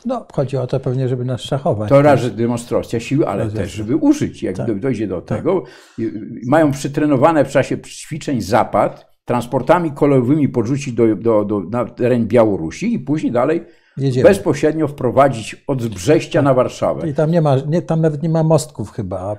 No, 0.06 0.26
chodzi 0.32 0.56
o 0.56 0.66
to 0.66 0.80
pewnie, 0.80 1.08
żeby 1.08 1.24
nas 1.24 1.40
szachować. 1.40 1.88
To 1.88 2.02
raz, 2.02 2.20
że 2.20 2.30
demonstracja 2.30 3.00
siły, 3.00 3.28
ale 3.28 3.44
Tak. 3.46 3.52
też, 3.54 3.72
żeby 3.72 3.96
użyć, 3.96 4.42
jak 4.42 4.56
do- 4.56 4.74
dojdzie 4.74 5.06
do 5.06 5.20
tego. 5.20 5.64
I- 5.98 6.02
i- 6.02 6.10
Mają 6.50 6.70
przytrenowane 6.70 7.44
w 7.44 7.48
czasie 7.48 7.78
ćwiczeń 7.80 8.40
zapad, 8.40 9.06
transportami 9.24 9.92
kolejowymi 9.92 10.48
podrzucić 10.48 10.94
do, 10.94 11.16
do, 11.16 11.44
do, 11.44 11.60
na 11.60 11.84
teren 11.84 12.26
Białorusi 12.26 12.94
i 12.94 12.98
później 12.98 13.32
dalej 13.32 13.64
Jedziemy. 13.98 14.28
bezpośrednio 14.28 14.88
wprowadzić 14.88 15.64
od 15.66 15.88
Brześcia 15.88 16.42
na 16.42 16.54
Warszawę. 16.54 17.08
I 17.08 17.14
tam 17.14 17.30
nie 17.30 17.42
ma, 17.42 17.56
nie, 17.68 17.82
tam 17.82 18.00
nawet 18.00 18.22
nie 18.22 18.28
ma 18.28 18.42
mostków 18.42 18.92
chyba 18.92 19.36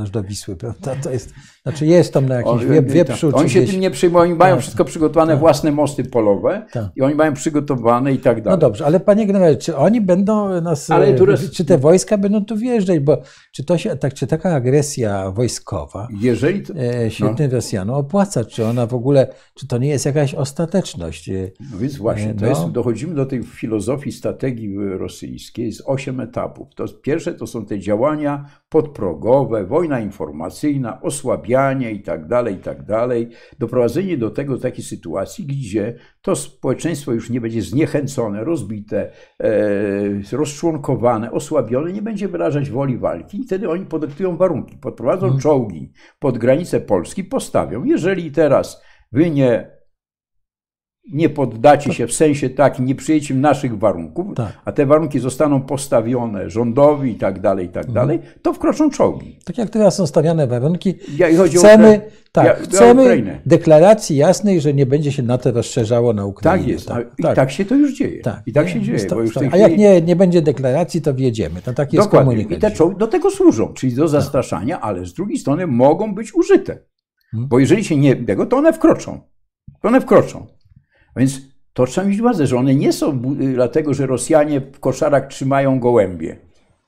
aż 0.00 0.10
do 0.10 0.22
Wisły, 0.22 0.56
prawda? 0.56 0.94
To 1.02 1.10
jest, 1.10 1.34
znaczy 1.62 1.86
jest 1.86 2.12
tam 2.12 2.26
na 2.28 2.34
jakimś 2.34 2.62
On- 2.62 2.68
wiep, 2.68 2.90
wieprzu 2.90 3.30
Oni 3.34 3.50
się 3.50 3.60
gdzieś. 3.60 3.70
tym 3.70 3.80
nie 3.80 3.90
przejmują, 3.90 4.22
oni 4.24 4.34
mają 4.34 4.54
Tak. 4.54 4.62
wszystko 4.62 4.84
przygotowane, 4.84 5.36
własne 5.36 5.72
mosty 5.72 6.04
polowe 6.04 6.66
Tak. 6.72 6.84
i 6.96 7.02
oni 7.02 7.14
mają 7.14 7.34
przygotowane 7.34 8.12
i 8.12 8.18
tak 8.18 8.36
No 8.36 8.42
dalej. 8.44 8.58
dobrze, 8.60 8.86
ale 8.86 9.00
panie 9.00 9.26
generale, 9.26 9.56
czy 9.56 9.76
oni 9.76 10.00
będą 10.00 10.60
nas, 10.60 10.90
e, 10.90 11.16
czy 11.54 11.64
te 11.64 11.78
wojska 11.78 12.18
będą 12.18 12.44
tu 12.44 12.56
wjeżdżać, 12.56 12.98
bo 13.00 13.18
czy, 13.52 13.64
to 13.64 13.78
się, 13.78 13.96
tak, 13.96 14.14
czy 14.14 14.26
taka 14.26 14.54
agresja 14.54 15.30
wojskowa 15.30 16.08
Jeżeli 16.20 16.62
to, 16.62 16.74
e, 16.74 17.10
się 17.10 17.36
tym 17.36 17.50
Rosjanom 17.50 17.96
opłaca, 17.96 18.44
czy 18.44 18.64
ona 18.66 18.86
w 18.86 18.94
ogóle, 18.94 19.28
czy 19.54 19.66
to 19.68 19.78
nie 19.78 19.88
jest 19.88 20.06
jakaś 20.06 20.34
ostateczność? 20.34 21.28
E, 21.28 21.50
no 21.72 21.78
więc 21.78 21.96
właśnie, 21.96 22.34
no. 22.40 22.46
jest, 22.46 22.66
dochodzimy 22.70 23.14
do 23.14 23.26
tej 23.26 23.42
filozofii 23.42 23.97
filozofii 23.98 24.12
strategii 24.12 24.76
rosyjskiej 24.78 25.66
jest 25.66 25.82
osiem 25.86 26.20
etapów. 26.20 26.68
To 26.74 26.84
pierwsze 27.02 27.34
to 27.34 27.46
są 27.46 27.66
te 27.66 27.78
działania 27.78 28.44
podprogowe, 28.68 29.66
wojna 29.66 30.00
informacyjna, 30.00 31.02
osłabianie 31.02 31.92
i 31.92 32.02
tak 32.02 32.26
dalej, 32.26 32.54
i 32.54 32.58
tak 32.58 32.84
dalej. 32.84 33.28
Doprowadzenie 33.58 34.16
do 34.16 34.30
tego, 34.30 34.54
do 34.54 34.62
takiej 34.62 34.84
sytuacji, 34.84 35.46
gdzie 35.46 35.94
to 36.22 36.36
społeczeństwo 36.36 37.12
już 37.12 37.30
nie 37.30 37.40
będzie 37.40 37.62
zniechęcone, 37.62 38.44
rozbite, 38.44 39.10
e, 39.40 40.36
rozczłonkowane, 40.36 41.32
osłabione, 41.32 41.92
nie 41.92 42.02
będzie 42.02 42.28
wyrażać 42.28 42.70
woli 42.70 42.98
walki. 42.98 43.40
I 43.40 43.44
wtedy 43.44 43.68
oni 43.68 43.86
podyktują 43.86 44.36
warunki, 44.36 44.76
podprowadzą 44.76 45.20
hmm. 45.20 45.40
czołgi 45.40 45.92
pod 46.18 46.38
granicę 46.38 46.80
Polski, 46.80 47.24
postawią. 47.24 47.84
Jeżeli 47.84 48.30
teraz 48.30 48.82
wy 49.12 49.30
nie 49.30 49.77
nie 51.12 51.28
poddacie 51.28 51.94
się 51.94 52.06
w 52.06 52.12
sensie 52.12 52.50
takim, 52.50 52.84
nie 52.84 52.94
przyjęcie 52.94 53.34
naszych 53.34 53.78
warunków, 53.78 54.34
tak. 54.36 54.52
a 54.64 54.72
te 54.72 54.86
warunki 54.86 55.18
zostaną 55.18 55.62
postawione 55.62 56.50
rządowi 56.50 57.10
i 57.10 57.14
tak 57.14 57.40
dalej, 57.40 57.66
i 57.66 57.68
tak 57.68 57.86
mhm. 57.86 57.94
dalej, 57.94 58.20
to 58.42 58.52
wkroczą 58.52 58.90
czołgi. 58.90 59.38
Tak 59.44 59.58
jak 59.58 59.70
teraz 59.70 59.96
są 59.96 60.06
stawiane 60.06 60.46
warunki, 60.46 60.94
ja, 61.18 61.26
chcemy, 61.46 62.00
tak, 62.32 62.46
ja, 62.46 62.54
chcemy 62.54 63.40
deklaracji 63.46 64.16
jasnej, 64.16 64.60
że 64.60 64.74
nie 64.74 64.86
będzie 64.86 65.12
się 65.12 65.22
NATO 65.22 65.52
rozszerzało 65.52 66.12
na 66.12 66.26
Ukrainę. 66.26 66.58
Tak 66.58 66.68
jest, 66.68 66.88
tak, 66.88 67.06
i 67.18 67.22
tak. 67.22 67.36
tak 67.36 67.50
się 67.50 67.64
to 67.64 67.74
już 67.74 67.98
dzieje. 67.98 68.22
Tak. 68.22 68.42
I 68.46 68.52
tak 68.52 68.68
się 68.68 68.80
dzieje. 68.80 68.98
Sta, 68.98 69.16
sta, 69.30 69.40
a 69.50 69.56
jak 69.56 69.78
nie, 69.78 70.00
nie 70.02 70.16
będzie 70.16 70.42
deklaracji, 70.42 71.02
to 71.02 71.14
wjedziemy. 71.14 71.62
To 71.62 71.72
taki 71.72 71.96
jest 71.96 72.08
komunikat. 72.08 72.58
I 72.58 72.60
te 72.60 72.70
czołgi 72.70 72.98
do 72.98 73.06
tego 73.06 73.30
służą, 73.30 73.72
czyli 73.72 73.94
do 73.94 74.08
zastraszania, 74.08 74.80
ale 74.80 75.06
z 75.06 75.14
drugiej 75.14 75.38
strony 75.38 75.66
mogą 75.66 76.14
być 76.14 76.34
użyte. 76.34 76.78
Hmm. 77.30 77.48
Bo 77.48 77.58
jeżeli 77.58 77.84
się 77.84 77.96
nie 77.96 78.16
tego, 78.16 78.46
to 78.46 78.56
one 78.56 78.72
wkroczą. 78.72 79.20
To 79.82 79.88
one 79.88 80.00
wkroczą. 80.00 80.57
Więc 81.18 81.40
to 81.72 81.86
trzeba 81.86 82.06
mieć 82.06 82.20
uwadze, 82.20 82.46
że 82.46 82.56
one 82.56 82.74
nie 82.74 82.92
są 82.92 83.22
dlatego, 83.54 83.94
że 83.94 84.06
Rosjanie 84.06 84.60
w 84.60 84.80
koszarach 84.80 85.26
trzymają 85.26 85.80
gołębie. 85.80 86.36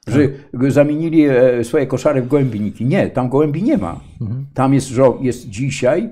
Że 0.09 0.29
tak. 0.29 0.73
zamienili 0.73 1.25
e, 1.25 1.65
swoje 1.65 1.87
koszary 1.87 2.23
w 2.23 2.29
gołębniki. 2.29 2.85
Nie, 2.85 3.11
tam 3.11 3.29
gołębi 3.29 3.63
nie 3.63 3.79
ma. 3.79 4.01
Mhm. 4.21 4.47
Tam 4.55 4.75
jest, 4.75 4.91
jest 5.21 5.49
dzisiaj 5.49 6.11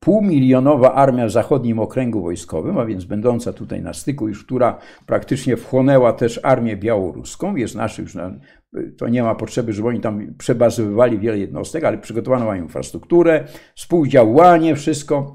półmilionowa 0.00 0.94
armia 0.94 1.26
w 1.26 1.30
zachodnim 1.30 1.78
okręgu 1.78 2.22
wojskowym, 2.22 2.78
a 2.78 2.86
więc 2.86 3.04
będąca 3.04 3.52
tutaj 3.52 3.82
na 3.82 3.94
styku, 3.94 4.28
już 4.28 4.44
która 4.44 4.78
praktycznie 5.06 5.56
wchłonęła 5.56 6.12
też 6.12 6.40
armię 6.42 6.76
białoruską, 6.76 7.56
jest 7.56 7.74
naszych, 7.74 8.08
to 8.98 9.08
nie 9.08 9.22
ma 9.22 9.34
potrzeby, 9.34 9.72
żeby 9.72 9.88
oni 9.88 10.00
tam 10.00 10.34
przebazowywali 10.38 11.18
wiele 11.18 11.38
jednostek, 11.38 11.84
ale 11.84 11.98
przygotowano 11.98 12.46
mają 12.46 12.62
infrastrukturę, 12.62 13.44
współdziałanie, 13.74 14.74
wszystko, 14.74 15.34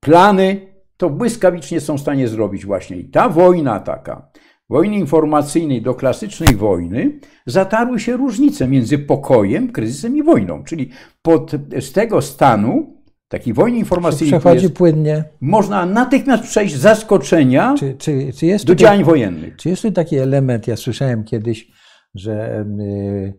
plany 0.00 0.69
to 1.00 1.10
błyskawicznie 1.10 1.80
są 1.80 1.98
w 1.98 2.00
stanie 2.00 2.28
zrobić 2.28 2.66
właśnie. 2.66 2.96
I 2.96 3.04
ta 3.04 3.28
wojna 3.28 3.80
taka, 3.80 4.30
wojny 4.70 4.96
informacyjnej 4.96 5.82
do 5.82 5.94
klasycznej 5.94 6.56
wojny, 6.56 7.20
zatarły 7.46 8.00
się 8.00 8.16
różnice 8.16 8.68
między 8.68 8.98
pokojem, 8.98 9.72
kryzysem 9.72 10.16
i 10.16 10.22
wojną. 10.22 10.64
Czyli 10.64 10.90
pod, 11.22 11.52
z 11.80 11.92
tego 11.92 12.22
stanu 12.22 13.02
takiej 13.28 13.54
wojny 13.54 13.78
informacyjnej 13.78 14.40
przechodzi 14.40 14.62
jest, 14.62 14.74
płynnie. 14.74 15.24
można 15.40 15.86
natychmiast 15.86 16.42
przejść 16.42 16.74
z 16.74 16.78
zaskoczenia 16.78 17.74
czy, 17.78 17.94
czy, 17.94 18.32
czy 18.38 18.46
do 18.52 18.58
tutaj, 18.58 18.76
działań 18.76 19.04
wojennych. 19.04 19.56
Czy 19.56 19.68
jest 19.68 19.82
tu 19.82 19.92
taki 19.92 20.16
element, 20.16 20.66
ja 20.66 20.76
słyszałem 20.76 21.24
kiedyś, 21.24 21.68
że 22.14 22.64
yy, 22.78 23.34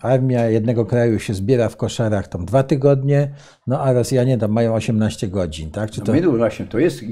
armia 0.00 0.48
jednego 0.48 0.86
kraju 0.86 1.18
się 1.18 1.34
zbiera 1.34 1.68
w 1.68 1.76
koszarach 1.76 2.28
tam 2.28 2.44
dwa 2.44 2.62
tygodnie, 2.62 3.34
no 3.66 3.80
a 3.80 3.92
Rosjanie 3.92 4.38
tam 4.38 4.52
mają 4.52 4.74
18 4.74 5.28
godzin, 5.28 5.70
tak? 5.70 5.90
Czy 5.90 6.00
to... 6.00 6.12
No 6.14 6.32
właśnie, 6.32 6.66
to 6.66 6.78
jest, 6.78 7.04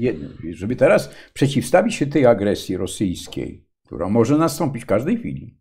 żeby 0.51 0.75
teraz 0.75 1.09
przeciwstawić 1.33 1.95
się 1.95 2.07
tej 2.07 2.25
agresji 2.25 2.77
rosyjskiej, 2.77 3.65
która 3.85 4.09
może 4.09 4.37
nastąpić 4.37 4.83
w 4.83 4.85
każdej 4.85 5.17
chwili, 5.17 5.57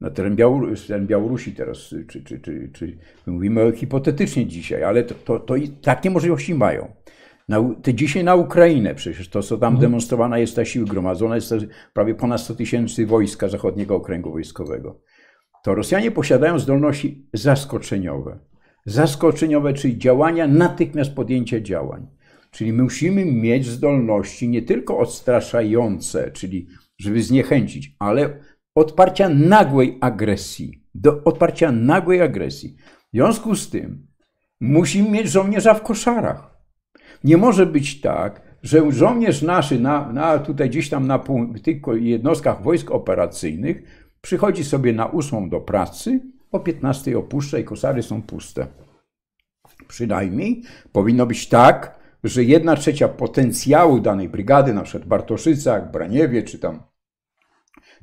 na 0.00 0.10
teren, 0.10 0.36
Białorusi, 0.36 0.88
teren 0.88 1.06
Białorusi 1.06 1.52
teraz, 1.52 1.94
czy, 2.08 2.24
czy, 2.24 2.40
czy, 2.40 2.70
czy 2.72 2.98
mówimy 3.26 3.72
hipotetycznie 3.76 4.46
dzisiaj, 4.46 4.84
ale 4.84 5.02
to, 5.02 5.14
to, 5.14 5.40
to 5.40 5.54
takie 5.82 6.10
możliwości 6.10 6.54
mają. 6.54 6.92
Na, 7.48 7.74
te 7.82 7.94
dzisiaj 7.94 8.24
na 8.24 8.34
Ukrainę 8.34 8.94
przecież 8.94 9.28
to, 9.28 9.42
co 9.42 9.58
tam 9.58 9.74
mhm. 9.74 9.80
demonstrowana 9.80 10.38
jest, 10.38 10.56
ta 10.56 10.64
siły 10.64 10.86
gromadzona, 10.86 11.34
jest 11.34 11.54
prawie 11.94 12.14
ponad 12.14 12.40
100 12.40 12.54
tysięcy 12.54 13.06
wojska 13.06 13.48
zachodniego 13.48 13.96
okręgu 13.96 14.32
wojskowego 14.32 15.00
to 15.62 15.74
Rosjanie 15.74 16.10
posiadają 16.10 16.58
zdolności 16.58 17.26
zaskoczeniowe. 17.32 18.38
Zaskoczeniowe, 18.86 19.74
czyli 19.74 19.98
działania, 19.98 20.46
natychmiast 20.46 21.14
podjęcie 21.14 21.62
działań. 21.62 22.06
Czyli 22.50 22.72
musimy 22.72 23.24
mieć 23.24 23.66
zdolności 23.66 24.48
nie 24.48 24.62
tylko 24.62 24.98
odstraszające, 24.98 26.30
czyli 26.30 26.68
żeby 26.98 27.22
zniechęcić, 27.22 27.96
ale 27.98 28.36
odparcia 28.74 29.28
nagłej 29.28 29.98
agresji. 30.00 30.82
Do 30.94 31.24
odparcia 31.24 31.72
nagłej 31.72 32.22
agresji. 32.22 32.76
W 33.12 33.16
związku 33.16 33.54
z 33.54 33.70
tym 33.70 34.06
musimy 34.60 35.10
mieć 35.10 35.30
żołnierza 35.30 35.74
w 35.74 35.82
koszarach. 35.82 36.52
Nie 37.24 37.36
może 37.36 37.66
być 37.66 38.00
tak, 38.00 38.42
że 38.62 38.92
żołnierz 38.92 39.42
nasz 39.42 39.70
na, 39.70 40.12
na 40.12 40.38
tutaj 40.38 40.70
gdzieś 40.70 40.88
tam 40.88 41.06
na 41.06 41.24
tych 41.62 41.76
jednostkach 41.94 42.62
wojsk 42.62 42.90
operacyjnych 42.90 44.01
Przychodzi 44.22 44.64
sobie 44.64 44.92
na 44.92 45.06
ósmą 45.06 45.48
do 45.48 45.60
pracy, 45.60 46.20
o 46.52 46.60
15 46.60 47.18
opuszcza 47.18 47.58
i 47.58 47.64
kosary 47.64 48.02
są 48.02 48.22
puste. 48.22 48.66
Przynajmniej 49.88 50.62
powinno 50.92 51.26
być 51.26 51.48
tak, 51.48 51.98
że 52.24 52.44
jedna 52.44 52.76
trzecia 52.76 53.08
potencjału 53.08 54.00
danej 54.00 54.28
brygady, 54.28 54.74
na 54.74 54.82
przykład 54.82 55.08
Bartoszycach, 55.08 55.90
Braniewie 55.90 56.42
czy 56.42 56.58
tam 56.58 56.82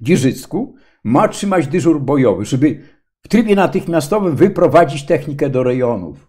Giżycku, 0.04 0.76
ma 1.04 1.28
trzymać 1.28 1.68
dyżur 1.68 2.02
bojowy, 2.02 2.46
żeby 2.46 2.82
w 3.22 3.28
trybie 3.28 3.56
natychmiastowym 3.56 4.36
wyprowadzić 4.36 5.06
technikę 5.06 5.50
do 5.50 5.64
rejonów. 5.64 6.29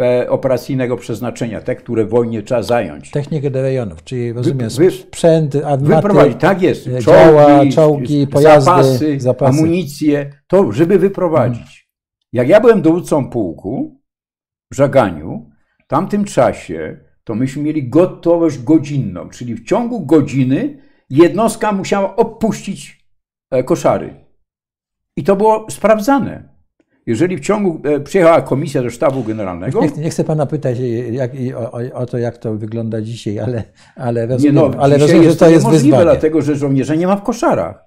E, 0.00 0.30
operacyjnego 0.30 0.96
przeznaczenia, 0.96 1.60
te, 1.60 1.76
które 1.76 2.04
w 2.04 2.08
wojnie 2.08 2.42
trzeba 2.42 2.62
zająć. 2.62 3.10
Technikę 3.10 3.50
do 3.50 3.62
rejonów, 3.62 4.04
czyli 4.04 4.32
rozumiem 4.32 4.70
wy, 4.70 4.90
sprzęt, 4.90 5.56
armaty, 5.56 6.34
tak 6.34 6.62
jest, 6.62 6.86
e, 6.86 7.02
czołgi, 7.02 7.72
czołgi 7.72 8.26
pojazdy, 8.26 8.64
zapasy, 8.64 9.20
zapasy, 9.20 9.58
amunicję, 9.58 10.30
to 10.46 10.72
żeby 10.72 10.98
wyprowadzić. 10.98 11.90
Jak 12.32 12.48
ja 12.48 12.60
byłem 12.60 12.82
dowódcą 12.82 13.30
pułku 13.30 14.00
w 14.72 14.74
Żaganiu, 14.76 15.50
w 15.84 15.86
tamtym 15.86 16.24
czasie 16.24 17.00
to 17.24 17.34
myśmy 17.34 17.62
mieli 17.62 17.88
gotowość 17.88 18.58
godzinną, 18.58 19.28
czyli 19.28 19.54
w 19.54 19.64
ciągu 19.64 20.06
godziny 20.06 20.82
jednostka 21.10 21.72
musiała 21.72 22.16
opuścić 22.16 23.06
e, 23.50 23.64
koszary. 23.64 24.24
I 25.16 25.24
to 25.24 25.36
było 25.36 25.66
sprawdzane. 25.70 26.49
Jeżeli 27.10 27.36
w 27.36 27.40
ciągu 27.40 27.80
e, 27.84 28.00
przyjechała 28.00 28.40
komisja 28.40 28.82
do 28.82 28.90
sztabu 28.90 29.24
generalnego. 29.24 29.80
Nie, 29.80 30.02
nie 30.02 30.10
chcę 30.10 30.24
pana 30.24 30.46
pytać 30.46 30.78
jak, 31.12 31.30
o, 31.56 31.72
o, 31.94 32.06
to, 32.06 32.18
jak 32.18 32.38
to 32.38 32.54
wygląda 32.54 33.02
dzisiaj, 33.02 33.38
ale, 33.38 33.64
ale 33.96 34.26
rozumiem, 34.26 34.54
nie 34.54 34.60
no, 34.60 34.70
ale 34.78 34.98
rozumiem 34.98 35.22
jest 35.22 35.38
że 35.38 35.46
to 35.46 35.50
jest 35.50 35.64
możliwe, 35.64 35.96
wyzwanie. 35.96 36.04
dlatego 36.04 36.42
że 36.42 36.56
żołnierza 36.56 36.94
nie 36.94 37.06
ma 37.06 37.16
w 37.16 37.22
koszarach. 37.22 37.84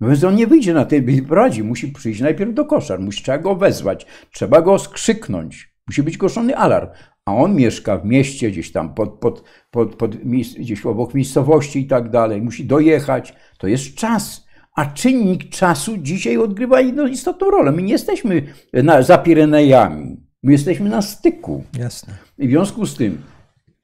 No 0.00 0.08
więc 0.08 0.24
on 0.24 0.34
nie 0.34 0.46
wyjdzie 0.46 0.74
na 0.74 0.84
tej 0.84 1.26
radzi, 1.30 1.62
musi 1.62 1.88
przyjść 1.88 2.20
najpierw 2.20 2.54
do 2.54 2.64
koszar, 2.64 3.00
musi 3.00 3.22
trzeba 3.22 3.38
go 3.38 3.54
wezwać, 3.54 4.06
trzeba 4.32 4.62
go 4.62 4.78
skrzyknąć, 4.78 5.74
musi 5.86 6.02
być 6.02 6.18
głoszony 6.18 6.56
alarm. 6.56 6.88
A 7.26 7.34
on 7.34 7.54
mieszka 7.54 7.98
w 7.98 8.04
mieście, 8.04 8.50
gdzieś 8.50 8.72
tam 8.72 8.94
pod, 8.94 9.18
pod, 9.18 9.44
pod, 9.70 9.96
pod, 9.96 10.16
gdzieś 10.58 10.86
obok 10.86 11.14
miejscowości 11.14 11.80
i 11.80 11.86
tak 11.86 12.10
dalej, 12.10 12.42
musi 12.42 12.64
dojechać. 12.64 13.34
To 13.58 13.66
jest 13.66 13.94
czas. 13.94 14.49
A 14.76 14.86
czynnik 14.86 15.48
czasu 15.48 15.96
dzisiaj 15.98 16.36
odgrywa 16.36 16.80
istotną 16.80 17.50
rolę. 17.50 17.72
My 17.72 17.82
nie 17.82 17.92
jesteśmy 17.92 18.42
na, 18.72 19.02
za 19.02 19.18
Pirenejami. 19.18 20.16
My 20.42 20.52
jesteśmy 20.52 20.90
na 20.90 21.02
styku. 21.02 21.64
Jasne. 21.78 22.14
I 22.38 22.48
w 22.48 22.50
związku 22.50 22.86
z 22.86 22.96
tym 22.96 23.22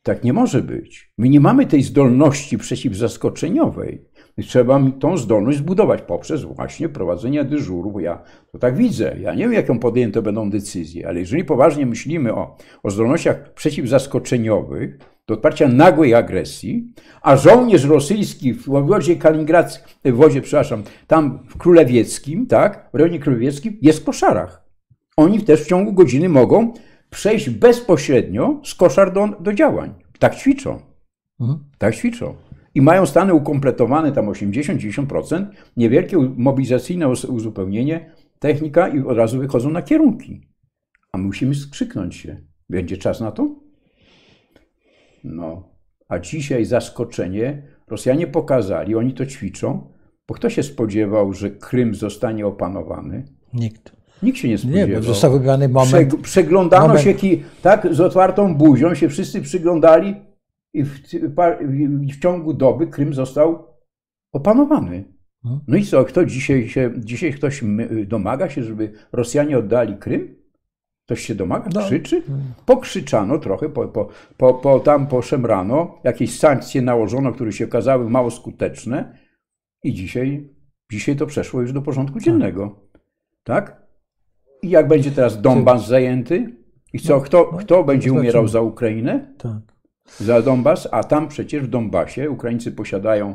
tak 0.03 0.25
nie 0.25 0.33
może 0.33 0.63
być. 0.63 1.13
My 1.19 1.29
nie 1.29 1.41
mamy 1.41 1.67
tej 1.67 1.83
zdolności 1.83 2.59
przeciwzaskoczeniowej. 2.59 4.05
Trzeba 4.43 4.79
mi 4.79 4.93
tą 4.93 5.17
zdolność 5.17 5.59
zbudować 5.59 6.03
poprzez 6.03 6.43
właśnie 6.43 6.89
prowadzenie 6.89 7.45
dyżurów. 7.45 8.03
Ja 8.03 8.23
to 8.53 8.59
tak 8.59 8.77
widzę. 8.77 9.17
Ja 9.21 9.35
nie 9.35 9.43
wiem, 9.43 9.53
jaką 9.53 9.79
podjęte 9.79 10.23
będą 10.23 10.51
decyzje, 10.51 11.09
ale 11.09 11.21
jeżeli 11.21 11.45
poważnie 11.45 11.87
myślimy 11.87 12.35
o, 12.35 12.57
o 12.83 12.91
zdolnościach 12.91 13.55
przeciwzaskoczeniowych, 13.55 14.99
do 15.27 15.35
odparcia 15.35 15.69
nagłej 15.69 16.15
agresji, 16.15 16.93
a 17.23 17.37
żołnierz 17.37 17.85
rosyjski 17.85 18.53
w 18.53 18.69
wodzie 18.69 19.17
Kaliningradzkim, 19.17 19.87
w 20.05 20.17
wodzie, 20.17 20.43
przepraszam, 20.43 20.83
tam 21.07 21.39
w 21.49 21.59
Królewieckim, 21.59 22.47
tak, 22.47 22.89
w 22.93 22.97
rejonie 22.97 23.19
Królewieckim 23.19 23.79
jest 23.83 24.01
w 24.01 24.05
koszarach. 24.05 24.65
Oni 25.17 25.41
też 25.41 25.63
w 25.63 25.67
ciągu 25.67 25.93
godziny 25.93 26.29
mogą 26.29 26.73
przejść 27.11 27.51
bezpośrednio 27.51 28.61
z 28.65 28.75
koszar 28.75 29.13
do, 29.13 29.29
do 29.41 29.53
działań. 29.53 29.95
Tak 30.19 30.37
ćwiczą. 30.37 30.81
Mhm. 31.41 31.59
Tak 31.79 31.95
ćwiczą. 31.95 32.35
I 32.75 32.83
mają 32.83 33.07
stany 33.07 33.35
ukompletowane, 33.35 34.13
tam 34.13 34.27
80-90%, 34.27 35.47
niewielkie 35.77 36.17
mobilizacyjne 36.37 37.09
uzupełnienie, 37.09 38.11
technika 38.39 38.89
i 38.89 39.01
od 39.01 39.17
razu 39.17 39.39
wychodzą 39.39 39.71
na 39.71 39.83
kierunki. 39.83 40.49
A 41.13 41.19
musimy 41.19 41.55
skrzyknąć 41.55 42.17
się. 42.17 42.37
Będzie 42.71 42.97
czas 42.97 43.21
na 43.21 43.33
to? 43.33 43.66
No, 45.25 45.69
a 46.09 46.19
dzisiaj 46.19 46.65
zaskoczenie 46.65 47.63
Rosjanie 47.89 48.27
pokazali, 48.27 48.95
oni 48.95 49.15
to 49.15 49.27
ćwiczą, 49.27 49.93
bo 50.29 50.35
kto 50.35 50.51
się 50.51 50.63
spodziewał, 50.63 51.33
że 51.33 51.51
Krym 51.51 51.95
zostanie 51.95 52.47
opanowany? 52.47 53.25
Nikt. 53.55 53.97
Nikt 54.23 54.39
się 54.39 54.49
nie 54.49 54.59
spodziewał. 54.59 54.89
Nie, 54.89 54.97
bo 54.97 55.03
został 55.03 55.33
wybrany 55.33 55.69
moment. 55.69 56.13
Przeg- 56.13 56.21
przeglądano 56.21 56.89
moment. 56.89 57.05
się 57.05 57.15
ki- 57.15 57.43
tak 57.63 57.95
z 57.95 58.01
otwartą 58.01 58.55
buzią, 58.55 58.95
się 58.95 59.09
wszyscy 59.09 59.41
przyglądali 59.41 60.15
i 60.75 60.85
w, 60.85 61.01
w, 62.11 62.21
ciągu 62.21 62.55
doby 62.55 62.87
Krym 62.87 63.15
został 63.15 63.67
opanowany. 64.33 65.05
Mhm. 65.45 65.61
No 65.69 65.77
i 65.77 65.85
co, 65.85 66.05
kto 66.05 66.25
dzisiaj 66.25 66.69
się, 66.69 66.93
dzisiaj 66.99 67.33
ktoś 67.33 67.65
domaga 68.07 68.49
się, 68.51 68.63
żeby 68.63 68.93
Rosjanie 69.13 69.59
oddali 69.59 69.97
Krym? 69.97 70.37
Ktoś 71.07 71.21
się 71.21 71.35
domaga? 71.35 71.71
No. 71.75 71.81
Krzyczy? 71.81 72.23
Pokrzyczano 72.67 73.39
trochę, 73.39 73.69
po, 73.69 73.89
po, 73.89 74.09
po, 74.37 74.55
po, 74.55 74.81
tam 74.81 75.07
poszemrano, 75.07 75.99
jakieś 76.05 76.39
sankcje 76.39 76.83
nałożono, 76.83 77.33
które 77.33 77.53
się 77.53 77.65
okazały 77.65 78.11
mało 78.11 78.31
skuteczne 78.31 79.19
i 79.83 79.95
dzisiaj, 79.95 80.55
dzisiaj 80.93 81.17
to 81.17 81.27
przeszło 81.27 81.61
już 81.61 81.73
do 81.73 81.83
porządku 81.83 82.21
dziennego. 82.21 82.89
Tak? 83.45 83.87
I 84.63 84.71
jak 84.71 84.89
będzie 84.89 85.11
teraz 85.11 85.41
Donbas 85.41 85.89
zajęty? 85.89 86.57
I 86.93 86.99
co, 86.99 87.21
kto, 87.21 87.51
no, 87.53 87.59
kto 87.59 87.85
będzie 87.85 88.09
zobaczymy. 88.09 88.21
umierał 88.21 88.49
za 88.49 88.61
Ukrainę? 88.61 89.35
Tak. 89.39 89.61
Za 90.21 90.43
Donbas? 90.43 90.89
A 90.93 91.05
tam 91.05 91.29
przecież 91.29 91.63
w 91.63 91.69
Donbasie 91.69 92.31
Ukraińcy 92.31 92.73
posiadają 92.73 93.35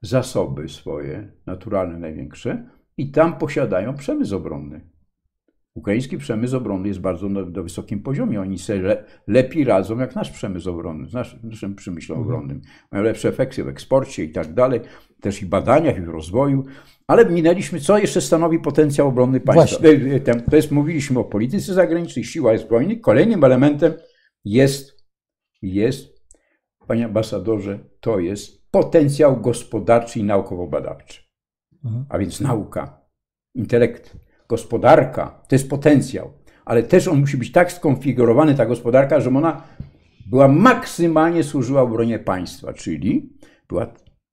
zasoby 0.00 0.68
swoje, 0.68 1.32
naturalne 1.46 1.98
największe, 1.98 2.68
i 2.96 3.10
tam 3.10 3.38
posiadają 3.38 3.94
przemysł 3.94 4.36
obronny. 4.36 4.91
Ukraiński 5.74 6.18
przemysł 6.18 6.56
obronny 6.56 6.88
jest 6.88 7.00
bardzo 7.00 7.28
na, 7.28 7.40
na 7.40 7.62
wysokim 7.62 8.02
poziomie. 8.02 8.40
Oni 8.40 8.58
sobie 8.58 8.80
le, 8.80 9.04
lepiej 9.26 9.64
radzą 9.64 9.98
jak 9.98 10.14
nasz 10.14 10.30
przemysł 10.30 10.70
obronny, 10.70 11.08
z 11.08 11.12
nasz, 11.12 11.42
naszym 11.42 11.74
przemyślem 11.74 12.18
obronnym. 12.18 12.60
Mają 12.92 13.04
lepsze 13.04 13.28
efekty 13.28 13.64
w 13.64 13.68
eksporcie 13.68 14.24
i 14.24 14.32
tak 14.32 14.54
dalej, 14.54 14.80
też 15.20 15.42
i 15.42 15.46
badaniach, 15.46 15.98
i 15.98 16.00
w 16.00 16.08
rozwoju. 16.08 16.64
Ale 17.06 17.24
minęliśmy, 17.24 17.80
co 17.80 17.98
jeszcze 17.98 18.20
stanowi 18.20 18.58
potencjał 18.58 19.08
obronny 19.08 19.40
państwa. 19.40 19.78
Właśnie. 19.78 20.12
E, 20.12 20.14
e, 20.14 20.40
To 20.50 20.56
jest, 20.56 20.70
mówiliśmy 20.70 21.18
o 21.18 21.24
polityce 21.24 21.74
zagranicznej, 21.74 22.24
siła 22.24 22.58
zbrojnych. 22.58 23.00
Kolejnym 23.00 23.44
elementem 23.44 23.92
jest, 24.44 25.04
jest, 25.62 26.22
panie 26.86 27.04
ambasadorze, 27.04 27.78
to 28.00 28.18
jest 28.18 28.70
potencjał 28.70 29.40
gospodarczy 29.40 30.18
i 30.18 30.24
naukowo-badawczy. 30.24 31.22
Mhm. 31.84 32.04
A 32.08 32.18
więc 32.18 32.40
nauka, 32.40 33.00
intelekt, 33.54 34.16
gospodarka 34.48 35.40
to 35.48 35.54
jest 35.54 35.70
potencjał, 35.70 36.32
ale 36.64 36.82
też 36.82 37.08
on 37.08 37.20
musi 37.20 37.36
być 37.36 37.52
tak 37.52 37.72
skonfigurowany, 37.72 38.54
ta 38.54 38.66
gospodarka, 38.66 39.20
żeby 39.20 39.38
ona 39.38 39.62
była 40.30 40.48
maksymalnie 40.48 41.44
służyła 41.44 41.82
obronie 41.82 42.18
państwa, 42.18 42.72
czyli 42.72 43.32
była 43.68 43.86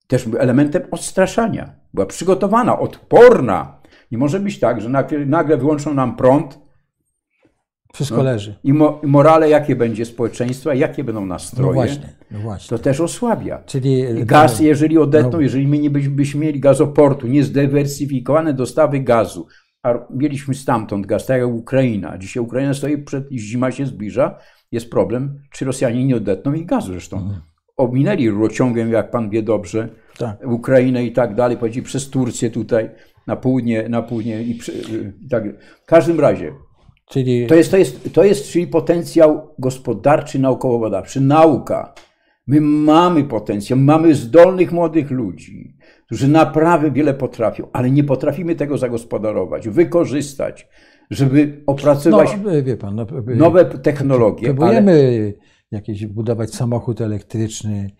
też 0.08 0.28
elementem 0.40 0.82
odstraszania. 0.92 1.76
Była 1.94 2.06
przygotowana, 2.06 2.80
odporna. 2.80 3.80
Nie 4.12 4.18
może 4.18 4.40
być 4.40 4.60
tak, 4.60 4.82
że 4.82 4.90
nagle, 4.90 5.26
nagle 5.26 5.58
wyłączą 5.58 5.94
nam 5.94 6.16
prąd 6.16 6.60
Wszystko 7.94 8.18
No. 8.18 8.24
leży. 8.24 8.56
i, 8.64 8.74
mo, 8.74 9.00
i 9.04 9.08
morale, 9.08 9.50
jakie 9.50 9.76
będzie 9.76 10.06
społeczeństwa, 10.06 10.74
jakie 10.74 11.04
będą 11.04 11.26
nastroje. 11.26 11.68
No 11.68 11.74
właśnie, 11.74 12.14
no 12.32 12.40
właśnie. 12.40 12.78
To 12.78 12.84
też 12.84 13.00
osłabia. 13.02 13.64
Czyli 13.66 14.00
I 14.00 14.26
Gaz, 14.26 14.60
jeżeli 14.60 14.98
odetną, 14.98 15.40
jeżeli 15.40 15.68
my 15.68 15.80
nie 15.80 15.90
byśmy 15.90 16.42
mieli 16.42 16.60
gazoportu, 16.60 17.28
niezdywersyfikowane 17.28 18.54
dostawy 18.54 19.00
gazu, 19.00 19.48
mieliśmy 20.10 20.54
stamtąd 20.54 21.06
gaz, 21.06 21.26
tak 21.26 21.40
jak 21.40 21.50
Ukraina. 21.50 22.18
Dzisiaj 22.18 22.44
Ukraina 22.44 22.74
stoi 22.74 22.98
przed, 22.98 23.32
zima 23.32 23.72
się 23.72 23.86
zbliża, 23.86 24.36
jest 24.72 24.90
problem, 24.90 25.40
czy 25.52 25.66
Rosjanie 25.66 26.06
nie 26.06 26.16
odetną 26.16 26.54
ich 26.54 26.66
gazu. 26.66 26.92
Zresztą 26.92 27.18
Mhm. 27.18 27.42
ominęli 27.78 28.30
rurociągiem, 28.30 28.92
jak 28.92 29.12
pan 29.12 29.30
wie 29.30 29.44
dobrze, 29.44 29.90
tak. 30.18 30.38
Ukrainę 30.46 31.06
i 31.06 31.12
tak 31.12 31.36
dalej, 31.36 31.58
powiedzieli 31.58 31.86
przez 31.86 32.10
Turcję 32.10 32.50
tutaj, 32.50 32.90
na 33.28 33.36
południe, 33.36 33.90
na 33.90 34.02
południe 34.02 34.44
i, 34.44 34.56
przy, 34.56 34.72
i 34.72 35.30
tak. 35.30 35.44
W 35.84 35.86
każdym 35.86 36.20
razie, 36.20 36.52
Czyli 37.10 37.48
to 37.48 37.56
jest, 37.56 37.72
to 37.72 37.78
jest, 37.78 38.14
to 38.14 38.24
jest 38.24 38.52
czyli 38.52 38.68
potencjał 38.68 39.56
gospodarczy, 39.60 40.40
naukowo-badawczy, 40.40 41.22
nauka. 41.22 41.94
My 42.50 42.62
mamy 42.62 43.24
potencjał, 43.24 43.80
mamy 43.80 44.16
zdolnych 44.16 44.72
młodych 44.72 45.12
ludzi, 45.12 45.78
którzy 46.06 46.28
naprawdę 46.28 46.92
wiele 46.92 47.14
potrafią, 47.14 47.68
ale 47.74 47.92
nie 47.92 48.04
potrafimy 48.04 48.56
tego 48.56 48.78
zagospodarować, 48.78 49.70
wykorzystać, 49.70 50.68
żeby 51.10 51.64
opracować 51.68 52.30
no, 52.44 52.64
wie 52.64 52.78
pan, 52.78 52.96
no, 52.96 53.06
nowe 53.36 53.66
technologie. 53.66 54.48
Ale 54.48 54.56
próbujemy 54.56 55.34
jakieś 55.72 56.06
budować 56.06 56.54
samochód 56.54 57.02
elektryczny, 57.02 57.92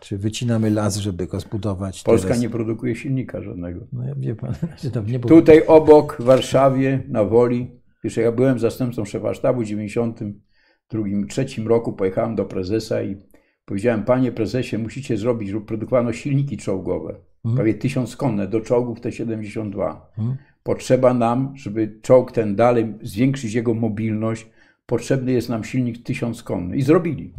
czy 0.00 0.18
wycinamy 0.18 0.70
las, 0.70 0.96
żeby 0.96 1.26
go 1.26 1.40
zbudować. 1.40 2.02
Polska 2.02 2.28
Teraz- 2.28 2.42
nie 2.42 2.50
produkuje 2.50 2.96
silnika 2.96 3.42
żadnego. 3.42 3.86
No 3.92 4.04
ja 4.04 4.14
wie 4.14 4.34
pan, 4.34 4.54
nie 5.06 5.18
było. 5.18 5.40
Tutaj 5.40 5.62
obok, 5.66 6.16
w 6.20 6.24
Warszawie, 6.24 7.02
na 7.08 7.24
Woli, 7.24 7.70
jeszcze 8.04 8.20
ja 8.20 8.32
byłem 8.32 8.58
zastępcą 8.58 9.04
szefa 9.04 9.34
sztabu 9.34 9.60
w 9.60 9.64
92 9.64 11.02
trzecim 11.28 11.68
roku, 11.68 11.92
pojechałem 11.92 12.34
do 12.34 12.44
prezesa 12.44 13.02
i 13.02 13.16
powiedziałem, 13.64 14.04
panie 14.04 14.32
prezesie, 14.32 14.78
musicie 14.78 15.16
zrobić, 15.16 15.48
żeby 15.48 15.66
produkowano 15.66 16.12
silniki 16.12 16.56
czołgowe, 16.56 17.14
Mhm. 17.44 17.56
prawie 17.56 17.74
tysiąc 17.74 18.16
konne 18.16 18.48
do 18.48 18.60
czołgów 18.60 19.00
T-72. 19.00 19.96
Mhm. 20.18 20.36
Potrzeba 20.62 21.14
nam, 21.14 21.52
żeby 21.56 21.98
czołg 22.02 22.32
ten 22.32 22.56
dalej, 22.56 22.94
zwiększyć 23.02 23.54
jego 23.54 23.74
mobilność, 23.74 24.46
potrzebny 24.86 25.32
jest 25.32 25.48
nam 25.48 25.64
silnik 25.64 26.02
tysiąc 26.02 26.42
konny. 26.42 26.76
I 26.76 26.82
zrobili. 26.82 27.34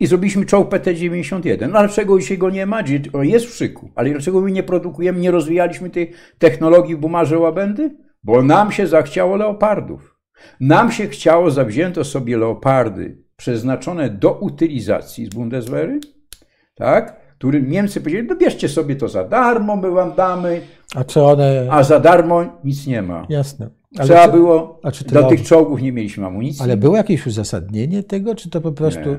I 0.00 0.06
zrobiliśmy 0.06 0.46
czołg 0.46 0.70
PT-91. 0.70 1.68
No 1.70 1.78
ale 1.78 1.88
dlaczego 1.88 2.18
dzisiaj 2.18 2.38
go 2.38 2.50
nie 2.50 2.66
ma? 2.66 2.82
Jest 3.22 3.46
w 3.46 3.54
szyku. 3.54 3.90
Ale 3.94 4.10
dlaczego 4.10 4.40
my 4.40 4.52
nie 4.52 4.62
produkujemy, 4.62 5.20
nie 5.20 5.30
rozwijaliśmy 5.30 5.90
tej 5.90 6.12
technologii 6.38 6.96
w 6.96 6.98
bumarze 6.98 7.38
łabędy? 7.38 7.96
Bo 8.24 8.42
nam 8.42 8.72
się 8.72 8.86
zachciało 8.86 9.36
leopardów. 9.36 10.16
Nam 10.60 10.92
się 10.92 11.06
chciało, 11.06 11.50
zawzięto 11.50 12.04
sobie 12.04 12.36
leopardy 12.36 13.22
przeznaczone 13.42 14.10
do 14.10 14.32
utylizacji 14.32 15.26
z 15.26 15.28
Bundeswehry, 15.28 16.00
tak? 16.74 17.20
Którym 17.38 17.70
Niemcy 17.70 18.00
powiedzieli, 18.00 18.28
no 18.28 18.36
bierzcie 18.36 18.68
sobie 18.68 18.96
to 18.96 19.08
za 19.08 19.24
darmo, 19.24 19.76
my 19.76 19.90
wam 19.90 20.14
damy, 20.14 20.60
A 20.94 21.04
czy 21.04 21.22
one. 21.22 21.68
a 21.70 21.82
za 21.82 22.00
darmo 22.00 22.44
nic 22.64 22.86
nie 22.86 23.02
ma. 23.02 23.26
Jasne. 23.28 23.70
Trzeba 24.02 24.26
czy- 24.26 24.32
było, 24.32 24.80
a 24.82 24.90
czy 24.92 25.04
do 25.04 25.22
tych 25.28 25.42
czołgów 25.42 25.82
nie 25.82 25.92
mieliśmy 25.92 26.26
amunicji. 26.26 26.62
Ale 26.62 26.76
było 26.76 26.96
jakieś 26.96 27.26
uzasadnienie 27.26 28.02
tego, 28.02 28.34
czy 28.34 28.50
to 28.50 28.60
po 28.60 28.72
prostu. 28.72 29.10
Nie. 29.10 29.18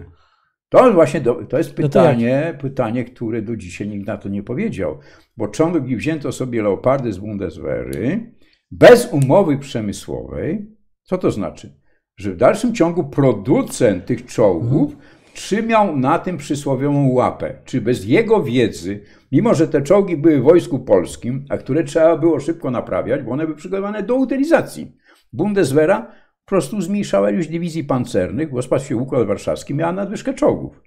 To 0.69 0.93
właśnie 0.93 1.21
do, 1.21 1.35
to 1.49 1.57
jest 1.57 1.69
No 1.69 1.75
to 1.75 1.81
pytanie, 1.81 2.57
pytanie, 2.61 3.03
które 3.03 3.41
do 3.41 3.55
dzisiaj 3.55 3.87
nikt 3.87 4.07
na 4.07 4.17
to 4.17 4.29
nie 4.29 4.43
powiedział. 4.43 4.97
Bo 5.37 5.47
czołgi 5.47 5.95
wzięto 5.95 6.31
sobie 6.31 6.61
leopardy 6.61 7.13
z 7.13 7.17
Bundeswehry 7.17 8.33
bez 8.71 9.09
umowy 9.13 9.57
przemysłowej. 9.57 10.75
Co 11.03 11.17
to 11.17 11.31
znaczy? 11.31 11.78
Że 12.19 12.31
w 12.31 12.37
dalszym 12.37 12.75
ciągu 12.75 13.03
producent 13.03 14.05
tych 14.05 14.25
czołgów 14.25 14.97
trzymał 15.33 15.97
na 15.97 16.19
tym 16.19 16.37
przysłowiową 16.37 17.09
łapę. 17.09 17.53
Czy 17.65 17.81
bez 17.81 18.05
jego 18.05 18.43
wiedzy, 18.43 19.03
mimo 19.31 19.53
że 19.53 19.67
te 19.67 19.81
czołgi 19.81 20.17
były 20.17 20.39
w 20.39 20.43
wojsku 20.43 20.79
polskim, 20.79 21.45
a 21.49 21.57
które 21.57 21.83
trzeba 21.83 22.17
było 22.17 22.39
szybko 22.39 22.71
naprawiać, 22.71 23.23
bo 23.23 23.31
one 23.31 23.43
były 23.43 23.57
przygotowane 23.57 24.03
do 24.03 24.15
utylizacji. 24.15 24.95
Bundeswehra 25.33 26.01
po 26.45 26.49
prostu 26.49 26.81
zmniejszała 26.81 27.31
ilość 27.31 27.49
dywizji 27.49 27.83
pancernych, 27.83 28.51
bo 28.51 28.61
spadł 28.61 28.83
się 28.83 28.97
układ 28.97 29.27
warszawski, 29.27 29.75
miała 29.75 29.91
nadwyżkę 29.91 30.33
czołgów. 30.33 30.81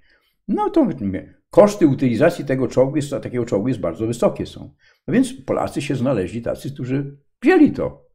No 0.47 0.69
to 0.69 0.87
koszty 1.49 1.87
utylizacji 1.87 2.45
tego 2.45 2.67
czołgu 2.67 2.95
jest, 2.95 3.09
takiego 3.09 3.45
czołgu 3.45 3.67
jest 3.67 3.79
bardzo 3.79 4.07
wysokie 4.07 4.45
są. 4.45 4.73
No 5.07 5.13
więc 5.13 5.33
Polacy 5.33 5.81
się 5.81 5.95
znaleźli 5.95 6.41
tacy, 6.41 6.73
którzy 6.73 7.17
wzięli 7.41 7.71
to. 7.71 8.12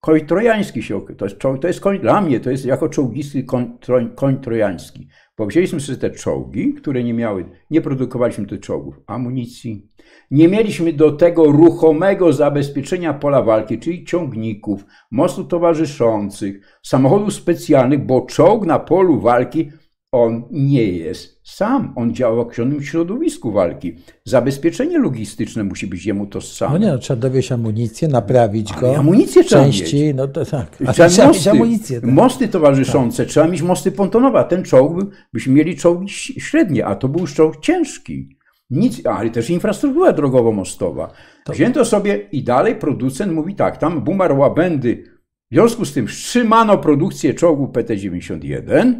Koń 0.00 0.20
trojański 0.20 0.82
się, 0.82 1.00
to 1.16 1.24
jest, 1.24 1.38
to 1.38 1.66
jest 1.66 1.80
koń, 1.80 1.98
dla 1.98 2.20
mnie 2.20 2.40
to 2.40 2.50
jest 2.50 2.66
jako 2.66 2.88
czołgisty 2.88 3.44
koń, 3.44 3.78
koń 4.14 4.40
trojański. 4.40 5.08
Bo 5.38 5.46
wzięliśmy 5.46 5.80
sobie 5.80 5.98
te 5.98 6.10
czołgi, 6.10 6.74
które 6.74 7.04
nie 7.04 7.14
miały, 7.14 7.44
nie 7.70 7.80
produkowaliśmy 7.80 8.46
tych 8.46 8.60
czołgów 8.60 9.00
amunicji, 9.06 9.88
nie 10.30 10.48
mieliśmy 10.48 10.92
do 10.92 11.12
tego 11.12 11.44
ruchomego 11.44 12.32
zabezpieczenia 12.32 13.14
pola 13.14 13.42
walki, 13.42 13.78
czyli 13.78 14.04
ciągników, 14.04 14.84
mostów 15.10 15.48
towarzyszących, 15.48 16.78
samochodów 16.82 17.32
specjalnych, 17.34 18.06
bo 18.06 18.26
czołg 18.26 18.66
na 18.66 18.78
polu 18.78 19.20
walki, 19.20 19.70
on 20.12 20.42
nie 20.50 20.84
jest 20.84 21.40
sam. 21.44 21.92
On 21.96 22.14
działa 22.14 22.36
w 22.36 22.38
określonym 22.38 22.82
środowisku 22.82 23.52
walki. 23.52 23.96
Zabezpieczenie 24.24 24.98
logistyczne 24.98 25.64
musi 25.64 25.86
być 25.86 26.06
jemu 26.06 26.26
to 26.26 26.40
samo. 26.40 26.72
No 26.72 26.78
nie, 26.78 26.92
no, 26.92 26.98
trzeba 26.98 27.20
dowieść 27.20 27.52
amunicję, 27.52 28.08
naprawić 28.08 28.72
go. 28.72 28.88
Ale 28.88 28.98
amunicję 28.98 29.44
trzeba 29.44 29.62
części, 29.62 29.96
mieć. 29.96 30.16
no 30.16 30.28
to 30.28 30.44
tak. 30.44 30.76
A 30.86 30.92
Trzeba, 30.92 31.08
trzeba 31.08 31.28
mieć 31.28 31.36
mosty, 31.36 31.50
amunicję. 31.50 32.00
Tak. 32.00 32.10
mosty 32.10 32.48
towarzyszące, 32.48 33.26
trzeba 33.26 33.48
mieć 33.48 33.62
mosty 33.62 33.92
pontonowe. 33.92 34.38
A 34.38 34.44
ten 34.44 34.62
czołg, 34.62 34.98
byśmy 35.32 35.52
mieli 35.52 35.76
czołgi 35.76 36.08
średnie, 36.38 36.86
a 36.86 36.94
to 36.94 37.08
był 37.08 37.20
już 37.20 37.34
czołg 37.34 37.60
ciężki. 37.60 38.36
Nic, 38.70 39.06
ale 39.06 39.30
też 39.30 39.50
infrastruktura 39.50 40.12
drogowo-mostowa. 40.12 41.08
Wzięto 41.48 41.84
sobie 41.84 42.28
i 42.32 42.44
dalej 42.44 42.74
producent 42.76 43.32
mówi 43.32 43.54
tak, 43.54 43.76
tam 43.76 44.00
Bumar 44.00 44.32
Łabędy, 44.32 45.04
w 45.50 45.54
związku 45.54 45.84
z 45.84 45.92
tym 45.92 46.06
wstrzymano 46.06 46.78
produkcję 46.78 47.34
czołgu 47.34 47.66
PT-91, 47.66 48.94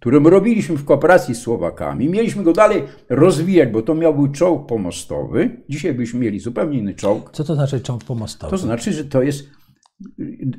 którym 0.00 0.26
robiliśmy 0.26 0.76
w 0.76 0.84
kooperacji 0.84 1.34
z 1.34 1.40
Słowakami. 1.40 2.08
Mieliśmy 2.08 2.42
go 2.42 2.52
dalej 2.52 2.82
rozwijać, 3.08 3.68
bo 3.68 3.82
to 3.82 3.94
miał 3.94 4.14
być 4.18 4.38
czołg 4.38 4.68
pomostowy. 4.68 5.62
Dzisiaj 5.68 5.94
byśmy 5.94 6.20
mieli 6.20 6.40
zupełnie 6.40 6.78
inny 6.78 6.94
czołg. 6.94 7.30
Co 7.32 7.44
to 7.44 7.54
znaczy 7.54 7.80
czołg 7.80 8.04
pomostowy? 8.04 8.50
To 8.50 8.58
znaczy, 8.58 8.92
że 8.92 9.04
to 9.04 9.22
jest 9.22 9.50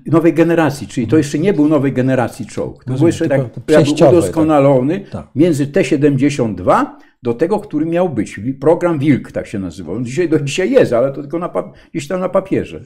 nowej 0.06 0.34
generacji, 0.34 0.88
czyli 0.88 1.08
to 1.08 1.18
jeszcze 1.18 1.40
nie 1.40 1.54
był 1.54 1.68
nowej 1.68 1.94
generacji 1.94 2.46
czołg. 2.46 2.84
To 2.84 2.94
był 2.94 3.08
jeszcze 3.08 3.30
tak 3.30 3.42
jakby 3.68 4.08
udoskonalony 4.10 5.00
tak. 5.12 5.28
między 5.36 5.68
T-72 5.68 6.86
do 7.24 7.34
tego, 7.34 7.60
który 7.60 7.86
miał 7.86 8.10
być. 8.10 8.40
Program 8.60 9.00
Wilk 9.00 9.32
tak 9.32 9.48
się 9.48 9.60
nazywał. 9.60 9.96
On 9.96 10.06
dzisiaj, 10.06 10.30
do 10.30 10.40
dzisiaj 10.40 10.72
jest, 10.72 10.94
ale 10.94 11.14
to 11.14 11.22
tylko 11.22 11.40
na, 11.40 11.54
gdzieś 11.92 12.08
tam 12.08 12.20
na 12.20 12.30
papierze. 12.30 12.86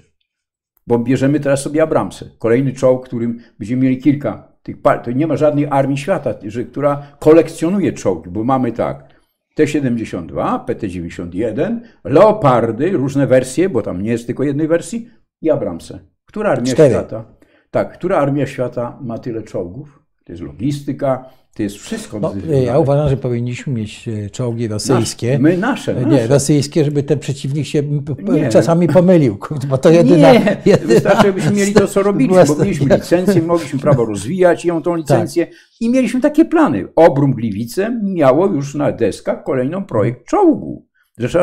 Bo 0.88 0.99
bierzemy 0.99 1.39
teraz 1.39 1.61
sobie 1.61 1.84
Abramsy. 1.84 2.32
Kolejny 2.39 2.74
czołg, 2.74 3.05
którym 3.05 3.39
będziemy 3.59 3.84
mieli 3.84 3.97
kilka 3.97 4.53
tych 4.64 4.82
To 5.03 5.11
nie 5.11 5.28
ma 5.28 5.38
żadnej 5.38 5.68
armii 5.70 5.97
świata, 5.97 6.34
która 6.72 7.07
kolekcjonuje 7.20 7.93
czołgi, 7.93 8.30
bo 8.30 8.43
mamy 8.43 8.72
tak. 8.72 9.14
T-72, 9.55 10.66
PT-91, 10.66 11.80
Leopardy, 12.03 12.91
różne 12.91 13.28
wersje, 13.28 13.70
bo 13.70 13.82
tam 13.82 14.01
nie 14.01 14.11
jest 14.11 14.26
tylko 14.26 14.43
jednej 14.43 14.68
wersji, 14.68 15.09
i 15.41 15.49
Abramse. 15.49 15.99
Która 16.26 16.51
armia 16.51 16.74
Cztery. 16.74 16.89
świata? 16.89 17.26
Tak, 17.72 17.93
która 17.93 18.18
armia 18.18 18.45
świata 18.45 18.97
ma 19.01 19.18
tyle 19.18 19.43
czołgów? 19.43 20.03
To 20.26 20.32
jest 20.34 20.43
logistyka, 20.43 21.30
to 21.54 21.64
jest 21.64 21.78
wszystko. 21.78 22.20
No, 22.20 22.34
ja 22.66 22.80
uważam, 22.80 23.10
że 23.10 23.18
powinniśmy 23.18 23.74
mieć 23.74 24.08
e, 24.08 24.30
czołgi 24.30 24.68
rosyjskie. 24.68 25.39
my 25.39 25.58
nasze, 25.58 25.93
nasze. 25.93 26.08
Nie, 26.08 26.28
rosyjskie, 26.28 26.86
żeby 26.86 27.04
ten 27.04 27.20
przeciwnik 27.20 27.66
się 27.66 27.84
nie. 28.24 28.49
czasami 28.49 28.88
pomylił, 28.88 29.38
bo 29.70 29.78
to 29.78 29.89
jedyna... 29.89 30.34
Nie, 30.34 30.58
jedyna... 30.66 30.93
wystarczy, 30.93 31.28
żebyśmy 31.28 31.51
mieli 31.51 31.74
to, 31.74 31.88
co 31.88 32.04
robiliśmy, 32.04 32.45
bo 32.45 32.64
mieliśmy 32.64 32.95
licencję, 32.95 33.41
mogliśmy 33.41 33.80
prawo 33.80 34.06
rozwijać 34.12 34.66
ją, 34.66 34.82
tą 34.82 34.91
tak. 34.91 34.99
licencję 34.99 35.45
tak. 35.45 35.56
i 35.80 35.89
mieliśmy 35.89 36.22
takie 36.22 36.45
plany. 36.45 36.88
Obrum 36.95 37.34
Gliwice 37.34 37.99
miało 38.04 38.47
już 38.47 38.76
na 38.76 38.91
deskach 38.91 39.43
kolejną 39.43 39.86
projekt 39.86 40.26
czołgu. 40.26 40.86
Zresztą 41.18 41.39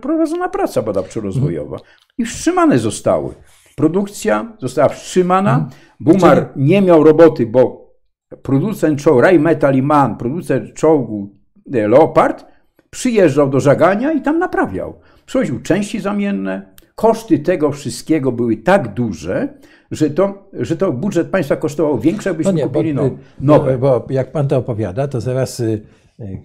prowadzona 0.00 0.48
praca 0.48 0.82
badawczo-rozwojowa. 0.82 1.76
I 2.18 2.24
wstrzymane 2.24 2.78
zostały. 2.78 3.34
Produkcja 3.76 4.56
została 4.60 4.88
wstrzymana. 4.88 5.54
Mhm. 5.54 5.70
Bumar 6.00 6.52
nie 6.56 6.82
miał 6.82 7.04
roboty, 7.04 7.46
bo 7.46 7.83
producent 8.42 9.00
czołgu, 9.00 9.20
Rheinmetall 9.20 9.74
i 9.74 9.82
Mann, 9.82 10.16
producent 10.16 10.74
czołgu 10.74 11.30
Leopard, 11.66 12.44
przyjeżdżał 12.90 13.50
do 13.50 13.60
żagania 13.60 14.12
i 14.12 14.22
tam 14.22 14.38
naprawiał. 14.38 14.94
Przywoził 15.26 15.60
części 15.62 16.00
zamienne. 16.00 16.74
Koszty 16.94 17.38
tego 17.38 17.72
wszystkiego 17.72 18.32
były 18.32 18.56
tak 18.56 18.94
duże, 18.94 19.48
że 19.90 20.10
to, 20.10 20.48
że 20.52 20.76
to 20.76 20.92
budżet 20.92 21.28
państwa 21.28 21.56
kosztował 21.56 21.98
większe, 21.98 22.30
jakbyśmy 22.30 22.52
no 22.52 22.58
nie, 22.58 22.64
kupili 22.64 22.94
bo, 22.94 23.10
nowe. 23.40 23.78
Bo 23.78 24.06
jak 24.10 24.32
pan 24.32 24.48
to 24.48 24.56
opowiada, 24.56 25.08
to 25.08 25.20
zaraz 25.20 25.60
y, 25.60 25.82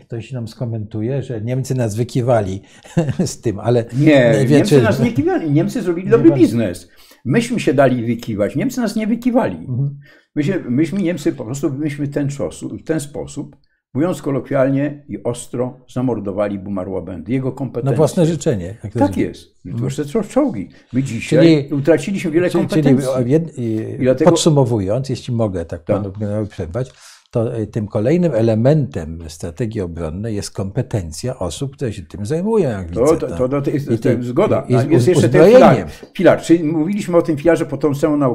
ktoś 0.02 0.32
nam 0.32 0.48
skomentuje, 0.48 1.24
że 1.24 1.42
Niemcy 1.42 1.76
nas 1.76 1.96
wykiwali 1.96 2.62
z 3.26 3.42
tym, 3.42 3.60
ale... 3.60 3.86
Nie, 4.00 4.32
nie 4.32 4.46
Niemcy 4.46 4.82
nas 4.82 5.00
nie 5.00 5.14
kiwali. 5.14 5.52
Niemcy 5.52 5.82
zrobili 5.82 6.10
dobry 6.10 6.32
biznes. 6.32 6.90
Myśmy 7.30 7.60
się 7.60 7.74
dali 7.74 8.06
wykiwać, 8.06 8.56
Niemcy 8.56 8.82
nas 8.82 8.96
nie 8.96 9.08
wykiwali. 9.08 9.58
Mhm. 9.58 10.00
Myśmy, 10.36 10.64
myśmy 10.70 11.02
Niemcy 11.02 11.34
po 11.34 11.46
prostu 11.46 11.70
myśmy 11.74 12.08
ten, 12.08 12.30
w 12.62 12.84
ten 12.84 13.00
sposób, 13.00 13.56
mówiąc 13.94 14.22
kolokwialnie 14.22 15.06
i 15.10 15.24
ostro, 15.24 15.86
zamordowali 15.94 16.60
Bumarła 16.60 17.02
Będy, 17.02 17.32
jego 17.32 17.52
kompetencje. 17.52 17.92
Na 17.92 17.98
własne 17.98 18.26
życzenie. 18.26 18.76
tak 19.00 19.18
jest. 19.18 19.64
To 19.78 19.84
jeszcze 19.84 20.04
mhm. 20.04 20.26
czołgi. 20.26 20.70
My 20.94 21.04
dzisiaj 21.04 21.40
czyli, 21.40 21.74
utraciliśmy 21.74 22.32
wiele 22.32 22.50
kompetencji. 22.50 23.08
Czyli, 23.56 23.98
dlatego... 24.00 24.32
Podsumowując, 24.32 25.10
jeśli 25.10 25.34
mogę 25.34 25.66
tak, 25.66 25.84
tak. 25.84 26.02
panu 26.02 26.14
przerwać, 26.50 26.92
to 27.30 27.56
e, 27.56 27.68
tym 27.68 27.88
kolejnym 27.88 28.34
elementem 28.34 29.24
strategii 29.28 29.82
obronnej 29.82 30.36
jest 30.36 30.52
kompetencja 30.52 31.40
osób, 31.40 31.76
które 31.76 31.94
się 31.94 32.02
tym 32.02 32.26
zajmują. 32.26 32.70
Jak 32.70 32.92
to, 32.92 33.06
widzę, 33.06 33.18
to, 33.18 33.50
to, 33.50 33.62
to, 33.62 33.72
jest, 33.72 34.04
to 34.04 34.10
jest 34.10 34.24
zgoda. 34.24 34.66
I, 34.70 34.74
jest 34.92 35.08
jeszcze 35.08 35.30
ten 35.30 35.52
filar, 35.52 35.88
filar. 36.18 36.42
Czyli 36.42 36.64
mówiliśmy 36.64 37.18
o 37.18 37.22
tym 37.22 37.38
filarze 37.38 37.66
potomstwem 37.66 38.24
e, 38.24 38.28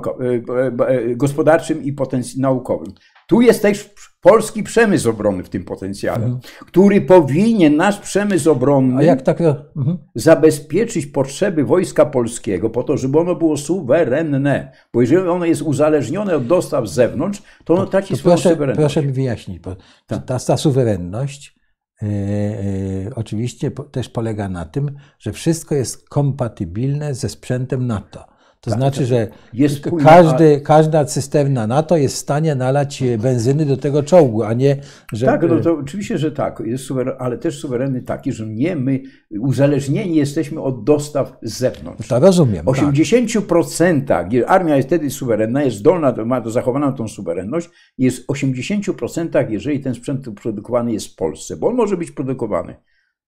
e, 0.86 1.16
gospodarczym 1.16 1.82
i 1.82 1.92
potenc- 1.92 2.38
naukowym. 2.38 2.92
Tu 3.26 3.40
jest 3.40 3.62
też 3.62 3.94
polski 4.24 4.62
przemysł 4.62 5.10
obronny 5.10 5.42
w 5.42 5.48
tym 5.48 5.64
potencjale, 5.64 6.24
mhm. 6.24 6.40
który 6.66 7.00
powinien 7.00 7.76
nasz 7.76 7.98
przemysł 7.98 8.50
obronny 8.50 9.16
tak... 9.24 9.40
mhm. 9.40 9.98
zabezpieczyć 10.14 11.06
potrzeby 11.06 11.64
wojska 11.64 12.06
polskiego 12.06 12.70
po 12.70 12.82
to, 12.82 12.96
żeby 12.96 13.18
ono 13.18 13.34
było 13.34 13.56
suwerenne. 13.56 14.72
Bo 14.92 15.00
jeżeli 15.00 15.28
ono 15.28 15.44
jest 15.44 15.62
uzależnione 15.62 16.36
od 16.36 16.46
dostaw 16.46 16.88
z 16.88 16.92
zewnątrz, 16.92 17.42
to 17.64 17.74
ono 17.74 17.86
traci 17.86 18.08
to 18.08 18.16
swoją 18.16 18.34
proszę, 18.34 18.50
suwerenność. 18.50 18.94
Proszę 18.94 19.06
mi 19.06 19.12
wyjaśnić, 19.12 19.58
bo 19.58 19.76
tak. 20.06 20.24
ta, 20.24 20.38
ta 20.38 20.56
suwerenność 20.56 21.58
yy, 22.02 22.08
yy, 22.08 23.14
oczywiście 23.14 23.70
po, 23.70 23.82
też 23.82 24.08
polega 24.08 24.48
na 24.48 24.64
tym, 24.64 24.90
że 25.18 25.32
wszystko 25.32 25.74
jest 25.74 26.08
kompatybilne 26.08 27.14
ze 27.14 27.28
sprzętem 27.28 27.86
NATO. 27.86 28.33
To 28.64 28.70
tak, 28.70 28.78
znaczy, 28.78 29.06
że 29.06 29.28
jest 29.52 29.80
każdy, 30.04 30.60
każda 30.60 31.04
cysterna 31.04 31.66
NATO 31.66 31.96
jest 31.96 32.14
w 32.14 32.18
stanie 32.18 32.54
nalać 32.54 33.02
benzyny 33.18 33.66
do 33.66 33.76
tego 33.76 34.02
czołgu, 34.02 34.42
a 34.42 34.52
nie, 34.52 34.76
że... 35.12 35.26
Tak, 35.26 35.42
no 35.48 35.60
to 35.60 35.72
oczywiście, 35.78 36.18
że 36.18 36.32
tak, 36.32 36.62
jest 36.66 36.84
suweren, 36.84 37.14
ale 37.18 37.38
też 37.38 37.58
suwerenny 37.58 38.02
taki, 38.02 38.32
że 38.32 38.46
nie 38.46 38.76
my 38.76 39.02
uzależnieni 39.40 40.16
jesteśmy 40.16 40.60
od 40.60 40.84
dostaw 40.84 41.36
z 41.42 41.58
zewnątrz. 41.58 42.08
To 42.08 42.20
rozumiem. 42.20 42.64
W 42.64 42.68
80%, 42.68 44.04
tak. 44.04 44.28
armia 44.46 44.76
jest 44.76 44.88
wtedy 44.88 45.10
suwerenna, 45.10 45.62
jest 45.62 45.76
zdolna, 45.76 46.14
ma 46.24 46.40
do 46.40 46.50
zachowaną 46.50 46.92
tą 46.92 47.08
suwerenność, 47.08 47.70
jest 47.98 48.24
w 48.24 48.26
80%, 48.26 49.50
jeżeli 49.50 49.80
ten 49.80 49.94
sprzęt 49.94 50.26
produkowany 50.42 50.92
jest 50.92 51.06
w 51.06 51.16
Polsce, 51.16 51.56
bo 51.56 51.68
on 51.68 51.74
może 51.74 51.96
być 51.96 52.10
produkowany 52.10 52.74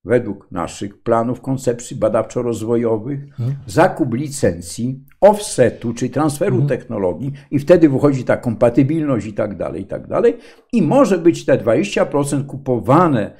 według 0.06 0.48
naszych 0.50 1.02
planów 1.02 1.40
koncepcji 1.40 1.96
badawczo-rozwojowych, 1.96 3.18
hmm. 3.36 3.56
zakup 3.66 4.14
licencji, 4.14 5.04
offsetu, 5.20 5.94
czyli 5.94 6.10
transferu 6.10 6.52
hmm. 6.52 6.68
technologii 6.68 7.32
i 7.50 7.58
wtedy 7.58 7.88
wychodzi 7.88 8.24
ta 8.24 8.36
kompatybilność 8.36 9.26
i 9.26 9.32
tak 9.32 9.56
dalej, 9.56 9.82
i 9.82 9.86
tak 9.86 10.06
dalej. 10.06 10.36
I 10.72 10.82
może 10.82 11.18
być 11.18 11.44
te 11.44 11.58
20% 11.58 12.46
kupowane 12.46 13.30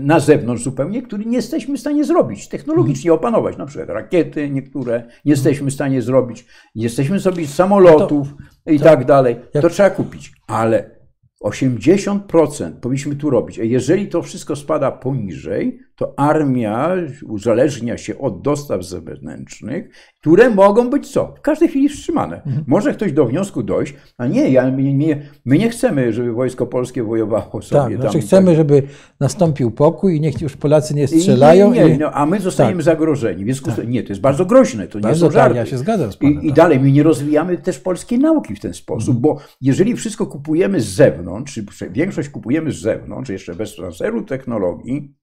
na 0.00 0.20
zewnątrz 0.20 0.62
zupełnie, 0.62 1.02
który 1.02 1.24
nie 1.24 1.36
jesteśmy 1.36 1.76
w 1.76 1.80
stanie 1.80 2.04
zrobić, 2.04 2.48
technologicznie 2.48 3.10
hmm. 3.10 3.20
opanować, 3.20 3.56
na 3.56 3.66
przykład 3.66 3.88
rakiety 3.88 4.50
niektóre 4.50 5.02
nie 5.24 5.30
jesteśmy 5.30 5.70
w 5.70 5.74
stanie 5.74 6.02
zrobić, 6.02 6.46
nie 6.74 6.82
jesteśmy 6.82 7.18
zrobić 7.18 7.54
samolotów 7.54 8.28
to, 8.64 8.70
i 8.70 8.80
tak 8.80 9.04
dalej. 9.04 9.36
To 9.52 9.68
trzeba 9.68 9.90
kupić, 9.90 10.32
ale 10.46 11.01
80% 11.42 12.72
powinniśmy 12.80 13.16
tu 13.16 13.30
robić. 13.30 13.58
A 13.58 13.62
jeżeli 13.62 14.08
to 14.08 14.22
wszystko 14.22 14.56
spada 14.56 14.92
poniżej, 14.92 15.78
to 15.96 16.14
armia 16.16 16.90
uzależnia 17.26 17.98
się 17.98 18.18
od 18.18 18.42
dostaw 18.42 18.84
zewnętrznych, 18.84 19.88
które 20.20 20.50
mogą 20.50 20.90
być 20.90 21.10
co? 21.10 21.34
W 21.38 21.40
każdej 21.40 21.68
chwili 21.68 21.88
wstrzymane. 21.88 22.36
Mhm. 22.36 22.64
Może 22.66 22.94
ktoś 22.94 23.12
do 23.12 23.26
wniosku 23.26 23.62
dojść, 23.62 23.94
a 24.18 24.26
nie, 24.26 24.50
ja, 24.50 24.70
my, 24.70 25.22
my 25.44 25.58
nie 25.58 25.70
chcemy, 25.70 26.12
żeby 26.12 26.32
wojsko 26.32 26.66
polskie 26.66 27.02
wojowało 27.02 27.62
sobie. 27.62 27.96
Tak, 27.96 28.00
znaczy 28.00 28.20
chcemy, 28.20 28.46
tak. 28.46 28.56
żeby 28.56 28.82
nastąpił 29.20 29.70
pokój 29.70 30.16
i 30.16 30.20
niech 30.20 30.40
już 30.40 30.56
Polacy 30.56 30.94
nie 30.94 31.08
strzelają. 31.08 31.72
Nie, 31.72 31.84
nie, 31.84 31.98
no, 31.98 32.10
a 32.10 32.26
my 32.26 32.40
zostaniemy 32.40 32.76
tak. 32.76 32.84
zagrożeni. 32.84 33.44
Więc 33.44 33.62
tak. 33.62 33.88
nie, 33.88 34.02
to 34.02 34.08
jest 34.08 34.20
bardzo 34.20 34.46
groźne, 34.46 34.88
to 34.88 35.00
bardzo 35.00 35.26
nie 35.26 35.30
są 35.30 35.34
żarty. 35.34 35.54
Tak, 35.54 35.66
ja 35.66 35.70
się 35.70 35.78
zgadzam 35.78 36.12
z 36.12 36.16
panem, 36.16 36.42
I, 36.42 36.46
I, 36.46 36.48
tak. 36.48 36.56
dalej, 36.56 36.80
my 36.80 36.92
nie 36.92 37.02
rozwijamy 37.02 37.58
też 37.58 37.78
polskiej 37.78 38.18
nauki 38.18 38.54
w 38.54 38.60
ten 38.60 38.74
sposób, 38.74 39.16
mhm. 39.16 39.20
bo 39.20 39.40
jeżeli 39.60 39.96
wszystko 39.96 40.26
kupujemy 40.26 40.80
z 40.80 40.86
zewnątrz, 40.86 41.60
czy 41.78 41.90
większość 41.90 42.28
kupujemy 42.28 42.72
z 42.72 42.80
zewnątrz, 42.80 43.30
jeszcze 43.30 43.54
bez 43.54 43.76
transferu 43.76 44.22
technologii, 44.22 45.21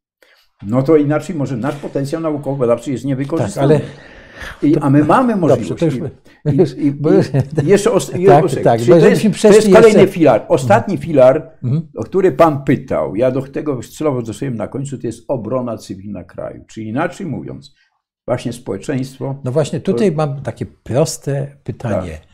no 0.64 0.84
to 0.84 0.96
inaczej 0.96 1.36
może 1.36 1.58
nasz 1.58 1.76
potencjał 1.76 2.22
naukowo-badawczy 2.22 2.92
jest 2.92 3.06
niewykorzystany. 3.06 3.74
Tak, 3.74 3.84
ale... 3.84 3.92
I, 4.64 4.78
a 4.78 4.90
my 4.90 5.04
mamy 5.04 5.36
możliwość. 5.36 5.70
Dobrze, 5.70 6.10
I, 6.46 6.88
i, 6.88 6.88
i, 7.64 7.68
jeszcze 7.68 7.92
os, 7.92 8.12
tak, 8.12 8.52
tak, 8.64 8.82
to, 8.82 8.98
jest, 8.98 9.42
to 9.42 9.48
jest 9.48 9.74
kolejny 9.74 10.00
jeszcze... 10.00 10.08
filar. 10.08 10.46
Ostatni 10.48 10.94
mhm. 10.94 11.08
filar, 11.08 11.52
mhm. 11.64 11.88
o 11.96 12.04
który 12.04 12.32
Pan 12.32 12.64
pytał, 12.64 13.16
ja 13.16 13.32
do 13.32 13.42
tego 13.42 13.80
celowo 13.98 14.22
dostałem 14.22 14.56
na 14.56 14.68
końcu, 14.68 14.98
to 14.98 15.08
jest 15.08 15.24
obrona 15.28 15.78
cywilna 15.78 16.24
kraju. 16.24 16.64
Czyli 16.68 16.88
inaczej 16.88 17.28
mówiąc, 17.28 17.76
właśnie 18.28 18.54
społeczeństwo. 18.54 19.42
No 19.44 19.52
właśnie 19.52 19.80
tutaj 19.80 20.12
to... 20.12 20.18
mam 20.18 20.42
takie 20.42 20.66
proste 20.66 21.58
pytanie. 21.64 22.12
Tak. 22.12 22.29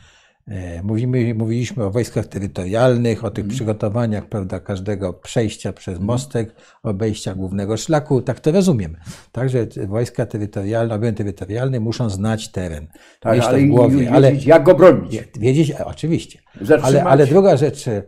E, 0.48 0.82
mówimy, 0.82 1.34
mówiliśmy 1.34 1.84
o 1.84 1.90
wojskach 1.90 2.26
terytorialnych, 2.26 3.24
o 3.24 3.30
tych 3.30 3.44
mm. 3.44 3.54
przygotowaniach 3.54 4.26
prawda, 4.26 4.60
każdego 4.60 5.12
przejścia 5.12 5.72
przez 5.72 5.92
mhm. 5.92 6.06
mostek, 6.06 6.54
obejścia 6.82 7.34
głównego 7.34 7.76
szlaku. 7.76 8.22
Tak 8.22 8.40
to 8.40 8.52
rozumiem. 8.52 8.96
Także 9.32 9.66
wojska 9.86 10.26
terytorialne, 10.26 10.94
obrony 10.94 11.12
terytorialne 11.12 11.80
muszą 11.80 12.10
znać 12.10 12.48
teren. 12.48 12.86
Tak, 13.20 13.34
mieć 13.34 13.44
ale, 13.44 13.58
to 13.58 13.64
w 13.64 13.68
głowie, 13.68 13.96
wiedzieć, 13.96 14.12
ale 14.12 14.34
jak 14.34 14.62
go 14.62 14.74
bronić. 14.74 15.24
Wiedzieć, 15.38 15.72
oczywiście. 15.72 16.38
Ale, 16.82 17.04
ale 17.04 17.26
druga 17.26 17.56
rzecz, 17.56 17.88
e, 17.88 18.02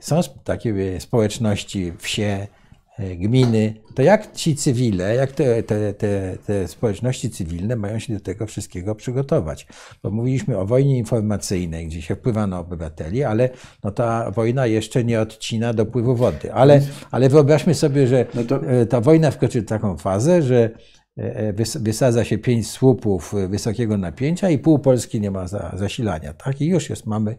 są 0.00 0.20
takie 0.44 1.00
społeczności, 1.00 1.92
wsie, 1.98 2.24
e, 2.24 2.57
gminy, 2.98 3.74
to 3.94 4.02
jak 4.02 4.32
ci 4.32 4.56
cywile, 4.56 5.14
jak 5.14 5.32
te, 5.32 5.62
te, 5.62 5.94
te, 5.94 6.36
te 6.46 6.68
społeczności 6.68 7.30
cywilne 7.30 7.76
mają 7.76 7.98
się 7.98 8.14
do 8.14 8.20
tego 8.20 8.46
wszystkiego 8.46 8.94
przygotować? 8.94 9.66
Bo 10.02 10.10
mówiliśmy 10.10 10.58
o 10.58 10.66
wojnie 10.66 10.98
informacyjnej, 10.98 11.86
gdzie 11.86 12.02
się 12.02 12.16
wpływa 12.16 12.46
na 12.46 12.60
obywateli, 12.60 13.24
ale 13.24 13.50
no 13.84 13.90
ta 13.90 14.30
wojna 14.30 14.66
jeszcze 14.66 15.04
nie 15.04 15.20
odcina 15.20 15.72
dopływu 15.74 16.16
wody. 16.16 16.52
Ale, 16.52 16.80
ale 17.10 17.28
wyobraźmy 17.28 17.74
sobie, 17.74 18.06
że 18.06 18.26
No 18.34 18.42
e, 18.66 18.86
ta 18.86 19.00
wojna 19.00 19.30
wkroczy 19.30 19.62
w 19.62 19.66
taką 19.66 19.96
fazę, 19.96 20.42
że 20.42 20.70
e, 21.16 21.52
wys- 21.52 21.82
wysadza 21.82 22.24
się 22.24 22.38
pięć 22.38 22.70
słupów 22.70 23.34
e, 23.34 23.48
wysokiego 23.48 23.96
napięcia 23.96 24.50
i 24.50 24.58
pół 24.58 24.78
Polski 24.78 25.20
nie 25.20 25.30
ma 25.30 25.48
za, 25.48 25.72
zasilania. 25.76 26.32
Tak? 26.34 26.60
I 26.60 26.66
już 26.66 26.90
jest, 26.90 27.06
mamy 27.06 27.30
e, 27.30 27.36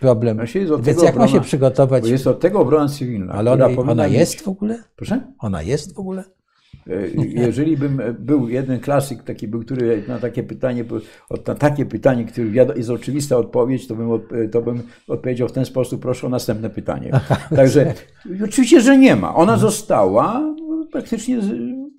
problem. 0.00 0.36
No 0.36 0.42
jest 0.42 0.82
Więc 0.82 1.02
jak 1.02 1.16
ma 1.16 1.28
się 1.28 1.38
obrona- 1.38 1.44
przygotować? 1.44 2.08
Jest 2.08 2.26
od 2.26 2.40
tego 2.40 2.60
obrona 2.60 2.88
cywilna. 2.88 3.32
Ale 3.32 3.52
ona, 3.52 3.68
ona 3.86 4.04
mieć- 4.08 4.12
jest 4.18 4.40
w 4.40 4.48
ogóle? 4.48 4.82
Proszę? 4.96 5.20
Ona 5.38 5.62
jest 5.62 5.94
w 5.94 5.98
ogóle? 5.98 6.24
E, 6.90 7.06
Jeżeli 7.34 7.76
bym 7.76 8.00
e, 8.00 8.12
był 8.12 8.48
jeden 8.48 8.80
klasyk 8.80 9.22
taki 9.22 9.48
był, 9.48 9.60
który 9.60 10.02
na 10.08 10.18
takie 10.18 10.42
pytanie, 10.42 10.84
na 11.46 11.54
takie 11.54 11.86
pytanie, 11.86 12.24
wiado- 12.50 12.76
jest 12.76 12.90
oczywista 12.90 13.36
odpowiedź, 13.36 13.86
to 13.86 13.94
bym, 13.94 14.12
e, 14.44 14.48
to 14.48 14.62
bym 14.62 14.82
odpowiedział 15.08 15.48
w 15.48 15.52
ten 15.52 15.64
sposób, 15.64 16.02
proszę 16.02 16.26
o 16.26 16.30
następne 16.30 16.70
pytanie. 16.70 17.10
Także 17.56 17.94
oczywiście, 18.44 18.80
że 18.80 18.98
nie 18.98 19.16
ma. 19.16 19.34
Ona 19.34 19.56
została 19.56 20.54
praktycznie 20.92 21.40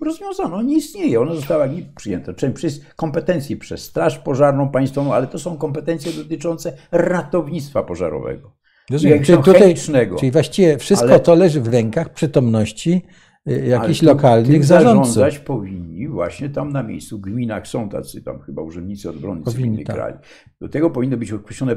rozwiązana, 0.02 0.54
ona 0.54 0.62
nie 0.62 0.76
istnieje. 0.76 1.20
Ona 1.20 1.34
została 1.34 1.68
przyjęta. 1.96 2.34
Czyli 2.34 2.52
przez 2.52 2.80
kompetencji 2.96 3.56
przez 3.56 3.84
Straż 3.84 4.18
Pożarną 4.18 4.68
państwową, 4.68 5.14
ale 5.14 5.26
to 5.26 5.38
są 5.38 5.56
kompetencje 5.56 6.12
dotyczące 6.12 6.72
ratownictwa 6.92 7.82
pożarowego. 7.82 8.52
Rozumiem. 8.90 9.24
Czyli, 9.24 9.42
tutaj, 9.42 9.74
czyli 10.18 10.30
właściwie 10.30 10.78
wszystko 10.78 11.08
Ale- 11.08 11.20
to 11.20 11.34
leży 11.34 11.60
w 11.60 11.68
rękach 11.68 12.12
przytomności 12.12 13.02
jakichś 13.46 14.00
Ale 14.00 14.08
to 14.08 14.16
lokalnych 14.16 14.64
zarządców. 14.64 15.14
zarządzać 15.14 15.38
powinni 15.38 16.08
właśnie 16.08 16.48
tam 16.48 16.72
na 16.72 16.82
miejscu. 16.82 17.18
W 17.18 17.20
gminach 17.20 17.68
są 17.68 17.88
tacy 17.88 18.22
tam 18.22 18.40
chyba 18.40 18.62
urzędnicy 18.62 19.10
obrony 19.10 19.42
Powinni, 19.42 19.62
cywilnej 19.62 19.84
tak. 19.84 19.96
kraju. 19.96 20.16
Do 20.60 20.68
tego 20.68 20.90
powinny 20.90 21.16
być 21.16 21.32
określone, 21.32 21.76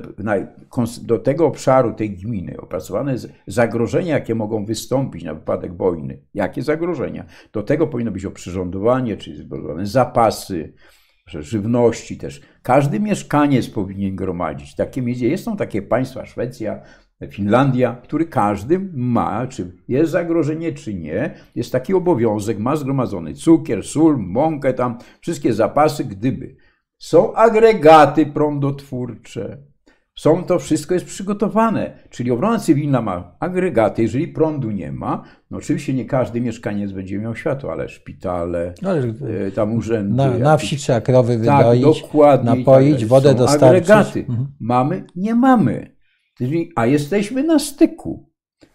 do 1.02 1.20
tego 1.20 1.46
obszaru 1.46 1.94
tej 1.94 2.12
gminy 2.12 2.58
opracowane 2.58 3.16
zagrożenia, 3.48 4.14
jakie 4.14 4.36
mogą 4.36 4.66
wystąpić 4.66 5.24
na 5.24 5.34
wypadek 5.34 5.78
wojny. 5.78 6.22
Jakie 6.34 6.62
zagrożenia? 6.62 7.26
Do 7.54 7.64
tego 7.64 7.88
powinno 7.88 8.12
być 8.12 8.26
oprzyrządowanie, 8.26 9.18
czyli 9.18 9.50
zapasy, 9.84 10.74
żywności 11.28 12.18
też. 12.18 12.42
Każdy 12.62 13.00
mieszkaniec 13.00 13.70
powinien 13.70 14.16
gromadzić. 14.16 14.76
Takie 14.76 15.02
miejsce, 15.02 15.38
są 15.38 15.58
takie 15.58 15.82
państwa, 15.82 16.26
Szwecja, 16.26 16.82
Finlandia, 17.30 17.96
który 18.04 18.26
każdy 18.26 18.90
ma, 18.94 19.48
czy 19.48 19.72
jest 19.88 20.12
zagrożenie, 20.12 20.74
czy 20.74 20.94
nie, 20.94 21.34
jest 21.56 21.72
taki 21.72 21.94
obowiązek, 21.94 22.60
ma 22.60 22.76
zgromadzony 22.76 23.34
cukier, 23.34 23.84
sól, 23.84 24.18
mąkę 24.18 24.74
tam, 24.74 24.98
wszystkie 25.22 25.54
zapasy, 25.54 26.06
gdyby. 26.06 26.56
Są 26.98 27.34
agregaty 27.34 28.26
prądotwórcze. 28.26 29.58
Są 30.16 30.44
to 30.44 30.60
wszystko 30.60 30.94
jest 30.94 31.06
przygotowane. 31.06 31.94
Czyli 32.10 32.32
obrona 32.32 32.60
cywilna 32.60 33.02
ma 33.02 33.36
agregaty. 33.40 34.02
Jeżeli 34.02 34.28
prądu 34.28 34.72
nie 34.72 34.92
ma, 34.92 35.24
no 35.52 35.58
oczywiście 35.58 35.94
nie 35.94 36.06
każdy 36.06 36.42
mieszkaniec 36.42 36.92
będzie 36.92 37.20
miał 37.20 37.36
światło, 37.36 37.72
ale 37.72 37.90
szpitale, 37.90 38.74
No, 38.82 38.90
ale 38.90 39.02
e, 39.48 39.52
tam 39.52 39.74
urzędy. 39.74 40.16
na, 40.16 40.38
na 40.38 40.58
wsi 40.58 40.78
trzeba 40.78 41.02
krowy 41.02 41.40
tak, 41.46 41.66
wydoić, 41.66 42.02
tak 42.02 42.44
napoić, 42.44 43.06
wodę 43.06 43.30
Są 43.30 43.38
dostarczyć. 43.38 43.90
Agregaty. 43.90 44.20
Mhm. 44.30 44.48
Mamy? 44.60 45.04
Nie 45.16 45.36
mamy. 45.36 45.95
A 46.76 46.86
jesteśmy 46.86 47.44
na 47.44 47.60
styku. 47.60 48.30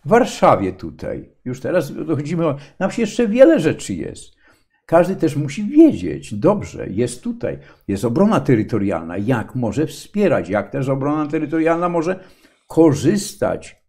W 0.04 0.08
Warszawie 0.08 0.72
tutaj. 0.72 1.30
Już 1.44 1.60
teraz 1.60 1.94
dochodzimy. 2.06 2.46
O, 2.46 2.56
na 2.78 2.88
wsi 2.88 3.00
jeszcze 3.00 3.28
wiele 3.28 3.60
rzeczy 3.60 3.94
jest. 3.94 4.40
Każdy 4.86 5.16
też 5.16 5.36
musi 5.36 5.64
wiedzieć, 5.64 6.34
dobrze, 6.34 6.86
jest 6.90 7.22
tutaj, 7.22 7.58
jest 7.88 8.04
obrona 8.04 8.40
terytorialna, 8.40 9.16
jak 9.16 9.54
może 9.54 9.86
wspierać, 9.86 10.48
jak 10.48 10.70
też 10.70 10.88
obrona 10.88 11.26
terytorialna 11.26 11.88
może 11.88 12.24
korzystać 12.68 13.82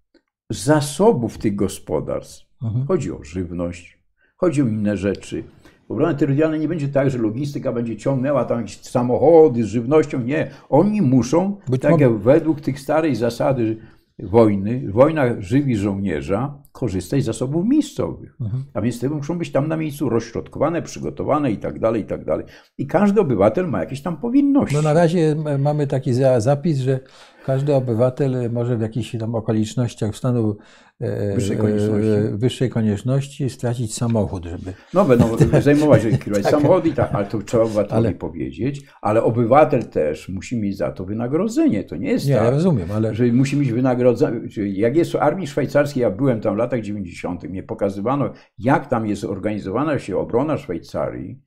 z 0.49 0.63
zasobów 0.63 1.38
tych 1.38 1.55
gospodarstw. 1.55 2.45
Mhm. 2.63 2.88
Chodzi 2.88 3.11
o 3.11 3.24
żywność, 3.24 3.99
chodzi 4.38 4.61
o 4.61 4.67
inne 4.67 4.97
rzeczy. 4.97 5.43
Obrona 5.91 6.13
terytorialna 6.13 6.57
nie 6.57 6.67
będzie 6.67 6.87
tak, 6.87 7.09
że 7.09 7.17
logistyka 7.17 7.73
będzie 7.73 7.97
ciągnęła 7.97 8.45
tam 8.45 8.57
jakieś 8.57 8.81
samochody 8.81 9.63
z 9.63 9.67
żywnością. 9.67 10.19
Nie. 10.21 10.49
Oni 10.69 11.01
muszą, 11.01 11.57
Być 11.69 11.81
tak 11.81 11.99
jak 11.99 12.17
według 12.17 12.61
tych 12.61 12.79
starej 12.79 13.15
zasady 13.15 13.77
wojny, 14.19 14.83
wojna 14.91 15.41
żywi 15.41 15.75
żołnierza, 15.75 16.61
korzystać 16.71 17.23
z 17.23 17.25
zasobów 17.25 17.65
miejscowych. 17.65 18.35
Mhm. 18.41 18.63
A 18.73 18.81
więc 18.81 18.99
te 18.99 19.09
muszą 19.09 19.37
być 19.37 19.51
tam 19.51 19.67
na 19.67 19.77
miejscu 19.77 20.09
rozśrodkowane, 20.09 20.81
przygotowane 20.81 21.51
i 21.51 21.57
tak 21.57 21.79
dalej, 21.79 22.01
i 22.01 22.05
tak 22.05 22.25
dalej. 22.25 22.45
I 22.77 22.87
każdy 22.87 23.21
obywatel 23.21 23.67
ma 23.67 23.79
jakieś 23.79 24.01
tam 24.01 24.17
powinności. 24.17 24.75
No 24.75 24.81
na 24.81 24.93
razie 24.93 25.35
mamy 25.59 25.87
taki 25.87 26.13
za- 26.13 26.39
zapis, 26.39 26.77
że 26.77 26.99
każdy 27.45 27.75
obywatel 27.75 28.51
może 28.51 28.77
w 28.77 28.81
jakichś 28.81 29.17
tam 29.19 29.35
okolicznościach 29.35 30.15
stanu 30.15 30.57
e, 30.99 31.35
Wyższej 31.35 31.57
konieczności. 31.57 32.09
e, 32.09 32.37
wyższej 32.37 32.69
konieczności 32.69 33.49
stracić 33.49 33.93
samochód, 33.95 34.45
żeby. 34.45 34.73
No 34.93 35.05
będą 35.05 35.25
zajmować 35.61 36.01
się 36.03 36.17
kierować 36.17 36.43
Tak. 36.43 36.51
samochody 36.51 36.93
tak, 36.93 37.15
ale 37.15 37.25
to 37.25 37.41
trzeba 37.41 37.63
obywatelowi 37.63 38.07
Ale- 38.07 38.15
powiedzieć, 38.15 38.81
ale 39.01 39.23
obywatel 39.23 39.83
też 39.83 40.29
musi 40.29 40.59
mieć 40.59 40.77
za 40.77 40.91
to 40.91 41.05
wynagrodzenie. 41.05 41.83
To 41.83 41.95
nie 41.95 42.09
jest 42.09 42.27
Nie, 42.27 42.35
tak, 42.35 42.43
ja 42.43 42.49
rozumiem, 42.49 42.91
ale 42.91 43.15
że 43.15 43.25
musi 43.25 43.57
mieć 43.57 43.71
wynagrodzenie. 43.71 44.39
Jak 44.73 44.95
jest 44.95 45.11
w 45.11 45.15
armii 45.15 45.47
szwajcarskiej, 45.47 46.01
ja 46.01 46.09
byłem 46.11 46.41
tam 46.41 46.55
w 46.55 46.57
latach 46.57 46.81
90., 46.81 47.43
mnie 47.43 47.63
pokazywano, 47.63 48.33
jak 48.57 48.87
tam 48.87 49.07
jest 49.07 49.23
organizowana 49.23 49.99
się 49.99 50.17
obrona 50.17 50.57
Szwajcarii, 50.57 51.41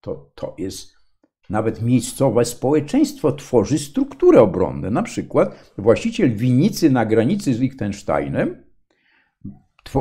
to 0.00 0.30
to 0.34 0.54
jest 0.58 0.97
nawet 1.50 1.82
miejscowe 1.82 2.44
społeczeństwo 2.44 3.32
tworzy 3.32 3.78
strukturę 3.78 4.40
obronną. 4.40 4.90
Na 4.90 5.02
przykład 5.02 5.72
właściciel 5.78 6.36
winnicy 6.36 6.90
na 6.90 7.06
granicy 7.06 7.54
z 7.54 7.60
Liechtensteinem 7.60 8.56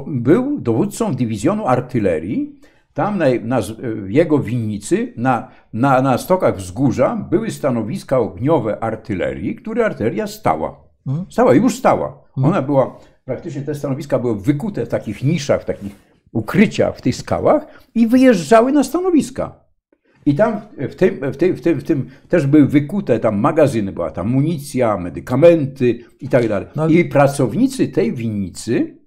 był 0.08 0.60
dowódcą 0.60 1.16
dywizjonu 1.16 1.68
artylerii. 1.68 2.60
Tam 2.94 3.18
na, 3.18 3.26
na, 3.44 3.60
jego 4.08 4.40
winnicy, 4.40 5.14
na, 5.18 5.48
na, 5.74 6.02
na 6.02 6.18
stokach 6.18 6.58
wzgórza, 6.58 7.28
były 7.30 7.52
stanowiska 7.52 8.20
ogniowe 8.20 8.84
artylerii, 8.84 9.56
które 9.56 9.86
artyleria 9.86 10.28
stała. 10.28 10.84
Mhm. 11.08 11.32
Stała, 11.32 11.54
już 11.54 11.76
stała. 11.76 12.24
Ona 12.36 12.62
była, 12.62 12.98
praktycznie 13.26 13.62
te 13.62 13.76
stanowiska 13.76 14.20
były 14.20 14.42
wykute 14.42 14.86
w 14.86 14.90
takich 14.90 15.24
niszach, 15.24 15.62
w 15.62 15.66
takich 15.66 15.96
ukryciach 16.32 16.98
w 16.98 17.02
tych 17.02 17.16
skałach 17.16 17.66
i 17.96 18.08
wyjeżdżały 18.08 18.72
na 18.72 18.84
stanowiska. 18.84 19.67
I 20.28 20.36
tam 20.36 20.62
w 20.90 20.96
tym, 20.96 21.20
w, 21.34 21.38
tym, 21.38 21.56
w, 21.56 21.62
tym, 21.62 21.80
w 21.80 21.84
tym 21.84 22.10
też 22.30 22.48
były 22.48 22.68
wykute 22.68 23.20
tam 23.20 23.40
magazyny, 23.40 23.92
była 23.92 24.12
tam 24.12 24.28
amunicja, 24.28 24.98
medykamenty 24.98 26.00
i 26.20 26.30
tak 26.30 26.48
dalej. 26.48 26.68
No- 26.76 26.88
I 26.88 27.06
pracownicy 27.06 27.88
tej 27.88 28.14
winnicy 28.14 28.98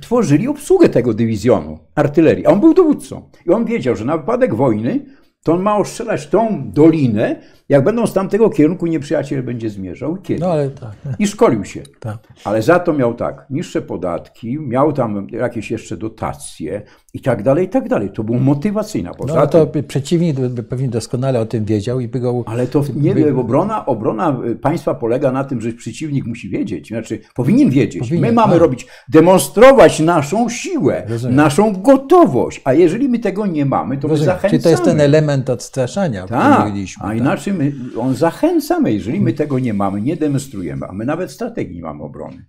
tworzyli 0.00 0.48
obsługę 0.48 0.88
tego 0.88 1.14
dywizjonu 1.14 1.78
artylerii. 1.94 2.46
A 2.46 2.50
on 2.50 2.60
był 2.60 2.74
dowódcą. 2.74 3.30
I 3.46 3.50
on 3.50 3.64
wiedział, 3.64 3.96
że 3.96 4.04
na 4.04 4.18
wypadek 4.18 4.54
wojny 4.54 5.04
to 5.44 5.52
on 5.52 5.62
ma 5.62 5.76
ostrzelać 5.76 6.26
tą 6.26 6.70
dolinę, 6.72 7.40
jak 7.68 7.84
będą 7.84 8.06
z 8.06 8.12
tamtego 8.12 8.50
kierunku 8.50 8.86
nieprzyjaciel 8.86 9.42
będzie 9.42 9.70
zmierzał. 9.70 10.16
I 10.16 10.22
Kiedy? 10.22 10.40
no 10.40 10.46
ale 10.52 10.70
tak, 10.70 10.92
I 11.18 11.26
szkolił 11.26 11.64
się. 11.64 11.82
tak. 12.00 12.18
Ale 12.44 12.62
za 12.62 12.78
to 12.78 12.92
miał 12.92 13.14
tak, 13.14 13.46
niższe 13.50 13.82
podatki, 13.82 14.58
miał 14.60 14.92
tam 14.92 15.26
jakieś 15.30 15.70
jeszcze 15.70 15.96
dotacje 15.96 16.82
i 17.14 17.20
tak 17.20 17.42
dalej, 17.42 17.66
i 17.66 17.68
tak 17.68 17.88
dalej. 17.88 18.10
To 18.14 18.24
było 18.24 18.38
motywacyjne. 18.38 19.08
No 19.08 19.14
Poza 19.14 19.38
ale 19.38 19.48
to 19.48 19.66
tym, 19.66 19.84
przeciwnik 19.84 20.40
by- 20.40 20.62
pewnie 20.62 20.88
doskonale 20.88 21.40
o 21.40 21.46
tym 21.46 21.64
wiedział 21.64 22.00
i 22.00 22.08
by 22.08 22.20
go. 22.20 22.42
ale 22.46 22.66
to 22.66 22.84
nie 22.96 23.14
by- 23.14 23.36
obrona, 23.36 23.86
obrona 23.86 24.40
państwa 24.62 24.94
polega 24.94 25.32
na 25.32 25.44
tym, 25.44 25.60
że 25.60 25.72
przeciwnik 25.72 26.26
musi 26.26 26.48
wiedzieć, 26.48 26.88
znaczy 26.88 27.20
powinien 27.34 27.70
wiedzieć. 27.70 28.00
Powinien, 28.00 28.20
My 28.20 28.32
mamy 28.32 28.52
tak. 28.52 28.60
robić, 28.62 28.86
demonstrować 29.08 30.00
naszą 30.00 30.48
siłę, 30.48 31.04
Rozumiem. 31.08 31.36
naszą 31.36 31.72
gotowość, 31.82 32.60
a 32.64 32.72
jeżeli 32.72 33.08
my 33.08 33.18
tego 33.18 33.46
nie 33.46 33.64
mamy, 33.66 33.98
to 33.98 34.08
my 34.08 34.12
Rozumiem. 34.12 34.26
zachęcamy. 34.34 34.50
Czyli 34.50 34.62
to 34.62 34.68
jest 34.70 34.84
ten 34.84 35.00
element 35.00 35.50
odstraszania, 35.50 36.26
Tak, 36.26 36.60
mówiliśmy. 36.66 37.04
a 37.04 37.08
tak. 37.08 37.16
inaczej 37.18 37.54
my, 37.54 37.72
on 37.98 38.14
zachęcamy, 38.14 38.92
jeżeli 38.92 39.20
my 39.20 39.32
tego 39.32 39.58
nie 39.58 39.74
mamy, 39.74 40.00
nie 40.00 40.16
demonstrujemy, 40.16 40.86
a 40.88 40.92
my 40.92 41.04
nawet 41.04 41.30
strategii 41.30 41.76
nie 41.76 41.82
mamy 41.82 42.02
obrony. 42.02 42.46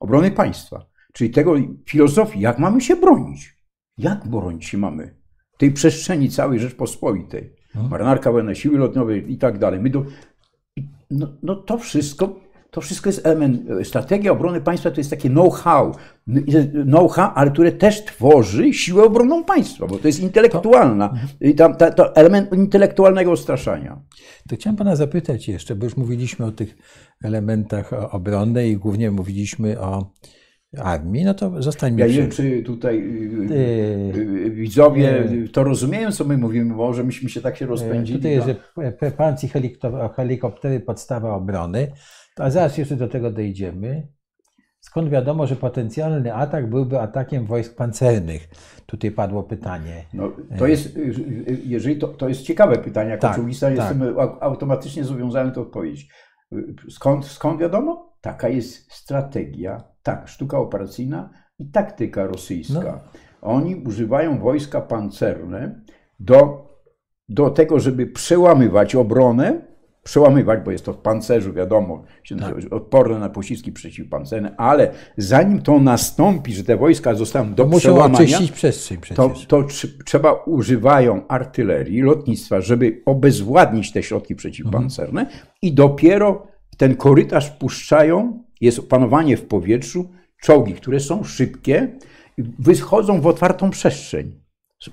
Obrony 0.00 0.30
państwa. 0.30 0.86
Czyli 1.12 1.30
tego 1.30 1.54
filozofii, 1.88 2.40
jak 2.40 2.58
mamy 2.58 2.80
się 2.80 2.96
bronić. 2.96 3.53
Jak 3.98 4.28
bronić 4.28 4.64
się 4.64 4.78
mamy? 4.78 5.14
Tej 5.58 5.72
przestrzeni 5.72 6.30
całej 6.30 6.58
Rzeczpospolitej. 6.58 7.52
Marynarka 7.90 8.32
wojenna, 8.32 8.54
siły 8.54 8.78
lotniowe 8.78 9.18
i 9.18 9.38
tak 9.38 9.58
dalej. 9.58 9.80
My 9.80 9.90
do, 9.90 10.04
no, 11.10 11.28
no 11.42 11.56
to 11.56 11.78
wszystko, 11.78 12.40
to 12.70 12.80
wszystko 12.80 13.08
jest 13.08 13.26
element, 13.26 13.60
strategia 13.84 14.32
obrony 14.32 14.60
państwa 14.60 14.90
to 14.90 15.00
jest 15.00 15.10
takie 15.10 15.30
know-how, 15.30 15.94
know-how, 16.84 17.30
ale 17.34 17.50
które 17.50 17.72
też 17.72 18.04
tworzy 18.04 18.72
siłę 18.72 19.02
obronną 19.04 19.44
państwa, 19.44 19.86
bo 19.86 19.98
to 19.98 20.06
jest 20.08 20.20
intelektualna, 20.20 21.14
i 21.40 21.54
tam, 21.54 21.76
ta, 21.76 21.90
to 21.90 22.16
element 22.16 22.52
intelektualnego 22.52 23.32
odstraszania. 23.32 24.00
To 24.48 24.56
chciałem 24.56 24.76
pana 24.76 24.96
zapytać 24.96 25.48
jeszcze, 25.48 25.76
bo 25.76 25.84
już 25.84 25.96
mówiliśmy 25.96 26.46
o 26.46 26.52
tych 26.52 26.76
elementach 27.24 27.92
o- 27.92 28.10
obronnej 28.10 28.70
i 28.70 28.76
głównie 28.76 29.10
mówiliśmy 29.10 29.80
o 29.80 30.10
armii, 30.78 31.24
no 31.24 31.34
to 31.34 31.62
zostańmy 31.62 32.00
Ja 32.00 32.06
nie 32.06 32.12
wiem, 32.12 32.30
czy 32.30 32.62
tutaj 32.62 32.98
y, 32.98 33.34
Yy, 34.14 34.22
y, 34.46 34.50
widzowie 34.50 35.24
yy. 35.30 35.48
to 35.48 35.64
rozumieją, 35.64 36.12
co 36.12 36.24
my 36.24 36.38
mówimy, 36.38 36.74
może 36.74 37.04
myśmy 37.04 37.28
się 37.28 37.40
tak 37.40 37.56
się 37.56 37.66
rozpędzili. 37.66 38.18
Tutaj 38.18 38.32
jest, 38.32 38.46
no. 38.46 38.54
że 38.82 40.08
helikoptery 40.16 40.80
podstawa 40.80 41.34
obrony, 41.34 41.92
a 42.36 42.50
zaraz 42.50 42.78
jeszcze 42.78 42.96
do 42.96 43.08
tego 43.08 43.30
dojdziemy. 43.30 44.08
Skąd 44.80 45.10
wiadomo, 45.10 45.46
że 45.46 45.56
potencjalny 45.56 46.34
atak 46.34 46.70
byłby 46.70 47.00
atakiem 47.00 47.46
wojsk 47.46 47.76
pancernych? 47.76 48.48
Tutaj 48.86 49.10
padło 49.10 49.42
pytanie. 49.42 50.04
No, 50.14 50.32
to 50.58 50.66
jest, 50.66 50.96
y, 50.96 51.00
y, 51.00 51.60
jeżeli 51.64 51.96
to, 51.96 52.08
to 52.08 52.28
jest 52.28 52.42
ciekawe 52.42 52.78
pytanie, 52.78 53.10
jako 53.10 53.20
Tak, 53.22 53.36
tak. 53.60 53.76
jestem 53.76 54.02
automatycznie 54.40 55.04
zobowiązany 55.04 55.52
to 55.52 55.60
odpowiedzieć. 55.60 56.08
Y, 56.52 56.74
Skąd, 56.90 57.24
skąd 57.24 57.60
wiadomo? 57.60 58.13
Taka 58.24 58.48
jest 58.48 58.92
strategia, 58.92 59.82
tak, 60.02 60.28
sztuka 60.28 60.58
operacyjna 60.58 61.30
i 61.58 61.70
taktyka 61.70 62.26
rosyjska. 62.26 62.82
No. 62.82 63.20
Oni 63.42 63.76
używają 63.76 64.38
wojska 64.38 64.80
pancerne 64.80 65.80
do, 66.20 66.68
do 67.28 67.50
tego, 67.50 67.80
żeby 67.80 68.06
przełamywać 68.06 68.94
obronę, 68.94 69.60
przełamywać, 70.02 70.60
bo 70.64 70.70
jest 70.70 70.84
to 70.84 70.92
w 70.92 70.98
pancerzu, 70.98 71.52
wiadomo, 71.52 72.02
Tak. 72.40 72.54
odporne 72.72 73.18
na 73.18 73.28
pociski 73.28 73.72
przeciwpancerne, 73.72 74.54
ale 74.56 74.90
zanim 75.16 75.62
to 75.62 75.78
nastąpi, 75.78 76.54
że 76.54 76.64
te 76.64 76.76
wojska 76.76 77.14
zostaną 77.14 77.54
do 77.54 77.64
Muszą 77.64 77.78
przełamania, 77.78 78.38
przestrzeń 78.52 78.98
to, 79.14 79.28
przecież. 79.28 79.46
to 79.46 79.62
tr- 79.62 80.04
trzeba 80.04 80.32
używają 80.32 81.26
artylerii, 81.28 82.02
lotnictwa, 82.02 82.60
żeby 82.60 83.02
obezwładnić 83.06 83.92
te 83.92 84.02
środki 84.02 84.34
przeciwpancerne 84.34 85.20
Mhm. 85.20 85.40
i 85.62 85.72
dopiero 85.72 86.53
ten 86.76 86.96
korytarz 86.96 87.50
puszczają, 87.50 88.44
jest 88.60 88.78
opanowanie 88.78 89.36
w 89.36 89.46
powietrzu, 89.46 90.10
czołgi, 90.42 90.74
które 90.74 91.00
są 91.00 91.24
szybkie, 91.24 91.98
wychodzą 92.58 93.20
w 93.20 93.26
otwartą 93.26 93.70
przestrzeń. 93.70 94.40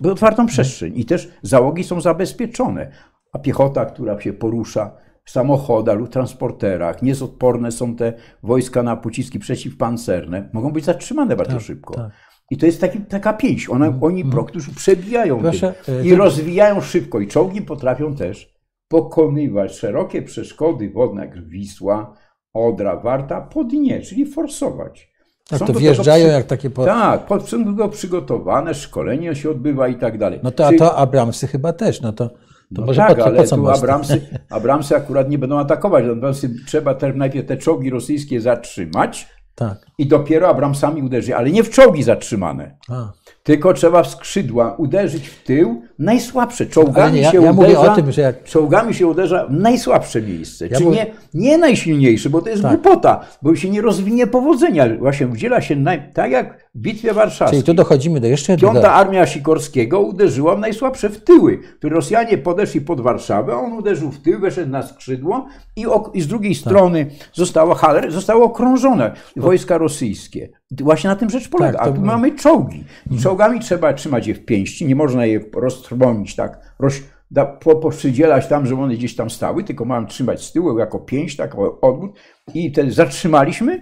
W 0.02 0.08
otwartą 0.08 0.46
przestrzeń 0.46 0.94
i 0.96 1.06
też 1.06 1.30
załogi 1.42 1.84
są 1.84 2.02
zabezpieczone. 2.02 2.92
A 3.34 3.40
piechota, 3.40 3.86
która 3.86 4.22
się 4.22 4.34
porusza 4.34 4.92
w 5.24 5.32
samochodach 5.32 5.98
lub 5.98 6.10
transporterach, 6.10 7.02
niezodporne 7.02 7.72
są 7.72 7.96
te 7.96 8.14
wojska 8.44 8.84
na 8.84 8.96
pociski 8.98 9.40
przeciwpancerne, 9.40 10.50
mogą 10.54 10.72
być 10.72 10.86
zatrzymane 10.86 11.36
bardzo 11.36 11.54
Tak, 11.54 11.62
szybko. 11.62 11.96
tak. 11.96 12.12
I 12.52 12.58
to 12.58 12.66
jest 12.66 12.82
taki, 12.82 13.00
taka 13.00 13.34
pięść. 13.34 13.70
Ona, 13.70 13.94
oni 14.02 14.26
po 14.26 14.44
prostu 14.44 14.72
przebijają 14.76 15.40
Proszę, 15.40 15.74
tym 15.86 15.96
e, 15.96 16.06
i 16.06 16.16
rozwijają 16.16 16.82
szybko. 16.82 17.20
I 17.20 17.28
czołgi 17.28 17.62
potrafią 17.62 18.16
też 18.16 18.54
pokonywać 18.92 19.78
szerokie 19.78 20.22
przeszkody 20.22 20.90
wodne, 20.90 21.26
jak 21.26 21.48
Wisła, 21.48 22.14
Odra, 22.54 22.96
Warta, 22.96 23.42
po 23.42 23.64
dnie, 23.64 24.02
czyli 24.02 24.26
forsować. 24.26 25.12
Tak, 25.50 25.60
Są 25.60 25.66
to 25.66 25.74
wjeżdżają 25.74 26.28
jak 26.28 26.46
takie... 26.46 26.70
Po... 26.70 26.86
Tak, 26.86 27.26
pod 27.26 27.50
są 27.50 27.64
do 27.64 27.72
tego 27.72 27.90
przygotowane, 27.90 28.74
szkolenie 28.74 29.36
się 29.36 29.50
odbywa 29.50 29.88
i 29.88 29.96
tak 29.96 30.18
dalej. 30.18 30.40
No 30.44 30.52
to, 30.52 30.68
a 30.68 30.72
to 30.74 30.98
Abramsy 30.98 31.48
chyba 31.48 31.74
też, 31.74 32.02
no 32.02 32.14
to, 32.14 32.30
to 32.30 32.36
no 32.72 32.86
może 32.86 33.02
tak, 33.02 33.18
po, 33.18 33.26
ale 33.26 33.38
po 33.38 33.44
co 33.44 33.56
tu? 33.56 33.70
Abramsy, 33.70 34.22
Abramsy 34.50 34.96
akurat 34.96 35.30
nie 35.30 35.38
będą 35.38 35.60
atakować. 35.60 36.06
Natomiast 36.08 36.48
trzeba 36.68 36.94
te, 36.94 37.14
najpierw 37.14 37.48
te 37.48 37.58
czołgi 37.58 37.90
rosyjskie 37.90 38.42
zatrzymać 38.42 39.28
Tak. 39.56 39.86
i 39.98 40.08
dopiero 40.08 40.50
Abramsami 40.50 41.02
uderzyć, 41.02 41.32
ale 41.32 41.52
nie 41.52 41.64
w 41.64 41.70
czołgi 41.70 42.04
zatrzymane. 42.04 42.78
A. 42.90 43.12
Tylko 43.44 43.74
trzeba 43.74 44.04
w 44.04 44.08
skrzydła 44.08 44.76
uderzyć 44.78 45.28
w 45.30 45.44
tył 45.44 45.82
najsłabsze. 46.00 46.66
Czołgami 46.66 47.14
nie, 47.16 47.22
ja- 47.22 47.32
się 47.32 47.44
ja 47.44 47.52
uderza, 47.52 47.94
o 47.94 47.96
tym, 47.96 48.12
że 48.12 48.22
jak- 48.22 48.44
czołgami 48.44 48.94
się 48.94 49.08
uderza 49.08 49.48
w 49.48 49.54
najsłabsze 49.54 50.22
miejsce. 50.22 50.68
Ja 50.68 50.78
Czy 50.78 50.84
mówię- 50.84 51.06
nie, 51.34 51.50
nie 51.50 51.58
najsilniejsze, 51.58 52.30
bo 52.30 52.42
to 52.42 52.50
jest 52.50 52.62
Tak. 52.62 52.72
głupota, 52.72 53.22
bo 53.42 53.56
się 53.56 53.70
nie 53.70 53.82
rozwinie 53.82 54.28
powodzenia. 54.28 54.86
Właśnie 55.00 55.28
udziela 55.28 55.62
się 55.62 55.76
naj, 55.76 56.02
tak 56.14 56.32
jak 56.32 56.70
w 56.76 56.80
Bitwie 56.80 57.14
Warszawskiej. 57.14 57.60
Czyli 57.60 57.66
tu 57.66 57.74
dochodzimy 57.74 58.20
do 58.20 58.28
jeszcze 58.28 58.54
jednego... 58.54 58.74
Piąta 58.74 58.94
Armia 58.94 59.28
Sikorskiego 59.28 60.00
uderzyła 60.00 60.56
w 60.56 60.60
najsłabsze 60.60 61.10
w 61.10 61.24
tyły, 61.24 61.58
które 61.58 61.96
Rosjanie 61.96 62.38
podeszli 62.38 62.82
pod 62.82 63.02
Warszawę, 63.02 63.56
on 63.56 63.74
uderzył 63.74 64.12
w 64.12 64.22
tył, 64.22 64.40
weszedł 64.40 64.72
na 64.72 64.84
skrzydło 64.84 65.48
i, 65.76 65.86
ok, 65.86 66.16
i 66.16 66.22
z 66.22 66.28
drugiej 66.28 66.56
Tak. 66.56 66.60
strony 66.62 67.06
zostało 67.34 67.74
Haller, 67.76 68.12
zostało 68.12 68.46
okrążone 68.46 69.12
wojska 69.36 69.78
rosyjskie. 69.78 70.50
Właśnie 70.82 71.10
na 71.10 71.16
tym 71.16 71.30
rzecz 71.30 71.50
polega. 71.50 71.78
Tak, 71.78 71.82
a 71.82 71.86
tu 71.86 71.94
było- 71.94 72.06
mamy 72.06 72.36
czołgi. 72.36 72.84
I 73.12 73.18
czołgami 73.18 73.60
trzeba 73.60 73.94
trzymać 73.94 74.28
je 74.28 74.36
w 74.36 74.46
pięści, 74.46 74.86
nie 74.86 74.96
można 74.96 75.26
je 75.26 75.40
roztrwonić 75.56 76.36
tak, 76.36 76.76
roz, 76.80 76.94
da, 77.32 77.46
po, 77.46 77.76
poprzydzielać 77.76 78.48
tam, 78.48 78.66
żeby 78.66 78.82
one 78.82 78.94
gdzieś 78.94 79.16
tam 79.16 79.30
stały, 79.30 79.64
tylko 79.64 79.86
mamy 79.86 80.08
trzymać 80.08 80.44
z 80.46 80.52
tyłu 80.52 80.80
jako 80.80 81.00
pięść, 81.00 81.38
tak 81.38 81.56
odwód. 81.82 82.12
I 82.54 82.72
wtedy 82.72 82.92
zatrzymaliśmy 82.92 83.82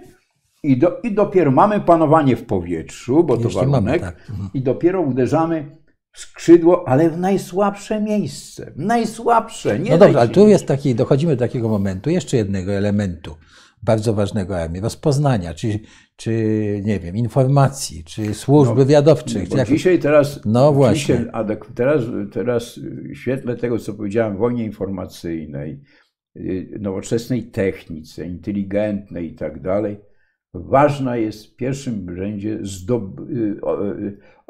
i, 0.62 0.76
do, 0.78 1.00
I 1.02 1.14
dopiero 1.14 1.50
mamy 1.50 1.80
panowanie 1.80 2.36
w 2.36 2.44
powietrzu, 2.46 3.24
bo 3.24 3.36
to 3.36 3.44
Jeśli 3.44 3.56
mamy, 3.66 3.70
warunek, 3.70 4.00
tak. 4.00 4.30
Mhm. 4.30 4.50
i 4.54 4.62
dopiero 4.62 5.00
uderzamy 5.00 5.76
w 6.12 6.20
skrzydło, 6.20 6.88
ale 6.88 7.10
w 7.10 7.18
najsłabsze 7.18 8.00
miejsce. 8.02 8.72
Najsłabsze, 8.76 9.78
nie 9.78 9.90
No 9.90 9.98
dobrze, 9.98 10.20
ale 10.20 10.28
tu 10.28 10.48
jest 10.48 10.66
taki, 10.66 10.94
dochodzimy 10.94 11.36
do 11.36 11.44
takiego 11.44 11.68
momentu, 11.68 12.10
jeszcze 12.10 12.36
jednego 12.36 12.72
elementu 12.72 13.36
bardzo 13.82 14.14
ważnego 14.14 14.58
armii, 14.58 14.80
rozpoznania, 14.80 15.54
czy, 15.54 15.80
czy 16.16 16.32
nie 16.84 17.00
wiem, 17.00 17.16
informacji, 17.16 18.04
czy 18.04 18.34
służb 18.34 18.74
wywiadowczych. 18.74 19.42
czy 19.44 19.50
Bo 19.50 19.56
jak- 19.56 19.68
dzisiaj 19.68 19.98
teraz, 19.98 20.40
No 20.44 20.72
właśnie. 20.72 20.96
Dzisiaj, 21.16 21.30
teraz, 21.74 22.02
teraz 22.32 22.78
w 22.78 23.14
świetle 23.16 23.56
tego, 23.56 23.78
co 23.78 23.94
powiedziałem, 23.94 24.36
wojnie 24.36 24.64
informacyjnej, 24.64 25.80
y, 26.36 26.78
nowoczesnej 26.80 27.42
technice, 27.42 28.26
inteligentnej 28.26 29.32
i 29.32 29.34
tak 29.34 29.60
dalej, 29.62 30.00
ważna 30.54 31.16
jest 31.16 31.46
w 31.46 31.56
pierwszym 31.56 32.16
rzędzie 32.16 32.48
y, 32.48 32.60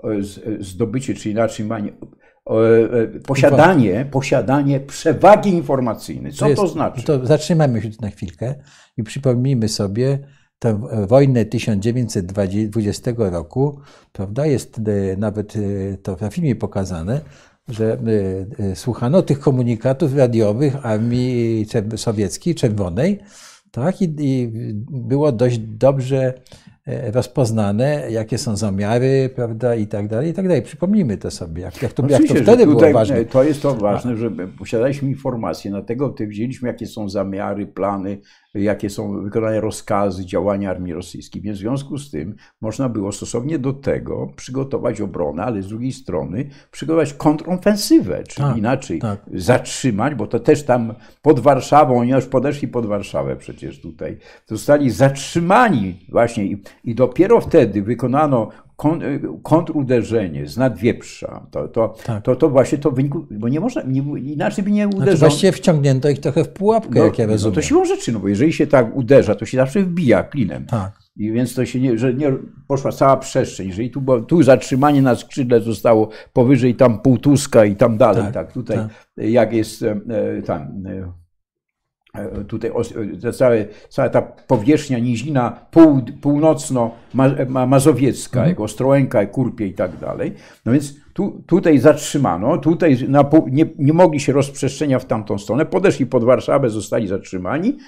y, 0.08 0.64
zdobycie, 0.64 1.14
czy 1.14 1.30
inaczej 1.30 1.66
posiadanie, 3.26 4.06
posiadanie 4.10 4.80
przewagi 4.80 5.50
informacyjnej. 5.50 6.32
Co 6.32 6.44
to, 6.44 6.62
jest- 6.62 6.72
znaczy? 6.72 7.02
To 7.02 7.26
zatrzymajmy 7.26 7.82
się 7.82 7.90
tu 7.90 7.96
na 8.02 8.10
chwilkę 8.10 8.54
i 8.96 9.02
przypomnijmy 9.02 9.68
sobie 9.68 10.18
tę 10.58 10.80
wojnę 11.08 11.44
1920 11.44 13.12
roku, 13.16 13.80
prawda? 14.12 14.46
Jest 14.46 14.78
e, 14.78 15.16
nawet 15.16 15.54
to 16.02 16.16
na 16.20 16.30
filmie 16.30 16.56
pokazane, 16.56 17.20
że 17.68 17.98
słuchano 18.74 19.22
tych 19.22 19.40
komunikatów 19.40 20.16
radiowych 20.16 20.86
armii 20.86 21.66
sowieckiej, 21.96 22.54
czerwonej, 22.54 23.20
tak? 23.70 24.02
I, 24.02 24.14
I 24.18 24.48
było 24.90 25.32
dość 25.32 25.58
dobrze 25.58 26.34
e, 26.86 27.10
rozpoznane, 27.10 28.06
jakie 28.10 28.38
są 28.38 28.56
zamiary, 28.56 29.30
prawda, 29.34 29.74
i 29.74 29.86
tak 29.86 30.08
dalej, 30.08 30.30
i 30.30 30.34
tak 30.34 30.48
dalej. 30.48 30.62
Przypomnijmy 30.62 31.16
to 31.16 31.30
sobie, 31.30 31.62
jak, 31.62 31.82
jak, 31.82 31.92
to, 31.92 32.02
jak 32.08 32.22
to 32.26 32.34
wtedy 32.34 32.66
było 32.66 32.80
ważne. 32.92 33.16
e, 33.16 33.24
To 33.24 33.42
jest 33.44 33.62
to 33.62 33.74
ważne, 33.74 34.16
że 34.16 34.30
posiadaliśmy 34.58 35.08
informacje, 35.08 35.70
na 35.70 35.82
tego 35.82 36.08
ty 36.08 36.26
wzięliśmy, 36.26 36.68
jakie 36.68 36.86
są 36.86 37.08
zamiary, 37.08 37.66
plany, 37.66 38.18
jakie 38.54 38.90
są 38.90 39.22
wykonane 39.22 39.60
rozkazy, 39.60 40.26
działania 40.26 40.70
armii 40.70 40.92
rosyjskiej. 40.92 41.42
Więc 41.42 41.58
w 41.58 41.60
związku 41.60 41.98
z 41.98 42.10
tym 42.10 42.34
można 42.60 42.88
było 42.88 43.12
stosownie 43.12 43.58
do 43.58 43.72
tego 43.72 44.32
przygotować 44.36 45.00
obronę, 45.00 45.44
ale 45.44 45.62
z 45.62 45.68
drugiej 45.68 45.92
strony 45.92 46.50
przygotować 46.70 47.14
kontrofensywę, 47.14 48.24
czyli 48.28 48.46
Tak, 48.48 48.56
inaczej 48.56 48.98
tak. 48.98 49.20
zatrzymać, 49.34 50.14
bo 50.14 50.26
to 50.26 50.40
też 50.40 50.62
tam 50.62 50.94
pod 51.22 51.40
Warszawą, 51.40 51.98
oni 52.00 52.10
już 52.10 52.26
podeszli 52.26 52.68
pod 52.68 52.86
Warszawę 52.86 53.36
przecież 53.36 53.80
tutaj, 53.80 54.18
zostali 54.46 54.90
zatrzymani 54.90 56.06
właśnie 56.08 56.44
i, 56.44 56.62
i 56.84 56.94
dopiero 56.94 57.40
wtedy 57.40 57.82
wykonano 57.82 58.48
kon, 58.69 58.69
kontruderzenie 59.42 60.46
z 60.46 60.56
nadwieprza. 60.56 61.46
To, 61.50 61.68
to, 61.68 61.94
Tak. 62.04 62.24
to, 62.24 62.36
to 62.36 62.48
właśnie 62.50 62.78
to 62.78 62.90
wyniku, 62.90 63.26
bo 63.30 63.48
nie 63.48 63.60
można, 63.60 63.82
nie, 63.82 64.00
inaczej 64.20 64.64
by 64.64 64.70
nie 64.70 64.82
Znaczy, 64.82 64.96
uderzono. 64.96 65.18
właściwie 65.18 65.52
wciągnięto 65.52 66.08
ich 66.08 66.18
trochę 66.20 66.44
w 66.44 66.48
pułapkę, 66.48 66.98
no, 66.98 67.04
jak 67.04 67.18
ja 67.18 67.26
no 67.26 67.32
rozumiem. 67.32 67.54
to 67.54 67.62
siłą 67.62 67.84
rzeczy, 67.84 68.12
no 68.12 68.20
bo 68.20 68.28
jeżeli 68.28 68.52
się 68.52 68.66
tak 68.66 68.96
uderza, 68.96 69.34
to 69.34 69.46
się 69.46 69.56
zawsze 69.56 69.82
wbija 69.82 70.22
klinem. 70.22 70.66
Tak. 70.66 70.92
I 71.16 71.32
więc 71.32 71.54
to 71.54 71.66
się 71.66 71.80
nie, 71.80 71.98
że 71.98 72.14
nie 72.14 72.32
poszła 72.68 72.92
cała 72.92 73.16
przestrzeń. 73.16 73.66
Jeżeli 73.68 73.90
tu, 73.90 74.00
było, 74.00 74.20
tu 74.20 74.42
zatrzymanie 74.42 75.02
na 75.02 75.14
skrzydle 75.14 75.60
zostało 75.60 76.08
powyżej 76.32 76.74
tam 76.74 76.98
półtuska 76.98 77.64
i 77.64 77.76
tam 77.76 77.98
dalej, 77.98 78.22
tak, 78.24 78.32
Tak, 78.34 78.52
tutaj 78.52 78.76
tak. 78.76 78.88
jak 79.16 79.52
jest 79.52 79.82
e, 79.82 80.00
e, 80.38 80.42
tam 80.42 80.62
e, 80.86 81.12
tutaj 82.48 82.70
e, 82.70 82.74
te 83.20 83.32
całe, 83.32 83.66
cała 83.88 84.08
ta 84.08 84.22
powierzchnia 84.22 84.98
nizina 84.98 85.66
pół, 85.70 86.00
północno-mazowiecka, 86.20 88.46
jak 88.46 88.60
Ostrołęka, 88.60 89.26
Kurpie 89.26 89.66
i 89.66 89.74
tak 89.74 89.98
dalej. 89.98 90.34
No 90.66 90.72
więc 90.72 90.94
tu, 91.12 91.42
tutaj 91.46 91.78
zatrzymano, 91.78 92.58
tutaj 92.58 92.98
na 93.08 93.30
nie, 93.50 93.66
nie 93.78 93.92
mogli 93.92 94.20
się 94.20 94.32
rozprzestrzeniać 94.32 95.02
w 95.02 95.06
tamtą 95.06 95.38
stronę, 95.38 95.66
podeszli 95.66 96.06
pod 96.06 96.24
Warszawę, 96.24 96.70
zostali 96.70 97.08
zatrzymani, 97.08 97.78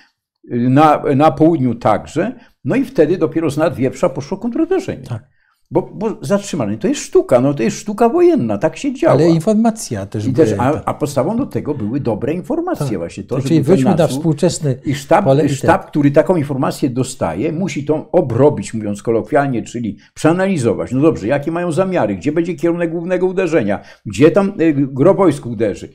na, 0.50 1.02
na 1.16 1.30
południu 1.30 1.74
także, 1.74 2.34
no 2.64 2.76
i 2.76 2.84
wtedy 2.84 3.18
dopiero 3.18 3.50
z 3.50 3.56
nadwieprza 3.56 4.08
poszło 4.08 4.38
kontruderzenie. 4.38 5.02
Tak. 5.02 5.31
Bo, 5.72 5.90
bo 5.94 6.16
zatrzymany 6.20 6.78
to 6.78 6.88
jest 6.88 7.00
sztuka, 7.00 7.40
no 7.40 7.54
to 7.54 7.62
jest 7.62 7.78
sztuka 7.78 8.08
wojenna, 8.08 8.58
tak 8.58 8.76
się 8.76 8.94
działa. 8.94 9.14
Ale 9.14 9.28
informacja 9.28 10.06
też. 10.06 10.26
I 10.26 10.32
też 10.32 10.54
a, 10.58 10.84
a 10.84 10.94
podstawą 10.94 11.36
do 11.36 11.46
tego 11.46 11.74
były 11.74 12.00
dobre 12.00 12.32
informacje 12.34 12.86
tak. 12.86 12.98
właśnie. 12.98 13.24
To, 13.24 13.40
Czyli 13.40 13.62
wróćmy 13.62 13.94
na 13.94 14.06
współczesny 14.06 14.78
I 14.84 14.94
sztab, 14.94 15.24
sztab, 15.48 15.86
który 15.86 16.10
taką 16.10 16.36
informację 16.36 16.90
dostaje, 16.90 17.52
musi 17.52 17.84
tą 17.84 18.10
obrobić, 18.10 18.74
mówiąc 18.74 19.02
kolokwialnie, 19.02 19.62
czyli 19.62 19.98
przeanalizować. 20.14 20.92
No 20.92 21.00
dobrze, 21.00 21.26
jakie 21.26 21.50
mają 21.50 21.72
zamiary, 21.72 22.16
gdzie 22.16 22.32
będzie 22.32 22.54
kierunek 22.54 22.90
głównego 22.90 23.26
uderzenia, 23.26 23.80
gdzie 24.06 24.30
tam 24.30 24.52
y, 24.60 24.74
gro 24.74 25.14
wojsk 25.14 25.46
uderzy, 25.46 25.88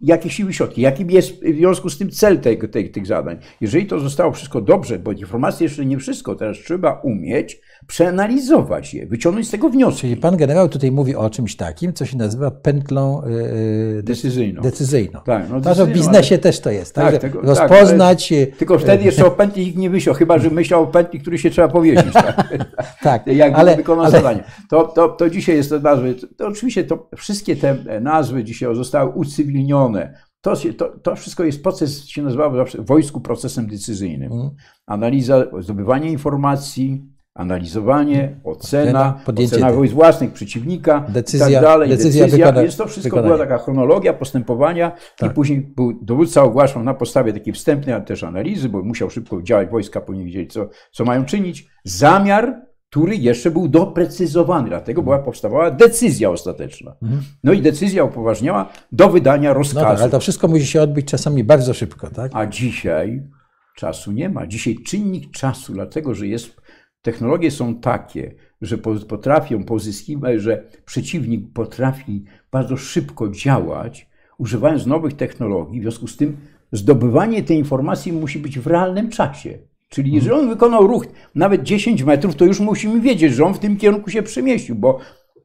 jakie 0.00 0.30
siły 0.30 0.52
środki, 0.52 0.80
jaki 0.80 1.06
jest 1.08 1.44
w 1.44 1.56
związku 1.56 1.90
z 1.90 1.98
tym 1.98 2.10
cel 2.10 2.40
tej, 2.40 2.58
tej, 2.58 2.90
tych 2.90 3.06
zadań. 3.06 3.38
Jeżeli 3.60 3.86
to 3.86 4.00
zostało 4.00 4.32
wszystko 4.32 4.60
dobrze, 4.60 4.98
bo 4.98 5.12
informacje 5.12 5.64
jeszcze 5.64 5.86
nie 5.86 5.98
wszystko, 5.98 6.34
teraz 6.34 6.56
trzeba 6.56 6.92
umieć 6.92 7.60
przeanalizować 7.86 8.94
je, 8.94 9.06
wyciągnąć 9.06 9.48
z 9.48 9.50
tego 9.50 9.68
wnioski. 9.68 10.00
Czyli 10.00 10.16
pan 10.16 10.36
generał 10.36 10.68
tutaj 10.68 10.92
mówi 10.92 11.14
o 11.14 11.30
czymś 11.30 11.56
takim, 11.56 11.92
co 11.92 12.06
się 12.06 12.16
nazywa 12.16 12.50
pętlą 12.50 13.22
yy, 13.94 14.02
decyzyjną. 14.02 14.62
decyzyjną. 14.62 15.20
Tak, 15.24 15.50
no, 15.50 15.60
decyzyjną, 15.60 15.92
w 15.92 15.94
biznesie 15.94 16.34
ale... 16.34 16.42
też 16.42 16.60
to 16.60 16.70
jest, 16.70 16.94
tak? 16.94 17.12
tak 17.12 17.20
tego, 17.20 17.40
rozpoznać. 17.40 18.28
Tak, 18.28 18.38
ale, 18.38 18.46
tylko 18.46 18.78
wtedy 18.78 19.04
jeszcze 19.04 19.26
o 19.26 19.30
pętli 19.30 19.66
nikt 19.66 19.78
nie 19.78 19.90
myślał, 19.90 20.14
chyba 20.14 20.38
że 20.38 20.50
myślał 20.50 20.82
o 20.82 20.86
pętli, 20.86 21.20
który 21.20 21.38
się 21.38 21.50
trzeba 21.50 21.68
powiedzieć. 21.68 22.12
Tak, 22.12 22.48
tak 23.02 23.26
jak 23.42 23.54
ale, 23.54 23.76
wykonał 23.76 24.04
ale... 24.04 24.12
zadanie. 24.12 24.44
To, 24.70 24.84
to, 24.84 25.08
to 25.08 25.30
dzisiaj 25.30 25.56
jest 25.56 25.70
to 25.70 25.80
nazwy. 25.80 26.14
To, 26.14 26.26
to 26.36 26.46
oczywiście 26.46 26.84
to 26.84 27.08
wszystkie 27.16 27.56
te 27.56 28.00
nazwy 28.00 28.44
dzisiaj 28.44 28.74
zostały 28.74 29.12
ucywilnione. 29.56 30.18
To, 30.40 30.54
to, 30.78 30.88
to, 31.02 31.16
wszystko 31.16 31.44
jest 31.44 31.62
proces, 31.62 32.04
się 32.04 32.22
nazywa 32.22 32.56
zawsze 32.56 32.82
w 32.82 32.86
wojsku 32.86 33.20
procesem 33.20 33.66
decyzyjnym. 33.66 34.32
Mm. 34.32 34.50
Analiza, 34.86 35.44
zdobywanie 35.60 36.10
informacji, 36.12 37.04
analizowanie, 37.34 38.40
ocena, 38.44 39.20
ocena 39.26 39.72
wojsk 39.72 39.94
własnych, 39.94 40.32
przeciwnika 40.32 41.04
decyzja, 41.08 41.48
i 41.48 41.52
tak 41.52 41.62
dalej, 41.62 41.88
decyzja, 41.88 42.24
decyzja 42.24 42.46
wykona, 42.46 42.62
więc 42.62 42.76
to 42.76 42.86
wszystko 42.86 43.16
wykonanie. 43.16 43.34
była 43.34 43.46
taka 43.46 43.64
chronologia 43.64 44.12
postępowania 44.12 44.92
tak. 45.16 45.30
i 45.30 45.34
później 45.34 45.60
był, 45.60 45.98
dowódca 46.02 46.42
ogłaszał 46.42 46.82
na 46.82 46.94
podstawie 46.94 47.32
takiej 47.32 47.52
wstępnej, 47.54 47.94
ale 47.94 48.04
też 48.04 48.24
analizy, 48.24 48.68
bo 48.68 48.82
musiał 48.82 49.10
szybko 49.10 49.42
działać, 49.42 49.68
wojska 49.68 50.00
powinni 50.00 50.24
wiedzieć, 50.24 50.52
co, 50.52 50.68
co 50.92 51.04
mają 51.04 51.24
czynić, 51.24 51.68
zamiar, 51.84 52.65
który 52.90 53.16
jeszcze 53.16 53.50
był 53.50 53.68
doprecyzowany, 53.68 54.68
dlatego 54.68 55.02
była 55.02 55.18
powstawała 55.18 55.70
decyzja 55.70 56.30
ostateczna. 56.30 56.96
Mhm. 57.02 57.22
No 57.44 57.52
i 57.52 57.62
decyzja 57.62 58.04
upoważniała 58.04 58.72
do 58.92 59.08
wydania 59.08 59.52
rozkazu. 59.52 59.86
No 59.86 59.92
tak, 59.92 60.00
ale 60.00 60.10
to 60.10 60.20
wszystko 60.20 60.48
musi 60.48 60.66
się 60.66 60.82
odbyć 60.82 61.06
czasami 61.06 61.44
bardzo 61.44 61.74
szybko, 61.74 62.10
tak? 62.10 62.32
A 62.34 62.46
dzisiaj 62.46 63.22
czasu 63.76 64.12
nie 64.12 64.28
ma. 64.28 64.46
Dzisiaj 64.46 64.76
czynnik 64.86 65.30
czasu, 65.30 65.72
dlatego 65.72 66.14
że 66.14 66.26
jest 66.26 66.56
Technologie 67.06 67.50
są 67.50 67.74
takie, 67.74 68.34
że 68.60 68.78
potrafią 69.08 69.64
pozyskiwać, 69.64 70.40
że 70.40 70.64
przeciwnik 70.84 71.52
potrafi 71.52 72.24
bardzo 72.52 72.76
szybko 72.76 73.28
działać, 73.28 74.08
używając 74.38 74.86
nowych 74.86 75.12
technologii. 75.12 75.80
W 75.80 75.82
związku 75.82 76.06
z 76.06 76.16
tym 76.16 76.36
zdobywanie 76.72 77.42
tej 77.42 77.58
informacji 77.58 78.12
musi 78.12 78.38
być 78.38 78.58
w 78.58 78.66
realnym 78.66 79.10
czasie. 79.10 79.58
Czyli 79.88 80.12
jeżeli 80.12 80.32
on 80.32 80.48
wykonał 80.48 80.86
ruch 80.86 81.06
nawet 81.34 81.62
10 81.62 82.02
metrów, 82.02 82.36
to 82.36 82.44
już 82.44 82.60
musimy 82.60 83.00
wiedzieć, 83.00 83.34
że 83.34 83.44
on 83.44 83.54
w 83.54 83.58
tym 83.58 83.76
kierunku 83.76 84.10
się 84.10 84.22
przemieścił, 84.22 84.74
bo 84.74 84.98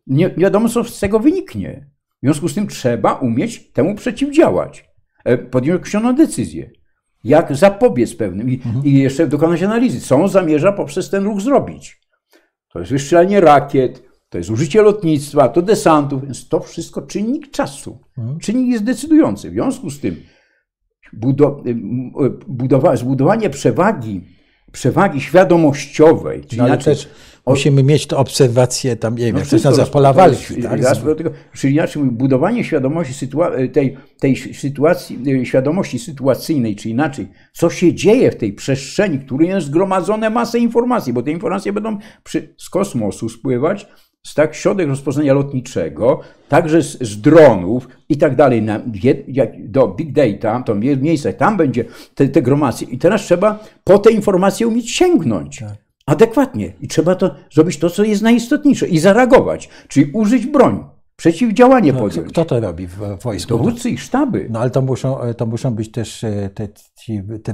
nie, 0.08 0.30
wiadomo, 0.30 0.70
co 0.70 0.84
z 0.84 1.00
tego 1.00 1.20
wyniknie. 1.20 1.88
W 2.24 2.26
związku 2.26 2.50
z 2.50 2.56
tym 2.56 2.68
trzeba 2.68 3.14
umieć 3.14 3.72
temu 3.72 3.96
przeciwdziałać, 3.96 4.90
e, 5.26 5.38
podjąć 5.38 5.80
określoną 5.80 6.16
decyzję 6.16 6.72
jak 7.24 7.56
zapobiec 7.56 8.16
pewnym 8.16 8.50
i, 8.50 8.56
mhm. 8.56 8.86
i 8.86 8.94
jeszcze 8.94 9.28
dokonać 9.28 9.64
analizy, 9.64 10.02
co 10.02 10.16
on 10.16 10.30
zamierza 10.30 10.72
poprzez 10.72 11.10
ten 11.10 11.24
ruch 11.24 11.42
zrobić. 11.42 12.02
To 12.74 12.80
jest 12.80 12.92
wystrzelanie 12.92 13.42
rakiet, 13.42 14.04
to 14.30 14.38
jest 14.38 14.50
użycie 14.50 14.82
lotnictwa, 14.82 15.50
to 15.50 15.62
desantów, 15.62 16.24
więc 16.24 16.48
to 16.48 16.60
wszystko 16.60 17.02
czynnik 17.02 17.52
czasu. 17.52 18.00
Mhm. 18.18 18.40
Czynnik 18.40 18.68
jest 18.68 18.84
decydujący. 18.84 19.50
W 19.50 19.54
związku 19.54 19.90
z 19.90 20.00
tym 20.00 20.16
budowa, 22.48 22.96
zbudowanie 22.96 23.50
przewagi, 23.50 24.22
przewagi 24.72 25.22
świadomościowej, 25.22 26.42
czyli 26.46 26.62
no, 26.62 26.68
inaczej, 26.68 26.96
też 26.96 27.10
Musimy 27.46 27.84
mieć 27.84 28.08
to 28.08 28.18
obserwację 28.18 28.96
tam, 28.96 29.18
nie 29.18 29.26
wiem, 29.26 29.34
no 29.34 29.40
jak 29.40 29.50
to 29.50 29.58
się 29.58 29.64
nazywa, 29.64 29.88
pola 29.88 30.14
walki. 30.14 30.62
Tak? 30.62 30.80
Czyli 31.54 31.74
inaczej 31.74 32.04
budowanie 32.04 32.64
świadomości 32.64 33.28
tej, 33.74 33.98
tej 34.20 34.36
sytuacji, 34.36 35.20
e, 35.42 35.46
świadomości 35.46 36.00
sytuacyjnej, 36.00 36.76
czy 36.76 36.90
inaczej, 36.90 37.28
co 37.54 37.70
się 37.70 37.94
dzieje 37.94 38.32
w 38.32 38.36
tej 38.36 38.54
przestrzeni, 38.54 39.18
w 39.18 39.26
której 39.26 39.50
jest 39.50 39.68
zgromadzone 39.68 40.30
masę 40.30 40.60
informacji, 40.60 41.14
bo 41.14 41.24
te 41.24 41.32
informacje 41.32 41.74
będą 41.74 41.98
przy, 42.24 42.56
z 42.58 42.70
kosmosu 42.70 43.30
spływać, 43.30 43.88
z 44.24 44.34
tak 44.34 44.56
środek 44.56 44.88
rozpoznania 44.88 45.34
lotniczego, 45.34 46.20
także 46.50 46.82
z, 46.82 47.02
z 47.02 47.22
dronów 47.22 47.88
i 48.10 48.18
tak 48.18 48.36
dalej, 48.36 48.62
na, 48.62 48.82
do 49.60 49.88
big 49.88 50.12
data, 50.12 50.64
to 50.66 50.76
miejsce, 50.76 51.34
tam 51.34 51.58
będzie 51.58 51.86
te, 52.16 52.28
te 52.28 52.42
gromadzenie. 52.42 52.92
I 52.92 52.98
teraz 52.98 53.22
trzeba 53.22 53.60
po 53.84 54.00
te 54.00 54.12
informacje 54.12 54.68
umieć 54.68 54.92
sięgnąć. 54.92 55.60
Tak 55.60 55.92
adekwatnie. 56.06 56.74
I 56.82 56.88
trzeba 56.88 57.16
to 57.16 57.36
zrobić 57.52 57.78
to, 57.78 57.90
co 57.90 58.04
jest 58.04 58.22
najistotniejsze 58.22 58.88
i 58.88 59.00
zareagować, 59.00 59.70
czyli 59.88 60.12
użyć 60.14 60.46
broń. 60.46 60.84
Przeciwdziałanie 61.16 61.94
no, 61.94 62.00
podjąć. 62.00 62.30
Kto 62.30 62.46
to 62.46 62.60
robi 62.60 62.88
w 62.88 62.98
wojsku? 63.24 63.50
Dowódcy 63.50 63.90
i 63.90 63.98
sztaby. 63.98 64.48
No 64.50 64.60
ale 64.60 64.70
to 64.70 64.82
muszą, 64.82 65.18
to 65.38 65.46
muszą 65.46 65.72
być 65.72 65.92
też 65.92 66.24
e, 66.24 66.50
te, 66.54 66.68
te, 67.44 67.54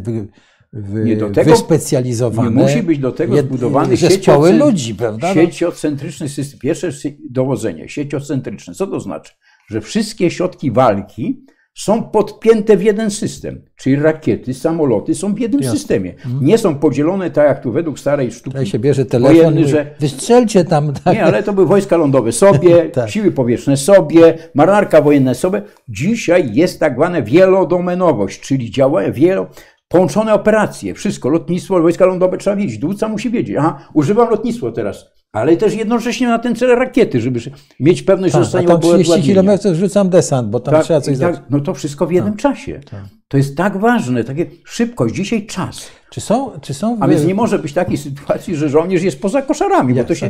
w, 0.74 1.06
nie 1.06 1.18
do 1.18 1.30
tego, 1.30 1.52
wyspecjalizowane. 1.52 2.50
Nie 2.50 2.64
musi 2.64 2.84
być 2.84 3.00
do 3.00 3.12
tego 3.12 3.38
zbudowany 3.38 3.98
zespoły 3.98 4.54
ludzi, 4.54 4.96
prawda? 4.96 5.28
No. 5.28 5.34
Sieciocentryczny 5.34 6.30
system. 6.30 6.60
Pierwsze 6.60 6.90
dowodzenie, 7.30 7.90
sieciocentryczne. 7.90 8.74
Co 8.74 8.88
to 8.88 9.00
znaczy? 9.00 9.34
Że 9.70 9.82
wszystkie 9.82 10.32
środki 10.32 10.72
walki 10.72 11.46
są 11.78 12.04
podpięte 12.04 12.78
w 12.78 12.84
jeden 12.84 13.12
system, 13.12 13.62
czyli 13.76 13.96
rakiety, 13.96 14.54
samoloty 14.54 15.16
są 15.16 15.36
w 15.36 15.40
jednym 15.40 15.62
Jasne. 15.62 15.78
systemie. 15.78 16.12
Mhm. 16.12 16.46
Nie 16.46 16.58
są 16.58 16.76
podzielone 16.76 17.32
tak 17.32 17.48
jak 17.48 17.64
tu 17.64 17.72
według 17.72 18.00
starej 18.00 18.32
sztuki. 18.32 18.50
Tutaj 18.50 18.66
się 18.66 18.80
bierze 18.80 19.06
telefon 19.06 19.38
wojenny, 19.38 19.68
że 19.68 19.96
wystrzelcie 20.00 20.66
tam. 20.66 20.94
Tak. 20.94 21.14
Nie, 21.14 21.24
ale 21.24 21.44
to 21.44 21.54
były 21.54 21.68
wojska 21.68 21.98
lądowe 21.98 22.32
sobie, 22.32 22.86
tak. 22.90 23.10
siły 23.10 23.32
powietrzne 23.32 23.78
sobie, 23.78 24.38
marynarka 24.56 25.02
wojenna 25.02 25.34
sobie. 25.34 25.62
Dzisiaj 25.90 26.50
jest 26.54 26.80
tak 26.80 26.96
zwana 26.96 27.22
wielodomenowość, 27.22 28.40
czyli 28.40 28.72
działa 28.72 29.12
wielo, 29.12 29.48
połączone 29.88 30.34
operacje, 30.34 30.94
wszystko, 30.94 31.30
lotnictwo, 31.30 31.82
wojska 31.82 32.06
lądowe 32.06 32.38
trzeba 32.38 32.56
wiedzieć, 32.56 32.78
dowódca 32.78 33.08
musi 33.08 33.30
wiedzieć, 33.30 33.56
aha, 33.60 33.88
używam 33.94 34.30
lotnictwo 34.30 34.72
teraz, 34.72 35.06
ale 35.32 35.58
też 35.58 35.76
jednocześnie 35.76 36.28
na 36.28 36.40
ten 36.40 36.56
cel 36.56 36.76
rakiety, 36.76 37.22
żeby 37.22 37.40
mieć 37.80 38.02
pewność, 38.02 38.34
tak, 38.34 38.42
że 38.42 38.46
zostanie 38.46 38.68
tam 38.68 38.80
30 38.82 39.34
km 39.34 39.50
rzucam 39.74 40.10
desant, 40.10 40.50
bo 40.50 40.60
tam 40.60 40.74
tak, 40.74 40.84
trzeba 40.84 41.02
coś 41.02 41.20
tak, 41.20 41.44
No 41.50 41.60
to 41.60 41.74
wszystko 41.74 42.08
w 42.08 42.12
jednym 42.12 42.34
tak, 42.34 42.42
czasie. 42.42 42.80
Tak. 42.92 43.04
To 43.28 43.38
jest 43.38 43.58
tak 43.58 43.78
ważne, 43.78 44.24
takie 44.24 44.46
szybkość, 44.66 45.16
dzisiaj 45.16 45.46
czas. 45.46 45.88
Czy 46.10 46.22
są, 46.22 46.60
czy 46.62 46.74
są... 46.74 46.98
A 47.00 47.08
więc 47.08 47.26
nie 47.26 47.36
może 47.36 47.60
być 47.60 47.74
takiej 47.74 47.98
sytuacji, 47.98 48.56
że 48.56 48.70
żołnierz 48.70 49.04
jest 49.04 49.22
poza 49.22 49.42
koszarami, 49.42 49.94
bo 49.94 50.04
to 50.04 50.16
się, 50.16 50.30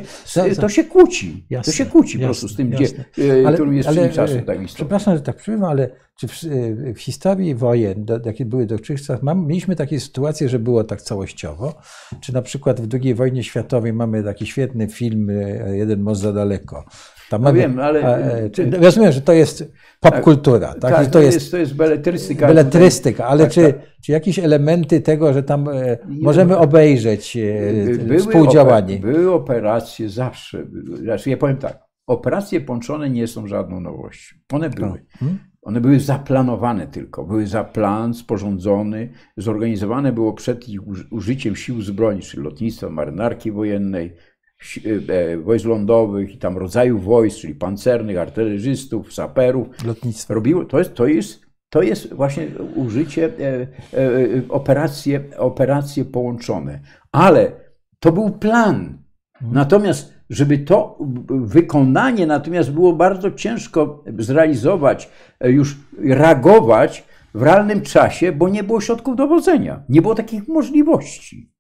to 0.62 0.70
się 0.70 0.84
kłóci. 0.84 1.46
Jasne, 1.50 1.74
to 1.74 1.78
się 1.78 1.86
kłóci 1.86 2.20
jasne, 2.20 2.20
po 2.20 2.26
prostu 2.26 2.48
z 2.48 2.56
tym, 2.56 2.70
gdzie, 2.70 2.86
e, 2.86 3.48
ale, 3.48 3.54
którym 3.54 3.74
jest 3.74 3.90
ale, 3.90 4.10
czasu. 4.10 4.34
Tak 4.46 4.58
przepraszam, 4.66 5.16
że 5.16 5.22
tak 5.22 5.36
przybywam, 5.36 5.70
ale 5.70 5.90
czy 6.18 6.28
w, 6.28 6.34
w, 6.96 7.00
historii 7.00 7.56
wojen, 7.56 8.06
jakie 8.26 8.46
były 8.46 8.66
dotychczas, 8.66 9.24
mam, 9.24 9.48
mieliśmy 9.48 9.76
takie 9.76 10.00
sytuacje, 10.00 10.50
że 10.50 10.60
było 10.60 10.84
tak 10.84 11.02
całościowo? 11.02 11.76
Czy 12.22 12.34
na 12.34 12.42
przykład 12.42 12.82
w 12.82 12.88
II 12.94 13.14
wojnie 13.14 13.44
światowej 13.44 13.94
mamy 13.94 14.24
taki 14.24 14.46
świetny 14.46 14.87
film 14.90 15.30
e, 15.30 15.78
Jeden 15.78 16.02
most 16.02 16.22
za 16.22 16.34
daleko, 16.34 16.86
tam 17.30 17.42
no 17.42 17.48
mamy, 17.50 17.60
wiem, 17.60 17.80
ale... 17.80 18.02
E, 18.02 18.50
czy, 18.50 18.70
rozumiem, 18.70 19.12
że 19.12 19.22
to 19.22 19.34
jest 19.34 19.74
popkultura, 20.00 20.74
tak? 20.74 20.96
tak? 20.96 21.08
to, 21.08 21.22
jest, 21.22 21.52
to 21.52 21.58
jest 21.58 21.76
beletrystyka. 21.76 22.48
Beletrystyka, 22.48 23.26
ale 23.26 23.44
tak, 23.44 23.54
czy, 23.54 23.74
tak. 23.74 23.76
czy 24.02 24.12
jakieś 24.12 24.40
elementy 24.40 25.02
tego, 25.02 25.34
że 25.34 25.44
tam 25.44 25.70
e, 25.70 25.98
możemy 26.08 26.58
obejrzeć 26.58 27.38
e, 27.38 27.98
były 27.98 28.20
współdziałanie? 28.20 28.98
Oper, 28.98 29.12
były 29.12 29.34
operacje 29.34 30.10
zawsze, 30.10 30.66
znaczy 31.04 31.30
ja 31.30 31.38
powiem 31.38 31.58
tak, 31.58 31.80
operacje 32.08 32.62
połączone 32.62 33.10
nie 33.10 33.28
są 33.28 33.48
żadną 33.48 33.80
nowością. 33.80 34.36
One 34.54 34.70
były. 34.70 35.06
Hmm? 35.20 35.40
One 35.62 35.82
były 35.82 36.00
zaplanowane 36.00 36.88
tylko, 36.88 37.26
były 37.26 37.48
za 37.48 37.64
plan 37.64 38.14
sporządzony, 38.14 39.10
zorganizowane 39.38 40.12
było 40.12 40.34
przed 40.34 40.70
ich 40.70 40.82
użyciem 41.12 41.56
sił 41.56 41.82
zbrojnych, 41.82 42.26
czyli 42.26 42.44
lotnictwa, 42.44 42.90
marynarki 42.90 43.52
wojennej, 43.52 44.16
wojsk 45.44 45.66
lądowych 45.66 46.36
i 46.36 46.38
tam 46.38 46.58
rodzaju 46.58 47.00
wojsk, 47.00 47.38
czyli 47.38 47.56
pancernych, 47.56 48.18
artylerzystów, 48.18 49.14
saperów. 49.14 49.68
Lotnictwo. 49.86 50.34
Robiło, 50.34 50.66
to, 50.66 50.80
jest, 50.80 50.94
to, 50.94 51.08
jest, 51.08 51.42
to 51.70 51.82
jest 51.82 52.14
właśnie 52.14 52.48
użycie, 52.76 53.32
e, 53.94 54.42
operacje, 54.50 55.24
operacje 55.38 56.06
połączone. 56.06 56.80
Ale 57.12 57.52
to 58.00 58.12
był 58.12 58.30
plan. 58.30 58.98
Mhm. 59.34 59.54
Natomiast, 59.54 60.14
żeby 60.30 60.58
to 60.58 60.98
wykonanie 61.30 62.28
natomiast 62.28 62.72
było 62.72 62.94
bardzo 62.94 63.32
ciężko 63.32 64.04
zrealizować, 64.18 65.10
już 65.42 65.78
reagować 65.98 67.04
w 67.34 67.42
realnym 67.42 67.82
czasie, 67.82 68.32
bo 68.32 68.50
nie 68.50 68.64
było 68.64 68.82
środków 68.82 69.16
dowodzenia. 69.16 69.84
Nie 69.90 70.02
było 70.02 70.16
takich 70.16 70.48
możliwości. 70.48 71.57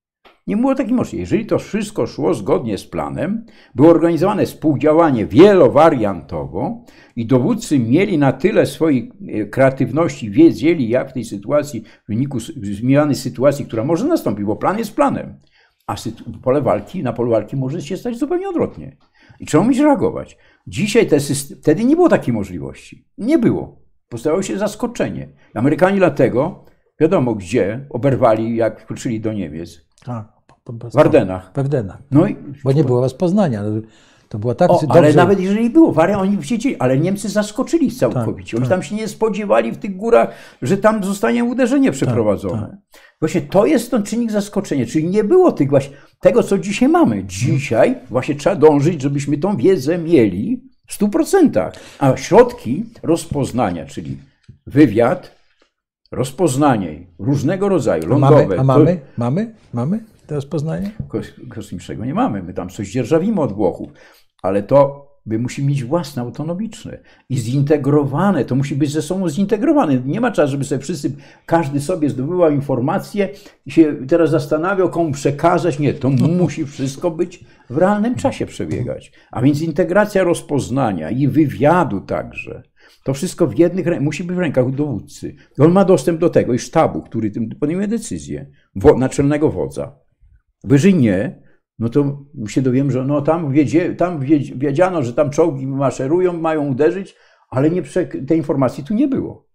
Nie 0.48 0.58
było 0.58 0.76
takiej 0.76 0.94
możliwości. 0.94 1.18
Jeżeli 1.18 1.46
to 1.46 1.60
wszystko 1.60 2.08
szło 2.08 2.34
zgodnie 2.34 2.78
z 2.78 2.88
planem, 2.88 3.46
było 3.76 3.90
organizowane 3.90 4.46
współdziałanie 4.46 5.26
wielowariantowo 5.26 6.86
i 7.16 7.26
dowódcy 7.26 7.80
mieli 7.80 8.18
na 8.18 8.34
tyle 8.34 8.66
swojej 8.66 9.12
e, 9.28 9.46
kreatywności, 9.46 10.32
wiedzieli 10.32 10.90
jak 10.90 11.10
w 11.10 11.14
tej 11.14 11.26
sytuacji, 11.26 11.84
w 12.04 12.08
wyniku 12.08 12.40
zmiany 12.62 13.16
sytuacji, 13.16 13.66
która 13.66 13.84
może 13.84 14.06
nastąpić, 14.06 14.46
bo 14.46 14.56
plan 14.56 14.78
jest 14.78 14.96
planem, 14.96 15.40
a 15.88 15.96
pole 16.44 16.62
walki, 16.62 17.04
na 17.04 17.14
polu 17.14 17.32
walki 17.32 17.56
może 17.56 17.82
się 17.82 17.98
stać 17.98 18.18
zupełnie 18.18 18.50
odwrotnie. 18.50 18.98
I 19.40 19.46
trzeba 19.46 19.64
umieć 19.64 19.80
reagować. 19.80 20.38
Dzisiaj 20.68 21.08
te 21.08 21.20
wtedy 21.62 21.86
nie 21.86 21.96
było 21.96 22.10
takiej 22.10 22.34
możliwości. 22.34 23.06
Nie 23.18 23.38
było. 23.38 23.82
Postawiło 24.10 24.42
się 24.42 24.58
zaskoczenie. 24.58 25.28
Amerykanie 25.54 25.98
dlatego, 25.98 26.66
wiadomo 27.00 27.36
gdzie, 27.36 27.86
oberwali, 27.90 28.56
jak 28.56 28.82
wkroczyli 28.82 29.22
do 29.22 29.34
Niemiec. 29.34 29.88
Tak, 30.06 30.37
w 30.94 30.98
Ardenach. 30.98 31.52
W 31.56 31.60
Ardenach. 31.60 31.98
No 32.12 32.28
i, 32.28 32.36
Bo 32.64 32.72
nie 32.72 32.84
było 32.84 33.02
rozpoznania. 33.02 33.64
To 34.30 34.40
było 34.40 34.56
tak 34.56 34.72
o, 34.72 34.80
dobrze... 34.82 34.98
Ale 34.98 35.14
nawet 35.14 35.40
jeżeli 35.40 35.70
było, 35.70 35.92
wariant 35.92 36.22
oni 36.22 36.38
wiedzieli, 36.38 36.78
ale 36.78 36.98
Niemcy 36.98 37.30
zaskoczyli 37.30 37.92
całkowicie. 37.92 38.52
Tak, 38.52 38.60
oni 38.60 38.70
tak. 38.70 38.78
tam 38.78 38.84
się 38.84 38.96
nie 38.96 39.08
spodziewali 39.08 39.72
w 39.72 39.78
tych 39.78 39.96
górach, 39.96 40.30
że 40.62 40.78
tam 40.78 41.04
zostanie 41.04 41.44
uderzenie 41.44 41.92
przeprowadzone. 41.92 42.62
Tak, 42.62 42.72
tak. 42.72 43.02
Właśnie 43.20 43.42
to 43.42 43.66
jest 43.66 43.92
ten 43.92 44.04
czynnik 44.04 44.32
zaskoczenia, 44.32 44.86
czyli 44.86 45.10
nie 45.10 45.24
było 45.24 45.52
tych 45.52 45.70
właśnie, 45.70 45.96
tego, 46.22 46.44
co 46.44 46.58
dzisiaj 46.58 46.90
mamy. 46.90 47.24
Dzisiaj 47.24 47.96
właśnie 48.10 48.36
trzeba 48.36 48.56
dążyć, 48.56 49.02
żebyśmy 49.02 49.38
tą 49.38 49.58
wiedzę 49.58 49.98
mieli 49.98 50.64
w 50.88 51.00
100%. 51.00 51.72
A 52.00 52.18
środki 52.18 52.86
rozpoznania, 53.04 53.86
czyli 53.86 54.18
wywiad, 54.68 55.32
rozpoznanie 56.12 57.08
różnego 57.20 57.70
rodzaju, 57.70 58.08
lądowe. 58.08 58.36
A 58.36 58.46
mamy? 58.46 58.60
A 58.60 58.64
mamy? 58.64 59.00
Mamy? 59.18 59.54
Mamy 59.74 60.17
to 60.28 60.36
rozpoznanie? 60.36 60.92
Kosmicznego 61.50 62.06
nie 62.06 62.14
mamy. 62.14 62.44
My 62.44 62.54
tam 62.54 62.70
coś 62.70 62.92
dzierżawimy 62.92 63.42
od 63.42 63.54
Włochów, 63.54 63.90
ale 64.44 64.64
to 64.64 65.08
my 65.28 65.40
musimy 65.40 65.68
mieć 65.68 65.84
własne, 65.84 66.22
autonomiczne 66.22 67.00
i 67.30 67.38
zintegrowane. 67.38 68.46
To 68.46 68.56
musi 68.56 68.76
być 68.76 68.92
ze 68.92 69.02
sobą 69.02 69.30
zintegrowane. 69.30 70.02
Nie 70.06 70.22
ma 70.22 70.32
czasu, 70.32 70.52
żeby 70.52 70.64
sobie 70.64 70.82
wszyscy, 70.82 71.16
każdy 71.46 71.82
sobie 71.82 72.10
zdobywał 72.10 72.52
informacje 72.52 73.30
i 73.66 73.72
się 73.72 73.96
teraz 74.08 74.30
zastanawiał, 74.30 74.90
komu 74.90 75.12
przekazać. 75.12 75.80
Nie, 75.80 75.94
to 75.94 76.10
musi 76.40 76.66
wszystko 76.66 77.12
być 77.12 77.46
w 77.70 77.78
realnym 77.78 78.16
czasie 78.16 78.46
przebiegać. 78.46 79.12
A 79.32 79.42
więc 79.42 79.62
integracja 79.62 80.24
rozpoznania 80.24 81.10
i 81.10 81.28
wywiadu 81.28 82.02
także. 82.02 82.64
To 83.04 83.14
wszystko 83.14 83.48
w 83.48 83.58
jednych 83.58 84.02
musi 84.02 84.24
być 84.24 84.38
w 84.38 84.40
rękach 84.40 84.72
dowódcy. 84.72 85.36
I 85.60 85.62
on 85.62 85.72
ma 85.72 85.86
dostęp 85.86 86.20
do 86.20 86.30
tego 86.30 86.54
i 86.54 86.60
sztabu, 86.60 87.02
który 87.02 87.32
podejmuje 87.60 87.88
decyzję, 87.88 88.46
naczelnego 88.98 89.50
wodza. 89.50 90.07
Jeżeli 90.72 90.96
nie, 90.96 91.42
no 91.80 91.90
to 91.90 92.26
się 92.48 92.62
dowiem, 92.62 92.92
że 92.92 93.06
no 93.06 93.22
tam, 93.22 93.52
wiedzie, 93.52 93.96
tam 93.96 94.20
wiedziano, 94.56 95.04
że 95.04 95.14
tam 95.14 95.30
czołgi 95.30 95.68
maszerują, 95.68 96.34
mają 96.34 96.68
uderzyć, 96.68 97.16
ale 97.50 97.70
nie, 97.70 97.84
tej 98.28 98.38
informacji 98.38 98.84
tu 98.84 98.94
nie 98.94 99.08
było. 99.08 99.48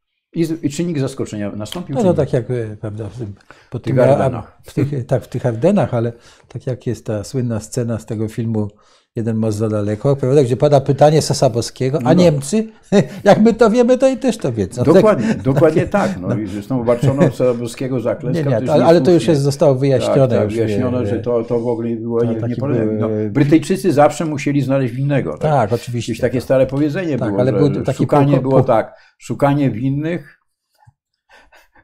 I 0.62 0.70
czynnik 0.70 0.98
zaskoczenia 0.98 1.52
nastąpił. 1.56 1.96
No, 1.96 2.02
no 2.02 2.14
tak 2.14 2.32
jak 2.32 2.50
e, 2.50 2.76
prawda, 2.80 3.08
w, 3.08 3.18
tym, 3.18 3.34
po 3.70 3.78
tych 3.78 3.98
Ardenach. 3.98 4.58
W 4.64 4.74
tych, 4.74 5.06
tak, 5.06 5.24
w 5.24 5.28
tych 5.28 5.46
Ardenach, 5.46 5.94
ale 5.94 6.12
tak 6.48 6.66
jak 6.66 6.86
jest 6.86 7.06
ta 7.06 7.24
słynna 7.24 7.60
scena 7.60 7.98
z 7.98 8.06
tego 8.06 8.28
filmu 8.28 8.68
jeden 9.16 9.36
most 9.36 9.58
za 9.58 9.68
daleko, 9.68 10.16
prawda, 10.16 10.42
gdzie 10.42 10.56
pada 10.56 10.80
pytanie 10.80 11.22
Sosabowskiego, 11.22 11.98
a 11.98 12.14
no. 12.14 12.14
Niemcy, 12.14 12.68
jak 13.24 13.40
my 13.40 13.54
to 13.54 13.70
wiemy, 13.70 13.98
to 13.98 14.08
i 14.08 14.16
też 14.16 14.38
to 14.38 14.52
wiedzą. 14.52 14.82
Dokładnie, 14.82 15.28
tak. 15.28 15.42
dokładnie 15.42 15.86
tak. 15.98 16.20
No, 16.20 16.28
no. 16.28 16.38
I 16.38 16.46
zresztą 16.46 16.80
obarczono 16.80 17.22
Sosabowskiego 17.22 18.00
za 18.00 18.14
klęskę. 18.14 18.44
Nie, 18.44 18.50
nie, 18.50 18.72
ale, 18.72 18.84
ale 18.84 19.00
to 19.00 19.10
już 19.10 19.26
jest, 19.26 19.42
zostało 19.42 19.74
wyjaśnione. 19.74 20.28
Tak, 20.28 20.38
tak, 20.38 20.48
wyjaśnione, 20.48 21.06
że 21.06 21.18
to, 21.18 21.44
to 21.44 21.60
w 21.60 21.66
ogóle 21.66 21.88
nie 21.88 21.96
było 21.96 22.24
nie, 22.24 22.48
nie 22.48 22.56
problem. 22.56 22.98
No, 22.98 23.08
Brytyjczycy 23.30 23.92
zawsze 23.92 24.24
musieli 24.24 24.62
znaleźć 24.62 24.94
winnego. 24.94 25.30
Tak, 25.38 25.40
tak 25.40 25.72
oczywiście. 25.72 26.12
Gdzieś 26.12 26.20
takie 26.20 26.40
stare 26.40 26.66
powiedzenie 26.66 27.18
tak, 27.18 27.28
było, 27.28 27.40
ale 27.40 27.74
że 27.74 27.82
taki 27.82 27.98
szukanie 27.98 28.40
było 28.40 28.62
tak, 28.62 28.94
szukanie 29.18 29.70
winnych, 29.70 30.41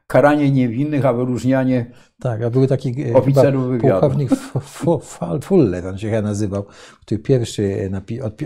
karanie 0.09 0.51
niewinnych, 0.51 1.07
a 1.07 1.13
wyróżnianie 1.13 1.87
tak, 2.21 2.43
a 2.43 2.51
był 2.51 2.67
taki 2.67 3.11
e, 3.11 3.15
oficerów 3.15 3.69
wywiadu. 3.69 4.01
pułkownik 4.01 4.31
Fuller, 5.43 5.87
on 5.87 5.99
się 5.99 6.11
chyba 6.11 6.23
nazywał, 6.23 6.65
który 7.01 7.19
pierwszy 7.19 7.91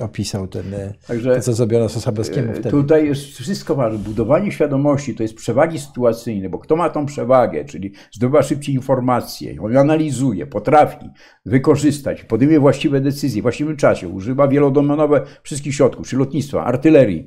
opisał 0.02 0.46
ten, 0.46 0.74
e, 0.74 0.94
Także, 1.06 1.36
to, 1.36 1.40
co 1.40 1.52
zrobiono 1.52 1.88
Sosabowskiemu 1.88 2.50
e, 2.50 2.54
wtedy. 2.54 2.70
Tutaj 2.70 3.06
jest 3.06 3.22
wszystko 3.22 3.74
ważne. 3.74 3.98
Budowanie 3.98 4.52
świadomości 4.52 5.14
to 5.14 5.22
jest 5.22 5.34
przewagi 5.34 5.78
sytuacyjne, 5.78 6.48
bo 6.48 6.58
kto 6.58 6.76
ma 6.76 6.90
tą 6.90 7.06
przewagę, 7.06 7.64
czyli 7.64 7.92
zdobywa 8.12 8.42
szybciej 8.42 8.74
informacje, 8.74 9.62
on 9.62 9.76
analizuje, 9.76 10.46
potrafi 10.46 11.10
wykorzystać, 11.46 12.24
podejmuje 12.24 12.60
właściwe 12.60 13.00
decyzje 13.00 13.42
w 13.42 13.44
właściwym 13.44 13.76
czasie, 13.76 14.08
używa 14.08 14.48
wielodomenowe 14.48 15.22
wszystkich 15.42 15.74
środków, 15.74 16.08
czy 16.08 16.16
lotnictwa, 16.16 16.64
artylerii, 16.64 17.26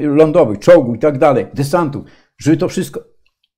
lądowych, 0.00 0.58
czołgu 0.58 0.94
i 0.94 0.98
tak 0.98 1.18
dalej, 1.18 1.46
desantu, 1.54 2.04
żeby 2.38 2.56
to 2.56 2.68
wszystko 2.68 3.11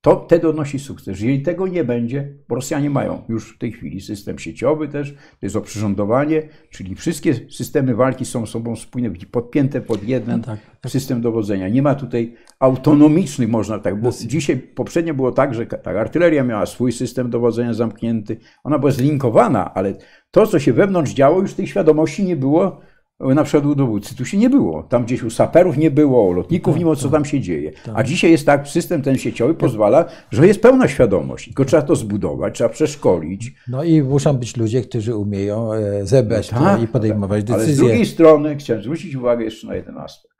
to 0.05 0.23
wtedy 0.25 0.47
odnosi 0.47 0.79
sukces. 0.79 1.07
Jeżeli 1.07 1.41
tego 1.41 1.67
nie 1.67 1.83
będzie, 1.83 2.33
bo 2.47 2.55
Rosjanie 2.55 2.89
mają 2.89 3.21
już 3.29 3.55
w 3.55 3.57
tej 3.57 3.71
chwili 3.71 4.01
system 4.01 4.39
sieciowy 4.39 4.87
też, 4.87 5.13
to 5.13 5.37
jest 5.41 5.55
oprzyrządowanie, 5.55 6.41
czyli 6.69 6.95
wszystkie 6.95 7.33
systemy 7.49 7.95
walki 7.95 8.25
są 8.25 8.45
sobą 8.45 8.75
spójne, 8.75 9.09
podpięte 9.31 9.81
pod 9.81 10.03
jeden 10.03 10.37
no 10.37 10.57
tak, 10.81 10.91
system 10.91 11.21
dowodzenia. 11.21 11.69
Nie 11.69 11.81
ma 11.81 11.95
tutaj 11.95 12.35
autonomicznych, 12.59 13.49
można 13.49 13.79
tak, 13.79 14.01
bo 14.01 14.09
dzisiaj 14.25 14.57
poprzednio 14.57 15.13
było 15.13 15.31
tak, 15.31 15.53
że 15.53 15.65
tak, 15.65 15.95
artyleria 15.95 16.43
miała 16.43 16.65
swój 16.65 16.91
system 16.91 17.29
dowodzenia 17.29 17.73
zamknięty, 17.73 18.37
ona 18.63 18.79
była 18.79 18.91
zlinkowana, 18.91 19.73
ale 19.73 19.93
to, 20.31 20.47
co 20.47 20.59
się 20.59 20.73
wewnątrz 20.73 21.13
działo, 21.13 21.41
już 21.41 21.53
tej 21.53 21.67
świadomości 21.67 22.23
nie 22.23 22.35
było 22.35 22.81
na 23.19 23.43
przykład 23.43 23.65
u 23.65 23.75
dowódcy. 23.75 24.15
Tu 24.15 24.25
się 24.25 24.37
nie 24.37 24.49
było. 24.49 24.83
Tam 24.83 25.05
gdzieś 25.05 25.23
u 25.23 25.29
saperów 25.29 25.77
nie 25.77 25.91
było, 25.91 26.25
u 26.25 26.33
lotników 26.33 26.73
tak, 26.73 26.79
nie 26.79 26.85
było, 26.85 26.95
co 26.95 27.03
tak. 27.03 27.11
tam 27.11 27.25
się 27.25 27.41
dzieje. 27.41 27.71
A 27.87 27.95
tak. 27.95 28.07
dzisiaj 28.07 28.31
jest 28.31 28.45
tak, 28.45 28.67
system 28.67 29.01
ten 29.01 29.17
sieciowy 29.17 29.53
pozwala, 29.53 30.05
że 30.31 30.47
jest 30.47 30.61
pełna 30.61 30.87
świadomość. 30.87 31.45
Tylko 31.45 31.65
trzeba 31.65 31.83
to 31.83 31.95
zbudować, 31.95 32.55
trzeba 32.55 32.69
przeszkolić. 32.69 33.53
No 33.67 33.83
i 33.83 34.01
muszą 34.01 34.33
być 34.33 34.57
ludzie, 34.57 34.81
którzy 34.81 35.15
umieją 35.15 35.73
e, 35.73 36.05
zebrać 36.05 36.51
no 36.51 36.59
tak, 36.59 36.81
i 36.81 36.87
podejmować 36.87 37.43
decyzje. 37.43 37.65
Ale 37.65 37.73
z 37.73 37.77
drugiej 37.77 38.05
strony 38.05 38.55
chciałem 38.55 38.83
zwrócić 38.83 39.15
uwagę 39.15 39.43
jeszcze 39.43 39.67
na 39.67 39.75
jeden 39.75 39.97
aspekt. 39.97 40.35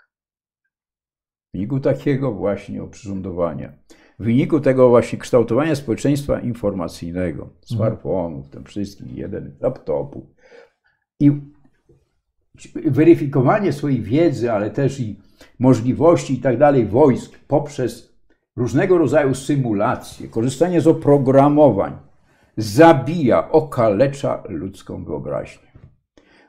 W 1.50 1.58
wyniku 1.58 1.80
takiego 1.80 2.32
właśnie 2.32 2.84
oprzyrządowania, 2.84 3.74
w 4.20 4.24
wyniku 4.24 4.60
tego 4.60 4.90
właśnie 4.90 5.20
kształtowania 5.20 5.76
społeczeństwa 5.76 6.40
informacyjnego, 6.40 7.44
mhm. 7.44 7.62
smartfonów, 7.66 8.50
tym 8.50 8.64
wszystkim, 8.64 9.08
jeden 9.10 9.56
laptopu 9.62 10.36
i 11.20 11.32
weryfikowanie 12.86 13.74
swojej 13.74 14.02
wiedzy, 14.02 14.52
ale 14.52 14.70
też 14.70 15.00
i 15.00 15.20
możliwości 15.60 16.34
i 16.34 16.38
tak 16.38 16.58
dalej 16.58 16.86
wojsk 16.86 17.40
poprzez 17.48 18.16
różnego 18.56 18.98
rodzaju 18.98 19.36
symulacje, 19.36 20.28
korzystanie 20.28 20.82
z 20.82 20.88
oprogramowań 20.88 21.98
zabija, 22.58 23.52
okalecza 23.52 24.44
ludzką 24.50 25.06
wyobraźnię. 25.06 25.68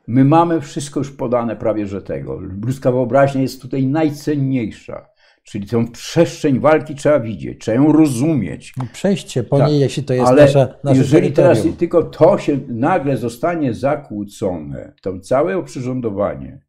My 0.06 0.24
mamy 0.24 0.60
wszystko 0.60 1.00
już 1.00 1.10
podane 1.10 1.56
prawie 1.56 1.86
że 1.86 2.02
tego. 2.02 2.40
Ludzka 2.40 2.92
wyobraźnia 2.92 3.42
jest 3.42 3.62
tutaj 3.62 3.86
najcenniejsza. 3.86 5.06
Czyli 5.46 5.66
tę 5.66 5.86
przestrzeń 5.92 6.60
walki 6.60 6.94
trzeba 6.94 7.20
widzieć, 7.20 7.60
trzeba 7.60 7.76
ją 7.76 7.92
rozumieć. 7.92 8.72
No 8.76 8.84
przejście 8.92 9.44
po 9.44 9.58
tak. 9.58 9.68
niej, 9.68 9.80
jeśli 9.80 10.04
to 10.04 10.14
jest 10.14 10.26
Ale 10.26 10.42
nasza, 10.42 10.68
nasze 10.84 10.98
jeżeli 10.98 11.32
teraz 11.32 11.62
tylko 11.78 12.02
to 12.02 12.38
się 12.38 12.58
nagle 12.68 13.16
zostanie 13.16 13.74
zakłócone, 13.74 14.92
to 15.02 15.18
całe 15.18 15.58
oprzyrządowanie, 15.58 16.60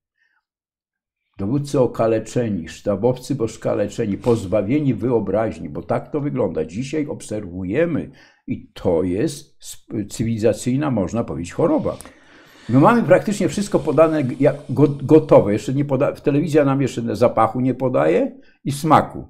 dowódcy 1.38 1.80
okaleczeni, 1.80 2.68
sztabowcy 2.68 3.36
oszkaleczeni, 3.40 4.18
pozbawieni 4.18 4.94
wyobraźni, 4.94 5.70
bo 5.70 5.84
tak 5.84 6.12
to 6.12 6.22
wygląda. 6.22 6.66
Dzisiaj 6.66 7.08
obserwujemy 7.08 8.12
i 8.48 8.72
to 8.74 9.04
jest 9.04 9.58
cywilizacyjna, 10.10 10.92
można 10.92 11.24
powiedzieć, 11.24 11.54
choroba. 11.54 11.98
My 12.70 12.80
mamy 12.80 13.04
praktycznie 13.04 13.50
wszystko 13.50 13.80
podane 13.80 14.24
jak 14.40 14.56
gotowe. 15.04 15.54
Jeszcze 15.54 15.74
nie 15.74 15.86
poda, 15.86 16.12
telewizja 16.12 16.66
nam 16.66 16.82
jeszcze 16.82 17.16
zapachu 17.16 17.60
nie 17.60 17.74
podaje 17.74 18.32
i 18.64 18.72
smaku. 18.72 19.28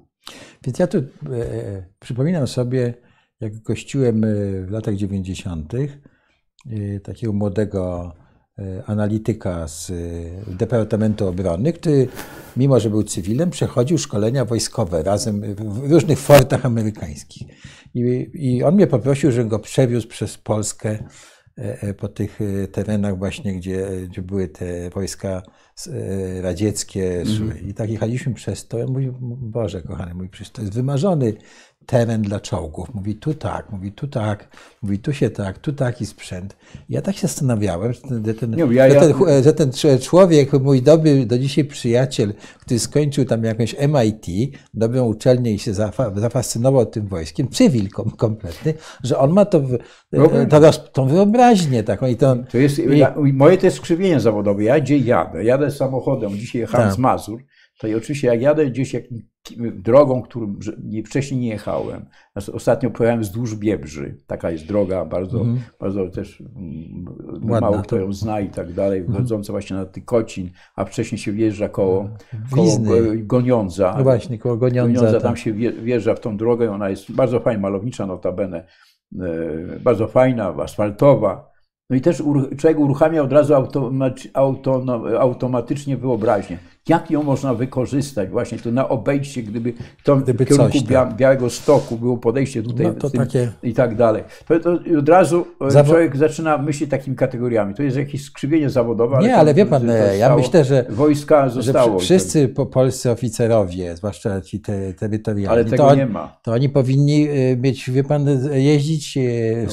Więc 0.64 0.78
ja 0.78 0.86
tu 0.86 0.98
e, 0.98 1.02
e 1.32 1.84
przypominam 1.98 2.46
sobie, 2.46 2.94
jak 3.40 3.62
gościłem 3.62 4.24
e, 4.24 4.28
w 4.66 4.70
latach 4.70 4.94
90. 4.94 5.74
E, 5.74 7.00
takiego 7.00 7.32
młodego 7.32 8.12
e, 8.58 8.82
analityka 8.86 9.68
z 9.68 9.92
Departamentu 10.46 11.28
Obrony, 11.28 11.72
który 11.72 12.08
mimo, 12.56 12.80
że 12.80 12.90
był 12.90 13.02
cywilem, 13.02 13.50
przechodził 13.50 13.98
szkolenia 13.98 14.44
wojskowe 14.44 15.02
razem 15.02 15.54
w 15.54 15.90
różnych 15.90 16.18
fortach 16.18 16.66
amerykańskich. 16.66 17.48
I, 17.94 18.30
I 18.34 18.62
on 18.62 18.74
mnie 18.74 18.86
poprosił, 18.86 19.32
żebym 19.32 19.48
go 19.48 19.58
przewiózł 19.58 20.08
przez 20.08 20.38
Polskę 20.38 20.98
E, 20.98 21.00
e, 21.00 21.37
po 21.98 22.08
tych 22.08 22.40
e, 22.40 22.68
terenach 22.68 23.18
właśnie, 23.18 23.54
gdzie, 23.54 23.88
gdzie 24.08 24.22
były 24.22 24.48
te 24.48 24.90
wojska 24.90 25.42
radzieckie. 26.40 27.22
Mm. 27.22 27.68
I 27.68 27.74
tak 27.74 27.90
jechaliśmy 27.90 28.34
przez 28.34 28.68
to. 28.68 28.78
Ja 28.78 28.86
mówię, 28.86 29.12
Boże 29.20 29.82
kochany 29.82 30.14
mój, 30.14 30.28
przecież 30.28 30.50
to 30.50 30.62
jest 30.62 30.74
wymarzony 30.74 31.32
teren 31.88 32.22
dla 32.22 32.40
czołgów. 32.40 32.94
Mówi 32.94 33.14
tu 33.14 33.34
tak, 33.34 33.72
mówi 33.72 33.92
tu 33.92 34.08
tak, 34.08 34.48
mówi 34.82 34.98
tu 34.98 35.12
się 35.12 35.30
tak, 35.30 35.58
tu 35.58 35.72
taki 35.72 36.06
sprzęt. 36.06 36.56
Ja 36.88 37.02
tak 37.02 37.14
się 37.14 37.20
zastanawiałem, 37.20 37.92
że 37.92 38.00
ten, 38.00 38.24
że 38.26 38.34
ten, 38.34 38.56
ja- 38.72 38.90
że 38.90 39.00
ten, 39.00 39.42
że 39.44 39.52
ten 39.52 39.70
człowiek, 40.00 40.52
mój 40.52 40.82
dobry 40.82 41.26
do 41.26 41.38
dzisiaj 41.38 41.64
przyjaciel, 41.64 42.32
który 42.60 42.80
skończył 42.80 43.24
tam 43.24 43.44
jakąś 43.44 43.76
MIT, 43.78 44.26
dobrą 44.74 45.04
uczelnię 45.06 45.52
i 45.52 45.58
się 45.58 45.72
zafa- 45.72 46.20
zafascynował 46.20 46.86
tym 46.86 47.06
wojskiem, 47.06 47.48
cywil 47.48 47.88
kom, 47.90 48.10
kompletny, 48.10 48.74
że 49.02 49.18
on 49.18 49.30
ma 49.32 49.44
to, 49.44 49.60
to, 50.50 50.60
roz- 50.60 50.92
tą 50.92 51.08
wyobraźnię 51.08 51.82
taką 51.82 52.06
i 52.06 52.16
to, 52.16 52.36
To 52.50 52.58
jest, 52.58 52.78
ja, 52.78 53.14
moje 53.32 53.58
to 53.58 53.66
jest 53.66 53.76
skrzywienie 53.76 54.20
zawodowe. 54.20 54.64
Ja 54.64 54.80
gdzie 54.80 54.98
jadę? 54.98 55.44
Jadę 55.44 55.70
samochodem. 55.70 56.30
Dzisiaj 56.36 56.60
jechałem 56.60 56.88
Tak. 56.90 56.98
Mazur. 56.98 57.40
To 57.80 57.86
i 57.86 57.94
oczywiście 57.94 58.26
jak 58.26 58.40
jadę 58.42 58.66
gdzieś 58.66 58.94
jakim, 58.94 59.22
drogą, 59.74 60.22
którą 60.22 60.54
wcześniej 61.06 61.40
nie 61.40 61.48
jechałem. 61.48 62.06
Ostatnio 62.52 62.90
pojechałem 62.90 63.20
wzdłuż 63.22 63.54
Biebrzy. 63.56 64.16
Taka 64.26 64.50
jest 64.50 64.66
droga 64.66 65.04
bardzo, 65.04 65.44
bardzo 65.80 66.08
też 66.10 66.40
mm, 66.40 67.04
Ładna 67.42 67.60
mało 67.60 67.76
to. 67.76 67.82
kto 67.82 67.96
ją 67.96 68.12
zna 68.12 68.40
i 68.40 68.48
tak 68.48 68.72
dalej. 68.72 69.04
Wchodząca 69.04 69.52
właśnie 69.52 69.76
na 69.76 69.86
Tykocin, 69.86 70.50
a 70.76 70.84
wcześniej 70.84 71.18
się 71.18 71.32
wjeżdża 71.32 71.68
koło, 71.68 72.08
koło 72.50 72.66
Wizny. 72.66 73.16
Go- 73.16 73.26
Goniądza. 73.26 73.94
no 73.98 74.02
właśnie, 74.02 74.38
koło 74.38 74.56
Goniądza. 74.56 74.94
Goniądza, 75.00 75.20
tam. 75.20 75.28
tam 75.28 75.36
się 75.36 75.54
wje- 75.54 75.82
wjeżdża 75.82 76.14
w 76.14 76.20
tą 76.20 76.36
drogę, 76.36 76.70
ona 76.70 76.90
jest 76.90 77.12
bardzo 77.12 77.40
fajna, 77.40 77.60
malownicza 77.62 78.06
notabene, 78.06 78.66
e, 79.20 79.80
bardzo 79.80 80.08
fajna, 80.08 80.48
asfaltowa. 80.48 81.50
No 81.90 81.96
i 81.96 82.00
też 82.00 82.22
człowiek 82.58 82.78
uruchamia 82.78 83.22
od 83.22 83.32
razu 83.32 83.54
automatycznie 85.18 85.96
wyobraźnię. 85.96 86.58
Jak 86.88 87.10
ją 87.10 87.22
można 87.22 87.54
wykorzystać 87.54 88.28
właśnie 88.28 88.58
to 88.58 88.70
na 88.70 88.88
obejście, 88.88 89.42
gdyby 89.42 89.72
to 90.04 90.16
Gdyby 90.16 90.44
w 90.44 90.48
kierunku. 90.48 90.78
Bia- 90.78 91.16
Białego 91.16 91.50
Stoku 91.50 91.96
było 91.96 92.16
podejście 92.16 92.62
tutaj 92.62 92.86
No 92.86 92.92
to 92.92 93.10
tym, 93.10 93.20
takie- 93.20 93.52
i 93.62 93.74
tak 93.74 93.96
dalej. 93.96 94.22
To, 94.48 94.60
to 94.60 94.78
od 94.98 95.08
razu 95.08 95.46
e, 95.60 95.70
Zawo- 95.70 95.88
człowiek 95.90 96.16
zaczyna 96.16 96.58
myśleć 96.58 96.90
takimi 96.90 97.16
kategoriami. 97.16 97.74
To 97.74 97.82
jest 97.82 97.96
jakieś 97.96 98.24
skrzywienie 98.24 98.70
zawodowe. 98.70 99.18
Nie, 99.22 99.28
to- 99.30 99.36
ale 99.36 99.54
wie 99.54 99.64
to- 99.64 99.70
pan, 99.70 99.86
to 99.86 99.92
ja 99.92 100.36
myślę, 100.36 100.64
że- 100.64 100.84
Wojska 100.90 101.48
że 101.48 101.54
zostało. 101.62 101.98
wszy- 101.98 102.04
wszyscy 102.06 102.48
po 102.48 102.66
polscy 102.66 103.10
oficerowie, 103.10 103.96
zwłaszcza 103.96 104.40
ci 104.40 104.60
te, 104.60 104.94
terytorialni, 104.94 105.46
ale 105.46 105.64
to, 105.64 105.70
tego 105.70 105.86
oni, 105.86 105.98
nie 105.98 106.06
ma. 106.06 106.36
to 106.42 106.52
oni 106.52 106.68
powinni 106.68 107.28
y, 107.30 107.56
mieć, 107.62 107.90
wie 107.90 108.04
pan, 108.04 108.26
jeździć 108.52 109.06
się 109.06 109.20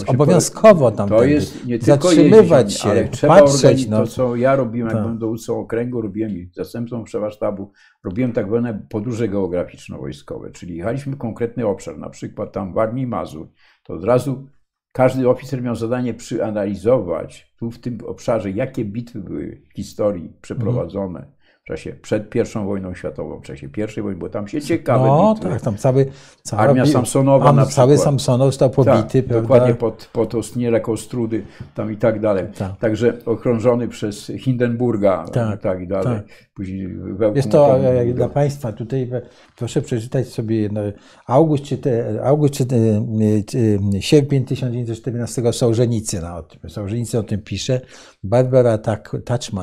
obowiązkowo 0.07 0.91
tam, 0.91 1.09
To 1.09 1.23
jest 1.23 1.65
nie 1.65 1.79
tylko 1.79 2.07
zatrzymywać 2.07 2.65
jeździć, 2.65 2.81
się, 2.83 2.89
ale 2.89 3.07
trzeba 3.07 3.39
patrzeć. 3.39 3.87
No. 3.87 3.97
to, 3.99 4.07
co 4.07 4.35
ja 4.35 4.55
robiłem, 4.55 4.87
jak 4.87 4.93
Tak. 4.95 5.03
byłem 5.03 5.17
dowódcą 5.19 5.59
okręgu, 5.59 6.01
robiłem 6.01 6.31
zastępcą 6.55 7.04
szefa 7.07 7.31
sztabu, 7.31 7.71
robiłem 8.03 8.31
tak 8.31 8.47
zwane 8.47 8.85
podróże 8.89 9.29
geograficzno-wojskowe, 9.29 10.51
czyli 10.51 10.77
jechaliśmy 10.77 11.15
w 11.15 11.17
konkretny 11.17 11.67
obszar, 11.67 11.97
na 11.97 12.09
przykład 12.09 12.51
tam 12.51 12.73
w 12.73 12.77
Armii 12.77 13.07
Mazur, 13.07 13.47
to 13.83 13.93
od 13.93 14.03
razu 14.03 14.47
każdy 14.91 15.29
oficer 15.29 15.61
miał 15.61 15.75
zadanie 15.75 16.13
przeanalizować 16.13 17.53
tu 17.59 17.71
w 17.71 17.79
tym 17.79 17.97
obszarze, 18.05 18.51
jakie 18.51 18.85
bitwy 18.85 19.19
były 19.19 19.61
w 19.69 19.75
historii 19.75 20.33
przeprowadzone 20.41 21.34
w 21.65 21.67
czasie 21.67 21.93
przed 22.01 22.29
pierwszą 22.29 22.65
wojną 22.65 22.95
światową, 22.95 23.39
w 23.39 23.43
czasie 23.43 23.69
pierwszej 23.69 24.03
wojny, 24.03 24.19
bo 24.19 24.29
tam 24.29 24.47
się 24.47 24.61
ciekawe 24.61 25.07
No 25.07 25.33
bitwy. 25.33 25.49
tak, 25.49 25.61
tam 25.61 25.77
cały, 25.77 26.05
cała, 26.43 26.61
Armia 26.61 26.85
Samsonowa 26.85 27.45
tam 27.45 27.55
na 27.55 27.65
Cały 27.65 27.87
przykład. 27.93 28.05
Samsonow 28.05 28.47
został 28.47 28.69
pobity, 28.69 29.23
tak, 29.23 29.41
dokładnie 29.41 29.73
pod, 29.73 30.09
pod 30.13 30.35
Ostniele 30.35 30.81
Kostrudy 30.81 31.43
tam 31.75 31.93
i 31.93 31.97
tak 31.97 32.19
dalej. 32.19 32.45
Tak. 32.57 32.77
Także 32.77 33.13
okrążony 33.25 33.87
przez 33.87 34.31
Hindenburga 34.39 35.25
Tak, 35.33 35.61
tak, 35.61 35.81
i 35.81 35.87
dalej. 35.87 36.19
Później 36.55 36.87
wełką 36.87 37.35
Jest 37.35 37.51
to 37.51 37.77
e, 37.77 38.13
dla 38.13 38.29
Państwa 38.29 38.71
tutaj, 38.71 39.09
e, 39.13 39.21
proszę 39.57 39.81
przeczytać 39.81 40.27
sobie 40.27 40.69
no, 40.71 40.81
August 41.27 41.63
czy, 41.63 41.77
te, 41.77 42.21
August 42.23 42.53
czy, 42.53 42.65
te, 42.65 42.75
e, 42.75 43.01
czy 43.47 43.79
e, 43.97 44.01
sierpień 44.01 44.45
1914 44.45 45.53
Sołżenicyna 45.53 46.37
o 46.37 46.43
tym, 46.43 46.69
Sołżenicyn 46.69 47.19
o 47.19 47.23
tym 47.23 47.41
pisze, 47.41 47.81
Barbara 48.23 48.77
tak, 48.77 49.15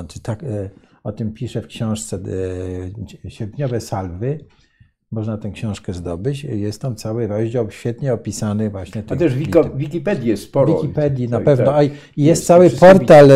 czy 0.08 0.20
tak, 0.20 0.42
e, 0.42 0.70
o 1.04 1.12
tym 1.12 1.32
pisze 1.32 1.62
w 1.62 1.66
książce 1.66 2.18
e, 3.26 3.30
Sierpniowe 3.30 3.80
Salwy. 3.80 4.38
Można 5.10 5.38
tę 5.38 5.50
książkę 5.50 5.92
zdobyć. 5.92 6.44
Jest 6.44 6.82
tam 6.82 6.96
cały 6.96 7.26
rozdział 7.26 7.70
świetnie 7.70 8.12
opisany 8.14 8.70
właśnie 8.70 9.02
A 9.10 9.16
też 9.16 9.34
w 9.34 9.76
Wikipedii 9.76 10.28
jest 10.28 10.42
sporo. 10.42 10.74
Wikipedii 10.74 11.28
na 11.28 11.36
Tak, 11.36 11.44
pewno. 11.44 11.64
tak. 11.72 11.86
I 11.86 11.90
jest 11.90 12.00
Jest 12.16 12.46
cały 12.46 12.70
portal 12.70 13.28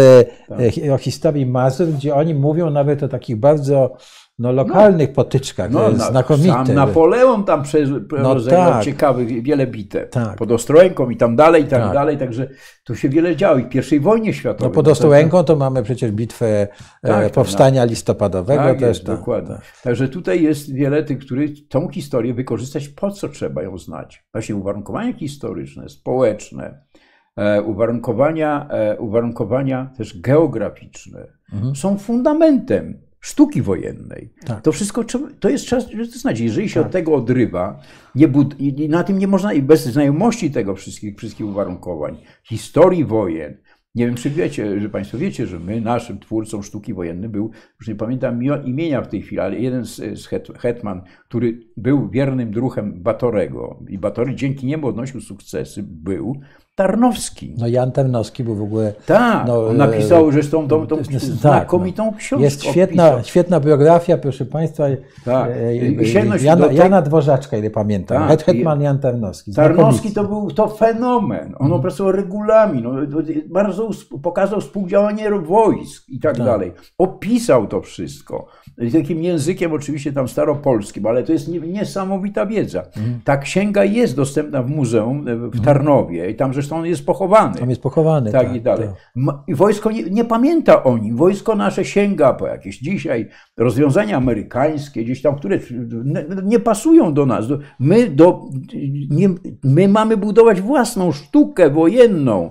Tak. 0.48 0.58
o 0.92 0.98
historii 0.98 1.46
Mazur, 1.46 1.88
gdzie 1.88 2.14
oni 2.14 2.34
mówią 2.34 2.70
nawet 2.70 3.02
o 3.02 3.08
takich 3.08 3.36
bardzo 3.36 3.96
no, 4.38 4.52
lokalnych 4.52 5.12
potyczkach. 5.12 5.70
No, 5.70 5.88
e, 5.88 5.92
na, 5.92 5.98
znakomite. 6.04 6.48
Sam 6.48 6.74
Napoleon 6.74 7.44
tam 7.44 7.62
przez, 7.62 7.90
rozegrał 8.12 8.72
tak. 8.72 8.84
ciekawych 8.84 9.42
wiele 9.42 9.66
bitew. 9.66 10.10
Tak. 10.10 10.36
Pod 10.36 10.52
Ostrołęką 10.52 11.10
i 11.10 11.16
tam 11.16 11.36
dalej, 11.36 11.62
i 11.62 11.66
tak, 11.66 11.82
Tak. 11.82 11.92
dalej. 11.92 12.18
Także 12.18 12.48
tu 12.84 12.94
się 12.96 13.08
wiele 13.08 13.36
działo. 13.36 13.58
I 13.58 13.62
w 13.62 13.68
pierwszej 13.68 14.00
wojnie 14.00 14.32
światowej. 14.34 14.68
No 14.68 14.74
pod 14.74 14.88
Ostrołęką 14.88 15.44
to 15.44 15.56
mamy 15.56 15.82
przecież 15.82 16.10
bitwę 16.10 16.46
e, 16.46 16.68
Tak, 17.02 17.32
powstania 17.32 17.84
listopadowego 17.84 18.62
Tak, 18.62 18.78
też. 18.78 18.88
jest, 18.88 19.06
tak, 19.06 19.16
dokładnie. 19.16 19.54
tak. 19.54 19.64
Także 19.82 20.08
tutaj 20.08 20.42
jest 20.42 20.72
wiele 20.74 21.02
tych, 21.02 21.18
którzy 21.18 21.48
tą 21.68 21.88
historię 21.88 22.34
wykorzystać, 22.34 22.88
po 22.88 23.10
co 23.10 23.28
trzeba 23.28 23.62
ją 23.62 23.78
znać. 23.78 24.24
Właśnie 24.32 24.56
uwarunkowania 24.56 25.12
historyczne, 25.12 25.88
społeczne, 25.88 26.80
e, 27.36 27.62
uwarunkowania, 27.62 28.68
uwarunkowania 28.98 29.90
też 29.96 30.20
geograficzne 30.20 31.26
są 31.74 31.98
fundamentem 31.98 33.05
sztuki 33.20 33.62
wojennej. 33.62 34.32
Tak. 34.46 34.62
To 34.62 34.72
wszystko 34.72 35.04
to 35.40 35.48
jest 35.48 35.66
czas, 35.66 35.86
to 36.22 36.30
jeżeli 36.30 36.68
się 36.68 36.80
od 36.80 36.90
tego 36.90 37.14
odrywa, 37.14 37.80
nie 38.14 38.28
bud- 38.28 38.54
i 38.58 38.88
na 38.88 39.04
tym 39.04 39.18
nie 39.18 39.26
można, 39.28 39.52
i 39.52 39.62
bez 39.62 39.86
znajomości 39.86 40.50
tego 40.50 40.74
wszystkich, 40.74 41.16
wszystkich 41.16 41.46
uwarunkowań, 41.46 42.16
historii 42.44 43.04
wojen, 43.04 43.56
nie 43.96 44.06
wiem, 44.06 44.14
czy 44.14 44.30
wiecie, 44.30 44.80
że 44.80 44.88
Państwo 44.88 45.18
wiecie, 45.18 45.46
że 45.46 45.58
my, 45.58 45.80
naszym 45.80 46.18
twórcą 46.18 46.62
sztuki 46.62 46.94
wojennej 46.94 47.28
był, 47.28 47.50
już 47.80 47.88
nie 47.88 47.94
pamiętam 47.94 48.42
imienia 48.64 49.02
w 49.02 49.08
tej 49.08 49.22
chwili, 49.22 49.40
ale 49.40 49.58
jeden 49.58 49.84
z, 49.84 49.96
z 49.96 50.26
het, 50.26 50.48
hetman, 50.58 51.02
który 51.28 51.60
był 51.76 52.08
wiernym 52.08 52.50
druhem 52.50 53.02
Batorego. 53.02 53.84
I 53.88 53.98
Batory 53.98 54.34
dzięki 54.34 54.66
niemu 54.66 54.86
odnosił 54.86 55.20
sukcesy, 55.20 55.82
był 55.82 56.40
Tarnowski. 56.76 57.54
No 57.58 57.66
Jan 57.68 57.92
Tarnowski 57.92 58.44
był 58.44 58.54
w 58.54 58.62
ogóle. 58.62 58.92
Tak, 59.06 59.46
no, 59.46 59.66
on 59.66 59.76
napisał 59.76 60.32
zresztą 60.32 60.68
tą, 60.68 60.86
tą 60.86 60.96
tak, 60.98 61.06
no. 61.12 61.18
znakomitą 61.18 62.12
książkę. 62.14 62.44
Jest 62.44 62.64
świetna, 62.64 63.04
odpisał. 63.06 63.24
świetna 63.28 63.60
biografia, 63.60 64.18
proszę 64.18 64.44
Państwa. 64.44 64.84
Tak. 65.24 65.50
e, 65.50 65.54
e, 65.54 66.38
Jana, 66.42 66.66
tej- 66.68 66.76
Jana 66.76 67.02
Dworzaczka, 67.02 67.56
ile 67.56 67.70
pamiętam. 67.70 68.18
Tak, 68.28 68.30
Het- 68.30 68.42
Hetman 68.44 68.80
Jan 68.80 68.98
Tarnowski. 68.98 69.52
Tarnowski 69.54 70.12
to 70.12 70.24
był 70.24 70.50
to 70.50 70.68
fenomen. 70.68 71.54
On 71.58 71.72
opracował 71.72 72.12
regulamin, 72.12 72.82
no, 72.84 72.92
bardzo 73.50 73.90
pokazał 74.22 74.60
współdziałanie 74.60 75.30
wojsk 75.30 76.08
i 76.08 76.20
tak, 76.20 76.36
Tak. 76.36 76.46
dalej. 76.46 76.72
Opisał 76.98 77.66
to 77.66 77.80
wszystko. 77.80 78.46
Takim 78.92 79.22
językiem 79.22 79.72
oczywiście 79.72 80.12
tam 80.12 80.28
staropolskim, 80.28 81.06
ale 81.06 81.22
to 81.22 81.32
jest 81.32 81.48
nie- 81.48 81.60
niesamowita 81.60 82.46
wiedza. 82.46 82.82
Mhm. 82.96 83.20
Ta 83.24 83.36
księga 83.36 83.84
jest 83.84 84.16
dostępna 84.16 84.62
w 84.62 84.70
muzeum 84.70 85.28
e, 85.28 85.36
w 85.36 85.64
Tarnowie 85.64 86.30
i 86.30 86.34
tam 86.34 86.54
zresztą 86.54 86.65
on 86.72 86.86
jest 86.86 87.06
pochowany. 87.06 87.58
Tam 87.58 87.70
jest 87.70 87.82
pochowany. 87.82 88.32
tak, 88.32 88.56
i 88.56 88.60
dalej. 88.60 88.88
tak. 88.88 89.34
I 89.46 89.54
wojsko 89.54 89.90
nie, 89.90 90.02
nie 90.02 90.24
pamięta 90.24 90.84
o 90.84 90.98
nim. 90.98 91.16
Wojsko 91.16 91.54
nasze 91.54 91.84
sięga 91.84 92.32
po 92.34 92.46
jakieś 92.46 92.78
dzisiaj 92.78 93.28
rozwiązania 93.56 94.16
amerykańskie, 94.16 95.04
gdzieś 95.04 95.22
tam, 95.22 95.36
które 95.36 95.58
nie, 96.44 96.60
pasują 96.60 97.14
do 97.14 97.26
nas. 97.26 97.44
My, 97.80 98.10
do, 98.10 98.44
nie, 99.10 99.28
my 99.64 99.88
mamy 99.88 100.16
budować 100.16 100.60
własną 100.60 101.12
sztukę 101.12 101.70
wojenną, 101.70 102.50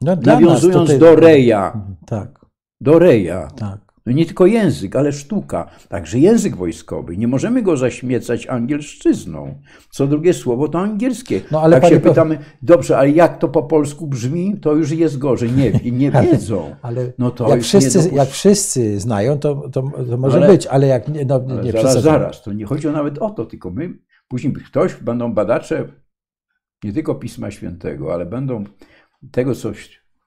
No, 0.00 0.16
nas 0.16 0.24
nawiązując 0.24 0.82
tutaj- 0.90 0.98
do 0.98 1.16
Reja. 1.16 1.86
Tak, 2.06 2.46
Do 2.80 2.98
Reja. 2.98 3.48
tak. 3.56 3.83
No 4.06 4.12
nie 4.12 4.26
tylko 4.26 4.46
język, 4.46 4.96
ale 4.96 5.12
sztuka. 5.12 5.70
Także 5.88 6.18
język 6.18 6.56
wojskowy. 6.56 7.16
Nie 7.16 7.28
możemy 7.28 7.62
go 7.62 7.76
zaśmiecać 7.76 8.46
angielszczyzną. 8.46 9.54
Co 9.90 10.06
drugie 10.06 10.34
słowo 10.34 10.68
to 10.68 10.78
angielskie. 10.80 11.40
No, 11.50 11.60
ale 11.62 11.74
jak 11.76 11.82
panie 11.82 11.94
się 11.94 12.00
prof- 12.00 12.08
pytamy, 12.08 12.38
dobrze, 12.62 12.98
ale 12.98 13.10
jak 13.10 13.38
to 13.38 13.48
po 13.48 13.62
polsku 13.62 14.06
brzmi, 14.06 14.56
to 14.60 14.74
już 14.74 14.90
jest 14.90 15.18
gorzej. 15.18 15.52
Nie, 15.52 15.72
nie 15.90 16.10
wiedzą. 16.22 16.76
Ale 16.82 17.12
No 17.18 17.30
to 17.30 17.48
jak, 17.48 17.62
wszyscy, 17.62 17.98
nie 17.98 18.04
dopuszcz- 18.04 18.16
jak 18.16 18.28
wszyscy 18.28 19.00
znają, 19.00 19.38
to, 19.38 19.54
to, 19.72 19.82
to 20.10 20.16
może 20.16 20.36
Ale- 20.38 20.46
być, 20.48 20.66
ale 20.66 20.86
jak 20.86 21.08
nie, 21.08 21.24
no, 21.24 21.44
Ale 21.50 21.62
nie 21.62 21.72
zaraz, 21.72 22.02
zaraz, 22.02 22.42
to 22.42 22.52
nie 22.52 22.64
chodzi 22.64 22.86
nawet 22.86 23.18
o 23.18 23.30
to, 23.30 23.44
tylko 23.46 23.70
my, 23.70 23.94
później 24.28 24.52
ktoś, 24.52 24.94
będą 24.94 25.32
badacze 25.34 25.88
nie 26.84 26.92
tylko 26.92 27.14
Pisma 27.14 27.50
Świętego, 27.50 28.14
ale 28.14 28.26
będą 28.26 28.64
tego, 29.30 29.54
co 29.54 29.72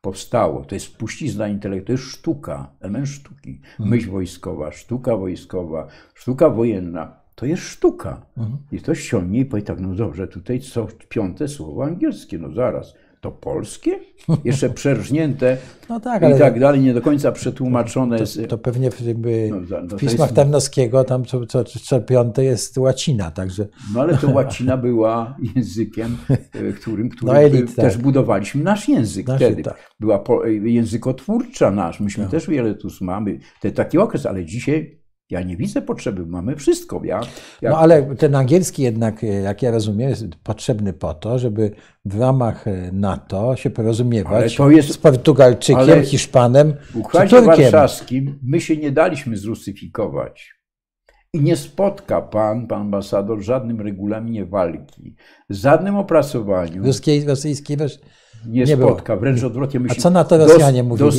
powstało, 0.08 0.66
to 0.66 0.76
jest 0.76 0.86
spuścizna 0.86 1.48
intelektu, 1.48 1.86
to 1.86 1.92
jest 1.92 2.04
sztuka, 2.04 2.72
element 2.80 3.08
sztuki, 3.10 3.60
Mhm. 3.72 3.90
myśl 3.90 4.10
wojskowa, 4.10 4.72
sztuka 4.72 5.18
wojskowa, 5.18 5.88
sztuka 6.14 6.50
wojenna, 6.50 7.14
to 7.36 7.46
jest 7.46 7.64
sztuka. 7.64 8.22
Mhm. 8.38 8.58
I 8.72 8.78
ktoś 8.78 9.00
siągnie 9.02 9.40
i 9.40 9.46
powie 9.46 9.64
tak, 9.64 9.80
no 9.80 9.96
dobrze, 9.96 10.28
tutaj 10.28 10.60
co 10.60 10.88
piąte 11.10 11.48
słowo 11.48 11.84
angielskie, 11.84 12.38
no 12.38 12.52
zaraz, 12.52 12.94
to 13.22 13.32
polskie? 13.32 14.00
Jeszcze 14.46 14.70
przerżnięte 14.70 15.58
No 15.90 16.00
tak, 16.00 16.36
i 16.36 16.40
tak 16.40 16.60
dalej, 16.60 16.82
nie 16.82 16.94
do 16.94 17.02
końca 17.02 17.32
przetłumaczone. 17.32 18.18
to, 18.18 18.26
to 18.48 18.58
pewnie 18.58 18.92
w, 18.92 19.02
jakby 19.02 19.50
No, 19.52 19.78
no 19.82 19.96
w 19.98 20.00
pismach 20.00 20.20
jest- 20.28 20.36
Tarnowskiego 20.36 21.04
tam 21.04 21.26
co, 21.26 21.46
co, 21.46 21.64
co 21.64 22.02
piąte 22.02 22.44
jest 22.44 22.78
łacina, 22.78 23.32
także 23.32 23.68
No 23.94 24.02
ale 24.02 24.18
to 24.18 24.30
łacina 24.30 24.78
była 24.78 25.38
językiem, 25.56 26.18
e, 26.30 26.74
którym, 26.74 27.10
którym 27.10 27.34
No, 27.36 27.42
elit, 27.42 27.76
też 27.76 27.94
tak. 27.94 28.02
budowaliśmy 28.04 28.64
nasz 28.64 28.90
język 28.90 29.28
Nasz, 29.28 29.38
wtedy. 29.38 29.64
tak. 29.64 29.92
Była 30.00 30.20
po, 30.20 30.48
e, 30.48 30.54
językotwórcza 30.54 31.72
nasz. 31.72 32.00
Myśmy 32.00 32.24
No. 32.24 32.30
też 32.30 32.48
wiele 32.50 32.74
tu 32.76 32.88
mamy. 33.02 33.40
To 33.62 33.72
taki 33.72 33.98
okres, 33.98 34.26
ale 34.26 34.46
dzisiaj 34.46 35.00
ja 35.30 35.42
nie 35.42 35.58
widzę 35.58 35.82
potrzeby. 35.82 36.26
Mamy 36.26 36.56
wszystko. 36.56 37.02
Ja, 37.04 37.22
ja, 37.62 37.70
No 37.70 37.78
ale 37.78 38.16
ten 38.16 38.36
angielski 38.36 38.84
jednak, 38.84 39.24
e, 39.24 39.28
jak 39.28 39.62
ja 39.62 39.72
rozumiem, 39.72 40.10
jest 40.10 40.26
potrzebny 40.44 40.94
po 40.94 41.14
to, 41.14 41.40
żeby 41.40 41.72
w 42.06 42.20
ramach 42.20 42.68
e, 42.68 42.90
NATO 42.94 43.56
się 43.56 43.70
porozumiewać 43.70 44.60
jest- 44.70 44.94
z 44.94 44.98
Portugalczykiem, 44.98 45.82
ale 45.82 46.04
Hiszpanem 46.04 46.74
w 46.74 47.12
czy 47.12 47.30
Turkiem. 47.30 47.46
Warszawskim 47.46 48.40
my 48.44 48.62
się 48.62 48.78
nie 48.78 48.92
daliśmy 48.92 49.38
zrusyfikować. 49.38 50.58
I 51.34 51.42
nie 51.42 51.56
spotka 51.56 52.22
pan, 52.22 52.68
pan 52.68 52.82
ambasador, 52.82 53.40
w 53.40 53.42
żadnym 53.42 53.82
regulaminie 53.82 54.46
walki, 54.46 55.16
żadnym 55.50 55.96
opracowaniu. 55.96 56.84
Ruskiej, 56.84 57.26
rosyjskiej 57.26 57.78
nie, 58.48 58.64
Nie 58.64 58.78
było. 58.78 58.90
spotka, 58.90 59.16
wręcz 59.16 59.44
odwrotnie. 59.44 59.80
A 59.80 59.84
Myśmy 59.84 60.02
co 60.02 60.10
na 60.10 60.24
to 60.24 60.38
Rosjanie 60.38 60.84
mówili? 60.84 61.10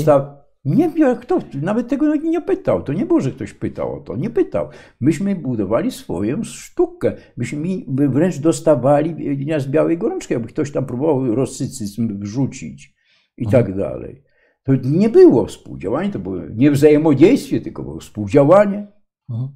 Nie 0.65 0.89
wiem, 0.89 1.17
kto, 1.17 1.39
nawet 1.63 1.89
tego 1.89 2.17
nie 2.17 2.41
pytał. 2.41 2.83
To 2.83 2.93
nie 2.93 3.07
było, 3.07 3.21
że 3.21 3.31
ktoś 3.31 3.53
pytał 3.53 3.95
o 3.97 4.01
to. 4.01 4.17
Nie 4.17 4.31
pytał. 4.31 4.69
Myśmy 5.01 5.37
budowali 5.37 5.91
swoją 5.91 6.45
sztukę. 6.45 7.13
Myśmy 7.37 7.69
wręcz 7.89 8.39
dostawali 8.39 9.15
linia 9.15 9.61
z 9.61 9.69
białej 9.69 9.99
gorączki, 9.99 10.35
jakby 10.35 10.49
ktoś 10.49 10.73
tam 10.73 10.87
próbował 10.87 11.35
rosycyzm 11.35 12.21
wrzucić 12.21 12.95
i 13.37 13.45
Mhm. 13.45 13.65
tak 13.65 13.77
dalej. 13.77 14.23
To 14.63 14.73
nie 14.85 15.09
było 15.09 15.47
współdziałanie, 15.47 16.11
to 16.11 16.19
było 16.19 16.37
nie 16.55 16.71
wzajemodejstwie, 16.71 17.61
tylko 17.61 17.83
było 17.83 18.01
współdziałanie. 18.01 18.93
Mhm. 19.31 19.49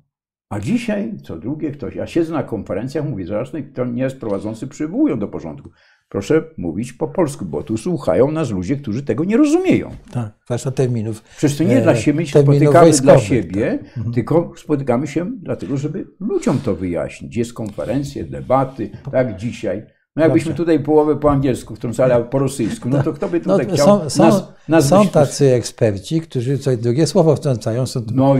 A 0.50 0.60
dzisiaj 0.60 1.12
co 1.24 1.38
drugie 1.38 1.70
ktoś, 1.70 1.94
ja 1.94 2.06
siedzę 2.06 2.32
na 2.32 2.42
konferencjach, 2.42 3.08
mówię, 3.08 3.26
ważne, 3.26 3.62
kto 3.62 3.84
nie 3.84 4.02
jest 4.02 4.20
prowadzący, 4.20 4.66
przywołują 4.66 5.18
do 5.18 5.28
porządku. 5.28 5.70
Proszę 6.12 6.42
mówić 6.56 6.92
po 6.92 7.08
polsku, 7.08 7.44
bo 7.44 7.62
tu 7.62 7.76
słuchają 7.76 8.30
nas 8.30 8.50
ludzie, 8.50 8.76
którzy 8.76 9.02
tego 9.02 9.24
nie 9.24 9.36
rozumieją. 9.36 9.90
Tak, 10.10 10.32
zwłaszcza 10.44 10.70
terminów. 10.70 11.22
Przecież 11.36 11.58
to 11.58 11.64
nie 11.64 11.78
E, 11.78 11.82
dla 11.82 11.96
siebie 11.96 12.20
my 12.20 12.26
się 12.26 12.42
spotykamy 12.42 12.90
dla 12.90 13.18
siebie, 13.18 13.78
tak. 13.78 13.96
Mhm. 13.96 14.14
tylko 14.14 14.52
spotykamy 14.56 15.06
się 15.06 15.30
dlatego, 15.42 15.76
żeby 15.76 16.06
ludziom 16.20 16.58
to 16.58 16.74
wyjaśnić. 16.74 17.36
Jest 17.36 17.52
konferencje, 17.52 18.24
debaty, 18.24 18.90
tak 19.12 19.36
dzisiaj. 19.36 19.82
No 20.16 20.22
jakbyśmy 20.22 20.48
Dobrze. 20.50 20.56
tutaj 20.64 20.80
połowę 20.80 21.16
po 21.16 21.30
angielsku 21.30 21.74
wtrącali, 21.76 22.12
a 22.12 22.20
po 22.20 22.38
rosyjsku, 22.38 22.88
no 22.88 23.02
to 23.02 23.12
kto 23.12 23.28
by 23.28 23.40
No, 23.46 23.58
tutaj 23.58 23.74
chciał 23.74 23.86
są, 23.86 24.10
są, 24.10 24.22
nas, 24.24 24.48
nas 24.68 24.88
są 24.88 25.08
tacy 25.08 25.52
eksperci, 25.54 26.20
którzy 26.20 26.58
co 26.58 26.76
drugie 26.76 27.06
słowo 27.06 27.36
wtrącają, 27.36 27.86
są, 27.86 28.00
No, 28.14 28.34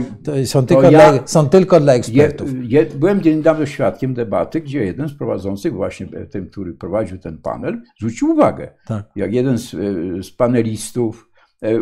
są, 0.44 0.66
tylko, 0.66 0.82
ja- 0.82 0.90
dla, 0.90 1.26
są 1.26 1.48
tylko 1.48 1.80
dla 1.80 1.92
Je, 1.92 1.98
ekspertów. 1.98 2.48
je, 2.62 2.86
byłem 2.86 3.20
niedawno 3.20 3.66
świadkiem 3.66 4.14
debaty, 4.14 4.60
gdzie 4.60 4.84
jeden 4.84 5.08
z 5.08 5.14
prowadzących, 5.14 5.72
właśnie 5.74 6.06
ten, 6.30 6.46
który 6.50 6.72
prowadził 6.74 7.18
ten 7.18 7.38
panel, 7.38 7.82
zwrócił 7.98 8.30
uwagę, 8.30 8.68
Tak. 8.86 9.04
jak 9.16 9.32
jeden 9.34 9.58
z, 9.58 9.74
e, 9.74 9.78
z 10.22 10.30
panelistów 10.30 11.28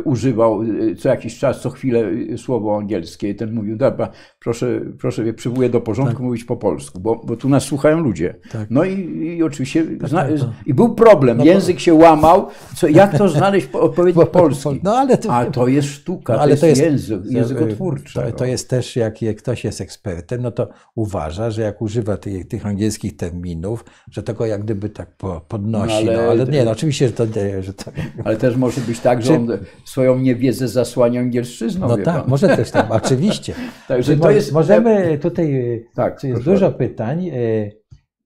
używał 0.05 0.63
e, 0.63 0.95
co 0.95 1.09
jakiś 1.09 1.39
czas, 1.39 1.61
co 1.61 1.71
chwilę 1.71 2.05
e, 2.35 2.39
słowo 2.39 2.77
angielskie. 2.77 3.35
Ten 3.35 3.53
mówił, 3.53 3.77
dobra, 3.77 4.09
proszę, 4.41 4.81
proszę 5.01 5.23
mnie 5.23 5.33
przywołuję 5.35 5.69
do 5.69 5.81
porządku 5.81 6.23
mówić 6.23 6.45
po 6.45 6.57
polsku, 6.57 7.01
bo, 7.01 7.21
bo 7.25 7.37
tu 7.37 7.49
nas 7.49 7.63
słuchają 7.63 8.01
ludzie. 8.01 8.35
Tak. 8.53 8.67
No 8.71 8.85
i, 8.85 9.17
i 9.37 9.43
oczywiście 9.43 9.87
zna, 10.09 10.23
tak, 10.23 10.39
to- 10.39 10.53
i 10.67 10.75
był 10.75 10.95
problem, 10.95 11.39
No 11.39 11.45
bo- 11.45 11.51
język 11.51 11.81
się 11.81 11.95
łamał, 11.95 12.47
co, 12.77 12.89
jak 12.89 13.19
to 13.19 13.29
znaleźć 13.29 13.67
po- 13.67 13.81
odpowiednik 13.81 14.31
polski. 14.41 14.81
No 14.83 14.95
ale 14.99 15.19
to, 15.19 15.33
A 15.35 15.45
to 15.45 15.69
jest 15.69 15.89
sztuka, 15.89 16.33
No, 16.33 16.41
ale 16.41 16.57
to 16.57 16.67
jest, 16.67 16.81
język, 16.83 17.21
językotwórczy. 17.31 18.15
To, 18.15 18.23
to 18.33 18.45
no. 18.45 18.47
jest 18.47 18.71
też, 18.71 18.97
jak, 18.97 19.23
jak 19.23 19.37
ktoś 19.37 19.65
jest 19.65 19.81
ekspertem, 19.81 20.43
no 20.43 20.51
to 20.51 20.69
uważa, 20.95 21.51
że 21.51 21.63
jak 21.63 21.83
używa 21.83 22.17
tych, 22.17 22.49
tych 22.49 22.67
angielskich 22.67 23.17
terminów, 23.17 23.85
że 24.11 24.23
to 24.23 24.35
go 24.35 24.47
jak 24.47 24.63
gdyby 24.65 24.89
tak 24.89 25.17
po, 25.17 25.41
podnosi. 25.49 26.05
No, 26.05 26.13
No, 26.13 26.19
ale- 26.19 26.29
ale, 26.31 26.45
nie, 26.45 26.65
no 26.65 26.71
oczywiście, 26.71 27.07
że 27.07 27.13
to, 27.13 27.27
że 27.61 27.75
to 27.75 27.91
Ale 28.25 28.37
też 28.37 28.57
może 28.57 28.81
być 28.81 29.01
tak, 29.01 29.23
że 29.23 29.35
on 29.37 29.49
swoją 29.85 30.19
niewiedzę 30.19 30.69
zasłania 30.69 31.21
angielszczyzną. 31.21 31.89
no 31.89 31.97
tak, 31.97 32.05
pan. 32.05 32.25
może 32.31 32.49
też 32.49 32.71
tak, 32.71 32.87
oczywiście. 33.05 33.55
Także 33.89 34.17
to 34.17 34.31
jest. 34.31 34.53
Możemy 34.53 35.19
tutaj, 35.19 35.75
e, 35.75 35.79
Tak, 35.95 36.25
jest 36.25 36.43
dużo 36.43 36.61
bardzo. 36.67 36.79
pytań. 36.79 37.29
e, 37.29 37.33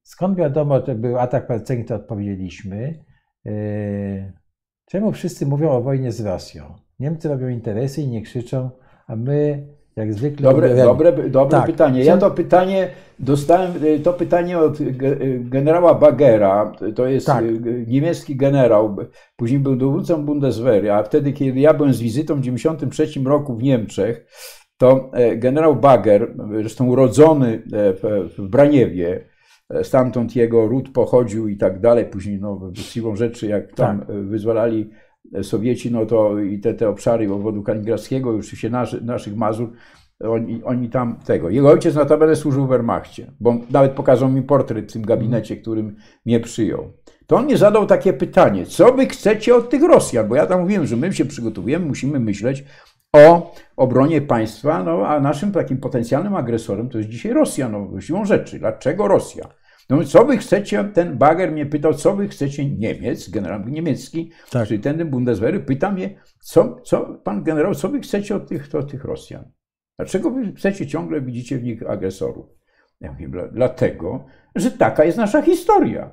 Skąd 0.02 0.38
wiadomo, 0.38 0.86
że 0.86 0.94
był 0.94 1.18
atak 1.18 1.46
palceni, 1.46 1.84
to 1.84 1.94
odpowiedzieliśmy. 1.94 3.04
E, 3.46 3.52
Czemu 4.86 5.12
wszyscy 5.12 5.46
mówią 5.46 5.70
o 5.70 5.82
wojnie 5.82 6.12
z 6.12 6.20
Rosją? 6.20 6.74
Niemcy 7.00 7.28
robią 7.28 7.48
interesy 7.48 8.02
i 8.02 8.08
nie 8.08 8.22
krzyczą, 8.22 8.70
a 9.06 9.16
my 9.16 9.66
jak 9.96 10.14
zwykle 10.14 10.50
Dobre, 10.50 10.76
dobre, 10.76 11.12
dobre 11.30 11.50
Tak. 11.58 11.66
pytanie. 11.66 12.04
Ja 12.04 12.16
to 12.16 12.30
pytanie 12.30 12.88
dostałem, 13.18 13.70
y, 13.84 14.00
to 14.00 14.12
pytanie 14.12 14.58
od 14.58 14.80
y, 14.80 14.94
generała 15.44 15.94
Bagera, 15.94 16.72
to 16.94 17.06
jest 17.06 17.26
Tak. 17.26 17.44
y, 17.44 17.84
niemiecki 17.88 18.36
generał, 18.36 18.96
później 19.36 19.60
był 19.60 19.76
dowódcą 19.76 20.24
Bundeswehry, 20.24 20.92
a 20.92 21.02
wtedy, 21.02 21.32
kiedy 21.32 21.60
ja 21.60 21.74
byłem 21.74 21.92
z 21.92 22.00
wizytą 22.00 22.34
w 22.34 22.40
1993 22.40 23.24
roku 23.24 23.56
w 23.56 23.62
Niemczech, 23.62 24.26
to 24.78 25.10
e, 25.12 25.36
generał 25.36 25.76
Bager, 25.76 26.34
zresztą 26.60 26.86
urodzony 26.86 27.62
e, 27.72 27.92
w, 27.92 28.48
Braniewie, 28.48 29.24
e, 29.70 29.84
stamtąd 29.84 30.36
jego 30.36 30.66
ród 30.68 30.92
pochodził 30.92 31.48
i 31.48 31.56
tak 31.56 31.80
dalej, 31.80 32.04
później 32.04 32.40
no, 32.40 32.70
siłą 32.74 33.16
rzeczy, 33.16 33.46
jak 33.46 33.72
tam 33.72 33.98
Tak. 33.98 34.08
wyzwalali 34.08 34.90
Sowieci, 35.42 35.92
no 35.92 36.06
to 36.06 36.38
i 36.38 36.58
te, 36.58 36.74
te 36.74 36.88
obszary 36.88 37.32
obwodu 37.32 37.62
kaliningradzkiego, 37.62 38.32
już 38.32 38.50
się 38.50 38.70
naszy, 38.70 39.04
naszych 39.04 39.36
Mazur, 39.36 39.72
oni, 40.20 40.64
oni 40.64 40.90
tam 40.90 41.16
tego. 41.26 41.50
Jego 41.50 41.68
ojciec 41.68 41.94
notabene 41.94 42.36
służył 42.36 42.66
w 42.66 42.68
Wehrmachcie, 42.68 43.32
bo 43.40 43.54
nawet 43.70 43.92
pokazał 43.92 44.28
mi 44.28 44.42
portret 44.42 44.90
w 44.90 44.92
tym 44.92 45.02
gabinecie, 45.02 45.56
którym 45.56 45.96
mnie 46.26 46.40
przyjął. 46.40 46.92
To 47.26 47.36
on 47.36 47.44
mnie 47.44 47.56
zadał 47.56 47.86
takie 47.86 48.12
pytanie, 48.12 48.66
co 48.66 48.92
wy 48.92 49.06
chcecie 49.06 49.54
od 49.54 49.70
tych 49.70 49.82
Rosjan? 49.82 50.28
Bo 50.28 50.36
ja 50.36 50.46
tam 50.46 50.60
mówiłem, 50.60 50.86
że 50.86 50.96
my 50.96 51.12
się 51.12 51.24
przygotowujemy, 51.24 51.86
musimy 51.86 52.20
myśleć 52.20 52.64
o 53.12 53.54
obronie 53.76 54.20
państwa, 54.20 54.82
no 54.82 55.06
a 55.06 55.20
naszym 55.20 55.52
takim 55.52 55.78
potencjalnym 55.78 56.36
agresorem 56.36 56.88
to 56.88 56.98
jest 56.98 57.10
dzisiaj 57.10 57.32
Rosja, 57.32 57.68
no 57.68 58.00
siłą 58.00 58.24
rzeczy. 58.24 58.58
Dlaczego 58.58 59.08
Rosja? 59.08 59.48
No 59.90 59.96
mówię, 59.96 60.08
co 60.08 60.24
wy 60.24 60.36
chcecie, 60.38 60.84
ten 60.84 61.18
Bager 61.18 61.52
mnie 61.52 61.66
pytał, 61.66 61.94
co 61.94 62.16
wy 62.16 62.28
chcecie, 62.28 62.70
Niemiec, 62.70 63.30
generał 63.30 63.60
niemiecki, 63.68 64.30
Tak. 64.50 64.68
czyli 64.68 64.80
ten 64.80 65.10
Bundeswehry, 65.10 65.60
pyta 65.60 65.90
mnie, 65.90 66.14
co, 66.40 66.80
co 66.84 67.00
pan 67.24 67.42
generał, 67.42 67.74
co 67.74 67.88
wy 67.88 68.00
chcecie 68.00 68.36
od 68.36 68.48
tych, 68.48 68.74
od 68.74 68.90
tych 68.90 69.04
Rosjan? 69.04 69.44
Dlaczego 69.96 70.30
wy 70.30 70.52
chcecie 70.52 70.86
ciągle, 70.86 71.20
widzicie 71.20 71.58
w 71.58 71.62
nich 71.62 71.90
agresorów? 71.90 72.46
Ja 73.00 73.12
mówię, 73.12 73.28
"Dla- 73.28 73.48
dlatego, 73.48 74.24
że 74.54 74.70
taka 74.70 75.04
jest 75.04 75.18
nasza 75.18 75.42
historia. 75.42 76.10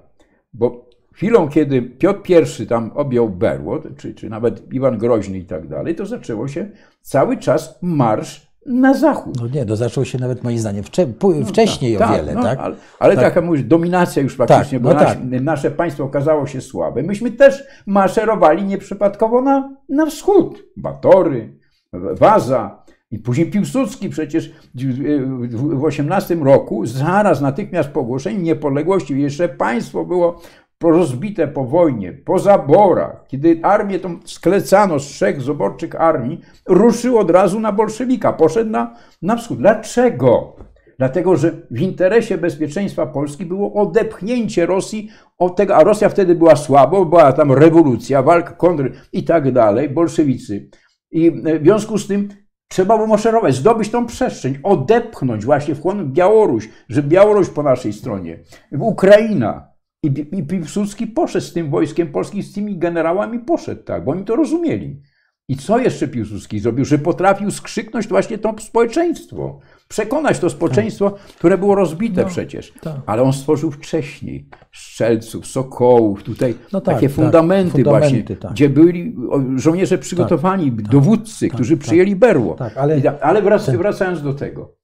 Bo 0.53 0.89
chwilą, 1.13 1.49
kiedy 1.49 1.81
Piotr 1.81 2.61
I 2.61 2.67
tam 2.67 2.91
objął 2.91 3.29
Berło, 3.29 3.79
czy, 3.97 4.13
czy 4.13 4.29
nawet 4.29 4.73
Iwan 4.73 4.97
Groźny 4.97 5.37
i 5.37 5.45
tak 5.45 5.67
dalej, 5.67 5.95
to 5.95 6.05
zaczęło 6.05 6.47
się 6.47 6.71
cały 7.01 7.37
czas 7.37 7.79
marsz 7.81 8.50
na 8.65 8.93
zachód. 8.93 9.35
No 9.41 9.47
nie, 9.47 9.65
to 9.65 9.75
zaczął 9.75 10.05
się 10.05 10.17
nawet 10.17 10.43
moim 10.43 10.57
zdaniem 10.59 10.83
wcze, 10.83 11.07
pu- 11.07 11.45
wcześniej 11.45 11.97
o 12.03 12.07
wiele, 12.07 12.33
no, 12.35 12.43
tak? 12.43 12.59
Ale, 12.59 12.75
ale 12.99 13.15
Tak. 13.15 13.23
taka 13.23 13.41
mówisz, 13.41 13.63
dominacja 13.63 14.23
już 14.23 14.35
praktycznie, 14.35 14.79
Tak, 14.79 14.81
bo 14.81 14.89
no 14.89 14.95
nasz, 14.95 15.05
tak. 15.13 15.19
nasze 15.41 15.71
państwo 15.71 16.03
okazało 16.03 16.47
się 16.47 16.61
słabe. 16.61 17.03
Myśmy 17.03 17.31
też 17.31 17.63
maszerowali 17.85 18.63
nieprzypadkowo 18.63 19.41
na, 19.41 19.75
na 19.89 20.05
wschód. 20.05 20.63
Batory, 20.77 21.57
Waza 21.93 22.83
i 23.11 23.19
później 23.19 23.51
Piłsudski 23.51 24.09
przecież 24.09 24.51
w- 24.75 25.79
w 25.79 25.83
18 25.83 26.35
roku, 26.43 26.85
zaraz 26.85 27.41
natychmiast 27.41 27.89
po 27.89 27.99
ogłoszeniu 27.99 28.41
niepodległości, 28.41 29.21
jeszcze 29.21 29.49
państwo 29.49 30.05
było 30.05 30.41
rozbite 30.89 31.47
po 31.47 31.65
wojnie, 31.65 32.13
po 32.13 32.39
zaborach, 32.39 33.23
kiedy 33.27 33.59
armię 33.63 33.99
tą 33.99 34.19
sklecano 34.25 34.99
z 34.99 35.03
trzech 35.03 35.41
zaborczych 35.41 36.01
armii, 36.01 36.41
ruszył 36.67 37.17
od 37.17 37.31
razu 37.31 37.59
na 37.59 37.71
bolszewika, 37.71 38.33
poszedł 38.33 38.69
na, 38.69 38.95
na 39.21 39.35
wschód. 39.35 39.57
Dlaczego? 39.57 40.55
Dlatego, 41.01 41.35
że 41.35 41.51
w 41.71 41.81
interesie 41.81 42.37
bezpieczeństwa 42.37 43.05
Polski 43.05 43.45
było 43.45 43.73
odepchnięcie 43.73 44.65
Rosji 44.65 45.09
od 45.37 45.55
tego, 45.55 45.75
a 45.75 45.83
Rosja 45.83 46.09
wtedy 46.09 46.35
była 46.35 46.55
słabo, 46.55 47.05
była 47.05 47.33
tam 47.33 47.51
rewolucja, 47.51 48.21
walka 48.21 48.51
kontr 48.51 48.91
i 49.13 49.23
tak 49.23 49.51
dalej, 49.51 49.89
bolszewicy. 49.89 50.69
I 51.11 51.27
e, 51.27 51.59
w 51.59 51.63
związku 51.63 51.97
z 51.97 52.07
tym 52.07 52.29
trzeba 52.67 52.95
było 52.95 53.07
maszerować, 53.07 53.55
zdobyć 53.55 53.89
tą 53.89 54.05
przestrzeń, 54.05 54.57
odepchnąć 54.63 55.45
właśnie 55.45 55.75
wchłonąć 55.75 56.11
Białoruś, 56.11 56.69
że 56.89 57.03
Białoruś 57.03 57.49
po 57.49 57.63
naszej 57.63 57.93
stronie, 57.93 58.39
Ukraina. 58.79 59.70
I, 60.03 60.07
I 60.37 60.43
Piłsudski 60.43 61.07
poszedł 61.07 61.45
z 61.45 61.53
tym 61.53 61.69
wojskiem 61.69 62.07
polskim, 62.11 62.43
z 62.43 62.53
tymi 62.53 62.77
generałami 62.77 63.39
poszedł, 63.39 63.83
tak, 63.83 64.03
bo 64.03 64.11
oni 64.11 64.23
to 64.25 64.35
rozumieli. 64.35 65.01
I 65.47 65.55
co 65.55 65.79
jeszcze 65.79 66.07
Piłsudski 66.07 66.59
zrobił? 66.59 66.85
Że 66.85 66.97
potrafił 66.97 67.51
skrzyknąć 67.51 68.07
właśnie 68.07 68.37
to 68.37 68.55
społeczeństwo. 68.59 69.59
przekonać 69.87 70.39
to 70.39 70.49
społeczeństwo, 70.49 71.15
które 71.37 71.57
było 71.57 71.75
rozbite 71.75 72.21
No, 72.21 72.27
przecież. 72.27 72.73
tak. 72.81 72.95
Ale 73.05 73.21
on 73.23 73.33
stworzył 73.33 73.71
wcześniej 73.71 74.47
strzelców, 74.73 75.47
sokołów, 75.47 76.23
tutaj 76.23 76.55
No 76.73 76.81
tak, 76.81 76.95
takie 76.95 77.07
tak, 77.07 77.15
fundamenty, 77.15 77.71
fundamenty, 77.71 78.11
właśnie, 78.13 78.37
tak. 78.37 78.51
gdzie 78.51 78.69
byli 78.69 79.15
żołnierze 79.55 79.97
przygotowani, 79.97 80.71
dowódcy, 80.71 81.49
którzy 81.49 81.77
przyjęli 81.77 82.15
berło. 82.15 82.53
Tak, 82.53 82.77
ale- 82.77 82.99
I 82.99 83.07
ale 83.07 83.41
wrac, 83.41 83.69
wracając 83.69 84.21
do 84.21 84.33
tego. 84.33 84.80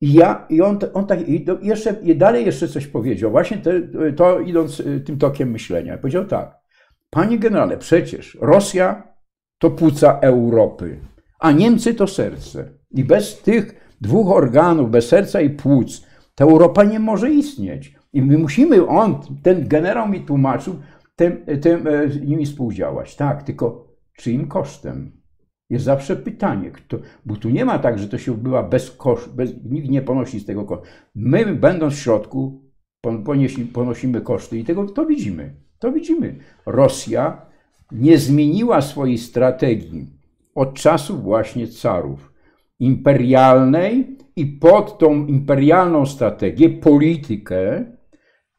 I 0.00 0.12
ja, 0.12 0.46
i 0.48 0.60
on, 0.60 0.78
on 0.94 1.06
tak, 1.06 1.28
i 1.28 1.46
jeszcze, 1.62 1.96
i 2.02 2.16
dalej 2.16 2.46
jeszcze 2.46 2.68
coś 2.68 2.86
powiedział, 2.86 3.30
właśnie 3.30 3.58
te, 3.58 3.80
to 4.16 4.40
idąc 4.40 4.80
y, 4.80 5.00
tym 5.00 5.18
tokiem 5.18 5.50
myślenia. 5.50 5.98
Powiedział 5.98 6.24
tak, 6.24 6.58
panie 7.10 7.38
generale, 7.38 7.78
przecież 7.78 8.38
Rosja 8.40 9.02
to 9.58 9.70
płuca 9.70 10.18
Europy, 10.20 11.00
a 11.40 11.52
Niemcy 11.52 11.94
to 11.94 12.06
serce. 12.06 12.70
I 12.90 13.04
bez 13.04 13.42
tych 13.42 13.94
dwóch 14.00 14.36
organów, 14.36 14.90
bez 14.90 15.08
serca 15.08 15.40
i 15.40 15.50
płuc, 15.50 16.06
ta 16.34 16.44
Europa 16.44 16.84
nie 16.84 17.00
może 17.00 17.30
istnieć. 17.30 17.94
I 18.12 18.22
my 18.22 18.38
musimy, 18.38 18.86
on, 18.86 19.20
ten 19.42 19.68
generał 19.68 20.08
mi 20.08 20.20
tłumaczył, 20.20 20.76
tym, 21.16 21.46
tym, 21.60 21.86
e, 21.86 22.08
z 22.08 22.20
nimi 22.20 22.46
współdziałać. 22.46 23.16
Tak, 23.16 23.42
tylko 23.42 23.88
czyim 24.16 24.48
kosztem? 24.48 25.19
Jest 25.70 25.84
zawsze 25.84 26.16
pytanie, 26.16 26.70
kto, 26.70 26.98
bo 27.26 27.36
tu 27.36 27.50
nie 27.50 27.64
ma 27.64 27.78
tak, 27.78 27.98
że 27.98 28.08
to 28.08 28.18
się 28.18 28.32
odbywa 28.32 28.62
bez 28.62 28.90
kosztu, 28.90 29.30
nikt 29.64 29.88
nie 29.88 30.02
ponosi 30.02 30.40
z 30.40 30.46
tego 30.46 30.64
kosztu. 30.64 30.86
My, 31.14 31.54
będąc 31.54 31.94
w 31.94 31.98
środku, 31.98 32.62
pon- 33.06 33.24
ponieśli, 33.24 33.64
ponosimy 33.64 34.20
koszty 34.20 34.58
i 34.58 34.64
tego 34.64 34.86
to 34.86 35.06
widzimy. 35.06 35.54
To 35.78 35.92
widzimy. 35.92 36.36
Rosja 36.66 37.46
nie 37.92 38.18
zmieniła 38.18 38.80
swojej 38.80 39.18
strategii 39.18 40.06
od 40.54 40.74
czasów 40.74 41.22
właśnie 41.22 41.68
carów 41.68 42.32
imperialnej 42.78 44.16
i 44.36 44.46
pod 44.46 44.98
tą 44.98 45.26
imperialną 45.26 46.06
strategię 46.06 46.70
politykę, 46.70 47.84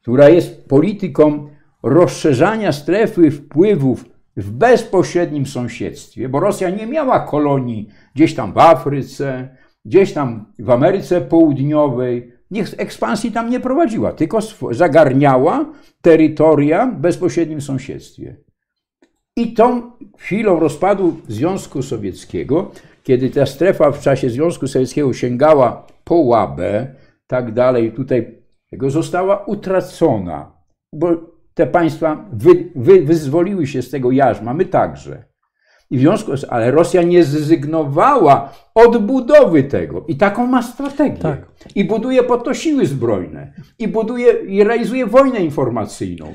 która 0.02 0.28
jest 0.28 0.68
polityką 0.68 1.48
rozszerzania 1.82 2.72
strefy 2.72 3.30
wpływów 3.30 4.11
w 4.36 4.50
bezpośrednim 4.50 5.46
sąsiedztwie, 5.46 6.28
bo 6.28 6.40
Rosja 6.40 6.70
nie 6.70 6.86
miała 6.86 7.20
kolonii 7.20 7.88
gdzieś 8.14 8.34
tam 8.34 8.52
w 8.52 8.58
Afryce, 8.58 9.48
gdzieś 9.84 10.12
tam 10.12 10.52
w 10.58 10.70
Ameryce 10.70 11.20
Południowej, 11.20 12.32
niech 12.50 12.74
ekspansji 12.76 13.32
tam 13.32 13.50
nie 13.50 13.60
prowadziła, 13.60 14.12
tylko 14.12 14.38
zagarniała 14.70 15.72
terytoria 16.02 16.86
w 16.86 17.00
bezpośrednim 17.00 17.60
sąsiedztwie. 17.60 18.36
I 19.36 19.54
tą 19.54 19.92
chwilą 20.18 20.60
rozpadu 20.60 21.16
Związku 21.28 21.82
Sowieckiego, 21.82 22.70
kiedy 23.02 23.30
ta 23.30 23.46
strefa 23.46 23.92
w 23.92 24.00
czasie 24.00 24.30
Związku 24.30 24.66
Sowieckiego 24.66 25.12
sięgała 25.12 25.86
po 26.04 26.14
Łabę, 26.14 26.94
tak 27.26 27.52
dalej, 27.52 27.92
tutaj 27.92 28.42
została 28.88 29.44
utracona, 29.44 30.52
bo 30.92 31.31
te 31.54 31.66
państwa 31.66 32.28
wy, 32.32 32.72
wy, 32.74 33.02
wyzwoliły 33.02 33.66
się 33.66 33.82
z 33.82 33.90
tego 33.90 34.10
jarzma, 34.10 34.54
my 34.54 34.64
także. 34.64 35.24
I 35.90 35.98
w 35.98 36.00
związku 36.00 36.36
z, 36.36 36.44
ale 36.48 36.70
Rosja 36.70 37.02
nie 37.02 37.24
zrezygnowała 37.24 38.52
od 38.74 39.06
budowy 39.06 39.62
tego. 39.62 40.04
I 40.08 40.16
taką 40.16 40.46
ma 40.46 40.62
strategię. 40.62 41.16
Tak. 41.16 41.48
I 41.74 41.84
buduje 41.84 42.22
po 42.22 42.38
to 42.38 42.54
siły 42.54 42.86
zbrojne. 42.86 43.52
I 43.78 43.88
buduje 43.88 44.32
i 44.32 44.64
realizuje 44.64 45.06
wojnę 45.06 45.40
informacyjną. 45.40 46.34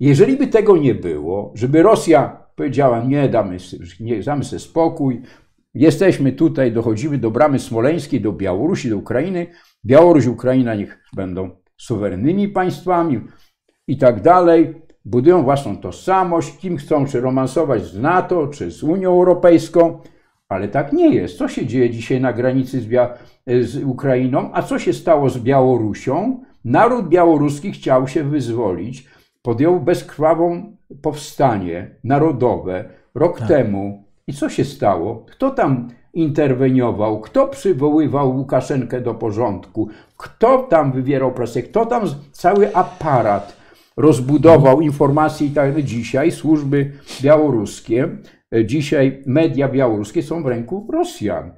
Jeżeli 0.00 0.36
by 0.36 0.46
tego 0.46 0.76
nie 0.76 0.94
było, 0.94 1.52
żeby 1.54 1.82
Rosja 1.82 2.46
powiedziała, 2.56 3.04
nie 3.04 3.28
damy, 3.28 3.56
nie 4.00 4.22
damy 4.22 4.44
sobie 4.44 4.60
spokój, 4.60 5.22
jesteśmy 5.74 6.32
tutaj, 6.32 6.72
dochodzimy 6.72 7.18
do 7.18 7.30
bramy 7.30 7.58
smoleńskiej, 7.58 8.20
do 8.20 8.32
Białorusi, 8.32 8.90
do 8.90 8.96
Ukrainy, 8.96 9.46
Białoruś, 9.84 10.26
Ukraina 10.26 10.74
niech 10.74 10.98
będą 11.16 11.50
suwerennymi 11.76 12.48
państwami 12.48 13.20
i 13.88 13.96
tak 13.96 14.22
dalej, 14.22 14.74
budują 15.04 15.42
własną 15.42 15.76
tożsamość, 15.76 16.58
kim 16.58 16.76
chcą, 16.76 17.06
czy 17.06 17.20
romansować 17.20 17.84
z 17.84 17.98
NATO, 18.00 18.46
czy 18.46 18.70
z 18.70 18.82
Unią 18.82 19.10
Europejską, 19.10 19.98
ale 20.48 20.68
tak 20.68 20.92
nie 20.92 21.14
jest. 21.14 21.38
Co 21.38 21.48
się 21.48 21.66
dzieje 21.66 21.90
dzisiaj 21.90 22.20
na 22.20 22.32
granicy 22.32 22.80
z, 22.80 22.86
Bia- 22.86 23.08
z 23.46 23.84
Ukrainą, 23.84 24.50
a 24.52 24.62
co 24.62 24.78
się 24.78 24.92
stało 24.92 25.30
z 25.30 25.38
Białorusią? 25.38 26.40
Naród 26.64 27.08
białoruski 27.08 27.72
chciał 27.72 28.08
się 28.08 28.24
wyzwolić, 28.24 29.06
podjął 29.42 29.80
bezkrwawą 29.80 30.76
powstanie 31.02 31.90
narodowe 32.04 32.84
rok 33.14 33.40
temu. 33.48 34.04
I 34.26 34.32
co 34.32 34.48
się 34.48 34.64
stało? 34.64 35.26
Kto 35.30 35.50
tam 35.50 35.88
interweniował? 36.14 37.20
Kto 37.20 37.46
przywoływał 37.46 38.36
Łukaszenkę 38.36 39.00
do 39.00 39.14
porządku? 39.14 39.88
Kto 40.16 40.58
tam 40.58 40.92
wywierał 40.92 41.32
presję? 41.32 41.62
Kto 41.62 41.86
tam 41.86 42.02
cały 42.32 42.74
aparat 42.74 43.57
rozbudował 43.98 44.80
informacje 44.80 45.46
i 45.46 45.50
tak? 45.50 45.82
Dzisiaj 45.82 46.30
służby 46.30 46.92
białoruskie, 47.22 48.08
e, 48.54 48.64
dzisiaj 48.66 49.22
media 49.26 49.68
białoruskie 49.68 50.22
są 50.22 50.42
w 50.42 50.46
ręku 50.46 50.88
Rosjan. 50.92 51.52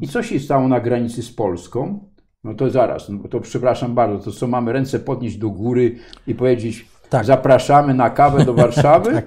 I 0.00 0.08
co 0.08 0.22
się 0.22 0.40
stało 0.40 0.68
na 0.68 0.80
granicy 0.80 1.22
z 1.22 1.32
Polską? 1.32 2.08
No 2.44 2.54
to 2.54 2.70
zaraz, 2.70 3.08
no 3.08 3.28
to 3.28 3.40
przepraszam 3.40 3.94
bardzo, 3.94 4.24
to 4.24 4.32
co 4.32 4.46
mamy 4.46 4.72
ręce 4.72 4.98
podnieść 5.00 5.36
do 5.36 5.50
góry 5.50 5.96
i 6.26 6.34
powiedzieć, 6.34 6.86
Tak. 7.10 7.24
zapraszamy 7.24 7.94
na 7.94 8.10
kawę 8.10 8.44
do 8.44 8.54
Warszawy? 8.54 9.10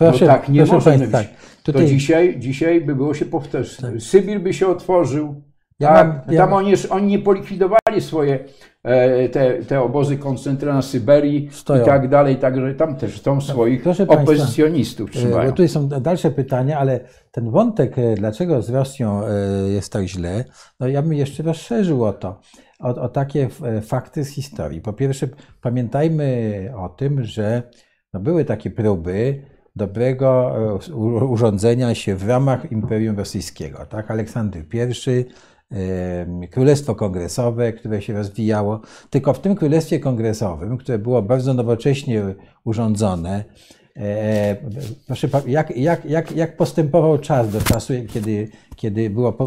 Tak. 0.00 0.08
Proszę- 0.10 0.26
no 0.26 0.32
tak 0.32 0.48
nie 0.48 0.60
proszę 0.60 0.72
może 0.74 0.90
państwa, 0.90 1.18
być. 1.18 1.28
tak. 1.28 1.36
To 1.62 1.72
Tutaj- 1.72 1.86
dzisiaj, 1.86 2.38
dzisiaj 2.38 2.80
by 2.80 2.94
było 2.94 3.14
się 3.14 3.24
powtarzać. 3.24 4.02
Sybir 4.02 4.40
by 4.40 4.54
się 4.54 4.66
otworzył. 4.68 5.42
Ja 5.80 5.88
tak, 5.88 6.06
mam- 6.06 6.34
ja 6.34 6.42
tam 6.42 6.52
oni, 6.52 6.72
oni 6.90 7.06
nie 7.06 7.18
polikwidowali 7.18 8.00
swoje 8.00 8.44
e, 8.82 9.28
te, 9.28 9.62
te 9.64 9.80
obozy 9.80 10.16
koncentracyjne 10.16 10.74
na 10.74 10.82
Syberii 10.82 11.48
Stoją. 11.52 11.82
i 11.82 11.86
tak 11.86 12.08
dalej, 12.08 12.36
także 12.36 12.74
tam 12.74 12.96
też 12.96 13.22
są 13.22 13.40
swoich 13.40 13.82
proszę 13.82 14.06
państwa, 14.06 14.32
opozycjonistów 14.32 15.10
E, 15.10 15.12
trzymają. 15.12 15.50
Tutaj 15.50 15.68
są 15.68 15.88
dalsze 15.88 16.30
pytania, 16.30 16.78
ale 16.78 17.00
ten 17.30 17.50
wątek, 17.50 17.98
e, 17.98 18.14
dlaczego 18.14 18.62
z 18.62 18.70
Rosją 18.70 19.22
jest 19.74 19.92
tak 19.92 20.04
źle, 20.04 20.44
no 20.80 20.88
ja 20.88 21.02
bym 21.02 21.12
jeszcze 21.12 21.42
rozszerzył 21.42 22.04
o 22.04 22.12
to, 22.12 22.40
o, 22.80 22.88
o 22.88 23.08
takie 23.08 23.48
fakty 23.82 24.24
z 24.24 24.28
historii. 24.28 24.80
Po 24.80 24.92
pierwsze, 24.92 25.28
pamiętajmy 25.60 26.72
o 26.76 26.88
tym, 26.88 27.24
że 27.24 27.62
no 28.12 28.20
były 28.20 28.44
takie 28.44 28.70
próby 28.70 29.42
dobrego 29.76 30.54
urządzenia 31.28 31.94
się 31.94 32.16
w 32.16 32.28
ramach 32.28 32.72
Imperium 32.72 33.18
Rosyjskiego. 33.18 33.86
Tak? 33.86 34.10
Aleksander 34.10 34.62
I, 34.62 35.24
Królestwo 36.50 36.94
Kongresowe, 36.94 37.72
które 37.72 38.02
się 38.02 38.12
rozwijało. 38.12 38.80
Tylko 39.10 39.32
w 39.32 39.40
tym 39.40 39.54
Królestwie 39.54 40.00
Kongresowym, 40.00 40.78
które 40.78 40.98
było 40.98 41.22
bardzo 41.22 41.54
nowocześnie 41.54 42.22
urządzone, 42.64 43.44
e, 43.96 44.56
proszę, 45.06 45.28
jak, 45.46 45.76
jak, 45.76 46.04
jak, 46.04 46.32
jak 46.32 46.56
postępował 46.56 47.18
czas 47.18 47.52
do 47.52 47.60
czasu, 47.60 47.92
kiedy, 48.08 48.48
kiedy 48.76 49.10
było 49.10 49.38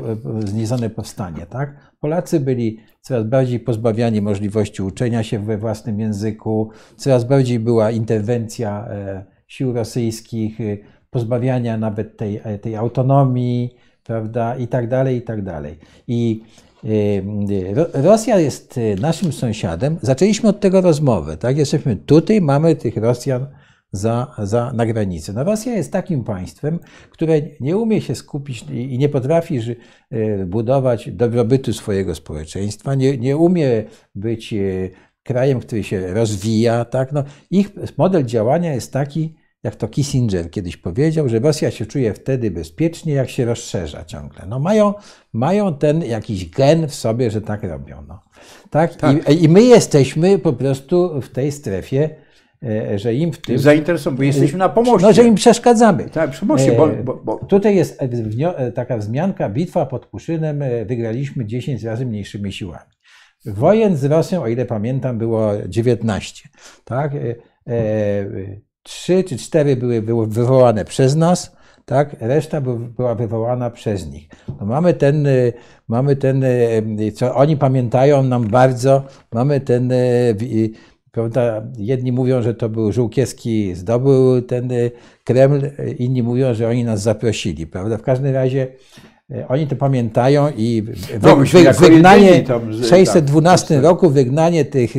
zniesione 0.46 0.90
powstanie, 0.90 1.46
tak? 1.46 1.94
Polacy 2.00 2.40
byli 2.40 2.80
coraz 3.02 3.24
bardziej 3.28 3.60
pozbawiani 3.60 4.22
możliwości 4.22 4.82
uczenia 4.82 5.24
się 5.24 5.40
we 5.40 5.58
własnym 5.58 6.00
języku, 6.00 6.70
coraz 6.98 7.24
bardziej 7.24 7.60
była 7.60 7.92
interwencja 7.92 8.88
e, 8.90 9.26
sił 9.48 9.74
rosyjskich, 9.74 10.62
e, 10.62 10.78
pozbawiania 11.10 11.78
nawet 11.78 12.18
tej, 12.18 12.42
tej 12.62 12.76
autonomii, 12.76 13.76
prawda, 14.04 14.58
i 14.58 14.68
tak 14.68 14.90
dalej, 14.90 15.18
i 15.18 15.22
tak 15.22 15.44
dalej. 15.44 15.78
I 16.08 16.44
Ro- 17.74 17.88
Rosja 17.94 18.40
jest 18.40 18.78
e, 18.78 18.96
naszym 18.96 19.34
sąsiadem. 19.34 19.98
Zaczęliśmy 20.02 20.50
od 20.50 20.60
tego 20.60 20.82
rozmowę, 20.82 21.38
tak? 21.38 21.58
Jesteśmy 21.58 21.96
tutaj, 21.96 22.42
mamy 22.42 22.76
tych 22.76 22.98
Rosjan 22.98 23.48
za, 23.92 24.36
za, 24.38 24.74
na 24.74 24.86
granicy. 24.86 25.34
No 25.34 25.44
Rosja 25.44 25.74
jest 25.74 25.92
takim 25.92 26.24
państwem, 26.24 26.80
które 27.10 27.42
nie 27.60 27.78
umie 27.78 28.02
się 28.02 28.16
skupić 28.16 28.66
i 28.72 28.98
nie 28.98 29.10
potrafi 29.10 29.60
e, 30.12 30.46
budować 30.46 31.12
dobrobytu 31.12 31.74
swojego 31.74 32.16
społeczeństwa, 32.16 32.96
nie, 32.96 33.18
nie 33.18 33.38
umie 33.38 33.84
być 34.16 34.54
krajem, 35.24 35.60
który 35.60 35.84
się 35.84 36.14
rozwija. 36.14 36.86
Tak? 36.86 37.12
No, 37.12 37.24
ich 37.52 37.70
model 37.98 38.26
działania 38.26 38.74
jest 38.74 38.94
taki, 38.94 39.36
jak 39.64 39.76
to 39.76 39.88
Kissinger 39.88 40.52
kiedyś 40.52 40.78
powiedział, 40.78 41.30
że 41.30 41.40
Rosja 41.40 41.72
się 41.72 41.86
czuje 41.86 42.14
wtedy 42.14 42.52
bezpiecznie, 42.52 43.14
jak 43.14 43.30
się 43.30 43.46
rozszerza 43.46 44.06
ciągle. 44.06 44.46
No 44.48 44.60
mają, 44.60 44.94
mają 45.34 45.74
ten 45.74 46.04
jakiś 46.04 46.50
gen 46.50 46.88
w 46.88 46.96
sobie, 46.96 47.32
że 47.32 47.42
tak 47.42 47.64
robią. 47.64 48.04
No. 48.08 48.20
Tak? 48.70 48.94
I, 49.30 49.44
I 49.44 49.50
my 49.50 49.64
jesteśmy 49.64 50.40
po 50.40 50.54
prostu 50.54 51.22
w 51.22 51.30
tej 51.30 51.52
strefie, 51.52 52.10
e, 52.64 53.00
że 53.00 53.14
im 53.14 53.34
w 53.34 53.38
tym... 53.38 53.60
Zainteresowani, 53.60 54.18
bo 54.18 54.24
jesteśmy 54.24 54.60
na 54.60 54.70
pomoście. 54.70 55.08
No, 55.08 55.14
że 55.14 55.24
im 55.24 55.36
przeszkadzamy. 55.36 56.10
Tak, 56.10 56.32
bo, 56.44 56.60
E, 56.60 57.04
bo, 57.04 57.22
bo 57.26 57.36
Tutaj 57.36 57.76
jest 57.76 58.02
e, 58.02 58.72
taka 58.72 58.98
wzmianka, 58.98 59.50
bitwa 59.50 59.86
pod 59.86 60.06
Kuszynem, 60.06 60.64
wygraliśmy 60.86 61.46
10 61.46 61.84
razy 61.84 62.06
mniejszymi 62.06 62.52
siłami. 62.52 62.94
Wojen 63.46 63.98
z 63.98 64.04
Rosją, 64.04 64.44
o 64.44 64.48
ile 64.48 64.66
pamiętam, 64.66 65.18
było 65.18 65.52
19. 65.68 66.50
Tak? 66.86 67.12
E, 67.16 67.36
Trzy 68.84 69.24
czy 69.24 69.38
cztery 69.38 69.76
były 69.76 70.02
wywo- 70.02 70.28
wywołane 70.28 70.86
przez 70.86 71.16
nas, 71.16 71.56
tak? 71.86 72.16
Reszta 72.20 72.62
była 72.98 73.16
wywołana 73.16 73.70
przez 73.70 74.08
nich. 74.12 74.28
No 74.60 74.66
mamy 74.66 74.94
ten, 74.94 75.26
y, 75.28 75.54
mamy 75.88 76.16
ten, 76.16 76.44
y, 76.44 77.12
co 77.16 77.36
oni 77.36 77.58
pamiętają 77.58 78.24
nam 78.24 78.48
bardzo, 78.48 79.04
mamy 79.32 79.62
ten, 79.62 79.92
y, 79.92 80.70
prawda, 81.12 81.64
jedni 81.78 82.12
mówią, 82.12 82.42
że 82.42 82.54
to 82.54 82.70
był 82.70 82.92
Żółkiewski 82.92 83.76
zdobył 83.76 84.42
ten 84.42 84.70
Kreml, 85.24 85.70
inni 86.00 86.24
mówią, 86.24 86.54
że 86.54 86.70
oni 86.70 86.84
nas 86.84 87.02
zaprosili, 87.02 87.68
prawda? 87.68 87.98
W 87.98 88.02
każdym 88.02 88.34
razie 88.34 88.68
oni 89.48 89.68
to 89.68 89.76
pamiętają 89.76 90.50
i 90.58 90.84
no, 91.24 91.36
wy, 91.36 91.72
wygnanie 91.80 92.44
w 92.70 92.86
612 92.86 93.76
tak, 93.76 93.84
roku, 93.84 94.10
wygnanie 94.10 94.66
tych 94.66 94.94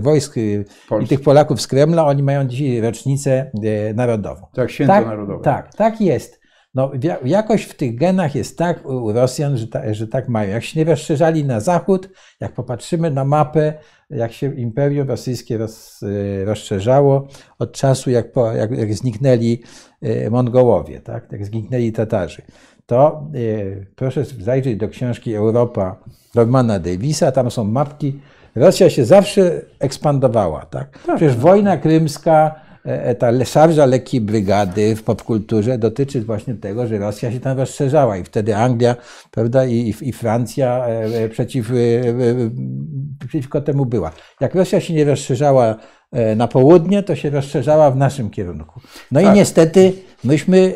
wojsk 0.00 0.34
Polski. 0.88 1.04
i 1.04 1.08
tych 1.08 1.24
Polaków 1.24 1.60
z 1.60 1.66
Kremla, 1.66 2.06
oni 2.06 2.22
mają 2.22 2.44
dzisiaj 2.44 2.80
rocznicę 2.80 3.50
narodową. 3.94 4.46
Tak, 4.54 4.70
święto 4.70 4.92
tak, 4.92 5.06
narodowe. 5.06 5.44
Tak, 5.44 5.74
tak 5.74 6.00
jest. 6.00 6.44
No, 6.74 6.92
jakoś 7.24 7.64
w 7.64 7.74
tych 7.74 7.98
genach 7.98 8.34
jest 8.34 8.58
tak 8.58 8.86
u 8.86 9.12
Rosjan, 9.12 9.56
że, 9.56 9.68
ta, 9.68 9.94
że 9.94 10.08
tak 10.08 10.28
mają. 10.28 10.50
Jak 10.50 10.64
się 10.64 10.80
nie 10.80 10.84
rozszerzali 10.84 11.44
na 11.44 11.60
zachód, 11.60 12.08
jak 12.40 12.52
popatrzymy 12.52 13.10
na 13.10 13.24
mapę, 13.24 13.74
jak 14.10 14.32
się 14.32 14.54
Imperium 14.54 15.08
Rosyjskie 15.08 15.58
roz, 15.58 16.00
e, 16.02 16.44
rozszerzało 16.44 17.28
od 17.58 17.72
czasu, 17.72 18.10
jak, 18.10 18.32
po, 18.32 18.52
jak, 18.52 18.70
jak 18.70 18.94
zniknęli 18.94 19.62
e, 20.02 20.30
Mongołowie, 20.30 21.00
tak? 21.00 21.32
jak 21.32 21.46
zniknęli 21.46 21.92
Tatarzy, 21.92 22.42
to 22.86 23.26
e, 23.34 23.86
proszę 23.96 24.24
zajrzeć 24.24 24.76
do 24.76 24.88
książki 24.88 25.34
Europa 25.34 25.96
Normana 26.34 26.78
Davisa, 26.78 27.32
tam 27.32 27.50
są 27.50 27.64
mapki. 27.64 28.20
Rosja 28.54 28.90
się 28.90 29.04
zawsze 29.04 29.62
ekspandowała. 29.78 30.66
Tak? 30.66 30.98
tak 31.06 31.16
Przecież 31.16 31.32
tak. 31.32 31.42
wojna 31.42 31.76
krymska, 31.76 32.64
E, 32.86 33.04
e, 33.04 33.14
ta 33.14 33.44
szarża 33.44 33.86
lekkiej 33.86 34.20
brygady 34.20 34.96
w 34.96 35.02
popkulturze 35.02 35.78
dotyczy 35.78 36.20
właśnie 36.20 36.54
tego, 36.54 36.86
że 36.86 36.98
Rosja 36.98 37.32
się 37.32 37.40
tam 37.40 37.58
rozszerzała 37.58 38.16
i 38.16 38.24
wtedy 38.24 38.56
Anglia 38.56 38.96
prawda, 39.30 39.64
i, 39.64 39.94
i 40.00 40.12
Francja 40.12 40.86
przeciw, 41.30 41.72
przeciwko 43.28 43.60
temu 43.60 43.86
była. 43.86 44.10
Jak 44.40 44.54
Rosja 44.54 44.80
się 44.80 44.94
nie 44.94 45.04
rozszerzała 45.04 45.76
na 46.36 46.48
południe, 46.48 47.02
to 47.02 47.16
się 47.16 47.30
rozszerzała 47.30 47.90
w 47.90 47.96
naszym 47.96 48.30
kierunku. 48.30 48.80
No 49.12 49.20
tak. 49.20 49.32
i 49.32 49.38
niestety 49.38 49.92
myśmy, 50.24 50.74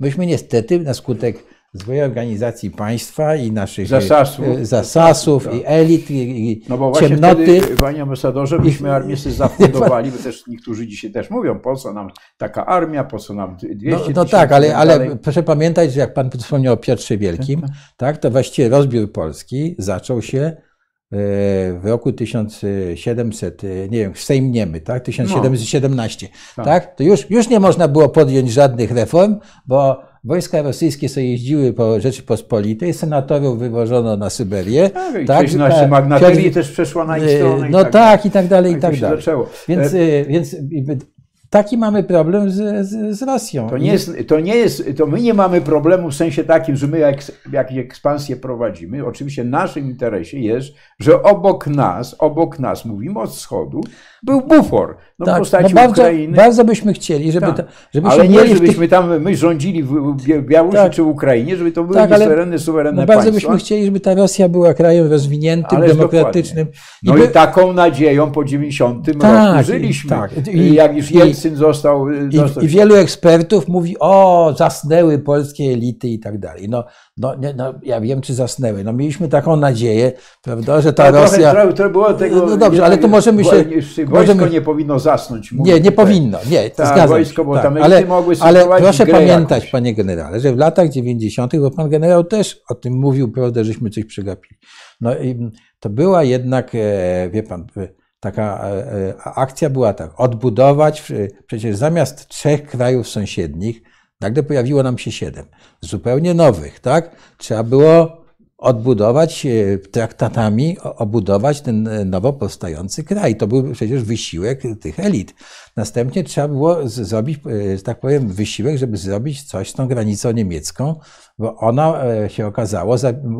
myśmy 0.00 0.26
niestety 0.26 0.78
na 0.78 0.94
skutek 0.94 1.44
złej 1.74 2.02
organizacji 2.02 2.70
państwa 2.70 3.36
i 3.36 3.52
naszych 3.52 3.88
zasasów, 3.88 4.46
e, 4.48 4.66
zasasów 4.66 5.44
tak. 5.44 5.54
i 5.54 5.62
elit, 5.64 6.10
i 6.10 6.62
no 6.68 6.78
bo 6.78 6.92
ciemnoty. 6.92 7.60
Wtedy, 7.60 7.76
panie 7.76 8.02
ambasadorze, 8.02 8.58
myśmy 8.58 8.92
armię 8.92 9.16
sobie 9.16 9.34
zafundowali, 9.34 10.10
bo 10.10 10.18
też 10.18 10.46
niektórzy 10.46 10.86
dzisiaj 10.86 11.12
też 11.12 11.30
mówią, 11.30 11.58
po 11.58 11.76
co 11.76 11.92
nam 11.92 12.10
taka 12.38 12.66
armia, 12.66 13.04
po 13.04 13.18
co 13.18 13.34
nam 13.34 13.56
200 13.56 14.06
No, 14.06 14.12
no 14.14 14.24
tak, 14.24 14.52
ale, 14.52 14.76
ale 14.76 15.16
proszę 15.16 15.42
pamiętać, 15.42 15.92
że 15.92 16.00
jak 16.00 16.14
pan 16.14 16.30
wspomniał 16.30 16.74
o 16.74 16.76
Piotrze 16.76 17.16
Wielkim, 17.16 17.60
tak, 17.60 17.70
tak 17.96 18.18
to 18.18 18.30
właściwie 18.30 18.68
rozbiór 18.68 19.12
Polski 19.12 19.74
zaczął 19.78 20.22
się 20.22 20.38
e, 20.38 20.71
w 21.12 21.80
roku 21.84 22.12
1700, 22.12 23.64
e, 23.64 23.88
nie 23.88 23.98
wiem, 23.98 24.12
Sejm 24.14 24.52
Niemy, 24.52 24.80
tak? 24.80 25.04
1717, 25.04 26.28
no. 26.58 26.64
tak. 26.64 26.84
tak? 26.84 26.96
To 26.96 27.02
już, 27.02 27.30
już 27.30 27.48
nie 27.48 27.60
można 27.60 27.88
było 27.88 28.08
podjąć 28.08 28.52
żadnych 28.52 28.92
reform, 28.92 29.36
bo 29.66 30.02
Wojska 30.24 30.62
rosyjskie 30.62 31.08
sobie 31.08 31.30
jeździły 31.30 31.72
po 31.72 32.00
Rzeczypospolitej, 32.00 32.94
senatorów 32.94 33.58
wywożono 33.58 34.16
na 34.16 34.30
Syberię. 34.30 34.90
Tak, 34.90 35.22
i 35.22 35.26
tak, 35.26 35.54
nasze 35.54 35.88
magnaterii 35.88 36.50
też 36.50 36.70
przeszła 36.70 37.04
na 37.04 37.18
ich 37.18 37.24
y, 37.24 37.36
stronę. 37.36 37.68
No 37.70 37.82
tak, 37.82 37.92
tak, 37.92 38.26
i 38.26 38.30
tak 38.30 38.46
dalej, 38.46 38.72
i 38.72 38.74
tak, 38.74 38.90
tak 38.90 39.00
dalej. 39.00 39.22
Więc, 39.68 39.94
e- 39.94 40.24
więc 40.24 41.06
Taki 41.52 41.78
mamy 41.78 42.02
problem 42.02 42.50
z, 42.50 42.86
z, 42.86 43.18
z 43.18 43.22
Rosją. 43.22 43.70
To 43.70 43.78
nie, 43.78 43.92
jest, 43.92 44.10
to 44.28 44.40
nie 44.40 44.56
jest, 44.56 44.84
to 44.96 45.06
my 45.06 45.20
nie 45.20 45.34
mamy 45.34 45.60
problemu 45.60 46.10
w 46.10 46.14
sensie 46.14 46.44
takim, 46.44 46.76
że 46.76 46.86
my 46.86 46.98
jak, 46.98 47.16
jakieś 47.52 47.78
ekspansję 47.78 48.36
prowadzimy. 48.36 49.06
Oczywiście 49.06 49.44
w 49.44 49.46
naszym 49.46 49.90
interesie 49.90 50.38
jest, 50.38 50.68
że 50.98 51.22
obok 51.22 51.66
nas, 51.66 52.16
obok 52.18 52.58
nas, 52.58 52.84
mówimy 52.84 53.20
od 53.20 53.30
wschodu, 53.30 53.80
był 54.22 54.40
bufor. 54.40 54.96
No 55.18 55.26
tak, 55.26 55.36
w 55.36 55.38
postaci 55.38 55.74
no 55.74 55.80
bardzo, 55.80 56.02
Ukrainy. 56.02 56.36
Bardzo 56.36 56.64
byśmy 56.64 56.92
chcieli, 56.92 57.32
żeby, 57.32 57.46
tak. 57.46 57.56
to, 57.56 57.62
żeby 57.94 58.08
ale 58.08 58.28
nie, 58.28 58.46
żebyśmy 58.46 58.80
tych... 58.80 58.90
tam, 58.90 59.20
my 59.20 59.36
rządzili 59.36 59.82
w 59.82 60.16
Białorusi 60.42 60.76
tak. 60.76 60.92
czy 60.92 61.02
Ukrainie, 61.02 61.56
żeby 61.56 61.72
to 61.72 61.84
były 61.84 61.94
tak, 61.94 62.18
suwerenne, 62.18 62.58
suwerenne 62.58 63.00
no 63.00 63.06
bardzo 63.06 63.30
państwa. 63.30 63.48
byśmy 63.48 63.64
chcieli, 63.64 63.84
żeby 63.84 64.00
ta 64.00 64.14
Rosja 64.14 64.48
była 64.48 64.74
krajem 64.74 65.10
rozwiniętym, 65.10 65.78
Ależ 65.78 65.96
demokratycznym. 65.96 66.66
No 67.02 67.16
i, 67.16 67.18
by... 67.18 67.24
i, 67.24 67.28
taką 67.28 67.72
nadzieją 67.72 68.30
po 68.30 68.44
90 68.44 69.06
tak, 69.06 69.14
roku 69.14 69.64
żyliśmy. 69.64 70.10
Tak. 70.10 70.46
I, 70.46 70.74
jak 70.74 70.96
już 70.96 71.10
Jelcyn 71.10 71.41
został... 71.50 72.10
I, 72.10 72.64
I, 72.64 72.68
wielu 72.68 72.94
ekspertów 72.94 73.68
mówi, 73.68 73.96
o, 74.00 74.54
zasnęły 74.58 75.18
polskie 75.18 75.64
elity 75.64 76.08
i 76.08 76.18
tak 76.18 76.38
dalej. 76.38 76.68
No, 76.68 76.84
no, 77.16 77.34
nie, 77.34 77.54
no, 77.54 77.74
ja 77.82 78.00
wiem, 78.00 78.20
czy 78.20 78.34
zasnęły. 78.34 78.84
No, 78.84 78.92
mieliśmy 78.92 79.28
taką 79.28 79.56
nadzieję, 79.56 80.12
prawda, 80.42 80.80
że 80.80 80.92
ta 80.92 81.10
no, 81.10 81.20
Rosja... 81.20 81.50
Trochę, 81.50 81.72
trochę 81.72 81.92
było 81.92 82.14
tego... 82.14 82.46
No 82.46 82.56
dobrze, 82.56 82.84
ale 82.84 82.98
to 82.98 83.08
możemy 83.08 83.44
się... 83.44 83.64
Wojsko 83.64 84.02
możemy... 84.08 84.50
nie 84.50 84.60
powinno 84.60 84.98
zasnąć. 84.98 85.52
Nie, 85.52 85.80
nie 85.80 85.92
powinno, 85.92 86.38
nie, 86.50 86.70
tak, 86.70 86.86
zgadzam 86.86 87.08
wojsko, 87.08 87.44
bo 87.44 87.54
tak, 87.54 87.62
tam 87.62 87.76
ale, 87.82 88.06
mogły 88.06 88.34
ale 88.40 88.66
proszę 88.78 89.06
pamiętać, 89.06 89.58
jakoś. 89.58 89.70
panie 89.70 89.94
generale, 89.94 90.40
że 90.40 90.52
w 90.52 90.58
latach 90.58 90.88
90., 90.88 91.56
bo 91.56 91.70
pan 91.70 91.88
generał 91.88 92.24
też 92.24 92.60
o 92.68 92.74
tym 92.74 92.94
mówił, 92.94 93.32
prawda, 93.32 93.64
żeśmy 93.64 93.90
coś 93.90 94.04
przegapili. 94.04 94.56
No 95.00 95.18
i 95.18 95.50
to 95.80 95.90
była 95.90 96.24
jednak, 96.24 96.74
e, 96.74 97.30
wie 97.30 97.42
pan, 97.42 97.66
e, 97.76 98.01
taka 98.22 98.64
e, 98.64 99.14
akcja 99.24 99.70
była 99.70 99.94
tak, 99.94 100.20
odbudować, 100.20 101.12
przecież 101.46 101.76
zamiast 101.76 102.28
trzech 102.28 102.66
krajów 102.66 103.08
sąsiednich, 103.08 103.82
nagle 104.20 104.42
pojawiło 104.42 104.82
nam 104.82 104.98
się 104.98 105.12
siedem, 105.12 105.46
zupełnie 105.80 106.34
nowych, 106.34 106.80
tak? 106.80 107.16
Trzeba 107.38 107.62
było 107.62 108.22
odbudować 108.62 109.46
e, 109.46 109.78
traktatami, 109.78 110.76
obudować 110.80 111.60
ten 111.60 111.88
e, 111.88 112.04
nowo 112.04 112.32
powstający 112.32 113.04
kraj. 113.04 113.36
To 113.36 113.46
był 113.46 113.72
przecież 113.72 114.02
wysiłek 114.02 114.62
tych 114.80 115.00
elit. 115.00 115.34
Następnie 115.76 116.24
trzeba 116.24 116.48
było 116.48 116.88
zrobić, 116.88 117.40
e, 117.46 117.78
tak 117.78 118.00
powiem, 118.00 118.28
wysiłek, 118.28 118.78
żeby 118.78 118.96
zrobić 118.96 119.42
coś 119.42 119.70
z 119.70 119.72
tą 119.72 119.88
granicą 119.88 120.30
niemiecką, 120.32 121.00
bo 121.42 121.56
ona 121.56 121.94
się 122.28 122.46
okazało, 122.46 122.96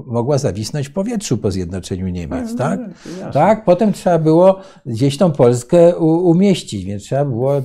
mogła 0.06 0.38
zawisnąć 0.38 0.88
w 0.88 0.92
powietrzu 0.92 1.38
po 1.38 1.50
zjednoczeniu 1.50 2.08
Niemiec, 2.08 2.50
no, 2.50 2.58
tak? 2.58 2.80
Tak, 3.32 3.64
potem 3.64 3.92
trzeba 3.92 4.18
było 4.18 4.60
gdzieś 4.86 5.18
tą 5.18 5.32
Polskę 5.32 5.96
umieścić, 5.98 6.84
więc 6.84 7.02
trzeba 7.02 7.24
było 7.24 7.62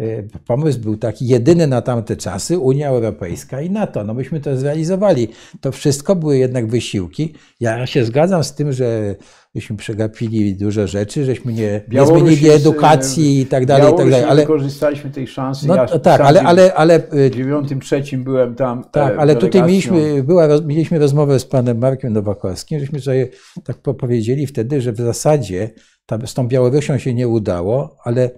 Y, 0.00 0.28
pomysł 0.46 0.80
był 0.80 0.96
taki 0.96 1.26
jedyny 1.26 1.66
na 1.66 1.82
tamte 1.82 2.16
czasy, 2.16 2.58
Unia 2.58 2.88
Europejska 2.88 3.60
i 3.60 3.70
NATO. 3.70 4.04
No 4.04 4.14
myśmy 4.14 4.40
to 4.40 4.56
zrealizowali. 4.56 5.28
To 5.60 5.72
wszystko 5.72 6.16
były 6.16 6.38
jednak 6.38 6.66
wysiłki. 6.66 7.34
Ja 7.60 7.86
się 7.86 8.04
zgadzam 8.04 8.44
z 8.44 8.54
tym, 8.54 8.72
że 8.72 9.16
myśmy 9.54 9.76
przegapili 9.76 10.56
dużo 10.56 10.86
rzeczy, 10.86 11.24
żeśmy 11.24 11.52
nie, 11.52 11.80
nie 11.88 12.06
zmienili 12.06 12.50
edukacji 12.50 13.40
i 13.40 13.46
tak 13.46 13.66
dalej, 13.66 13.94
i 13.94 13.96
tak 13.96 14.10
dalej. 14.10 14.24
Ale 14.28 14.46
korzystaliśmy 14.46 15.10
tej 15.10 15.26
szansy. 15.26 15.68
No, 15.68 15.74
ja 15.74 15.86
tak, 15.86 16.20
ale, 16.20 16.42
ale, 16.42 16.74
ale 16.74 16.96
y, 17.14 17.30
w 17.30 17.34
93 17.34 18.18
byłem 18.18 18.54
tam. 18.54 18.84
Tak, 18.92 19.18
ale 19.18 19.36
tutaj 19.36 19.62
mieliśmy, 19.62 20.22
była, 20.24 20.48
mieliśmy 20.66 20.98
rozmowę 20.98 21.38
z 21.38 21.44
panem 21.44 21.78
Markiem 21.78 22.12
Nowakowskim, 22.12 22.80
żeśmy 22.80 23.00
sobie 23.00 23.28
tak 23.64 23.76
powiedzieli 23.76 24.46
wtedy, 24.46 24.80
że 24.80 24.92
w 24.92 24.96
zasadzie 24.96 25.70
ta, 26.06 26.26
z 26.26 26.34
tą 26.34 26.48
Białorusią 26.48 26.98
się 26.98 27.14
nie 27.14 27.28
udało, 27.28 27.96
ale 28.04 28.30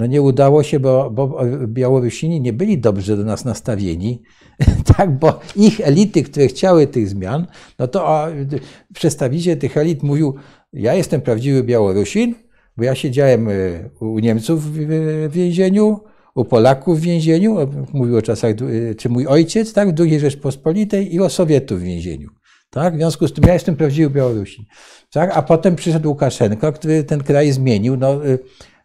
no 0.00 0.06
nie 0.06 0.22
udało 0.22 0.62
się, 0.62 0.80
bo, 0.80 1.10
bo 1.10 1.40
Białorusini 1.66 2.40
nie 2.40 2.52
byli 2.52 2.78
dobrze 2.78 3.16
do 3.16 3.24
nas 3.24 3.44
nastawieni, 3.44 4.22
tak, 4.96 5.18
bo 5.18 5.40
ich 5.56 5.80
elity, 5.80 6.22
które 6.22 6.46
chciały 6.46 6.86
tych 6.86 7.08
zmian, 7.08 7.46
no 7.78 7.88
to 7.88 8.26
przedstawiciel 8.94 9.58
tych 9.58 9.76
elit 9.76 10.02
mówił, 10.02 10.34
ja 10.72 10.94
jestem 10.94 11.20
prawdziwy 11.20 11.62
Białorusin, 11.62 12.34
bo 12.76 12.84
ja 12.84 12.94
siedziałem 12.94 13.48
e, 13.48 13.52
u 14.00 14.18
Niemców 14.18 14.72
w 14.72 15.32
więzieniu, 15.32 16.00
u 16.34 16.44
Polaków 16.44 16.98
w 16.98 17.02
więzieniu, 17.02 17.56
mówił 17.92 18.16
o 18.16 18.22
czasach, 18.22 18.50
e, 18.50 18.94
czy 18.94 19.08
mój 19.08 19.26
ojciec, 19.26 19.72
tak, 19.72 19.94
w 19.94 20.00
II 20.00 20.20
Rzeczpospolitej 20.20 21.14
i 21.14 21.20
o 21.20 21.28
Sowietów 21.28 21.80
w 21.80 21.82
więzieniu. 21.82 22.28
Tak? 22.70 22.94
W 22.94 22.96
związku 22.96 23.28
z 23.28 23.32
tym 23.32 23.44
ja 23.46 23.54
jestem 23.54 23.76
prawdziwy 23.76 24.10
Białorusin. 24.10 24.64
Tak? 25.12 25.30
A 25.34 25.42
potem 25.42 25.76
przyszedł 25.76 26.08
Łukaszenko, 26.08 26.72
który 26.72 27.04
ten 27.04 27.22
kraj 27.22 27.52
zmienił. 27.52 27.96
No, 27.96 28.26
e, 28.26 28.38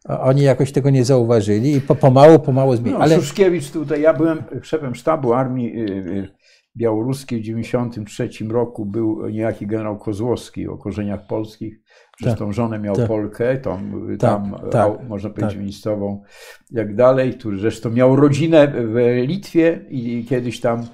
oni 0.07 0.41
jakoś 0.41 0.71
tego 0.71 0.89
nie 0.89 1.05
zauważyli 1.05 1.75
i 1.75 1.81
pomału, 1.81 2.39
pomału 2.39 2.75
zmienili. 2.75 2.93
No, 2.93 3.03
Ale... 3.03 3.15
Szuszkiewicz 3.15 3.71
tutaj, 3.71 4.01
ja 4.01 4.13
byłem 4.13 4.43
szefem 4.61 4.95
sztabu 4.95 5.33
armii 5.33 5.81
y, 5.81 5.91
y, 5.91 6.29
białoruskiej 6.75 7.39
w 7.39 7.43
1993 7.43 8.53
roku, 8.53 8.85
był 8.85 9.29
niejaki 9.29 9.67
generał 9.67 9.97
Kozłowski 9.97 10.67
o 10.67 10.77
korzeniach 10.77 11.27
polskich. 11.27 11.79
Przez 12.17 12.29
tak, 12.29 12.39
tą 12.39 12.51
żonę 12.51 12.79
miał 12.79 12.95
tak, 12.95 13.07
Polkę, 13.07 13.57
tą, 13.57 13.79
y, 14.09 14.17
tam, 14.17 14.55
tak, 14.61 14.71
tak 14.71 15.09
można 15.09 15.29
powiedzieć, 15.29 15.53
tak. 15.53 15.63
miejscową, 15.63 16.21
jak 16.71 16.95
dalej, 16.95 17.33
który 17.33 17.57
zresztą 17.57 17.89
miał 17.89 18.15
rodzinę 18.15 18.73
w 18.75 19.23
Litwie 19.27 19.85
i 19.89 20.25
kiedyś 20.29 20.59
tam 20.59 20.85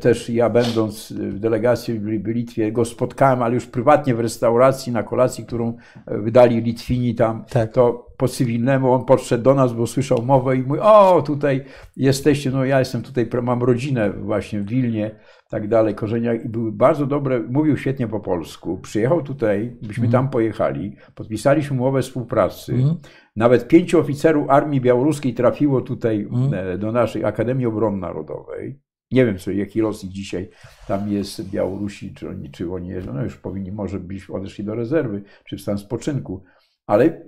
też 0.00 0.30
ja 0.30 0.50
będąc 0.50 1.12
w 1.12 1.38
delegacji 1.38 1.98
w 1.98 2.26
Litwie 2.26 2.72
go 2.72 2.84
spotkałem, 2.84 3.42
ale 3.42 3.54
już 3.54 3.66
prywatnie 3.66 4.14
w 4.14 4.20
restauracji 4.20 4.92
na 4.92 5.02
kolacji, 5.02 5.46
którą 5.46 5.76
e, 6.06 6.18
wydali 6.18 6.62
Litwini 6.62 7.14
tam, 7.14 7.44
tak. 7.44 7.72
to 7.72 8.06
po 8.16 8.28
cywilnemu 8.28 8.92
on 8.92 9.04
podszedł 9.04 9.44
do 9.44 9.54
nas, 9.54 9.72
bo 9.72 9.86
słyszał 9.86 10.22
mowę 10.22 10.56
i 10.56 10.62
mówi, 10.62 10.80
o 10.80 11.22
tutaj 11.22 11.64
jesteście, 11.96 12.50
no 12.50 12.64
ja 12.64 12.78
jestem 12.78 13.02
tutaj, 13.02 13.28
mam 13.42 13.62
rodzinę 13.62 14.10
właśnie 14.10 14.60
w 14.60 14.66
Wilnie, 14.66 15.10
tak 15.50 15.68
dalej, 15.68 15.94
korzeniach 15.94 16.44
i 16.44 16.48
były 16.48 16.72
bardzo 16.72 17.06
dobre, 17.06 17.40
mówił 17.40 17.76
świetnie 17.76 18.08
po 18.08 18.20
polsku, 18.20 18.78
przyjechał 18.78 19.22
tutaj, 19.22 19.76
byśmy 19.82 20.04
mm. 20.04 20.12
tam 20.12 20.30
pojechali, 20.30 20.96
podpisaliśmy 21.14 21.76
umowę 21.76 22.02
współpracy, 22.02 22.72
mm. 22.72 22.94
nawet 23.36 23.68
pięciu 23.68 23.98
oficerów 23.98 24.50
Armii 24.50 24.80
Białoruskiej 24.80 25.34
trafiło 25.34 25.80
tutaj 25.80 26.28
mm. 26.32 26.78
do 26.78 26.92
naszej 26.92 27.24
Akademii 27.24 27.66
Obrony 27.66 27.96
Narodowej, 27.96 28.80
nie 29.10 29.26
wiem, 29.26 29.38
co, 29.38 29.50
jaki 29.50 29.80
Rosji 29.80 30.08
dzisiaj 30.08 30.48
tam 30.88 31.12
jest 31.12 31.50
Białorusi, 31.50 32.14
czy 32.14 32.28
oni, 32.28 32.50
czy 32.50 32.72
oni 32.72 32.90
no 33.14 33.24
już 33.24 33.36
powinni 33.36 33.72
może 33.72 34.00
być 34.00 34.30
odeszli 34.30 34.64
do 34.64 34.74
rezerwy, 34.74 35.22
czy 35.44 35.56
w 35.56 35.60
stan 35.60 35.78
spoczynku. 35.78 36.42
Ale 36.86 37.22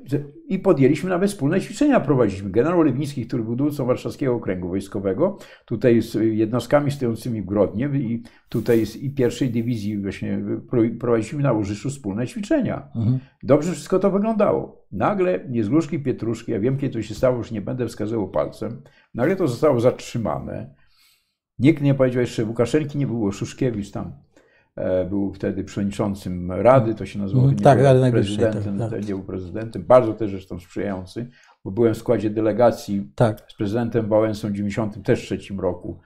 i 0.48 0.59
podjęliśmy 0.59 1.11
nawet 1.11 1.31
wspólne 1.31 1.61
ćwiczenia, 1.61 2.01
prowadziliśmy. 2.01 2.51
Generał 2.51 2.82
Lewiński, 2.82 3.27
który 3.27 3.43
był 3.43 3.57
dowódcą 3.57 3.86
Warszawskiego 3.86 4.35
Okręgu 4.35 4.69
Wojskowego, 4.69 5.39
tutaj 5.65 6.02
z 6.02 6.15
jednostkami 6.15 6.90
stojącymi 6.90 7.43
w 7.43 7.47
Grodnie 7.47 7.86
i 7.86 8.23
tutaj 8.48 8.86
z 8.86 8.97
i 8.97 9.11
pierwszej 9.11 9.51
dywizji 9.51 9.98
właśnie 9.98 10.43
prowadziliśmy 11.01 11.43
na 11.43 11.52
Łożyszu 11.52 11.90
wspólne 11.90 12.27
ćwiczenia. 12.27 12.89
Mhm. 12.97 13.19
Dobrze 13.43 13.73
wszystko 13.73 13.98
to 13.98 14.11
wyglądało. 14.11 14.86
Nagle, 14.93 15.44
nie 15.48 15.65
z 15.65 15.69
gruszki 15.69 15.98
pietruszki, 15.98 16.52
ja 16.52 16.61
wiem 16.61 16.78
kiedy 16.78 16.93
to 16.93 17.02
się 17.02 17.15
stało, 17.15 17.36
już 17.36 17.51
nie 17.51 17.61
będę 17.61 17.86
wskazywał 17.86 18.28
palcem, 18.28 18.82
nagle 19.15 19.36
to 19.36 19.48
zostało 19.48 19.81
zatrzymane 19.81 20.74
Nikt 21.61 21.82
nie 21.82 21.95
powiedział 21.95 22.20
jeszcze 22.20 22.45
Łukaszenki, 22.45 22.99
nie 22.99 23.07
było 23.07 23.32
Szuszkiewicz 23.32 23.91
tam. 23.91 24.12
E, 24.77 25.05
był 25.05 25.32
wtedy 25.32 25.65
przewodniczącym 25.65 26.53
Rady, 26.53 26.95
to 26.95 27.07
się 27.07 27.19
nazywało. 27.19 27.45
Mm, 27.45 27.59
tak, 27.59 27.81
Rady 27.81 28.11
prezydentem, 28.12 28.78
tak, 28.78 28.91
tak. 28.91 29.01
nie 29.01 29.15
był 29.15 29.23
prezydentem, 29.23 29.82
bardzo 29.82 30.15
też 30.15 30.31
zresztą 30.31 30.61
sprzyjający, 30.61 31.31
bo 31.65 31.70
byłem 31.70 31.95
w 31.95 31.99
składzie 31.99 32.31
delegacji 32.31 33.12
tak. 33.15 33.45
z 33.49 33.55
prezydentem 33.55 34.09
Wałęsą 34.09 34.49
w 34.49 34.53
93 34.53 35.39
roku. 35.59 35.99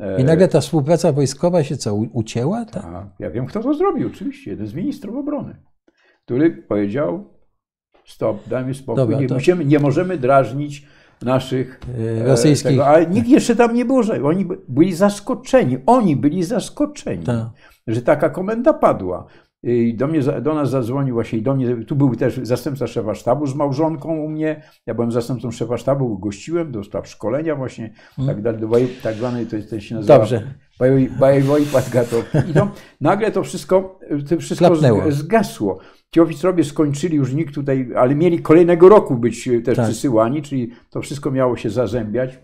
E, 0.00 0.20
I 0.20 0.24
nagle 0.24 0.48
ta 0.48 0.60
współpraca 0.60 1.12
wojskowa 1.12 1.64
się 1.64 1.76
co, 1.76 1.94
ucięła? 1.94 2.64
Tak? 2.64 2.82
tak, 2.82 3.06
ja 3.18 3.30
wiem, 3.30 3.46
kto 3.46 3.62
to 3.62 3.74
zrobił, 3.74 4.08
oczywiście, 4.08 4.50
jeden 4.50 4.66
z 4.66 4.74
ministrów 4.74 5.16
obrony, 5.16 5.56
który 6.24 6.50
powiedział, 6.50 7.24
stop, 8.04 8.48
dajmy 8.48 8.74
spokój, 8.74 8.96
Dobra, 8.96 9.20
nie, 9.20 9.26
to... 9.26 9.34
musimy, 9.34 9.64
nie 9.64 9.78
możemy 9.78 10.18
drażnić 10.18 10.86
naszych 11.22 11.80
e, 12.20 12.24
rosyjskich. 12.24 12.70
Tego, 12.70 12.86
ale 12.86 13.06
nikt 13.06 13.28
jeszcze 13.28 13.56
tam 13.56 13.74
nie 13.74 13.84
było, 13.84 14.02
że 14.02 14.22
oni 14.24 14.46
byli 14.68 14.94
zaskoczeni. 14.94 15.78
Oni 15.86 16.16
byli 16.16 16.42
zaskoczeni, 16.42 17.24
Ta. 17.24 17.52
że 17.86 18.02
taka 18.02 18.30
komenda 18.30 18.72
padła. 18.72 19.26
I 19.64 19.94
do, 19.94 20.06
mnie, 20.06 20.20
do 20.22 20.54
nas 20.54 20.70
zadzwonił 20.70 21.14
właśnie 21.14 21.42
do 21.42 21.54
mnie, 21.54 21.76
tu 21.76 21.96
był 21.96 22.16
też 22.16 22.40
zastępca 22.42 22.86
szefa 22.86 23.14
sztabu 23.14 23.46
z 23.46 23.54
małżonką 23.54 24.18
u 24.18 24.28
mnie, 24.28 24.62
ja 24.86 24.94
byłem 24.94 25.12
zastępcą 25.12 25.50
szefa 25.50 25.78
sztabu, 25.78 26.18
gościłem 26.18 26.72
do 26.72 26.84
spraw 26.84 27.08
szkolenia 27.08 27.56
właśnie, 27.56 27.92
hmm. 28.16 28.34
tak 28.34 28.42
dalej, 28.42 28.60
do 28.60 28.68
tak 29.02 29.14
zwanej, 29.14 29.46
to, 29.46 29.56
to 29.70 29.80
się 29.80 29.94
nazywa 29.94 30.18
Dobrze. 30.18 30.54
Bajewoi 31.18 31.66
Padgatowki. 31.66 32.38
I 32.50 32.54
to, 32.54 32.68
nagle 33.00 33.30
to 33.30 33.42
wszystko, 33.42 34.00
to 34.28 34.36
wszystko 34.36 34.76
zgasło. 35.10 35.78
Ci 36.14 36.20
oficerowie 36.20 36.64
skończyli 36.64 37.16
już 37.16 37.32
nikt 37.32 37.54
tutaj, 37.54 37.88
ale 37.96 38.14
mieli 38.14 38.42
kolejnego 38.42 38.88
roku 38.88 39.16
być 39.16 39.48
e, 39.48 39.60
też 39.60 39.76
tak. 39.76 39.86
przysyłani, 39.86 40.42
czyli 40.42 40.70
to 40.90 41.02
wszystko 41.02 41.30
miało 41.30 41.56
się 41.56 41.70
zazębiać. 41.70 42.38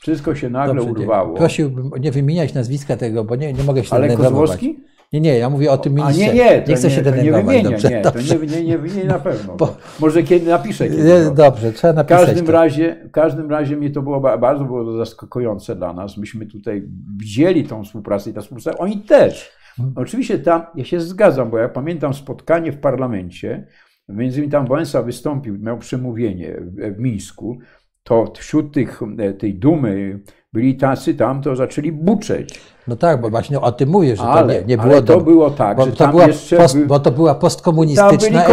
Wszystko 0.00 0.34
się 0.34 0.50
nagle 0.50 0.74
Dobrze, 0.74 0.90
urwało. 0.90 1.36
Prosiłbym 1.36 1.90
nie 2.00 2.12
wymieniać 2.12 2.54
nazwiska 2.54 2.96
tego, 2.96 3.24
bo 3.24 3.36
nie, 3.36 3.52
nie 3.52 3.64
mogę 3.64 3.84
się 3.84 3.94
Ale 3.94 4.16
Kozłowski? 4.16 4.80
Nie, 5.12 5.20
nie, 5.20 5.38
ja 5.38 5.50
mówię 5.50 5.72
o 5.72 5.78
tym 5.78 5.94
ministrze. 5.94 6.24
A 6.24 6.26
nie, 6.26 6.34
nie, 6.34 6.64
nie 6.68 6.76
chcę 6.76 6.88
nie, 6.88 6.94
się 6.94 7.02
denerwować. 7.02 7.56
Nie 7.56 7.62
dobrze, 7.62 7.90
nie, 7.90 8.02
dobrze. 8.02 8.34
to 8.34 8.44
nie, 8.44 8.78
nie, 8.96 9.04
na 9.04 9.18
pewno. 9.18 9.56
Bo, 9.60 9.76
może 10.00 10.22
kiedy 10.22 10.50
napiszę. 10.50 10.88
Kiedy 10.88 11.30
dobrze, 11.30 11.72
trzeba 11.72 11.92
napisać. 11.92 12.22
W 12.22 12.26
każdym, 12.26 12.50
razie, 12.50 12.96
w 13.08 13.10
każdym 13.10 13.50
razie 13.50 13.76
mnie 13.76 13.90
to 13.90 14.02
było 14.02 14.20
bardzo 14.20 14.64
było 14.64 14.92
zaskakujące 14.92 15.76
dla 15.76 15.92
nas. 15.92 16.16
Myśmy 16.16 16.46
tutaj 16.46 16.88
widzieli 17.16 17.64
tą 17.64 17.84
współpracę 17.84 18.30
i 18.30 18.32
ta 18.32 18.40
współpraca, 18.40 18.78
oni 18.78 18.98
też. 18.98 19.61
Oczywiście 19.96 20.38
tam, 20.38 20.62
ja 20.74 20.84
się 20.84 21.00
zgadzam, 21.00 21.50
bo 21.50 21.58
ja 21.58 21.68
pamiętam 21.68 22.14
spotkanie 22.14 22.72
w 22.72 22.78
parlamencie, 22.78 23.66
między 24.08 24.38
innymi 24.38 24.52
tam 24.52 24.66
Wałęsa 24.66 25.02
wystąpił, 25.02 25.58
miał 25.58 25.78
przemówienie 25.78 26.60
w, 26.60 26.96
w 26.96 26.98
Mińsku, 26.98 27.58
to 28.02 28.32
wśród 28.36 28.74
tych, 28.74 29.00
e, 29.18 29.32
tej 29.32 29.54
dumy 29.54 30.20
byli 30.52 30.76
tacy 30.76 31.14
tam, 31.14 31.42
to 31.42 31.56
zaczęli 31.56 31.92
buczeć. 31.92 32.60
No 32.88 32.96
tak, 32.96 33.20
bo 33.20 33.30
właśnie 33.30 33.60
o 33.60 33.72
tym 33.72 33.88
mówię, 33.88 34.16
że 34.16 34.22
ale, 34.22 34.54
to 34.54 34.60
nie, 34.60 34.66
nie 34.66 34.76
było... 34.76 34.92
Ale 34.92 35.02
to 35.02 35.20
było 35.20 35.50
tak, 35.50 35.76
bo 35.76 35.84
że 35.84 35.92
to 35.92 36.08
była 36.08 36.26
post, 36.58 36.86
Bo 36.86 37.00
to 37.00 37.10
była 37.10 37.34
postkomunistyczna 37.34 38.44
elita. 38.44 38.52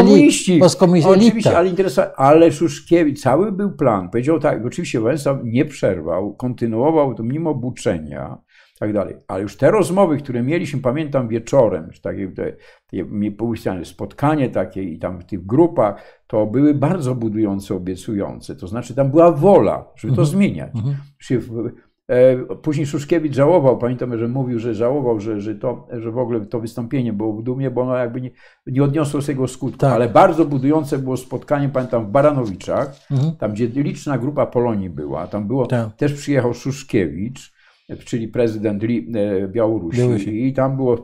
Oczywiście, 1.10 1.58
ale 1.58 1.70
interesuje, 1.70 2.16
ale 2.16 2.52
Szuszkiewicz, 2.52 3.22
cały 3.22 3.52
był 3.52 3.72
plan. 3.72 4.10
Powiedział 4.10 4.40
tak, 4.40 4.66
oczywiście 4.66 5.00
Wałęsa 5.00 5.40
nie 5.44 5.66
przerwał, 5.66 6.34
kontynuował 6.34 7.16
to 7.16 7.24
mimo 7.24 7.56
buczenia, 7.56 8.38
tak 8.80 8.93
dalej. 8.93 9.15
Ale 9.27 9.41
już 9.41 9.57
te 9.57 9.72
rozmowy, 9.72 10.18
które 10.18 10.43
mieliśmy, 10.43 10.81
pamiętam 10.81 11.27
wieczorem, 11.27 11.89
takie, 12.03 12.27
te, 12.27 12.53
te, 12.88 13.85
spotkanie 13.85 14.49
takie 14.49 14.84
i 14.84 14.99
tam 14.99 15.19
w 15.19 15.26
tych 15.26 15.45
grupach, 15.45 16.22
to 16.27 16.45
były 16.45 16.73
bardzo 16.73 17.15
budujące, 17.15 17.76
obiecujące. 17.76 18.56
To 18.56 18.68
znaczy 18.68 18.95
tam 18.95 19.10
była 19.10 19.31
wola, 19.31 19.85
żeby 19.95 20.15
to 20.15 20.22
mhm. 20.22 20.27
zmieniać. 20.27 20.76
Mhm. 20.76 20.95
E, 22.10 22.38
później 22.56 22.88
Szuszkiewicz 22.88 23.35
żałował, 23.35 23.77
pamiętam, 23.77 24.18
że 24.18 24.27
mówił, 24.27 24.60
że 24.60 24.76
żałował, 24.76 25.19
że, 25.19 25.41
że, 25.41 25.56
to, 25.56 25.88
że 25.99 26.11
w 26.11 26.18
ogóle 26.18 26.45
to 26.45 26.60
wystąpienie 26.60 27.14
było 27.14 27.34
w 27.34 27.43
dumie, 27.43 27.72
bo 27.72 27.81
ono 27.81 27.95
jakby 27.95 28.22
nie, 28.22 28.31
nie 28.68 28.84
odniosło 28.84 29.22
swojego 29.22 29.47
skutku. 29.47 29.77
Tak. 29.77 29.93
Ale 29.93 30.10
bardzo 30.10 30.45
budujące 30.45 30.97
było 30.97 31.18
spotkanie, 31.18 31.69
pamiętam, 31.69 32.06
w 32.06 32.10
Baranowiczach, 32.10 32.95
mhm. 33.11 33.35
tam 33.35 33.51
gdzie 33.51 33.68
liczna 33.68 34.18
grupa 34.18 34.45
Polonii 34.45 34.89
była. 34.89 35.27
Tam 35.27 35.47
było, 35.47 35.65
tak. 35.65 35.95
też 35.95 36.14
przyjechał 36.14 36.53
Szuszkiewicz 36.53 37.59
czyli 37.98 38.28
prezydent 38.28 38.84
e, 38.84 39.48
Białorusi 39.48 40.48
i 40.48 40.53
tam 40.53 40.76
było 40.76 40.98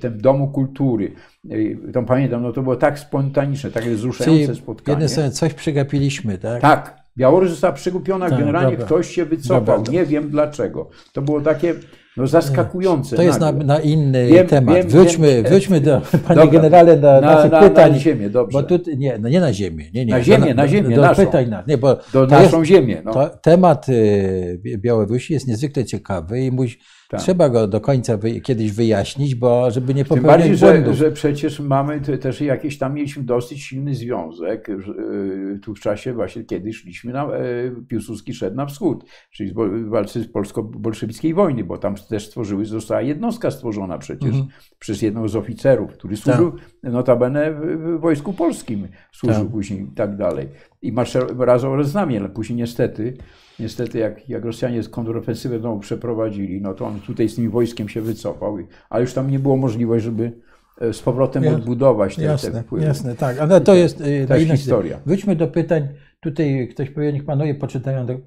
ten 0.00 0.18
Domu 0.18 0.48
Kultury. 0.48 1.12
E, 1.50 1.92
tam 1.92 2.06
pamiętam, 2.06 2.42
no 2.42 2.52
to 2.52 2.62
było 2.62 2.76
tak 2.76 2.98
spontaniczne, 2.98 3.70
tak 3.70 3.84
wzruszające 3.84 4.46
czyli 4.46 4.58
spotkanie. 4.58 4.94
Jedne 4.94 5.08
sobie 5.08 5.30
coś 5.30 5.54
przegapiliśmy, 5.54 6.38
tak? 6.38 6.62
Tak. 6.62 7.02
Białoruś 7.16 7.50
została 7.50 7.72
przekupiona, 7.72 8.30
tak, 8.30 8.38
generalnie 8.38 8.70
dobra. 8.70 8.86
ktoś 8.86 9.14
się 9.14 9.24
wycofał, 9.24 9.76
dobra, 9.78 9.92
nie 9.92 10.06
wiem 10.06 10.30
dlaczego. 10.30 10.90
To 11.12 11.22
było 11.22 11.40
takie 11.40 11.74
no, 12.16 12.26
zaskakujące. 12.26 13.16
To 13.16 13.22
jest 13.22 13.40
na, 13.40 13.52
na, 13.52 13.80
inny 13.80 14.26
wiem, 14.26 14.46
temat. 14.46 14.76
Wiem, 14.76 14.88
wróćmy, 14.88 15.26
wiem. 15.26 15.44
wróćmy 15.44 15.80
do, 15.80 16.00
panie 16.00 16.40
dobra, 16.40 16.46
generale, 16.46 16.96
do 16.96 17.20
na, 17.20 17.20
naszych 17.20 17.52
na, 17.52 17.60
pytań. 17.60 17.92
Na 17.92 17.98
ziemię, 17.98 18.30
dobrze. 18.30 18.58
Bo 18.58 18.62
tu, 18.62 18.90
nie, 18.96 19.18
no 19.18 19.28
nie 19.28 19.40
na 19.40 19.52
ziemię. 19.52 19.84
Nie, 19.94 20.06
nie, 20.06 20.12
na 20.12 20.22
ziemię, 20.22 20.54
na 20.54 20.68
ziemię, 20.68 20.96
do, 20.96 21.02
do 21.02 21.14
pytań. 21.14 21.48
Na, 21.48 21.64
nie, 21.66 21.78
bo 21.78 21.98
do 22.12 22.26
naszą 22.26 22.58
jest, 22.58 22.70
ziemię. 22.70 23.02
No. 23.04 23.12
To, 23.12 23.28
temat 23.28 23.88
y, 23.88 24.60
Białorusi 24.78 25.32
jest 25.32 25.46
niezwykle 25.46 25.84
ciekawy 25.84 26.40
i 26.40 26.52
musi, 26.52 26.78
tak. 27.12 27.20
Trzeba 27.20 27.48
go 27.48 27.68
do 27.68 27.80
końca 27.80 28.16
wy, 28.16 28.40
kiedyś 28.40 28.72
wyjaśnić, 28.72 29.34
bo 29.34 29.70
żeby 29.70 29.94
nie 29.94 30.04
popełniać 30.04 30.42
Tym 30.42 30.50
bardziej, 30.50 30.68
błędów. 30.68 30.94
Że, 30.94 31.04
że 31.04 31.12
przecież 31.12 31.60
mamy 31.60 32.00
też 32.00 32.40
jakiś 32.40 32.78
tam 32.78 32.94
mieliśmy 32.94 33.22
dosyć 33.22 33.62
silny 33.62 33.94
związek 33.94 34.68
y, 34.68 35.58
tu 35.62 35.74
w 35.74 35.80
czasie 35.80 36.12
właśnie 36.12 36.44
kiedy 36.44 36.72
szliśmy 36.72 37.12
na, 37.12 37.36
y, 37.36 37.74
Piłsudski 37.88 38.34
szedł 38.34 38.56
na 38.56 38.66
wschód, 38.66 39.04
czyli 39.30 39.52
w 39.52 39.88
walce 39.88 40.20
z 40.20 40.28
polsko-bolszewickiej 40.28 41.34
wojny, 41.34 41.64
bo 41.64 41.78
tam 41.78 41.94
też 41.94 42.26
stworzyły, 42.26 42.64
została 42.64 43.02
jednostka 43.02 43.50
stworzona 43.50 43.98
przecież 43.98 44.28
mhm. 44.28 44.46
przez 44.78 45.02
jednego 45.02 45.28
z 45.28 45.36
oficerów, 45.36 45.92
który 45.92 46.16
służył 46.16 46.52
tak. 46.52 46.92
notabene 46.92 47.52
w 47.52 48.00
wojsku 48.00 48.32
polskim, 48.32 48.88
służył 49.12 49.42
tak. 49.42 49.52
później 49.52 49.82
i 49.82 49.94
tak 49.94 50.16
dalej. 50.16 50.48
I 50.82 50.92
maszerował 50.92 51.84
z 51.84 51.94
nami, 51.94 52.18
ale 52.18 52.28
później 52.28 52.56
niestety 52.56 53.16
Niestety, 53.62 53.98
jak, 53.98 54.28
jak 54.28 54.44
Rosjanie 54.44 54.82
kontrofensywę 54.82 55.58
znowu 55.58 55.80
przeprowadzili, 55.80 56.60
no 56.60 56.74
to 56.74 56.86
on 56.86 57.00
tutaj 57.00 57.28
z 57.28 57.36
tym 57.36 57.50
wojskiem 57.50 57.88
się 57.88 58.00
wycofał, 58.00 58.58
ale 58.90 59.02
już 59.02 59.14
tam 59.14 59.30
nie 59.30 59.38
było 59.38 59.56
możliwości, 59.56 60.04
żeby 60.04 60.32
e, 60.80 60.92
z 60.92 61.02
powrotem 61.02 61.48
odbudować 61.48 62.16
te, 62.16 62.22
jasne, 62.22 62.50
te 62.50 62.62
wpływy. 62.62 62.84
Jasne, 62.84 63.14
tak, 63.14 63.38
ale 63.38 63.60
to 63.60 63.74
jest 63.74 64.00
e, 64.00 64.26
ta 64.26 64.38
historia. 64.38 65.00
Wróćmy 65.06 65.36
do 65.36 65.48
pytań. 65.48 65.88
Tutaj 66.20 66.68
ktoś 66.70 66.90
powie, 66.90 67.12
niech 67.12 67.24
panowie 67.24 67.54
poczytają 67.54 68.06
do, 68.06 68.12
e, 68.12 68.18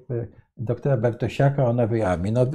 doktora 0.56 0.96
Bartosiaka 0.96 1.64
o 1.64 1.72
Nowej 1.72 2.02
Armii. 2.02 2.32
No, 2.32 2.46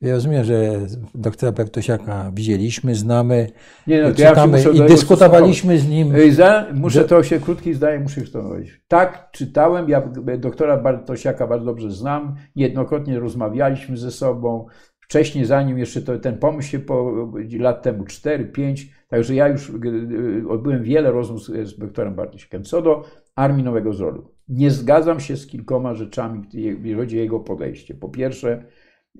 ja 0.00 0.14
rozumiem, 0.14 0.44
że 0.44 0.72
doktora 1.14 1.52
Bartosiaka 1.52 2.30
widzieliśmy, 2.34 2.94
znamy, 2.94 3.46
Nie, 3.86 4.02
no, 4.02 4.12
czytamy 4.12 4.62
ja 4.62 4.70
i 4.70 4.88
dyskutowaliśmy 4.88 5.78
z 5.78 5.88
nim. 5.88 6.32
Za, 6.32 6.66
muszę 6.74 7.04
to 7.04 7.22
się 7.22 7.40
krótki 7.40 7.74
zdaje, 7.74 8.00
muszę 8.00 8.20
mówić. 8.42 8.82
Tak, 8.88 9.28
czytałem, 9.32 9.88
ja 9.88 10.02
doktora 10.38 10.76
Bartosiaka 10.76 11.46
bardzo 11.46 11.66
dobrze 11.66 11.90
znam, 11.90 12.36
niejednokrotnie 12.56 13.18
rozmawialiśmy 13.18 13.96
ze 13.96 14.10
sobą. 14.10 14.66
Wcześniej, 15.00 15.44
zanim 15.44 15.78
jeszcze 15.78 16.02
to, 16.02 16.18
ten 16.18 16.38
pomysł 16.38 16.68
się 16.68 16.78
po 16.78 17.12
lat 17.58 17.82
temu, 17.82 18.04
4, 18.04 18.44
5, 18.44 18.88
także 19.08 19.34
ja 19.34 19.48
już 19.48 19.72
odbyłem 20.48 20.82
wiele 20.82 21.10
rozmów 21.10 21.44
z, 21.44 21.68
z 21.68 21.78
doktorem 21.78 22.14
Bartosiakiem. 22.14 22.64
Co 22.64 22.82
do 22.82 23.04
Armii 23.36 23.64
Nowego 23.64 23.92
Zrodu. 23.92 24.33
Nie 24.48 24.70
zgadzam 24.70 25.20
się 25.20 25.36
z 25.36 25.46
kilkoma 25.46 25.94
rzeczami, 25.94 26.42
jeżeli 26.52 26.94
chodzi 26.94 27.18
o 27.18 27.22
jego 27.22 27.40
podejście. 27.40 27.94
Po 27.94 28.08
pierwsze, 28.08 28.64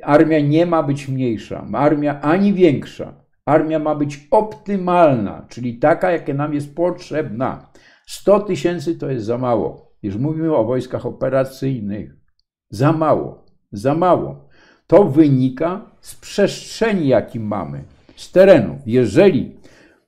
Armia 0.03 0.41
nie 0.41 0.67
ma 0.67 0.83
być 0.83 1.09
mniejsza, 1.09 1.67
armia 1.73 2.21
ani 2.21 2.53
większa. 2.53 3.25
Armia 3.45 3.79
ma 3.79 3.95
być 3.95 4.29
optymalna, 4.31 5.47
czyli 5.49 5.79
taka, 5.79 6.11
jaka 6.11 6.35
nam 6.35 6.55
jest 6.55 6.75
potrzebna. 6.75 7.71
100 8.07 8.41
tysięcy 8.41 8.99
to 8.99 9.11
jest 9.11 9.27
za 9.27 9.39
mało. 9.39 9.97
Już 10.03 10.17
mówimy 10.17 10.57
o 10.57 10.65
wojskach 10.65 11.07
operacyjnych. 11.07 12.17
Za 12.71 12.93
mało, 12.93 13.45
za 13.73 13.95
mało. 13.95 14.49
To 14.87 15.05
wynika 15.05 15.91
z 16.01 16.15
przestrzeni, 16.15 17.09
jaki 17.09 17.41
mamy, 17.41 17.85
z 18.17 18.33
terenu. 18.33 18.79
Jeżeli 18.87 19.57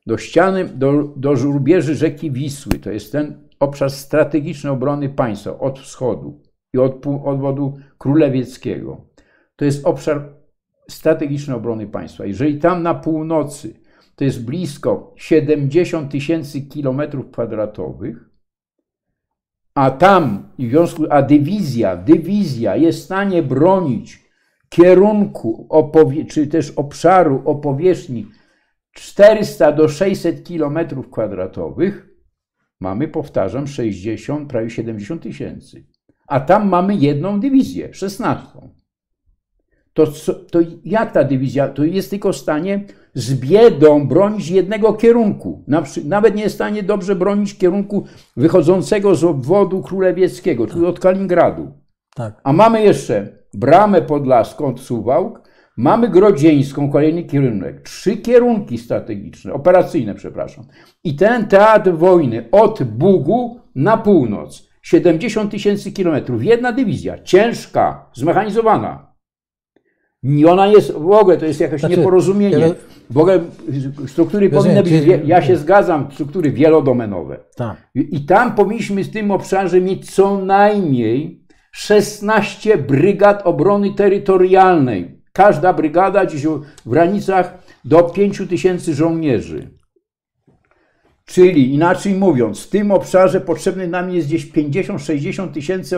do 0.06 0.18
ściany, 0.18 0.64
do, 0.64 1.02
do 1.16 1.36
żurbierzy 1.36 1.94
rzeki 1.94 2.30
Wisły, 2.30 2.78
to 2.78 2.90
jest 2.90 3.12
ten 3.12 3.45
obszar 3.60 3.90
strategiczny 3.90 4.70
obrony 4.70 5.08
państwa 5.08 5.58
od 5.58 5.78
wschodu 5.78 6.40
i 6.74 6.78
od 6.78 7.06
odwodu 7.24 7.78
królewieckiego, 7.98 9.06
to 9.56 9.64
jest 9.64 9.86
obszar 9.86 10.34
strategicznej 10.90 11.56
obrony 11.56 11.86
państwa. 11.86 12.26
Jeżeli 12.26 12.58
tam 12.58 12.82
na 12.82 12.94
północy 12.94 13.80
to 14.16 14.24
jest 14.24 14.44
blisko 14.44 15.12
70 15.16 16.12
tysięcy 16.12 16.62
kilometrów 16.62 17.30
kwadratowych, 17.30 18.30
a 19.74 19.90
tam, 19.90 20.48
w 20.58 20.62
związku, 20.62 21.04
a 21.10 21.22
dywizja, 21.22 21.96
dywizja 21.96 22.76
jest 22.76 23.00
w 23.00 23.04
stanie 23.04 23.42
bronić 23.42 24.26
kierunku, 24.68 25.68
czy 26.28 26.46
też 26.46 26.70
obszaru 26.70 27.42
o 27.44 27.54
powierzchni 27.54 28.26
400 28.92 29.72
do 29.72 29.88
600 29.88 30.44
kilometrów 30.44 31.10
kwadratowych, 31.10 32.15
mamy, 32.80 33.08
powtarzam, 33.08 33.66
60, 33.66 34.48
prawie 34.48 34.70
70 34.70 35.22
tysięcy. 35.22 35.84
A 36.26 36.40
tam 36.40 36.68
mamy 36.68 36.94
jedną 36.94 37.40
dywizję, 37.40 37.94
16 37.94 38.46
to, 39.96 40.06
to 40.50 40.58
jak 40.84 41.12
ta 41.12 41.24
dywizja, 41.24 41.68
to 41.68 41.84
jest 41.84 42.10
tylko 42.10 42.32
w 42.32 42.36
stanie 42.36 42.84
z 43.14 43.34
biedą 43.34 44.08
bronić 44.08 44.48
jednego 44.48 44.92
kierunku. 44.92 45.64
Nawet 46.04 46.34
nie 46.34 46.42
jest 46.42 46.54
w 46.54 46.58
stanie 46.58 46.82
dobrze 46.82 47.14
bronić 47.16 47.58
kierunku 47.58 48.04
wychodzącego 48.36 49.14
z 49.14 49.24
obwodu 49.24 49.82
królewieckiego, 49.82 50.66
czyli 50.66 50.86
od 50.86 51.00
Kaliningradu. 51.00 51.72
Tak. 52.14 52.40
A 52.44 52.52
mamy 52.52 52.82
jeszcze 52.82 53.28
Bramę 53.54 54.02
Podlaską 54.02 54.66
od 54.66 54.80
Suwałk, 54.80 55.45
mamy 55.76 56.08
Grodzieńską, 56.08 56.90
kolejny 56.90 57.24
kierunek. 57.24 57.80
Trzy 57.80 58.16
kierunki 58.16 58.78
strategiczne, 58.78 59.52
operacyjne, 59.52 60.14
przepraszam. 60.14 60.64
I 61.04 61.16
ten 61.16 61.46
teatr 61.46 61.92
wojny 61.92 62.48
od 62.52 62.82
Bugu 62.82 63.60
na 63.74 63.96
północ, 63.96 64.68
70 64.82 65.50
tysięcy 65.50 65.92
kilometrów, 65.92 66.44
jedna 66.44 66.72
dywizja, 66.72 67.22
ciężka, 67.22 68.10
zmechanizowana. 68.14 69.16
I 70.22 70.46
ona 70.46 70.66
jest 70.66 70.92
w 70.92 71.10
ogóle, 71.10 71.36
to 71.36 71.46
jest 71.46 71.60
jakieś 71.60 71.80
znaczy, 71.80 71.96
nieporozumienie. 71.96 72.74
W 73.10 73.18
ogóle 73.18 73.40
struktury 74.06 74.50
powinny 74.50 74.82
być, 74.82 74.92
ja 75.24 75.42
się 75.42 75.56
zgadzam, 75.56 76.08
struktury 76.12 76.50
wielodomenowe. 76.50 77.44
Tak. 77.56 77.90
I 77.94 78.24
tam 78.24 78.54
powinniśmy 78.54 79.04
w 79.04 79.10
tym 79.10 79.30
obszarze 79.30 79.80
mieć 79.80 80.14
co 80.14 80.38
najmniej 80.38 81.46
16 81.72 82.78
brygad 82.78 83.42
obrony 83.46 83.94
terytorialnej. 83.94 85.15
Każda 85.36 85.72
brygada 85.72 86.26
dziś 86.26 86.46
w 86.86 86.88
granicach 86.90 87.58
do 87.84 88.02
5 88.02 88.42
tysięcy 88.48 88.94
żołnierzy. 88.94 89.70
Czyli 91.24 91.74
inaczej 91.74 92.14
mówiąc, 92.14 92.66
w 92.66 92.70
tym 92.70 92.90
obszarze 92.90 93.40
potrzebny 93.40 93.88
nam 93.88 94.10
jest 94.10 94.28
gdzieś 94.28 94.52
50-60 94.52 95.52
tysięcy 95.52 95.96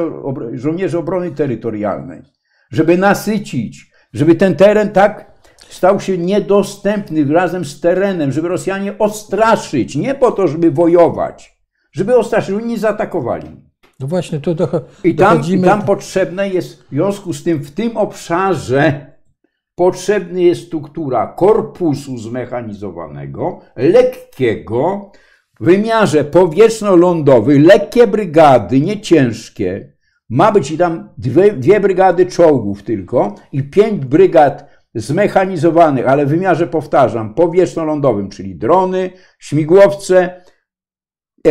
żołnierzy 0.53 0.99
obrony 0.99 1.31
terytorialnej, 1.31 2.23
żeby 2.71 2.99
nasycić 2.99 3.89
żeby 4.13 4.35
ten 4.35 4.57
teren 4.57 4.93
tak 4.93 5.33
stał 5.69 6.01
się 6.01 6.19
niedostępny 6.19 7.35
razem 7.35 7.65
z 7.65 7.81
terenem, 7.81 8.33
żeby 8.33 8.49
Rosjanie 8.49 8.99
odstraszyć, 8.99 9.97
nie 9.97 10.15
po 10.15 10.33
to, 10.33 10.49
żeby 10.49 10.71
wojować, 10.71 11.59
żeby 11.93 12.17
odstraszyć, 12.17 12.51
żeby 12.51 12.63
nie 12.63 12.79
zaatakowali. 12.79 13.49
No 14.01 14.07
właśnie, 14.07 14.41
tu 14.41 14.55
do, 14.55 14.69
I 15.05 15.15
tam, 15.15 15.43
I 15.49 15.63
tam 15.63 15.83
potrzebne 15.83 16.49
jest, 16.49 16.83
w 16.83 16.89
związku 16.89 17.33
z 17.33 17.43
tym, 17.43 17.59
w 17.59 17.71
tym 17.71 17.97
obszarze 17.97 19.07
potrzebna 19.79 20.41
jest 20.41 20.67
struktura 20.67 21.27
korpusu 21.27 22.19
zmechanizowanego, 22.19 23.61
lekkiego, 23.77 25.13
w 25.61 25.65
wymiarze 25.65 26.25
powietrzno-lądowy, 26.25 27.59
lekkie 27.59 28.07
brygady, 28.07 28.81
nie 28.81 29.01
ciężkie, 29.01 29.93
ma 30.29 30.53
być 30.53 30.71
i 30.71 30.79
tam 30.79 31.09
dwie, 31.19 31.53
dwie 31.53 31.81
brygady 31.81 32.27
czołgów 32.27 32.83
tylko 32.83 33.35
i 33.53 33.63
pięć 33.63 34.05
brygad 34.05 34.71
zmechanizowanych, 34.95 36.09
ale 36.09 36.27
w 36.27 36.29
wymiarze, 36.29 36.67
powtarzam, 36.67 37.35
powietrzno-lądowym, 37.35 38.29
czyli 38.29 38.57
drony, 38.57 39.11
śmigłowce, 39.39 40.43
e, 41.47 41.51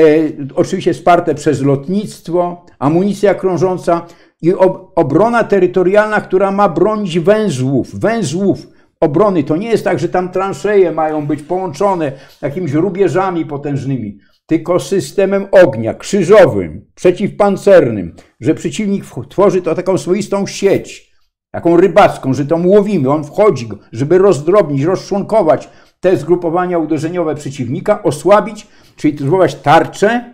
oczywiście 0.56 0.94
wsparte 0.94 1.36
przez 1.36 1.62
lotnictwo, 1.62 2.66
amunicja 2.80 3.34
krążąca 3.34 4.06
i 4.42 4.54
ob, 4.54 4.92
obrona 4.96 5.44
terytorialna, 5.44 6.22
która 6.22 6.52
ma 6.52 6.70
bronić 6.70 7.20
węzłów, 7.20 8.00
węzłów 8.00 8.68
obrony. 9.00 9.44
To 9.44 9.56
nie 9.56 9.70
jest 9.70 9.84
tak, 9.84 10.00
że 10.00 10.10
tam 10.10 10.32
transzeje 10.32 10.92
mają 10.92 11.26
być 11.26 11.44
połączone 11.44 12.12
jakimiś 12.42 12.74
rubieżami 12.74 13.46
potężnymi 13.46 14.20
tylko 14.48 14.80
systemem 14.80 15.48
ognia 15.52 15.94
krzyżowym, 15.94 16.86
przeciwpancernym, 16.96 18.16
że 18.40 18.56
przeciwnik 18.56 19.06
tworzy 19.30 19.62
to 19.62 19.76
taką 19.76 19.98
swoistą 19.98 20.48
sieć, 20.48 21.12
taką 21.52 21.78
rybacką, 21.78 22.34
że 22.34 22.46
to 22.46 22.60
łowimy, 22.66 23.10
on 23.10 23.24
wchodzi, 23.24 23.70
żeby 23.92 24.18
rozdrobnić, 24.18 24.84
rozczłonkować 24.84 25.70
te 26.00 26.18
zgrupowania 26.18 26.80
uderzeniowe 26.80 27.36
przeciwnika, 27.36 28.04
osłabić, 28.04 28.68
czyli 28.96 29.18
zbudować 29.18 29.56
tarczę 29.56 30.34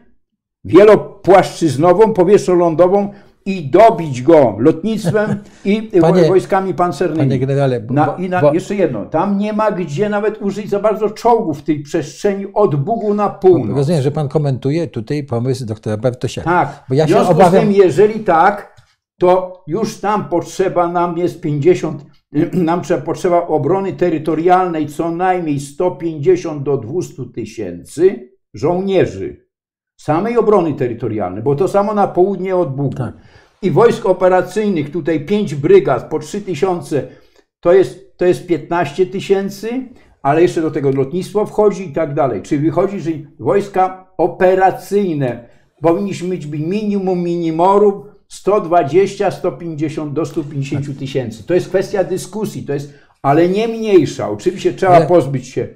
wielopłaszczyznową, 0.64 2.14
powietrzno-lądową, 2.14 3.14
i 3.46 3.70
dobić 3.70 4.22
go 4.22 4.56
lotnictwem 4.60 5.36
i 5.66 5.90
panie, 6.02 6.28
wojskami 6.28 6.74
pancernymi. 6.74 7.20
Panie 7.20 7.40
generale, 7.40 7.80
bo, 7.80 7.94
na, 7.94 8.16
I 8.20 8.30
na, 8.30 8.42
bo, 8.42 8.54
jeszcze 8.54 8.76
jedno, 8.76 9.06
tam 9.06 9.38
nie 9.38 9.54
ma 9.54 9.72
gdzie 9.72 10.10
nawet 10.10 10.42
użyć 10.42 10.70
za 10.70 10.80
bardzo 10.80 11.10
czołgów 11.10 11.60
w 11.60 11.64
tej 11.64 11.80
przestrzeni 11.80 12.46
od 12.54 12.76
Bugu 12.76 13.14
na 13.14 13.30
północ. 13.30 13.78
Rozumiem, 13.78 14.02
że 14.02 14.12
pan 14.12 14.30
komentuje 14.30 14.88
tutaj 14.88 15.24
pomysł 15.24 15.66
doktora 15.66 15.98
Bartosiaka. 15.98 16.50
Tak, 16.50 16.84
bo 16.90 16.96
ja 16.96 17.06
w 17.06 17.10
związku 17.10 17.28
się 17.28 17.32
obawiam... 17.32 17.64
z 17.64 17.66
tym, 17.66 17.72
jeżeli 17.72 18.20
tak, 18.20 18.74
to 19.20 19.64
już 19.68 19.98
tam 19.98 20.30
potrzeba 20.30 20.88
nam 20.88 21.18
jest 21.18 21.42
50, 21.42 22.06
nam 22.54 22.82
trzeba 22.82 23.02
potrzeba 23.02 23.48
obrony 23.48 23.94
terytorialnej 23.94 24.88
co 24.88 25.12
najmniej 25.12 25.60
150 25.60 26.64
do 26.64 26.78
200 26.78 27.24
tysięcy 27.36 28.30
żołnierzy 28.54 29.43
samej 30.04 30.38
obrony 30.38 30.74
terytorialnej, 30.74 31.44
bo 31.44 31.56
to 31.56 31.68
samo 31.68 31.94
na 31.94 32.08
południe 32.08 32.56
od 32.56 32.76
Bugu. 32.76 32.98
Tak. 32.98 33.14
I 33.62 33.72
wojsk 33.72 34.06
operacyjnych, 34.06 34.92
tutaj 34.92 35.26
5 35.26 35.56
brygad 35.56 36.10
po 36.10 36.20
3 36.20 36.42
tysiące, 36.42 37.08
to 37.60 37.74
jest, 37.74 38.18
to 38.18 38.26
jest 38.26 38.48
15 38.48 39.06
tysięcy, 39.06 39.70
ale 40.22 40.42
jeszcze 40.42 40.62
do 40.62 40.72
tego 40.72 40.92
lotnictwo 40.92 41.46
wchodzi 41.46 41.90
i 41.90 41.94
tak 41.94 42.14
dalej. 42.14 42.42
Czyli 42.42 42.62
wychodzi, 42.62 43.00
że 43.00 43.12
wojska 43.40 44.08
operacyjne 44.18 45.50
powinniśmy 45.82 46.30
mieć 46.30 46.46
minimum 46.46 47.24
minimorum 47.24 48.04
120, 48.28 49.32
150 49.32 50.14
do 50.14 50.26
150 50.26 51.00
tysięcy. 51.00 51.44
To 51.44 51.54
jest 51.54 51.70
kwestia 51.70 52.04
dyskusji, 52.04 52.64
to 52.64 52.74
jest, 52.74 52.94
ale 53.22 53.50
nie 53.50 53.68
mniejsza. 53.68 54.30
Oczywiście 54.30 54.74
trzeba 54.74 55.02
pozbyć 55.02 55.48
się 55.48 55.68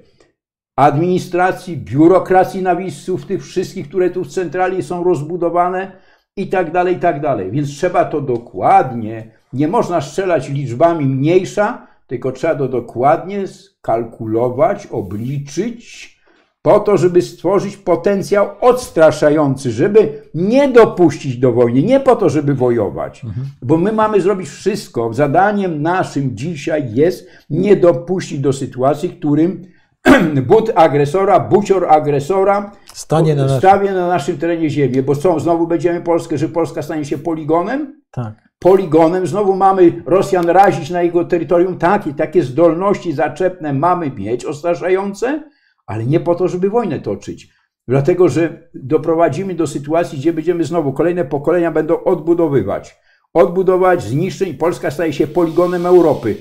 administracji, 0.77 1.77
biurokracji 1.77 2.61
na 2.61 2.75
miejscu, 2.75 3.17
tych 3.17 3.43
wszystkich, 3.43 3.87
które 3.87 4.09
tu 4.09 4.23
w 4.23 4.27
centrali 4.27 4.83
są 4.83 5.03
rozbudowane 5.03 5.91
i 6.35 6.47
tak 6.47 6.71
dalej, 6.71 6.95
i 6.95 6.99
tak 6.99 7.21
dalej. 7.21 7.51
Więc 7.51 7.69
trzeba 7.69 8.05
to 8.05 8.21
dokładnie, 8.21 9.31
nie 9.53 9.67
można 9.67 10.01
strzelać 10.01 10.49
liczbami 10.49 11.05
mniejsza, 11.05 11.87
tylko 12.07 12.31
trzeba 12.31 12.55
to 12.55 12.67
dokładnie 12.67 13.47
skalkulować, 13.47 14.87
obliczyć, 14.87 16.17
po 16.61 16.79
to, 16.79 16.97
żeby 16.97 17.21
stworzyć 17.21 17.77
potencjał 17.77 18.49
odstraszający, 18.61 19.71
żeby 19.71 20.21
nie 20.33 20.67
dopuścić 20.67 21.37
do 21.37 21.51
wojny, 21.51 21.83
nie 21.83 21.99
po 21.99 22.15
to, 22.15 22.29
żeby 22.29 22.53
wojować, 22.53 23.23
mhm. 23.23 23.47
bo 23.61 23.77
my 23.77 23.91
mamy 23.91 24.21
zrobić 24.21 24.49
wszystko. 24.49 25.13
Zadaniem 25.13 25.81
naszym 25.81 26.37
dzisiaj 26.37 26.93
jest 26.93 27.27
nie 27.49 27.75
dopuścić 27.75 28.39
do 28.39 28.53
sytuacji, 28.53 29.09
w 29.09 29.17
którym 29.19 29.61
but 30.47 30.71
agresora, 30.75 31.39
bucior 31.39 31.85
agresora 31.89 32.71
Stanie 32.93 33.35
na 33.35 33.49
stawie 33.57 33.91
na 33.91 34.07
naszym 34.07 34.37
terenie 34.37 34.69
ziemię, 34.69 35.03
bo 35.03 35.15
co, 35.15 35.39
znowu 35.39 35.67
będziemy 35.67 36.01
Polskę, 36.01 36.37
że 36.37 36.49
Polska 36.49 36.81
stanie 36.81 37.05
się 37.05 37.17
poligonem? 37.17 38.01
Tak. 38.11 38.33
Poligonem, 38.59 39.27
znowu 39.27 39.55
mamy 39.55 40.03
Rosjan 40.05 40.49
razić 40.49 40.89
na 40.89 41.01
jego 41.01 41.25
terytorium, 41.25 41.77
tak, 41.77 42.07
i 42.07 42.13
takie 42.13 42.43
zdolności 42.43 43.13
zaczepne 43.13 43.73
mamy 43.73 44.11
mieć, 44.11 44.45
ostraszające, 44.45 45.43
ale 45.85 46.05
nie 46.05 46.19
po 46.19 46.35
to, 46.35 46.47
żeby 46.47 46.69
wojnę 46.69 46.99
toczyć. 46.99 47.53
Dlatego, 47.87 48.29
że 48.29 48.69
doprowadzimy 48.73 49.55
do 49.55 49.67
sytuacji, 49.67 50.19
gdzie 50.19 50.33
będziemy 50.33 50.63
znowu, 50.63 50.93
kolejne 50.93 51.25
pokolenia 51.25 51.71
będą 51.71 52.03
odbudowywać 52.03 52.97
odbudować, 53.33 54.03
zniszczyć 54.03 54.57
Polska 54.57 54.91
staje 54.91 55.13
się 55.13 55.27
poligonem 55.27 55.85
Europy. 55.85 56.35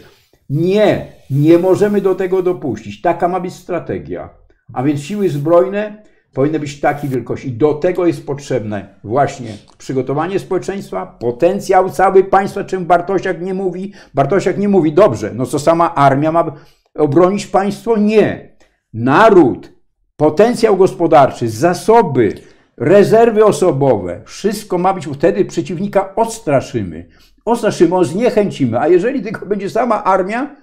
Nie, 0.51 1.07
nie 1.31 1.59
możemy 1.59 2.01
do 2.01 2.15
tego 2.15 2.43
dopuścić. 2.43 3.01
Taka 3.03 3.29
ma 3.29 3.41
być 3.41 3.55
strategia. 3.55 4.31
A 4.73 4.83
więc 4.83 5.01
siły 5.01 5.29
zbrojne 5.29 6.03
powinny 6.37 6.61
być 6.61 6.81
takiej 6.81 7.11
wielkości. 7.11 7.53
Do 7.53 7.75
tego 7.75 8.07
jest 8.07 8.27
potrzebne 8.27 8.95
właśnie 9.05 9.49
przygotowanie 9.79 10.39
społeczeństwa, 10.39 11.07
potencjał 11.07 11.91
cały 11.91 12.25
państwa, 12.25 12.65
czym 12.65 12.87
Bartosiak 12.87 13.43
nie 13.43 13.55
mówi. 13.55 13.93
Bartosiak 14.15 14.59
nie 14.59 14.69
mówi, 14.69 14.93
dobrze, 14.93 15.31
no 15.35 15.47
co 15.47 15.59
sama 15.59 15.95
armia 15.95 16.33
ma 16.33 16.53
obronić 16.95 17.47
państwo? 17.47 17.97
Nie. 17.97 18.57
Naród, 18.93 19.73
potencjał 20.17 20.77
gospodarczy, 20.77 21.49
zasoby, 21.49 22.35
rezerwy 22.77 23.45
osobowe, 23.45 24.23
wszystko 24.25 24.79
ma 24.79 24.95
być, 24.95 25.07
wtedy 25.07 25.45
przeciwnika 25.45 26.15
odstraszymy. 26.15 27.09
Odstraszymy, 27.47 28.05
zniechęcimy, 28.05 28.81
a 28.81 28.89
jeżeli 28.89 29.23
tylko 29.23 29.47
będzie 29.47 29.71
sama 29.71 30.05
armia, 30.05 30.57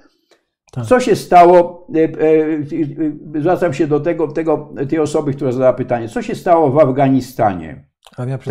tak. 0.73 0.85
Co 0.85 0.99
się 0.99 1.15
stało? 1.15 1.87
E, 1.95 2.03
e, 2.03 3.39
zwracam 3.39 3.73
się 3.73 3.87
do 3.87 3.99
tego, 3.99 4.27
tego, 4.27 4.73
tej 4.89 4.99
osoby, 4.99 5.33
która 5.33 5.51
zadała 5.51 5.73
pytanie. 5.73 6.09
Co 6.09 6.21
się 6.21 6.35
stało 6.35 6.71
w 6.71 6.79
Afganistanie? 6.79 7.85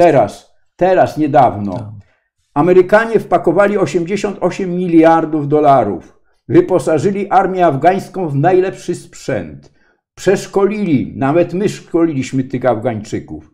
Teraz, 0.04 0.54
teraz, 0.76 1.16
niedawno. 1.16 1.72
Tak. 1.72 1.88
Amerykanie 2.54 3.20
wpakowali 3.20 3.78
88 3.78 4.70
miliardów 4.70 5.48
dolarów. 5.48 6.20
Wyposażyli 6.48 7.30
armię 7.30 7.66
afgańską 7.66 8.28
w 8.28 8.34
najlepszy 8.34 8.94
sprzęt. 8.94 9.72
Przeszkolili, 10.14 11.12
nawet 11.16 11.54
my 11.54 11.68
szkoliliśmy 11.68 12.44
tych 12.44 12.64
Afgańczyków. 12.64 13.50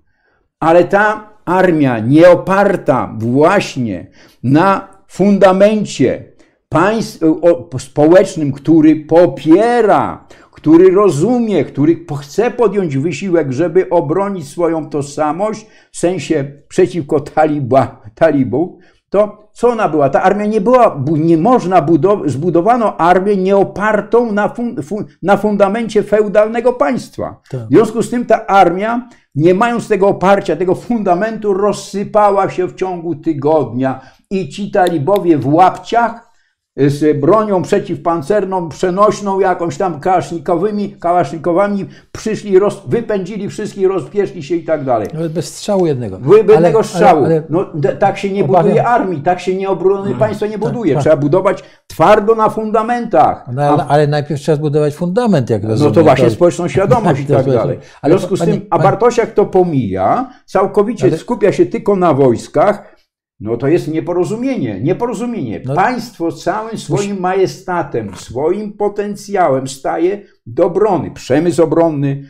Ale 0.61 0.85
ta 0.85 1.31
armia 1.49 1.99
nie 1.99 2.31
oparta 2.31 3.15
właśnie 3.19 4.07
na 4.43 4.89
fundamencie 5.09 6.25
państw, 6.69 7.21
społecznym, 7.79 8.53
który 8.53 8.97
popiera, 8.97 10.27
który 10.53 10.91
rozumie, 10.91 11.65
który 11.65 12.05
chce 12.21 12.51
podjąć 12.51 12.97
wysiłek, 12.97 13.53
żeby 13.53 13.91
obronić 13.91 14.49
swoją 14.49 14.91
tożsamość 14.91 15.67
w 15.93 15.99
sensie 15.99 16.53
przeciwko 16.69 17.21
taliba, 17.21 18.03
talibów, 18.15 18.71
to 19.11 19.49
co 19.59 19.69
ona 19.69 19.89
była? 19.89 20.11
Ta 20.11 20.23
armia 20.23 20.47
nie 20.47 20.61
była, 20.61 21.05
nie 21.07 21.39
można 21.39 21.83
budować, 21.83 22.31
zbudowano 22.31 22.97
armię 22.97 23.37
nieopartą 23.37 24.33
na, 24.33 24.49
fun, 24.49 24.83
fun, 24.83 25.05
na 25.23 25.37
fundamencie 25.37 26.03
feudalnego 26.03 26.73
państwa. 26.73 27.41
Tak. 27.51 27.61
W 27.61 27.69
związku 27.69 28.03
z 28.03 28.11
tym 28.11 28.27
ta 28.27 28.47
armia, 28.47 29.09
nie 29.35 29.55
mając 29.55 29.89
tego 29.89 30.09
oparcia, 30.09 30.57
tego 30.57 30.75
fundamentu, 30.75 31.55
rozsypała 31.55 32.51
się 32.51 32.69
w 32.69 32.75
ciągu 32.75 33.15
tygodnia 33.15 34.01
i 34.31 34.49
ci 34.49 34.71
talibowie 34.71 35.39
w 35.39 35.55
łapciach 35.55 36.28
z 36.87 37.21
bronią 37.21 37.63
przeciwpancerną, 37.63 38.69
przenośną, 38.69 39.41
jakąś 39.41 39.77
tam 39.77 40.01
kałasznikowymi, 40.01 40.97
kałasznikowami, 41.01 41.87
przyszli, 42.13 42.59
roz, 42.59 42.83
wypędzili 42.87 43.49
wszystkich, 43.49 43.89
rozpieszli 43.89 44.43
się 44.43 44.55
i 44.55 44.65
tak 44.65 44.85
dalej. 44.85 45.09
Nawet 45.15 45.33
bez 45.33 45.55
strzału 45.55 45.87
jednego. 45.87 46.19
Bez 46.19 46.49
jednego 46.49 46.83
strzału. 46.83 47.25
Ale, 47.25 47.35
ale 47.35 47.43
no, 47.51 47.67
tak 47.99 48.19
się 48.19 48.31
nie 48.31 48.45
obawiam. 48.45 48.63
buduje 48.63 48.87
armii, 48.87 49.23
tak 49.23 49.41
się 49.41 49.55
nie 49.55 49.69
obrony 49.69 50.15
państwa 50.15 50.47
nie 50.47 50.59
tak, 50.59 50.61
buduje. 50.61 50.95
Tak, 50.95 51.03
Trzeba 51.03 51.17
budować 51.17 51.65
twardo 51.87 52.35
na 52.35 52.49
fundamentach. 52.49 53.45
No, 53.53 53.63
ale, 53.63 53.87
ale, 53.87 54.07
najpierw 54.07 54.41
trzeba 54.41 54.57
zbudować 54.57 54.95
fundament, 54.95 55.51
jak 55.51 55.65
rozumiem. 55.65 55.93
No 55.93 55.95
to 55.95 56.03
właśnie 56.03 56.25
to... 56.25 56.31
społeczną 56.31 56.69
świadomość 56.79 57.21
i 57.21 57.27
tak 57.27 57.47
dalej. 57.47 57.79
W 58.05 58.07
związku 58.07 58.37
z 58.37 58.41
tym, 58.41 58.61
a 58.71 58.79
Bartosiak 58.79 59.33
to 59.33 59.47
pomija, 59.47 60.31
całkowicie 60.47 61.07
ale... 61.07 61.19
skupia 61.19 61.53
się 61.53 61.67
tylko 61.67 61.97
na 61.97 62.15
wojskach, 62.15 62.98
no 63.41 63.57
to 63.57 63.69
jest 63.69 63.89
nieporozumienie. 63.89 64.81
Nieporozumienie. 64.81 65.61
No. 65.65 65.75
Państwo 65.75 66.33
całym 66.33 66.79
swoim 66.79 67.21
majestatem, 67.21 68.15
swoim 68.15 68.73
potencjałem 68.73 69.69
staje 69.69 70.23
do 70.47 70.67
obrony. 70.67 71.11
Przemysł 71.11 71.63
obronny, 71.63 72.25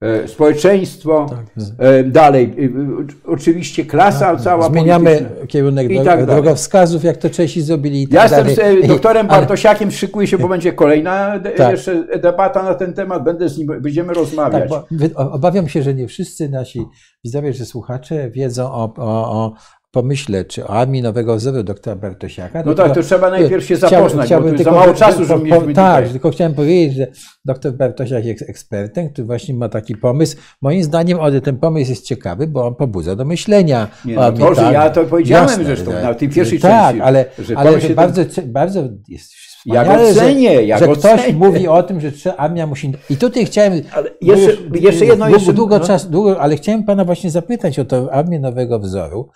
e, 0.00 0.28
społeczeństwo, 0.28 1.26
tak. 1.30 1.64
e, 1.78 2.04
dalej. 2.04 2.44
E, 2.44 3.30
oczywiście 3.30 3.84
klasa 3.84 4.32
tak. 4.32 4.40
cała 4.40 4.68
Zmieniamy 4.68 5.30
kierunek 5.48 5.90
i 5.90 6.00
tak 6.04 6.26
drogowskazów, 6.26 7.04
jak 7.04 7.16
to 7.16 7.30
Czesi 7.30 7.62
zrobili. 7.62 8.02
I 8.02 8.08
tak 8.08 8.30
ja 8.30 8.38
jestem 8.38 8.84
z 8.84 8.88
doktorem 8.88 9.26
Bartosiakiem, 9.26 9.90
szykuję 9.90 10.26
się, 10.26 10.38
bo 10.38 10.48
będzie 10.48 10.72
kolejna 10.72 11.40
tak. 11.56 11.70
jeszcze 11.70 12.18
debata 12.18 12.62
na 12.62 12.74
ten 12.74 12.94
temat. 12.94 13.24
Będę 13.24 13.48
z 13.48 13.58
nim, 13.58 13.66
będziemy 13.80 14.14
rozmawiać. 14.14 14.70
Tak, 14.70 15.10
obawiam 15.16 15.68
się, 15.68 15.82
że 15.82 15.94
nie 15.94 16.08
wszyscy 16.08 16.48
nasi 16.48 16.84
widzowie 17.24 17.52
czy 17.52 17.64
słuchacze 17.64 18.30
wiedzą 18.30 18.72
o, 18.72 18.94
o, 18.96 19.32
o 19.32 19.54
pomyślę, 19.92 20.44
czy 20.44 20.66
o 20.66 20.70
armii 20.70 21.02
nowego 21.02 21.36
wzoru 21.36 21.62
doktora 21.62 21.96
Bartosiaka. 21.96 22.62
No 22.66 22.74
tak, 22.74 22.94
to 22.94 23.02
trzeba 23.02 23.30
najpierw 23.30 23.64
się 23.64 23.76
zapoznać, 23.76 24.26
chciałbym, 24.26 24.56
bo 24.56 24.62
za 24.62 24.70
mało 24.70 24.94
czasu, 24.94 25.24
żeby 25.24 25.44
mieliśmy 25.44 25.74
Tak, 25.74 26.08
tylko 26.08 26.30
chciałem 26.30 26.54
powiedzieć, 26.54 26.96
że 26.96 27.06
doktor 27.44 27.72
Bartosiak 27.72 28.24
jest 28.24 28.50
ekspertem, 28.50 29.10
który 29.10 29.26
właśnie 29.26 29.54
ma 29.54 29.68
taki 29.68 29.96
pomysł. 29.96 30.36
Moim 30.62 30.82
zdaniem 30.82 31.18
ten 31.44 31.56
pomysł 31.58 31.90
jest 31.90 32.04
ciekawy, 32.04 32.46
bo 32.46 32.66
on 32.66 32.74
pobudza 32.74 33.16
do 33.16 33.24
myślenia. 33.24 33.88
Nie, 34.04 34.14
no 34.14 34.32
to, 34.32 34.54
że 34.54 34.72
ja 34.72 34.90
to 34.90 35.04
powiedziałem 35.04 35.48
Jasne, 35.48 35.64
zresztą 35.64 35.92
na 35.92 36.14
tej 36.14 36.28
pierwszej 36.28 36.58
tak, 36.58 36.84
części. 36.84 37.00
ale, 37.00 37.24
że, 37.38 37.56
ale 37.58 37.80
że 37.80 37.88
bardzo, 37.88 38.24
ten... 38.24 38.52
bardzo 38.52 38.88
jest 39.08 39.32
ja 39.66 39.84
go 39.84 40.14
cenię, 40.14 40.54
że, 40.54 40.64
ja 40.64 40.78
że 40.78 40.86
go 40.86 40.92
ktoś 40.92 41.20
cenię. 41.20 41.38
mówi 41.38 41.68
o 41.68 41.82
tym, 41.82 42.00
że 42.00 42.36
armia 42.36 42.66
musi. 42.66 42.92
I 43.10 43.16
tutaj 43.16 43.46
chciałem. 43.46 43.82
Ale 43.92 44.10
jeszcze, 44.20 44.56
jeszcze 44.80 45.04
jedno 45.04 45.24
długo, 45.24 45.38
jeszcze. 45.38 45.52
Długo, 45.52 45.78
no. 45.78 45.86
czas, 45.86 46.10
długo, 46.10 46.40
ale 46.40 46.56
chciałem 46.56 46.84
pana 46.84 47.04
właśnie 47.04 47.30
zapytać 47.30 47.78
o 47.78 47.84
to 47.84 48.12
armię 48.12 48.40
nowego 48.40 48.78
wzoru. 48.78 49.30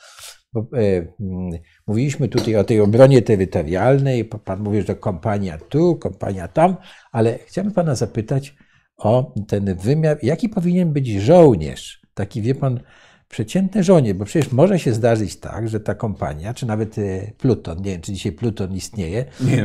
E, 0.60 1.06
mm, 1.20 1.50
mówiliśmy 1.86 2.28
tutaj 2.28 2.56
o 2.56 2.64
tej 2.64 2.80
obronie 2.80 3.22
terytorialnej, 3.22 4.24
pan 4.24 4.60
mówił, 4.60 4.82
że 4.86 4.94
kompania 4.94 5.58
tu, 5.58 5.96
kompania 5.96 6.48
tam, 6.48 6.76
ale 7.12 7.38
chciałbym 7.38 7.72
pana 7.74 7.94
zapytać 7.94 8.56
o 8.96 9.34
ten 9.48 9.74
wymiar, 9.74 10.18
jaki 10.22 10.48
powinien 10.48 10.92
być 10.92 11.08
żołnierz, 11.08 12.02
taki 12.14 12.42
wie 12.42 12.54
pan, 12.54 12.80
przeciętny 13.28 13.82
żonie, 13.82 14.14
bo 14.14 14.24
przecież 14.24 14.52
może 14.52 14.78
się 14.78 14.92
zdarzyć 14.92 15.36
tak, 15.36 15.68
że 15.68 15.80
ta 15.80 15.94
kompania, 15.94 16.54
czy 16.54 16.66
nawet 16.66 16.98
e, 16.98 17.32
Pluton, 17.38 17.78
nie 17.78 17.90
wiem, 17.90 18.00
czy 18.00 18.12
dzisiaj 18.12 18.32
Pluton 18.32 18.74
istnieje, 18.74 19.24
nie, 19.40 19.64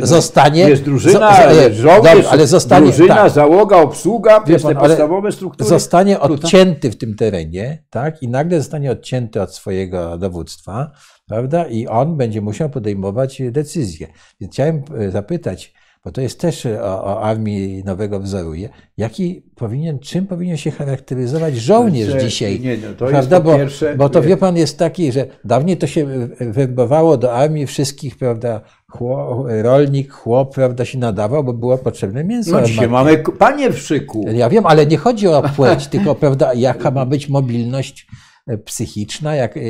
no, 0.00 0.06
zostanie... 0.06 0.68
Jest 0.68 0.82
drużyna, 0.82 1.54
zo, 1.54 1.74
żołnierz, 1.74 2.26
ale 2.26 2.46
zostanie, 2.46 2.86
drużyna, 2.86 3.14
tak, 3.14 3.32
załoga, 3.32 3.76
obsługa, 3.76 4.40
to 4.40 4.52
jest 4.52 4.66
te 4.66 4.74
podstawowe 4.74 5.32
struktury. 5.32 5.68
Zostanie 5.68 6.20
odcięty 6.20 6.90
w 6.90 6.96
tym 6.96 7.14
terenie, 7.14 7.84
tak, 7.90 8.22
i 8.22 8.28
nagle 8.28 8.58
zostanie 8.58 8.90
odcięty 8.90 9.42
od 9.42 9.54
swojego 9.54 10.18
dowództwa, 10.18 10.90
prawda, 11.26 11.66
i 11.66 11.86
on 11.86 12.16
będzie 12.16 12.40
musiał 12.40 12.70
podejmować 12.70 13.42
decyzje. 13.50 14.08
Więc 14.40 14.52
chciałem 14.52 14.82
e, 14.98 15.10
zapytać, 15.10 15.74
bo 16.04 16.12
to 16.12 16.20
jest 16.20 16.40
też 16.40 16.66
o, 16.66 17.04
o, 17.04 17.22
armii 17.22 17.84
nowego 17.84 18.20
wzoru. 18.20 18.52
Jaki 18.96 19.42
powinien, 19.54 19.98
czym 19.98 20.26
powinien 20.26 20.56
się 20.56 20.70
charakteryzować 20.70 21.56
żołnierz 21.56 22.10
znaczy, 22.10 22.26
dzisiaj? 22.26 22.60
Nie, 22.60 22.76
no 22.76 22.94
to 22.98 23.06
prawda? 23.06 23.40
Bo, 23.40 23.56
pierwsze, 23.56 23.94
bo 23.96 24.08
to 24.08 24.22
wie 24.22 24.36
pan 24.36 24.56
jest 24.56 24.78
taki, 24.78 25.12
że 25.12 25.26
dawniej 25.44 25.76
to 25.76 25.86
się 25.86 26.06
werbowało 26.40 27.16
do 27.16 27.32
armii 27.32 27.66
wszystkich, 27.66 28.16
prawda, 28.16 28.60
chłop, 28.88 29.46
rolnik, 29.62 30.12
chłop, 30.12 30.54
prawda, 30.54 30.84
się 30.84 30.98
nadawał, 30.98 31.44
bo 31.44 31.52
było 31.52 31.78
potrzebne 31.78 32.24
mięso. 32.24 32.50
No 32.50 32.62
dzisiaj 32.62 32.88
mamy 32.88 33.18
panie 33.38 33.70
w 33.70 33.78
szyku. 33.78 34.24
Ja 34.32 34.48
wiem, 34.48 34.66
ale 34.66 34.86
nie 34.86 34.96
chodzi 34.96 35.28
o 35.28 35.42
płeć, 35.56 35.86
tylko, 35.92 36.14
prawda, 36.14 36.54
jaka 36.54 36.90
ma 36.90 37.06
być 37.06 37.28
mobilność 37.28 38.06
E, 38.06 38.23
psychiczna, 38.64 39.34
jak, 39.34 39.56
e, 39.56 39.60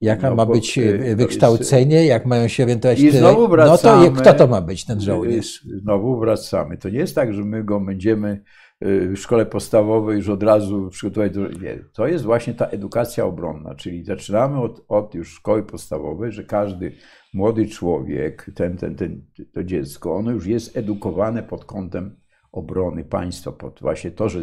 jaka 0.00 0.30
no, 0.30 0.36
ma 0.36 0.46
być 0.46 0.78
e, 0.78 1.16
wykształcenie, 1.16 1.96
jest... 1.96 2.08
jak 2.08 2.26
mają 2.26 2.48
się 2.48 2.62
orientować. 2.62 3.00
I 3.00 3.10
znowu 3.10 3.48
wracamy, 3.48 4.10
no 4.10 4.16
to 4.16 4.20
kto 4.20 4.34
to 4.34 4.46
ma 4.46 4.60
być, 4.60 4.84
ten 4.84 5.00
żołnierz? 5.00 5.64
Znowu 5.82 6.18
wracamy. 6.18 6.78
To 6.78 6.88
nie 6.88 6.98
jest 6.98 7.14
tak, 7.14 7.34
że 7.34 7.44
my 7.44 7.64
go 7.64 7.80
będziemy 7.80 8.42
w 8.84 9.16
szkole 9.16 9.46
podstawowej 9.46 10.16
już 10.16 10.28
od 10.28 10.42
razu 10.42 10.88
przygotować 10.90 11.32
do... 11.32 11.48
Nie. 11.48 11.78
To 11.92 12.06
jest 12.06 12.24
właśnie 12.24 12.54
ta 12.54 12.66
edukacja 12.66 13.24
obronna, 13.24 13.74
czyli 13.74 14.04
zaczynamy 14.04 14.60
od, 14.60 14.84
od 14.88 15.14
już 15.14 15.34
szkoły 15.34 15.62
podstawowej, 15.62 16.32
że 16.32 16.44
każdy 16.44 16.92
młody 17.34 17.66
człowiek, 17.66 18.50
ten, 18.54 18.76
ten, 18.76 18.94
ten, 18.94 19.24
to 19.52 19.64
dziecko, 19.64 20.14
ono 20.14 20.30
już 20.30 20.46
jest 20.46 20.76
edukowane 20.76 21.42
pod 21.42 21.64
kątem 21.64 22.16
obrony 22.52 23.04
państwa, 23.04 23.52
pod 23.52 23.80
właśnie 23.80 24.10
to, 24.10 24.28
że 24.28 24.40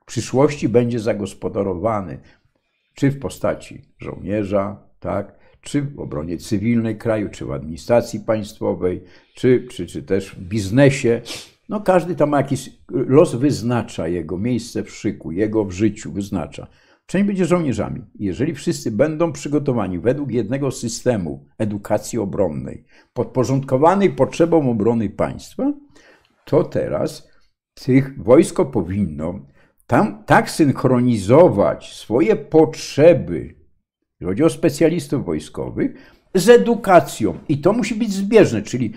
w 0.00 0.04
przyszłości 0.06 0.68
będzie 0.68 0.98
zagospodarowany 0.98 2.20
czy 3.00 3.10
w 3.10 3.18
postaci 3.18 3.82
żołnierza, 3.98 4.76
tak, 4.98 5.38
czy 5.60 5.82
w 5.82 6.00
obronie 6.00 6.38
cywilnej 6.38 6.98
kraju, 6.98 7.28
czy 7.28 7.44
w 7.44 7.52
administracji 7.52 8.20
państwowej, 8.20 9.04
czy, 9.34 9.66
czy, 9.70 9.86
czy 9.86 10.02
też 10.02 10.30
w 10.30 10.40
biznesie. 10.40 11.20
No 11.68 11.80
każdy 11.80 12.14
tam 12.14 12.28
ma 12.28 12.36
jakiś 12.36 12.70
los, 12.90 13.34
wyznacza 13.34 14.08
jego 14.08 14.38
miejsce 14.38 14.82
w 14.82 14.90
szyku, 14.90 15.32
jego 15.32 15.64
w 15.64 15.72
życiu 15.72 16.12
wyznacza. 16.12 16.66
Część 17.06 17.26
będzie 17.26 17.44
żołnierzami. 17.44 18.02
Jeżeli 18.18 18.54
wszyscy 18.54 18.90
będą 18.90 19.32
przygotowani 19.32 19.98
według 19.98 20.30
jednego 20.30 20.70
systemu 20.70 21.46
edukacji 21.58 22.18
obronnej, 22.18 22.84
podporządkowanej 23.12 24.10
potrzebom 24.10 24.68
obrony 24.68 25.10
państwa, 25.10 25.72
to 26.44 26.64
teraz 26.64 27.28
tych 27.74 28.22
wojsko 28.22 28.64
powinno 28.64 29.40
tam 29.90 30.22
tak 30.26 30.50
synchronizować 30.50 31.92
swoje 31.94 32.36
potrzeby 32.36 33.54
chodzi 34.24 34.44
o 34.44 34.50
specjalistów 34.50 35.24
wojskowych, 35.24 35.90
z 36.34 36.48
edukacją. 36.48 37.34
I 37.48 37.58
to 37.58 37.72
musi 37.72 37.94
być 37.94 38.12
zbieżne, 38.12 38.62
czyli 38.62 38.92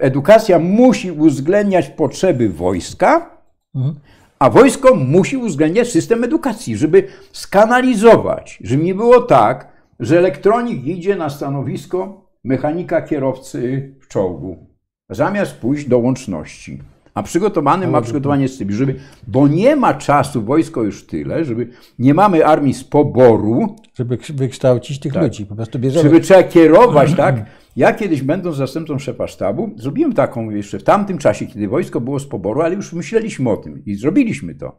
edukacja 0.00 0.58
musi 0.58 1.10
uwzględniać 1.10 1.88
potrzeby 1.88 2.48
wojska, 2.48 3.40
mhm. 3.74 3.94
a 4.38 4.50
wojsko 4.50 4.94
musi 4.94 5.36
uwzględniać 5.36 5.88
system 5.88 6.24
edukacji, 6.24 6.76
żeby 6.76 7.08
skanalizować, 7.32 8.58
żeby 8.64 8.84
nie 8.84 8.94
było 8.94 9.22
tak, 9.22 9.72
że 10.00 10.18
elektronik 10.18 10.86
idzie 10.86 11.16
na 11.16 11.30
stanowisko 11.30 12.30
mechanika 12.44 13.02
kierowcy 13.02 13.94
w 14.00 14.08
czołgu, 14.08 14.66
zamiast 15.10 15.56
pójść 15.56 15.88
do 15.88 15.98
łączności. 15.98 16.78
A 17.16 17.22
przygotowany 17.22 17.86
ma 17.88 18.00
przygotowanie 18.00 18.48
z 18.48 18.58
tym, 18.58 18.72
żeby, 18.72 18.94
bo 19.26 19.48
nie 19.48 19.76
ma 19.76 19.94
czasu, 19.94 20.42
wojsko 20.42 20.82
już 20.82 21.06
tyle, 21.06 21.44
żeby 21.44 21.68
nie 21.98 22.14
mamy 22.14 22.46
armii 22.46 22.74
z 22.74 22.84
poboru. 22.84 23.76
Żeby 23.94 24.18
wykształcić 24.34 25.00
tych 25.00 25.12
tak. 25.12 25.22
ludzi, 25.22 25.46
po 25.46 25.56
prostu 25.56 25.78
bierzemy. 25.78 26.02
Żeby 26.02 26.20
trzeba 26.20 26.42
kierować, 26.42 27.14
tak? 27.14 27.46
Ja 27.76 27.92
kiedyś, 27.92 28.22
będąc 28.22 28.56
zastępcą 28.56 28.98
szefa 28.98 29.26
sztabu, 29.26 29.70
zrobiłem 29.76 30.12
taką 30.12 30.50
jeszcze 30.50 30.78
w 30.78 30.84
tamtym 30.84 31.18
czasie, 31.18 31.46
kiedy 31.46 31.68
wojsko 31.68 32.00
było 32.00 32.18
z 32.18 32.26
poboru, 32.26 32.62
ale 32.62 32.74
już 32.74 32.92
myśleliśmy 32.92 33.50
o 33.50 33.56
tym 33.56 33.84
i 33.84 33.94
zrobiliśmy 33.94 34.54
to. 34.54 34.76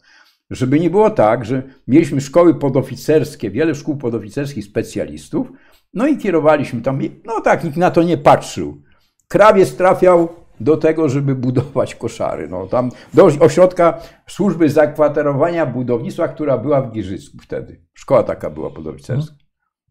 Żeby 0.49 0.80
nie 0.80 0.89
było 0.89 1.09
tak, 1.09 1.45
że 1.45 1.64
mieliśmy 1.88 2.22
szkoły 2.22 2.55
podoficerskie, 2.55 3.51
wiele 3.51 3.76
szkół 3.76 3.97
podoficerskich 3.97 4.65
specjalistów, 4.65 5.47
no 5.93 6.07
i 6.07 6.18
kierowaliśmy 6.18 6.81
tam, 6.81 6.99
no 7.26 7.41
tak, 7.41 7.64
nikt 7.64 7.77
na 7.77 7.91
to 7.91 8.03
nie 8.03 8.18
patrzył. 8.18 8.81
Krawiec 9.27 9.76
trafiał 9.76 10.47
do 10.59 10.77
tego, 10.77 11.09
żeby 11.09 11.35
budować 11.35 11.95
koszary. 11.95 12.47
No, 12.47 12.67
tam 12.67 12.91
do 13.13 13.25
ośrodka 13.25 13.99
służby 14.27 14.69
zakwaterowania 14.69 15.65
budownictwa, 15.65 16.27
która 16.27 16.57
była 16.57 16.81
w 16.81 16.91
Giżycku 16.91 17.38
wtedy. 17.41 17.81
Szkoła 17.93 18.23
taka 18.23 18.49
była 18.49 18.69
podoficerska. 18.69 19.35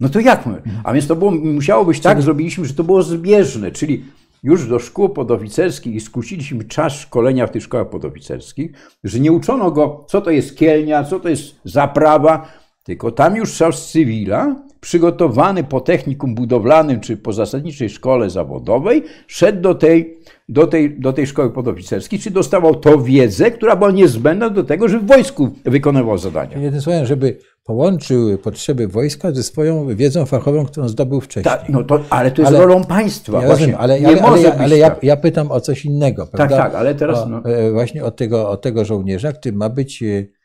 No 0.01 0.09
to 0.09 0.21
jak 0.21 0.47
my? 0.47 0.63
A 0.85 0.93
więc 0.93 1.07
to 1.07 1.17
było, 1.17 1.31
musiało 1.31 1.85
być 1.85 2.01
tak, 2.01 2.23
zrobiliśmy, 2.23 2.65
że 2.65 2.75
to 2.75 2.85
było 2.85 3.03
zbieżne, 3.03 3.71
czyli 3.71 4.05
już 4.43 4.69
do 4.69 4.79
szkół 4.79 5.09
podoficerskich 5.09 5.95
i 5.95 6.01
skróciliśmy 6.01 6.65
czas 6.65 6.93
szkolenia 6.93 7.47
w 7.47 7.51
tych 7.51 7.63
szkołach 7.63 7.89
podoficerskich, 7.89 8.73
że 9.05 9.21
nie 9.21 9.33
uczono 9.33 9.71
go, 9.71 10.05
co 10.09 10.21
to 10.21 10.31
jest 10.31 10.57
kielnia, 10.57 11.05
co 11.05 11.21
to 11.21 11.29
jest 11.29 11.61
zaprawa, 11.65 12.49
tylko 12.85 13.11
tam 13.11 13.37
już 13.37 13.51
z 13.51 13.91
cywila, 13.91 14.57
przygotowany 14.87 15.65
po 15.65 15.81
technikum 15.81 16.35
budowlanym 16.35 17.01
czy 17.01 17.17
po 17.17 17.33
zasadniczej 17.33 17.89
szkole 17.89 18.31
zawodowej, 18.31 19.03
szedł 19.27 19.61
do 19.61 19.75
tej, 19.75 20.19
do 20.49 20.67
tej, 20.67 21.01
do 21.01 21.13
tej 21.13 21.27
szkoły 21.27 21.51
podoficerskiej, 21.51 22.19
czy 22.19 22.31
dostawał 22.31 22.75
tą 22.75 23.03
wiedzę, 23.03 23.51
która 23.51 23.77
była 23.77 23.91
niezbędna 23.91 24.51
do 24.51 24.65
tego, 24.65 24.89
żeby 24.89 25.05
w 25.05 25.09
wojsku 25.09 25.51
wykonywał 25.65 26.19
zadania. 26.19 26.59
Jednym 26.59 26.83
słowem, 26.83 27.07
żeby 27.07 27.39
połączył 27.65 28.39
potrzeby 28.39 28.89
wojska 28.89 29.33
ze 29.33 29.43
swoją 29.43 29.97
wiedzą 29.97 30.27
fachową, 30.27 30.67
którą 30.67 30.89
zdobył 30.89 31.21
wcześniej. 31.21 31.57
Tak, 31.57 31.69
no 31.69 31.85
to, 31.85 32.01
ale 32.11 32.31
to 32.31 32.43
jest 32.43 32.55
ale, 32.55 32.67
rolą 32.67 32.85
państwa. 32.85 33.43
Ja 33.43 33.49
rozumiem, 33.49 33.77
ale, 33.79 34.01
nie 34.01 34.07
ale, 34.07 34.21
może 34.21 34.53
ale, 34.53 34.65
ale 34.65 34.79
ja, 34.79 34.97
ja, 35.03 35.17
pytam 35.17 35.51
o 35.51 35.61
coś 35.61 35.85
innego. 35.85 36.23
Tak, 36.23 36.31
prawda? 36.31 36.57
Tak, 36.57 36.73
tak, 36.73 36.81
ale 36.81 36.95
teraz... 36.95 37.19
O, 37.19 37.29
no. 37.29 37.45
E, 37.45 37.73
właśnie 37.73 38.05
o 38.05 38.11
tego, 38.11 38.57
tego 38.57 38.85
żołnierza, 38.85 39.33
który 39.33 39.57
ma 39.57 39.69
być 39.69 40.03
E, 40.03 40.36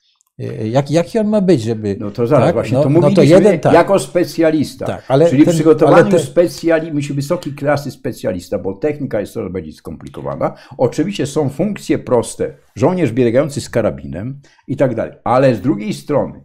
jak, 0.64 0.92
jaki 0.92 1.20
on 1.20 1.28
ma 1.28 1.42
być, 1.42 1.62
żeby. 1.62 1.98
No 2.00 2.12
to 2.12 2.28
zaraz, 2.28 2.46
tak? 2.46 2.54
właśnie 2.54 2.78
no, 2.78 2.84
to 2.84 2.90
mówiliśmy 2.90 3.24
no 3.24 3.30
to 3.30 3.36
jeden, 3.36 3.60
tak. 3.60 3.74
jako 3.74 4.00
specjalista. 4.00 4.86
Tak, 4.86 5.04
ale 5.08 5.30
Czyli 5.30 5.46
ten, 5.46 5.54
przygotowany 5.54 6.12
ten... 6.12 6.20
specjali, 6.20 6.94
musi 6.94 7.14
wysokiej 7.14 7.54
klasy 7.54 7.92
specjalista, 7.92 8.60
bo 8.60 8.74
technika 8.74 9.20
jest 9.20 9.34
coraz 9.34 9.52
bardziej 9.52 9.74
skomplikowana. 9.74 10.54
Oczywiście 10.78 11.28
są 11.28 11.50
funkcje 11.50 12.00
proste, 12.00 12.54
żołnierz 12.76 13.12
biegający 13.12 13.62
z 13.62 13.70
karabinem 13.70 14.40
i 14.68 14.78
tak 14.78 14.96
dalej. 14.96 15.14
Ale 15.24 15.56
z 15.56 15.62
drugiej 15.62 15.94
strony, 15.94 16.44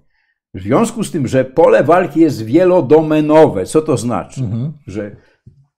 w 0.55 0.61
związku 0.61 1.05
z 1.05 1.11
tym, 1.11 1.27
że 1.27 1.45
pole 1.45 1.85
walki 1.85 2.21
jest 2.21 2.43
wielodomenowe, 2.43 3.67
co 3.67 3.83
to 3.83 3.97
znaczy? 3.97 4.41
Mhm. 4.41 4.73
Że 4.87 5.11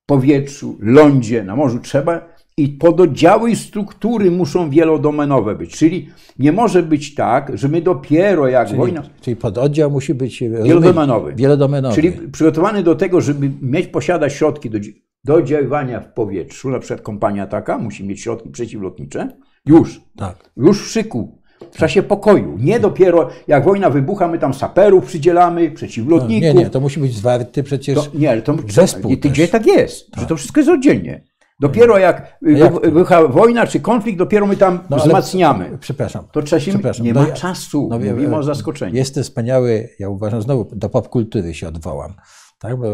w 0.03 0.07
powietrzu, 0.07 0.78
lądzie, 0.81 1.45
na 1.45 1.57
morzu 1.57 1.78
trzeba 1.78 2.38
i 2.59 2.68
pododdziały 2.68 3.56
struktury 3.56 4.30
muszą 4.30 4.70
wielodomenowe 4.70 5.55
być, 5.55 5.76
czyli 5.76 6.09
nie 6.39 6.52
może 6.52 6.82
być 6.82 7.14
tak, 7.14 7.59
że 7.59 7.68
my 7.68 7.82
dopiero 7.82 8.48
jak 8.48 8.66
czyli, 8.66 8.78
wojna. 8.78 9.02
Czyli 9.20 9.36
pododdział 9.36 9.90
musi 9.90 10.14
być 10.14 10.40
wielodomenowy. 10.40 11.35
wielodomenowy. 11.35 11.94
Czyli 11.94 12.12
przygotowany 12.12 12.82
do 12.82 12.94
tego, 12.94 13.20
żeby 13.20 13.51
mieć, 13.62 13.86
posiadać 13.86 14.32
środki 14.32 14.70
do, 14.70 14.78
do 15.24 15.35
oddziaływania 15.35 16.01
w 16.01 16.12
powietrzu, 16.12 16.70
na 16.70 16.78
przykład 16.78 17.01
kompania 17.01 17.47
taka 17.47 17.78
musi 17.78 18.05
mieć 18.05 18.20
środki 18.20 18.51
przeciwlotnicze, 18.51 19.28
już, 19.66 20.01
tak. 20.16 20.51
już 20.56 20.82
w 20.82 20.90
szyku, 20.90 21.39
w 21.70 21.78
czasie 21.78 22.02
pokoju. 22.02 22.56
Nie 22.60 22.80
dopiero 22.80 23.28
jak 23.48 23.64
wojna 23.64 23.90
wybucha, 23.90 24.28
my 24.28 24.39
tam 24.39 24.55
saperów 24.55 25.06
przydzielamy, 25.06 25.70
przeciwlotników. 25.70 26.48
No, 26.48 26.55
nie, 26.55 26.64
nie, 26.64 26.70
to 26.70 26.80
musi 26.80 27.01
być 27.01 27.14
zwarty 27.14 27.62
przecież 27.62 27.94
to, 27.94 28.18
nie, 28.18 28.43
to, 28.43 28.56
zespół. 28.68 29.12
Gdzie 29.16 29.48
tak 29.48 29.66
jest, 29.66 30.10
tak. 30.10 30.20
że 30.20 30.26
to 30.26 30.36
wszystko 30.36 30.60
jest 30.60 30.70
oddzielnie. 30.70 31.22
Dopiero 31.60 31.98
jak, 31.98 32.39
wybucha 32.82 33.28
wojna 33.28 33.66
czy 33.66 33.80
konflikt, 33.80 34.18
dopiero 34.18 34.47
my 34.47 34.56
tam 34.56 34.80
no, 34.90 34.97
wzmacniamy. 34.97 35.78
Przepraszam. 35.80 36.24
To 36.32 36.43
przepraszam. 36.43 37.06
nie 37.06 37.12
no 37.12 37.22
ma 37.22 37.28
ja, 37.28 37.35
czasu, 37.35 37.89
no, 37.90 37.98
mówimy 37.98 38.36
o 38.36 38.43
zaskoczeniu. 38.43 38.94
Jest 38.94 39.20
wspaniały, 39.20 39.89
ja 39.98 40.09
uważam, 40.09 40.43
znowu 40.43 40.68
do 40.72 40.89
popkultury 40.89 41.55
się 41.55 41.68
odwołam. 41.68 42.14
Tak, 42.59 42.76
bo 42.76 42.86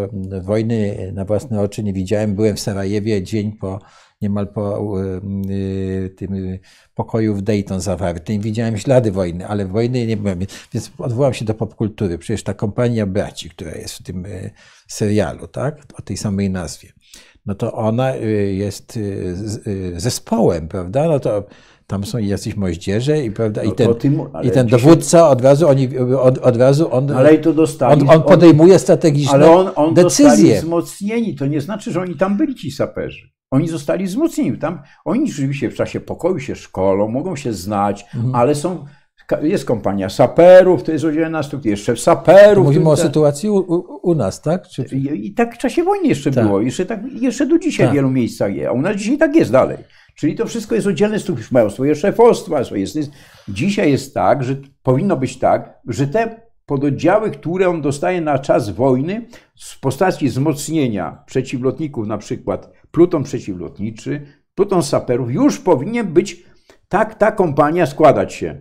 wojny 0.42 1.10
na 1.14 1.24
własne 1.24 1.60
oczy 1.60 1.82
nie 1.82 1.92
widziałem. 1.92 2.34
Byłem 2.34 2.56
w 2.56 2.60
Sarajewie 2.60 3.22
dzień 3.22 3.52
po, 3.52 3.78
niemal 4.22 4.48
po 4.48 4.94
y, 5.50 6.14
tym 6.16 6.58
pokoju 6.94 7.34
w 7.34 7.42
Dayton 7.42 7.80
zawartym. 7.80 8.40
Widziałem 8.40 8.78
ślady 8.78 9.12
wojny, 9.12 9.46
ale 9.46 9.66
wojny 9.66 10.06
nie 10.06 10.16
byłem. 10.16 10.38
Więc 10.74 10.90
odwołam 10.98 11.34
się 11.34 11.44
do 11.44 11.54
popkultury. 11.54 12.18
Przecież 12.18 12.42
ta 12.42 12.54
kompania 12.54 13.06
braci, 13.06 13.50
która 13.50 13.72
jest 13.72 13.94
w 13.94 14.02
tym 14.02 14.26
y, 14.26 14.50
serialu, 14.88 15.46
tak, 15.46 15.78
o 15.98 16.02
tej 16.02 16.16
samej 16.16 16.50
nazwie 16.50 16.92
no 17.46 17.54
to 17.54 17.72
ona 17.72 18.16
y, 18.16 18.54
jest 18.54 18.96
y, 18.96 19.00
y, 19.66 20.00
zespołem, 20.00 20.68
prawda? 20.68 21.08
No 21.08 21.20
to 21.20 21.44
tam 21.86 22.04
są 22.04 22.18
jacyś 22.18 22.56
moździerze 22.56 23.24
i, 23.24 23.30
prawda, 23.30 23.62
no 23.64 23.72
i 23.72 23.74
ten, 23.74 23.94
tym, 23.94 24.20
i 24.42 24.50
ten 24.50 24.66
dowódca 24.66 25.28
od 25.28 25.42
razu, 25.42 25.68
oni, 25.68 25.98
od, 25.98 26.38
od 26.38 26.56
razu 26.56 26.88
on, 26.94 27.10
ale 27.10 27.38
to 27.38 27.52
dostali, 27.52 28.02
on, 28.02 28.10
on 28.10 28.22
podejmuje 28.22 28.78
strategiczne 28.78 29.32
ale 29.32 29.50
on, 29.50 29.70
on 29.76 29.94
decyzje. 29.94 30.28
zostali 30.28 30.54
wzmocnieni, 30.54 31.34
to 31.34 31.46
nie 31.46 31.60
znaczy, 31.60 31.92
że 31.92 32.00
oni 32.00 32.16
tam 32.16 32.36
byli 32.36 32.54
ci 32.54 32.70
saperzy. 32.70 33.34
Oni 33.50 33.68
zostali 33.68 34.04
wzmocnieni. 34.04 34.58
Tam, 34.58 34.82
oni 35.04 35.30
rzeczywiście 35.30 35.70
w 35.70 35.74
czasie 35.74 36.00
pokoju 36.00 36.38
się 36.38 36.56
szkolą, 36.56 37.08
mogą 37.08 37.36
się 37.36 37.52
znać, 37.52 38.04
mhm. 38.14 38.34
ale 38.34 38.54
są 38.54 38.84
jest 39.42 39.64
kompania 39.64 40.08
saperów, 40.08 40.82
to 40.82 40.92
jest 40.92 41.04
oddzielna 41.04 41.42
struktura, 41.42 41.70
jeszcze 41.70 41.96
saperów. 41.96 42.66
Mówimy 42.66 42.90
o 42.90 42.96
sytuacji 42.96 43.50
u, 43.50 43.84
u, 44.02 44.14
nas, 44.14 44.42
tak? 44.42 44.68
Czy... 44.68 44.82
I, 44.82 45.26
I, 45.26 45.34
tak 45.34 45.54
w 45.54 45.58
czasie 45.58 45.82
wojny 45.82 46.08
jeszcze 46.08 46.30
tak. 46.30 46.44
było, 46.44 46.60
jeszcze, 46.60 46.86
tak, 46.86 47.00
jeszcze 47.12 47.46
do 47.46 47.58
dzisiaj 47.58 47.86
tak. 47.86 47.92
w 47.92 47.94
wielu 47.94 48.10
miejscach 48.10 48.54
jest, 48.54 48.68
a 48.68 48.72
u 48.72 48.82
nas 48.82 48.96
dzisiaj 48.96 49.18
tak 49.18 49.36
jest 49.36 49.52
dalej. 49.52 49.78
Czyli 50.14 50.34
to 50.34 50.46
wszystko 50.46 50.74
jest 50.74 50.86
oddzielne 50.86 51.18
struktury, 51.18 51.48
mają 51.50 51.70
swoje 51.70 51.94
szefostwa, 51.94 52.64
swoje... 52.64 52.86
Dzisiaj 53.48 53.90
jest 53.90 54.14
tak, 54.14 54.44
że 54.44 54.56
powinno 54.82 55.16
być 55.16 55.38
tak, 55.38 55.78
że 55.88 56.06
te 56.06 56.40
pododdziały, 56.66 57.30
które 57.30 57.68
on 57.68 57.82
dostaje 57.82 58.20
na 58.20 58.38
czas 58.38 58.70
wojny 58.70 59.26
w 59.60 59.80
postaci 59.80 60.28
wzmocnienia 60.28 61.22
przeciwlotników, 61.26 62.06
na 62.06 62.18
przykład 62.18 62.72
pluton 62.90 63.22
przeciwlotniczy, 63.22 64.26
pluton 64.54 64.82
saperów, 64.82 65.32
już 65.32 65.58
powinien 65.58 66.06
być 66.06 66.44
tak 66.88 67.14
ta 67.14 67.32
kompania 67.32 67.86
składać 67.86 68.34
się 68.34 68.60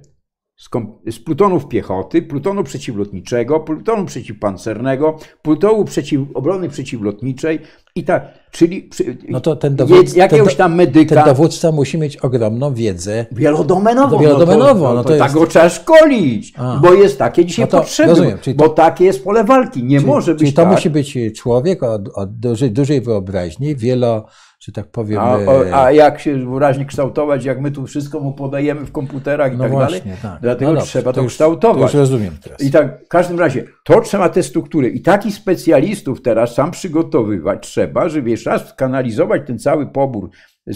z, 1.11 1.19
plutonów 1.19 1.68
piechoty, 1.68 2.22
plutonu 2.22 2.64
przeciwlotniczego, 2.64 3.60
plutonu 3.60 4.06
przeciwpancernego, 4.06 5.18
plutonu 5.41 5.85
przeciw, 5.85 6.22
obrony 6.34 6.69
przeciwlotniczej 6.69 7.60
i 7.95 8.03
tak, 8.03 8.27
czyli 8.51 8.89
no 9.29 9.39
to 9.39 9.55
ten 9.55 9.75
dowódca, 9.75 10.17
jakiegoś 10.17 10.55
tam 10.55 10.75
medyka. 10.75 11.15
Ten 11.15 11.25
dowódca 11.25 11.71
musi 11.71 11.97
mieć 11.97 12.17
ogromną 12.17 12.73
wiedzę. 12.73 13.25
Wielodomenową. 13.31 14.19
wielodomenową. 14.19 14.83
No 14.83 14.89
to, 14.89 14.95
no 14.95 15.03
to, 15.03 15.09
to 15.09 15.17
tak 15.17 15.31
go 15.31 15.47
trzeba 15.47 15.69
szkolić, 15.69 16.53
A. 16.57 16.79
bo 16.81 16.93
jest 16.93 17.19
takie 17.19 17.45
dzisiaj 17.45 17.67
no 17.71 17.79
potrzeby, 17.79 18.09
rozumiem, 18.09 18.37
bo 18.55 18.69
to, 18.69 18.75
takie 18.75 19.05
jest 19.05 19.23
pole 19.23 19.43
walki. 19.43 19.83
Nie 19.83 19.97
czyli, 19.97 20.11
może 20.11 20.31
być 20.31 20.39
czyli 20.39 20.53
to 20.53 20.61
tak. 20.61 20.71
musi 20.71 20.89
być 20.89 21.17
człowiek 21.35 21.83
o, 21.83 21.99
o 22.13 22.25
dużej, 22.25 22.71
dużej 22.71 23.01
wyobraźni, 23.01 23.75
wielo 23.75 24.25
że 24.65 24.71
tak 24.71 24.87
powiem. 24.87 25.19
A, 25.19 25.37
a, 25.83 25.91
jak 25.91 26.19
się 26.19 26.51
wyraźnie 26.51 26.85
kształtować, 26.85 27.45
jak 27.45 27.61
my 27.61 27.71
tu 27.71 27.87
wszystko 27.87 28.19
mu 28.19 28.33
podajemy 28.33 28.85
w 28.85 28.91
komputerach 28.91 29.53
i 29.53 29.57
no 29.57 29.63
tak 29.63 29.71
właśnie, 29.71 29.99
dalej. 29.99 30.17
Tak. 30.21 30.41
Dlatego 30.41 30.73
no 30.73 30.81
trzeba 30.81 31.11
to, 31.11 31.15
to 31.15 31.21
już, 31.21 31.33
kształtować. 31.33 31.91
To 31.91 31.97
już 31.97 32.09
rozumiem 32.09 32.37
teraz. 32.43 32.61
I 32.61 32.71
tak 32.71 33.05
w 33.05 33.07
każdym 33.07 33.39
razie 33.39 33.63
to 33.83 34.01
trzeba 34.01 34.29
te 34.29 34.43
struktury 34.43 34.89
i 34.89 35.01
takich 35.01 35.35
specjalistów 35.35 36.21
teraz 36.21 36.53
sam 36.53 36.71
przygotowywać 36.71 37.67
trzeba, 37.67 37.82
żeby 38.10 38.30
jeszcze 38.30 38.49
raz 38.49 38.73
kanalizować 38.73 39.41
ten 39.47 39.60
cały 39.60 39.88
pobór, 39.88 40.30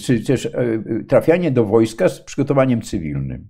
czy 0.04 0.24
też 0.24 0.46
e, 0.46 0.52
trafianie 1.08 1.52
do 1.52 1.66
wojska 1.66 2.10
z 2.10 2.22
przygotowaniem 2.22 2.82
cywilnym. 2.82 3.50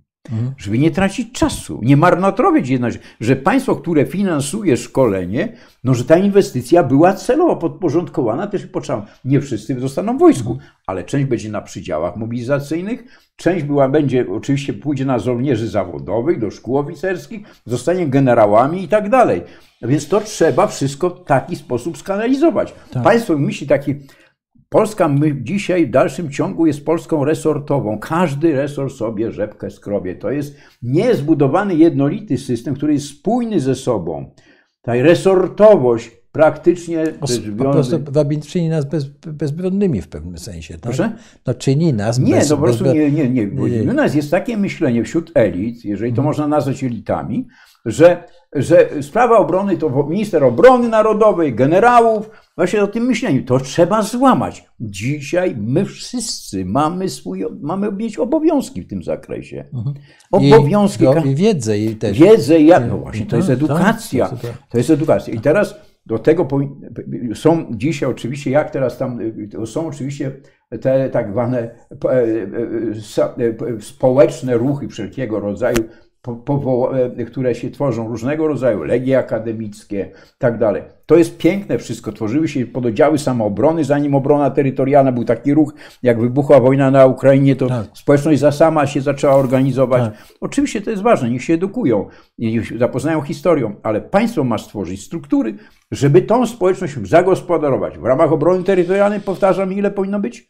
żeby 0.58 0.78
nie 0.78 0.90
tracić 0.90 1.32
czasu, 1.32 1.80
nie 1.82 1.96
marnotrawić 1.96 2.68
jedna 2.68 2.90
rzecz, 2.90 3.02
że 3.20 3.36
państwo, 3.36 3.76
które 3.76 4.06
finansuje 4.06 4.76
szkolenie, 4.76 5.52
no 5.84 5.94
że 5.94 6.04
ta 6.04 6.16
inwestycja 6.16 6.82
była 6.82 7.12
celowo 7.12 7.56
podporządkowana 7.56 8.46
też 8.46 8.64
i 8.64 8.68
potrzeba. 8.68 9.06
Nie 9.24 9.40
wszyscy 9.40 9.80
zostaną 9.80 10.16
w 10.16 10.20
wojsku, 10.20 10.58
ale 10.86 11.04
część 11.04 11.26
będzie 11.26 11.50
na 11.50 11.60
przydziałach 11.60 12.16
mobilizacyjnych, 12.16 13.04
część 13.36 13.64
była, 13.64 13.88
będzie, 13.88 14.26
oczywiście 14.30 14.72
pójdzie 14.72 15.04
na 15.04 15.18
żołnierzy 15.18 15.68
zawodowych, 15.68 16.38
do 16.38 16.50
szkół 16.50 16.78
oficerskich, 16.78 17.40
zostanie 17.66 18.06
generałami 18.06 18.84
i 18.84 18.88
tak 18.88 19.08
dalej. 19.08 19.42
Więc 19.82 20.08
to 20.08 20.20
trzeba 20.20 20.66
wszystko 20.66 21.10
w 21.10 21.24
taki 21.24 21.56
sposób 21.56 21.98
skanalizować. 21.98 22.74
Tak. 22.90 23.02
Państwo 23.02 23.38
myśli 23.38 23.66
taki, 23.66 23.94
Polska 24.68 25.08
my 25.08 25.42
dzisiaj 25.42 25.86
w 25.86 25.90
dalszym 25.90 26.30
ciągu 26.30 26.66
jest 26.66 26.84
Polską 26.84 27.24
resortową. 27.24 27.98
Każdy 27.98 28.52
resort 28.52 28.94
sobie 28.94 29.32
rzepkę 29.32 29.70
skrobie. 29.70 30.14
To 30.14 30.30
jest 30.30 30.56
niezbudowany 30.82 31.74
jednolity 31.74 32.38
system, 32.38 32.74
który 32.74 32.92
jest 32.92 33.06
spójny 33.06 33.60
ze 33.60 33.74
sobą. 33.74 34.34
Ta 34.82 34.94
resortowość 34.94 36.10
praktycznie 36.32 37.04
rzecz 37.04 37.42
Po 37.58 37.70
prostu 37.70 38.00
czyni 38.48 38.68
nas 38.68 38.84
bez, 38.84 39.06
bezbronnymi 39.26 40.02
w 40.02 40.08
pewnym 40.08 40.38
sensie. 40.38 40.74
Tak? 40.74 40.82
Proszę? 40.82 41.12
No 41.46 41.54
czyni 41.54 41.94
nas 41.94 42.18
Nie, 42.18 42.34
bez, 42.34 42.50
no 42.50 42.56
po 42.56 42.62
prostu 42.62 42.84
bezbro- 42.84 42.94
nie, 42.94 43.30
nie, 43.30 43.46
nie. 43.46 43.90
U 43.90 43.94
nas 43.94 44.14
jest 44.14 44.30
takie 44.30 44.56
myślenie 44.56 45.04
wśród 45.04 45.30
elit, 45.34 45.84
jeżeli 45.84 46.12
to 46.12 46.22
można 46.22 46.48
nazwać 46.48 46.84
elitami, 46.84 47.46
że, 47.84 48.24
że 48.54 48.88
sprawa 49.02 49.38
obrony 49.38 49.76
to 49.76 50.06
minister 50.08 50.44
obrony 50.44 50.88
narodowej, 50.88 51.54
generałów, 51.54 52.30
właśnie 52.56 52.82
o 52.82 52.86
tym 52.86 53.04
myśleniu. 53.04 53.44
To 53.44 53.58
trzeba 53.60 54.02
złamać. 54.02 54.64
Dzisiaj 54.80 55.56
my 55.58 55.84
wszyscy 55.84 56.64
mamy 56.64 57.08
swój, 57.08 57.44
mamy 57.60 57.92
mieć 57.92 58.18
obowiązki 58.18 58.82
w 58.82 58.86
tym 58.88 59.02
zakresie. 59.02 59.64
Obowiązki. 60.32 61.06
Mhm. 61.06 61.24
I, 61.24 61.26
ka- 61.26 61.30
I 61.32 61.34
wiedzę 61.34 61.78
i 61.78 61.96
też. 61.96 62.18
Wiedzę, 62.18 62.60
jak, 62.60 62.88
no 62.88 62.98
właśnie, 62.98 63.26
to 63.26 63.36
jest 63.36 63.48
Tak, 63.48 63.56
edukacja. 63.56 64.28
tak, 64.28 64.40
to- 64.70 64.78
jest 64.78 64.90
edukacja. 64.90 65.34
I 65.34 65.40
teraz 65.40 65.74
do 66.06 66.18
tego 66.18 66.48
są 67.34 67.66
dzisiaj 67.70 68.10
oczywiście, 68.10 68.50
jak 68.50 68.70
teraz 68.70 68.98
tam, 68.98 69.18
to 69.52 69.66
są 69.66 69.86
oczywiście 69.86 70.32
te 70.80 71.10
tak 71.10 71.32
zwane 71.32 71.58
e, 71.58 72.08
e, 72.10 73.76
e, 73.76 73.80
społeczne 73.80 74.56
ruchy 74.56 74.88
wszelkiego 74.88 75.40
rodzaju, 75.40 75.76
które 77.26 77.54
się 77.54 77.70
tworzą 77.70 78.08
różnego 78.08 78.48
rodzaju, 78.48 78.82
legie 78.82 79.18
akademickie, 79.18 80.10
tak 80.38 80.58
dalej. 80.58 80.82
To 81.06 81.16
jest 81.16 81.38
piękne 81.38 81.78
wszystko. 81.78 82.12
Tworzyły 82.12 82.48
się 82.48 82.66
pododdziały 82.66 83.18
samoobrony, 83.18 83.84
zanim 83.84 84.14
obrona 84.14 84.50
terytorialna 84.50 85.12
był 85.12 85.24
taki 85.24 85.54
ruch, 85.54 85.74
jak 86.02 86.20
wybuchła 86.20 86.60
wojna 86.60 86.90
na 86.90 87.06
Ukrainie, 87.06 87.56
to 87.56 87.66
Tak. 87.68 87.86
społeczność 87.94 88.40
za 88.40 88.52
sama 88.52 88.86
się 88.86 89.00
zaczęła 89.00 89.34
organizować. 89.34 90.02
Tak. 90.02 90.12
Oczywiście 90.40 90.80
to 90.80 90.90
jest 90.90 91.02
ważne, 91.02 91.30
niech 91.30 91.44
się 91.44 91.54
edukują, 91.54 92.06
niech 92.38 92.66
się 92.66 92.78
zapoznają 92.78 93.20
historią, 93.22 93.74
ale 93.82 94.00
państwo 94.00 94.44
ma 94.44 94.58
stworzyć 94.58 95.02
struktury, 95.04 95.54
żeby 95.90 96.22
tą 96.22 96.46
społeczność 96.46 96.94
zagospodarować. 97.08 97.98
W 97.98 98.04
ramach 98.04 98.32
obrony 98.32 98.64
terytorialnej, 98.64 99.20
powtarzam, 99.20 99.72
ile 99.72 99.90
powinno 99.90 100.20
być? 100.20 100.48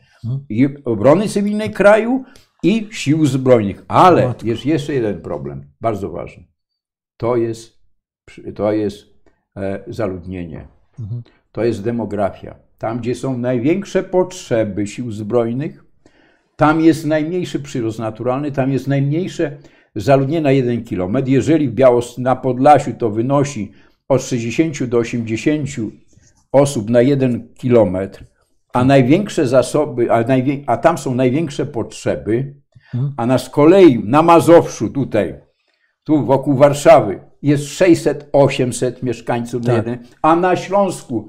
I 0.51 0.69
obrony 0.85 1.29
cywilnej 1.29 1.71
kraju 1.71 2.25
i 2.63 2.89
sił 2.91 3.27
zbrojnych. 3.27 3.85
Ale 3.89 4.27
Matko. 4.27 4.47
jest 4.47 4.67
jeszcze 4.67 4.95
jeden 4.95 5.21
problem, 5.21 5.65
bardzo 5.81 6.11
ważny. 6.11 6.45
To 7.17 7.37
jest, 7.37 7.79
to 8.55 8.73
jest 8.73 9.07
e, 9.57 9.85
zaludnienie. 9.87 10.69
To 11.53 11.65
jest 11.65 11.83
demografia. 11.83 12.55
Tam, 12.79 12.99
gdzie 12.99 13.15
są 13.15 13.39
największe 13.39 14.03
potrzeby 14.03 14.87
sił 14.87 15.13
zbrojnych, 15.13 15.85
tam 16.57 16.81
jest 16.81 17.07
najmniejszy 17.07 17.61
przyrost 17.61 17.99
naturalny, 17.99 18.53
tam 18.53 18.73
jest 18.73 18.87
najmniejsze 18.87 19.57
zaludnienie 19.95 20.41
na 20.41 20.53
jeden 20.53 20.85
kilometr. 20.85 21.29
Jeżeli 21.29 21.69
w 21.69 21.75
Białos 21.75 22.19
na 22.19 22.37
Podlasiu 22.37 22.93
to 22.93 23.11
wynosi 23.11 23.73
od 24.09 24.23
60 24.23 24.85
do 24.85 24.99
80 24.99 25.71
osób 26.53 26.91
na 26.91 27.03
jeden 27.03 27.55
kilometr, 27.55 28.25
a 28.79 28.85
największe 28.85 29.47
zasoby, 29.47 30.13
a, 30.13 30.23
najwię, 30.23 30.59
a 30.67 30.77
tam 30.77 30.99
są 30.99 31.15
największe 31.15 31.67
potrzeby, 31.67 32.55
a 33.17 33.27
na 33.27 33.39
z 33.39 33.51
kolei 33.51 34.05
na 34.05 34.23
Mazowszu 34.23 34.89
tutaj, 34.91 35.41
tu 36.05 36.25
wokół 36.25 36.55
Warszawy 36.55 37.21
jest 37.43 37.65
600-800 37.65 39.03
mieszkańców 39.03 39.63
na 39.63 39.75
Tak. 39.77 39.87
jeden, 39.87 40.05
a 40.23 40.37
na 40.37 40.57
Śląsku 40.57 41.29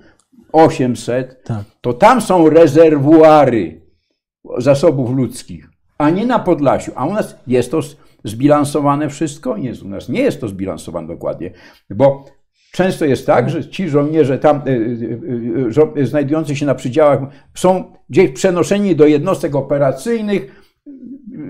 800, 0.52 1.44
Tak. 1.44 1.64
to 1.82 1.94
tam 1.94 2.22
są 2.22 2.50
rezerwuary 2.50 3.82
zasobów 4.58 5.12
ludzkich, 5.12 5.70
a 5.98 6.10
nie 6.10 6.26
na 6.26 6.40
Podlasiu. 6.40 6.92
A 6.96 7.06
u 7.06 7.14
nas 7.14 7.36
jest 7.48 7.72
to 7.72 7.80
zbilansowane 8.24 9.10
wszystko? 9.10 9.58
Nie, 9.58 9.74
u 9.86 9.88
nas 9.88 10.10
nie 10.10 10.22
jest 10.22 10.42
to 10.42 10.48
zbilansowane 10.48 11.08
dokładnie, 11.08 11.52
bo 11.90 12.26
często 12.72 13.06
jest 13.06 13.26
tak, 13.26 13.50
że 13.50 13.70
ci 13.70 13.90
żołnierze 13.90 14.40
tam 14.40 14.62
y, 14.68 14.72
y, 14.72 15.66
y, 15.68 15.72
żo- 15.74 15.94
znajdujący 16.04 16.56
się 16.56 16.66
na 16.66 16.76
przydziałach 16.76 17.20
są 17.56 17.94
gdzieś 18.10 18.32
przenoszeni 18.32 18.96
do 18.96 19.06
jednostek 19.06 19.56
operacyjnych, 19.56 20.62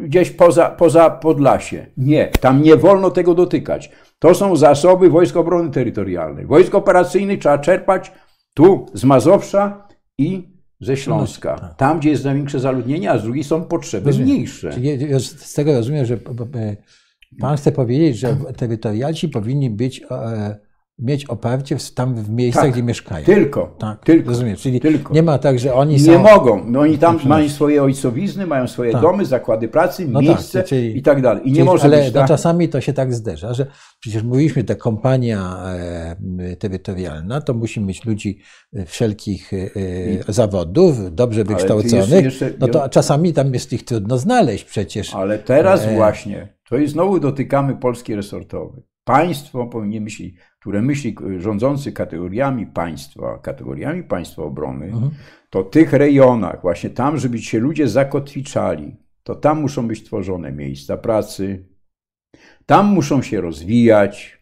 gdzieś 0.04 0.32
poza, 0.32 0.70
poza 0.70 1.10
Podlasie. 1.10 1.86
Nie, 1.98 2.28
tam 2.28 2.62
nie 2.62 2.76
wolno 2.76 3.12
tego 3.12 3.34
dotykać. 3.34 3.92
To 4.20 4.36
są 4.36 4.56
zasoby 4.56 5.10
Wojsk 5.10 5.38
Obrony 5.38 5.72
Terytorialnej. 5.72 6.46
Wojsk 6.46 6.76
operacyjnych 6.76 7.40
trzeba 7.40 7.58
czerpać 7.58 8.12
tu 8.54 8.86
z 8.94 9.04
Mazowsza 9.04 9.88
i 10.18 10.50
ze 10.82 10.98
Śląska. 10.98 11.76
Tam, 11.78 12.00
gdzie 12.00 12.10
jest 12.10 12.26
największe 12.26 12.60
zaludnienie, 12.60 13.12
a 13.12 13.18
z 13.18 13.24
drugiej 13.24 13.44
są 13.44 13.64
potrzeby 13.64 14.06
Rozumiem. 14.08 14.30
mniejsze. 14.30 14.70
Czyli 14.74 14.98
z 15.20 15.54
tego 15.54 15.74
rozumiem, 15.74 16.06
że 16.06 16.18
pan 17.40 17.58
chce 17.58 17.72
powiedzieć, 17.72 18.18
że 18.18 18.36
terytorialci 18.58 19.30
powinni 19.30 19.70
być, 19.70 20.02
e, 20.12 20.60
mieć 21.02 21.26
oparcie 21.26 21.78
w, 21.78 21.92
tam 21.94 22.16
w 22.16 22.30
miejscach, 22.30 22.64
Tak. 22.64 22.74
gdzie 22.74 22.84
mieszkają. 22.84 23.26
Tylko, 23.26 23.76
Tak, 23.80 24.06
tylko. 24.06 24.30
rozumiem. 24.30 24.56
Czyli 24.56 24.80
tylko. 24.80 25.14
nie 25.14 25.24
ma 25.24 25.38
tak, 25.38 25.60
że 25.60 25.74
oni 25.74 25.94
Nie 25.94 26.00
są... 26.00 26.20
mogą. 26.20 26.64
No 26.66 26.80
oni 26.80 26.98
tam 26.98 27.20
mają 27.26 27.50
swoje 27.50 27.84
ojcowizny, 27.84 28.46
mają 28.48 28.68
swoje 28.68 28.92
Tak. 28.92 29.02
domy, 29.02 29.26
zakłady 29.26 29.68
pracy, 29.68 30.08
No 30.08 30.22
miejsce 30.22 30.60
tak, 30.60 30.68
czyli- 30.68 30.98
i 30.98 31.02
tak 31.02 31.22
dalej. 31.22 31.42
I 31.44 31.50
nie 31.50 31.56
Czyli- 31.56 31.66
może 31.66 31.84
ale 31.84 31.98
być 31.98 32.14
no, 32.14 32.20
tak. 32.20 32.28
czasami 32.28 32.70
to 32.70 32.82
się 32.82 32.94
tak 32.94 33.14
zdarza, 33.14 33.54
że 33.54 33.66
przecież 34.00 34.24
mówiliśmy, 34.24 34.64
ta 34.64 34.76
kompania 34.76 35.58
e, 36.40 36.56
terytorialna 36.56 37.42
to 37.42 37.54
musi 37.54 37.82
mieć 37.82 38.06
ludzi 38.06 38.40
e, 38.74 38.86
wszelkich 38.86 39.54
e, 39.54 39.58
e, 40.28 40.34
zawodów, 40.34 41.16
dobrze 41.16 41.44
wykształconych. 41.44 41.94
jeszcze- 42.10 42.22
jeszcze- 42.22 42.52
no 42.60 42.68
to 42.68 42.90
czasami 42.90 43.34
tam 43.34 43.54
jest 43.54 43.74
ich 43.74 43.86
trudno 43.86 44.18
znaleźć 44.18 44.64
przecież. 44.64 45.16
Ale 45.16 45.40
teraz 45.40 45.86
E. 45.86 45.96
właśnie, 45.96 46.54
to 46.70 46.78
jest 46.78 46.94
znowu 46.94 47.20
dotykamy 47.20 47.76
Polski 47.76 48.16
resortowej. 48.16 48.84
Państwo 49.04 49.68
powinien 49.68 50.04
myśleć, 50.04 50.34
które 50.60 50.82
myśli 50.82 51.16
rządzący 51.38 51.92
kategoriami 51.92 52.68
państwa, 52.68 53.38
kategoriami 53.38 54.04
państwa 54.04 54.44
obrony, 54.44 54.86
Mhm. 54.86 55.12
to 55.50 55.64
tych 55.64 55.94
rejonach, 55.94 56.62
właśnie 56.62 56.90
tam, 56.90 57.18
żeby 57.18 57.40
się 57.40 57.60
ludzie 57.60 57.88
zakotwiczali, 57.88 58.96
to 59.24 59.36
tam 59.36 59.62
muszą 59.62 59.88
być 59.88 60.04
tworzone 60.04 60.52
miejsca 60.52 60.98
pracy, 60.98 61.66
tam 62.66 62.86
muszą 62.88 63.22
się 63.22 63.42
rozwijać. 63.42 64.40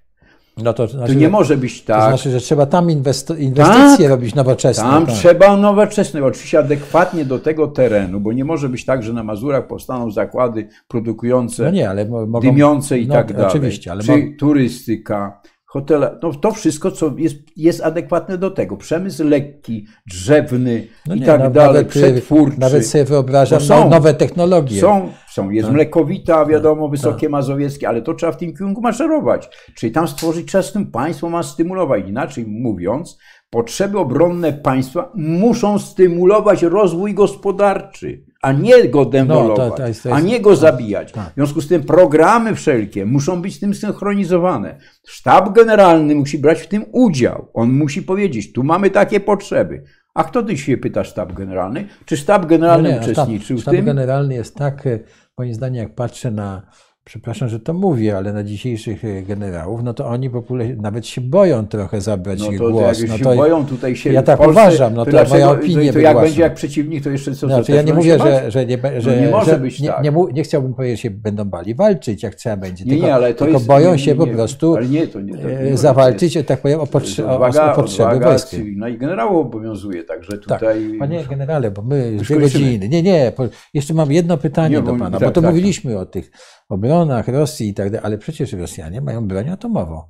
No 0.63 0.73
to, 0.73 0.87
To 0.87 0.93
znaczy, 0.93 1.15
nie 1.15 1.29
może 1.29 1.57
być 1.57 1.81
to 1.83 1.87
tak. 1.93 2.09
znaczy, 2.09 2.31
że 2.31 2.39
trzeba 2.39 2.65
tam 2.65 2.87
inwesto- 2.87 3.39
inwestycje 3.39 4.07
robić 4.07 4.35
nowoczesne. 4.35 4.83
Tam 4.83 5.05
tak. 5.05 5.15
trzeba 5.15 5.57
nowoczesne, 5.57 6.23
oczywiście 6.25 6.59
adekwatnie 6.59 7.25
do 7.25 7.39
tego 7.39 7.67
terenu, 7.67 8.19
bo 8.19 8.33
nie 8.33 8.45
może 8.45 8.69
być 8.69 8.85
tak, 8.85 9.03
że 9.03 9.13
na 9.13 9.23
Mazurach 9.23 9.67
powstaną 9.67 10.11
zakłady 10.11 10.67
produkujące 10.87 11.63
No 11.63 11.69
nie, 11.71 11.89
ale 11.89 12.05
mo- 12.05 12.25
mogą... 12.25 12.47
dymiące 12.49 12.99
i 12.99 13.07
no, 13.07 13.13
tak 13.13 13.33
dalej. 13.33 13.47
Oczywiście, 13.47 13.91
ale 13.91 14.03
Czy 14.03 14.35
turystyka, 14.39 15.41
hotele, 15.67 16.19
no 16.23 16.33
to 16.33 16.51
wszystko, 16.51 16.91
co 16.91 17.13
jest, 17.17 17.35
jest 17.55 17.81
adekwatne 17.81 18.37
do 18.37 18.51
tego. 18.51 18.77
Przemysł 18.77 19.23
lekki, 19.23 19.85
drzewny 20.11 20.87
no 21.07 21.15
i 21.15 21.19
nie, 21.19 21.25
tak 21.25 21.41
no, 21.43 21.49
dalej, 21.49 21.81
y, 21.81 21.85
przetwórczy. 21.85 22.59
Nawet 22.59 22.87
sobie 22.87 23.05
wyobrażam 23.05 23.61
są- 23.61 23.83
no, 23.83 23.89
nowe 23.89 24.13
technologie. 24.13 24.81
Są, 24.81 25.09
są, 25.29 25.49
jest 25.49 25.67
Tak. 25.67 25.75
mlekowita, 25.75 26.45
wiadomo, 26.45 26.89
wysokie 26.89 27.29
mazowieckie, 27.29 27.87
ale 27.87 28.01
to 28.01 28.13
trzeba 28.13 28.31
w 28.31 28.37
tym 28.37 28.53
kierunku 28.53 28.81
maszerować. 28.81 29.49
Czyli 29.75 29.91
tam 29.91 30.07
stworzyć 30.07 30.51
czas, 30.51 30.73
tym 30.73 30.91
państwo 30.91 31.29
ma 31.29 31.43
stymulować. 31.43 32.03
Inaczej 32.07 32.45
mówiąc, 32.47 33.17
potrzeby 33.49 33.99
obronne 33.99 34.53
państwa 34.53 35.11
muszą 35.15 35.79
stymulować 35.79 36.63
rozwój 36.63 37.13
gospodarczy, 37.13 38.23
a 38.47 38.51
nie 38.51 38.89
go 38.89 39.05
demolować, 39.05 39.57
No, 39.57 39.69
to- 39.69 39.77
to 39.77 39.87
jest- 39.87 40.03
to 40.03 40.09
jest- 40.09 40.21
a 40.21 40.25
nie 40.27 40.39
go 40.39 40.55
zabijać. 40.55 41.11
tak. 41.11 41.29
W 41.31 41.33
związku 41.35 41.61
z 41.61 41.67
tym 41.67 41.83
programy 41.83 42.55
wszelkie 42.55 43.05
muszą 43.05 43.41
być 43.41 43.55
z 43.55 43.59
tym 43.59 43.73
synchronizowane. 43.73 44.77
Sztab 45.07 45.53
generalny 45.55 46.15
musi 46.15 46.39
brać 46.39 46.61
w 46.61 46.67
tym 46.67 46.85
udział. 46.91 47.49
On 47.53 47.71
musi 47.73 48.01
powiedzieć, 48.03 48.53
tu 48.53 48.63
mamy 48.63 48.89
takie 48.89 49.19
potrzeby. 49.19 49.83
A 50.13 50.23
kto 50.23 50.43
ty 50.43 50.57
się 50.57 50.77
pyta 50.77 51.03
sztab 51.03 51.33
generalny? 51.33 51.87
Czy 52.05 52.17
sztab 52.17 52.45
generalny 52.45 52.89
No 52.89 52.95
nie, 52.95 53.01
uczestniczył 53.01 53.57
sztab, 53.57 53.57
w 53.57 53.61
sztab 53.61 53.73
tym? 53.75 53.85
generalny 53.85 54.33
jest 54.33 54.55
tak, 54.55 54.87
e, 54.87 54.99
moim 55.37 55.53
zdaniem, 55.53 55.83
jak 55.83 55.95
patrzę 55.95 56.31
na 56.31 56.61
przepraszam, 57.07 57.49
że 57.49 57.59
to 57.59 57.73
mówię, 57.73 58.17
ale 58.17 58.33
na 58.33 58.43
dzisiejszych 58.43 59.05
e, 59.05 59.21
generałów, 59.21 59.83
no 59.83 59.93
to 59.93 60.05
oni 60.07 60.29
w 60.29 60.35
ogóle 60.35 60.65
nawet 60.75 61.07
się 61.07 61.21
boją 61.21 61.67
trochę 61.67 62.01
zabrać 62.01 62.39
No 62.39 62.51
ich 62.51 62.57
to, 62.59 62.69
głos. 62.71 62.99
jak 62.99 63.09
no 63.09 63.17
się 63.17 63.23
to 63.23 63.35
boją 63.35 63.65
tutaj 63.65 63.95
się 63.95 64.13
ja 64.13 64.23
tak 64.23 64.37
Polsce, 64.37 64.51
uważam, 64.51 64.93
no 64.93 65.05
to 65.05 65.11
moja 65.11 65.25
dlaczego- 65.25 65.51
opinia 65.51 65.87
To, 65.87 65.93
to 65.93 65.99
jak 65.99 66.17
będzie 66.19 66.41
jak 66.41 66.53
przeciwnik, 66.53 67.03
to 67.03 67.09
jeszcze 67.09 67.35
co? 67.35 67.47
Znaczy, 67.47 67.63
co 67.65 67.75
ja 67.75 67.81
nie 67.81 67.93
mówię, 67.93 68.17
się 68.17 68.23
że, 68.23 68.51
że, 68.51 68.65
nie, 68.65 68.77
be- 68.77 69.01
że, 69.01 69.21
nie 69.21 69.27
może 69.29 69.51
że 69.51 69.59
być 69.59 69.79
nie, 69.79 69.87
tak. 69.89 70.03
nie, 70.03 70.11
mu- 70.11 70.29
nie 70.29 70.43
chciałbym 70.43 70.73
powiedzieć, 70.73 70.97
że 70.99 71.01
się 71.03 71.09
będą 71.11 71.45
bali 71.45 71.75
walczyć, 71.75 72.23
jak 72.23 72.35
trzeba 72.35 72.57
będzie, 72.57 72.85
Nie, 72.85 72.91
tylko, 72.91 73.07
nie, 73.07 73.13
ale 73.15 73.33
to 73.33 73.39
tylko 73.45 73.53
jest, 73.57 73.67
boją 73.67 73.91
nie, 73.91 73.99
się 73.99 74.11
nie, 74.11 74.17
po 74.17 74.25
nie, 74.25 74.33
prostu 74.33 74.75
ale 74.75 74.87
nie, 74.87 75.07
to 75.07 75.21
nie, 75.21 75.33
to 75.37 75.47
nie 75.49 75.57
e, 75.59 75.77
zawalczyć, 75.77 76.33
że 76.33 76.43
tak 76.43 76.61
powiem, 76.61 76.79
o, 76.79 76.85
potrze- 76.85 77.23
Odwaga- 77.25 77.71
o 77.71 77.75
potrzeby 77.75 78.19
wojska. 78.19 78.49
cywilna 78.49 78.89
i 78.89 78.97
generałów 78.97 79.45
obowiązuje, 79.47 80.03
także 80.03 80.31
Tak, 80.37 80.59
tutaj... 80.59 80.95
panie 80.99 81.25
generale, 81.29 81.71
bo 81.71 81.81
my 81.81 82.11
dwie 82.17 82.39
godziny. 82.39 82.89
Nie, 82.89 83.03
nie, 83.03 83.31
jeszcze 83.73 83.93
mam 83.93 84.11
jedno 84.11 84.37
pytanie 84.37 84.75
Nie, 84.75 84.81
do 84.81 84.91
pana, 84.95 85.19
tak, 85.19 85.27
bo 85.29 85.33
to 85.33 85.41
tak. 85.41 85.49
mówiliśmy 85.49 85.99
o 85.99 86.05
tych 86.05 86.31
obronach 86.69 87.27
Rosji 87.27 87.69
i 87.69 87.73
tak 87.73 87.89
dalej, 87.89 88.05
ale 88.05 88.17
przecież 88.17 88.53
Rosjanie 88.53 89.01
mają 89.01 89.27
broń 89.27 89.49
atomową, 89.49 90.01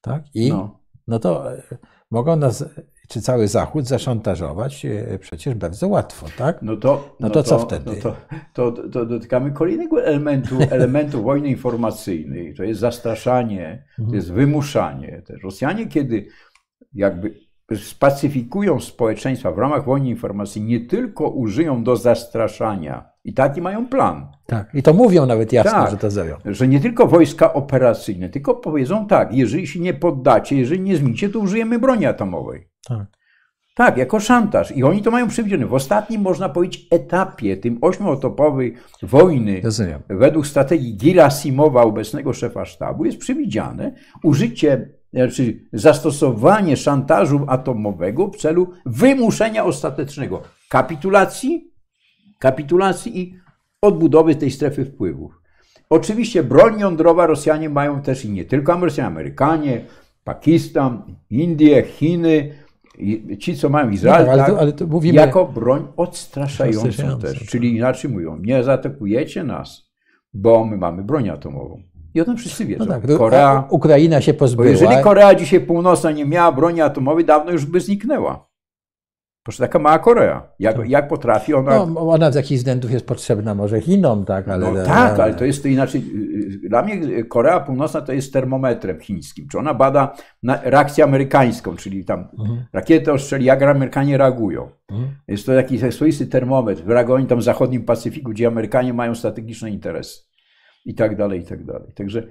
tak? 0.00 0.22
I 0.34 0.48
no, 0.50 0.80
No. 1.08 1.18
to 1.18 1.52
e, 1.54 1.62
mogą 2.10 2.36
nas, 2.36 2.64
czy 3.08 3.20
cały 3.20 3.48
Zachód 3.48 3.86
zaszantażować 3.86 4.84
e, 4.86 5.18
przecież 5.18 5.54
bardzo 5.54 5.88
łatwo, 5.88 6.26
tak? 6.38 6.62
No 6.62 6.76
to, 6.76 7.16
No 7.20 7.30
to 7.30 7.42
co 7.42 7.58
wtedy? 7.58 7.90
No 7.90 8.02
to, 8.02 8.72
to, 8.72 8.88
to 8.88 9.06
dotykamy 9.06 9.50
kolejnego 9.52 10.04
elementu, 10.04 10.56
elementu 10.70 11.22
wojny 11.22 11.48
informacyjnej. 11.48 12.54
To 12.54 12.62
jest 12.64 12.80
zastraszanie, 12.80 13.84
Mhm. 13.98 14.08
to 14.10 14.14
jest 14.16 14.32
wymuszanie. 14.32 15.22
Te 15.26 15.34
Rosjanie, 15.44 15.86
kiedy 15.86 16.26
jakby 16.94 17.34
spacyfikują 17.76 18.80
społeczeństwa 18.80 19.52
w 19.52 19.58
ramach 19.58 19.84
wojny 19.84 20.08
informacyjnej, 20.08 20.80
nie 20.80 20.86
tylko 20.86 21.28
użyją 21.28 21.84
do 21.84 21.96
zastraszania, 21.96 23.11
i 23.24 23.34
taki 23.34 23.60
mają 23.60 23.86
plan, 23.86 24.26
Tak. 24.46 24.74
I 24.74 24.82
to 24.82 24.92
mówią 24.94 25.26
nawet 25.26 25.52
jasno, 25.52 25.70
Tak. 25.72 25.90
że 25.90 25.96
to 25.96 26.10
zrobią. 26.10 26.36
że 26.44 26.68
nie 26.68 26.80
tylko 26.80 27.06
wojska 27.06 27.52
operacyjne, 27.52 28.28
tylko 28.28 28.54
powiedzą 28.54 29.06
tak, 29.06 29.34
jeżeli 29.34 29.66
się 29.66 29.80
nie 29.80 29.94
poddacie, 29.94 30.56
jeżeli 30.56 30.80
nie 30.80 30.96
zmienicie, 30.96 31.28
to 31.28 31.38
użyjemy 31.38 31.78
broni 31.78 32.06
atomowej. 32.06 32.68
Tak. 32.88 33.06
Tak, 33.74 33.96
jako 33.96 34.20
szantaż. 34.20 34.76
I 34.76 34.84
oni 34.84 35.02
to 35.02 35.10
mają 35.10 35.28
przewidziane. 35.28 35.66
W 35.66 35.74
ostatnim, 35.74 36.22
można 36.22 36.48
powiedzieć, 36.48 36.86
etapie, 36.90 37.56
tym 37.56 37.78
ośmioetopowej 37.80 38.74
wojny, 39.02 39.60
Rozumiem. 39.64 40.02
według 40.08 40.46
strategii 40.46 40.96
Girasimowa, 40.96 41.82
obecnego 41.82 42.32
szefa 42.32 42.64
sztabu, 42.64 43.04
jest 43.04 43.18
przewidziane 43.18 43.92
użycie, 44.24 44.88
znaczy 45.12 45.60
zastosowanie 45.72 46.76
szantażu 46.76 47.44
atomowego 47.48 48.28
w 48.28 48.36
celu 48.36 48.70
wymuszenia 48.86 49.64
ostatecznego 49.64 50.42
kapitulacji, 50.68 51.71
kapitulacji 52.42 53.20
i 53.20 53.34
odbudowy 53.82 54.34
tej 54.34 54.50
strefy 54.50 54.84
wpływów. 54.84 55.40
Oczywiście 55.90 56.42
broń 56.42 56.80
jądrowa 56.80 57.26
Rosjanie 57.26 57.68
mają 57.68 58.02
też 58.02 58.24
i 58.24 58.30
nie 58.30 58.44
tylko 58.44 58.72
Amerykanie, 58.72 59.06
Amerykanie, 59.06 59.84
Pakistan, 60.24 61.02
Indie, 61.30 61.82
Chiny, 61.82 62.54
ci 63.38 63.56
co 63.56 63.68
mają 63.68 63.90
Izrael, 63.90 64.26
No, 64.26 64.32
ale, 64.32 64.42
tak, 64.42 64.50
to, 64.50 64.60
ale 64.60 64.72
to 64.72 64.86
mówimy. 64.86 65.16
jako 65.16 65.46
broń 65.46 65.86
odstraszającą 65.96 67.18
też. 67.20 67.38
tak. 67.38 67.48
Czyli 67.48 67.76
inaczej 67.76 68.10
mówią, 68.10 68.36
nie 68.36 68.64
zaatakujecie 68.64 69.44
nas, 69.44 69.92
bo 70.34 70.64
my 70.64 70.76
mamy 70.76 71.02
broń 71.02 71.28
atomową. 71.28 71.82
I 72.14 72.20
o 72.20 72.24
tym 72.24 72.36
wszyscy 72.36 72.64
wiedzą. 72.64 72.84
no 72.84 72.92
tak, 73.00 73.16
Korea, 73.18 73.64
Ukraina 73.70 74.20
się 74.20 74.32
bo 74.32 74.38
pozbyła. 74.38 74.68
jeżeli 74.68 75.02
Korea 75.02 75.34
dzisiaj 75.34 75.60
północna 75.60 76.10
nie 76.10 76.24
miała 76.24 76.52
broni 76.52 76.80
atomowej, 76.80 77.24
dawno 77.24 77.52
już 77.52 77.66
by 77.66 77.80
zniknęła. 77.80 78.51
Proszę, 79.42 79.58
taka 79.64 79.78
mała 79.78 79.98
Korea. 79.98 80.48
Jak, 80.58 80.76
jak 80.88 81.08
potrafi 81.08 81.54
ona... 81.54 81.86
no, 81.86 82.00
ona 82.00 82.30
z 82.30 82.34
jakichś 82.34 82.58
względów 82.58 82.90
jest 82.90 83.06
potrzebna 83.06 83.54
może 83.54 83.80
Chinom, 83.80 84.24
tak, 84.24 84.48
ale. 84.48 84.72
no, 84.72 84.84
tak, 84.84 85.18
ale 85.20 85.34
to 85.34 85.44
jest 85.44 85.62
to 85.62 85.68
inaczej. 85.68 86.04
Dla 86.68 86.82
mnie 86.82 87.24
Korea 87.24 87.60
Północna 87.60 88.00
to 88.00 88.12
jest 88.12 88.32
termometrem 88.32 89.00
chińskim. 89.00 89.48
Czy 89.48 89.58
ona 89.58 89.74
bada 89.74 90.16
reakcję 90.64 91.04
amerykańską, 91.04 91.76
czyli 91.76 92.04
tam 92.04 92.28
Mhm. 92.38 92.64
rakietę 92.72 93.12
ostrzeli, 93.12 93.44
jak 93.44 93.62
Amerykanie 93.62 94.18
reagują. 94.18 94.68
Mhm. 94.90 95.10
Jest 95.28 95.46
to 95.46 95.52
jakiś 95.52 95.94
swoisty 95.94 96.26
termometr. 96.26 96.82
Reagują 96.86 97.26
tam 97.26 97.38
w 97.38 97.42
zachodnim 97.42 97.84
Pacyfiku, 97.84 98.30
gdzie 98.30 98.46
Amerykanie 98.46 98.92
mają 98.92 99.14
strategiczne 99.14 99.70
interesy. 99.70 100.20
I 100.84 100.94
tak 100.94 101.16
dalej, 101.16 101.40
i 101.40 101.44
tak 101.44 101.64
dalej. 101.64 101.92
Także 101.94 102.22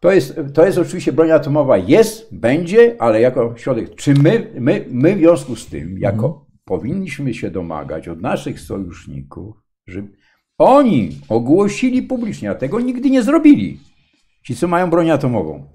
to 0.00 0.12
jest, 0.12 0.40
to 0.54 0.66
jest 0.66 0.78
oczywiście 0.78 1.12
broń 1.12 1.30
atomowa. 1.30 1.76
Jest, 1.76 2.34
będzie, 2.34 2.96
ale 2.98 3.20
jako 3.20 3.54
środek. 3.56 3.94
Czy 3.94 4.14
my, 4.14 4.50
my, 4.60 4.84
my 4.90 5.16
w 5.16 5.18
związku 5.18 5.56
z 5.56 5.66
tym, 5.66 5.98
jako 5.98 6.26
Mhm. 6.26 6.44
powinniśmy 6.64 7.34
się 7.34 7.50
domagać 7.50 8.08
od 8.08 8.20
naszych 8.20 8.60
sojuszników, 8.60 9.56
że 9.86 10.02
oni 10.58 11.10
ogłosili 11.28 12.02
publicznie, 12.02 12.50
a 12.50 12.54
tego 12.54 12.80
nigdy 12.80 13.10
nie 13.10 13.22
zrobili. 13.22 13.78
Ci, 14.42 14.56
co 14.56 14.68
mają 14.68 14.90
broń 14.90 15.10
atomową. 15.10 15.66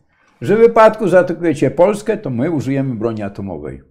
Że 0.41 0.55
w 0.55 0.59
wypadku 0.59 1.07
zaatakujecie 1.07 1.71
Polskę, 1.71 2.17
to 2.17 2.29
my 2.29 2.51
użyjemy 2.51 2.95
broni 2.95 3.23
atomowej. 3.23 3.81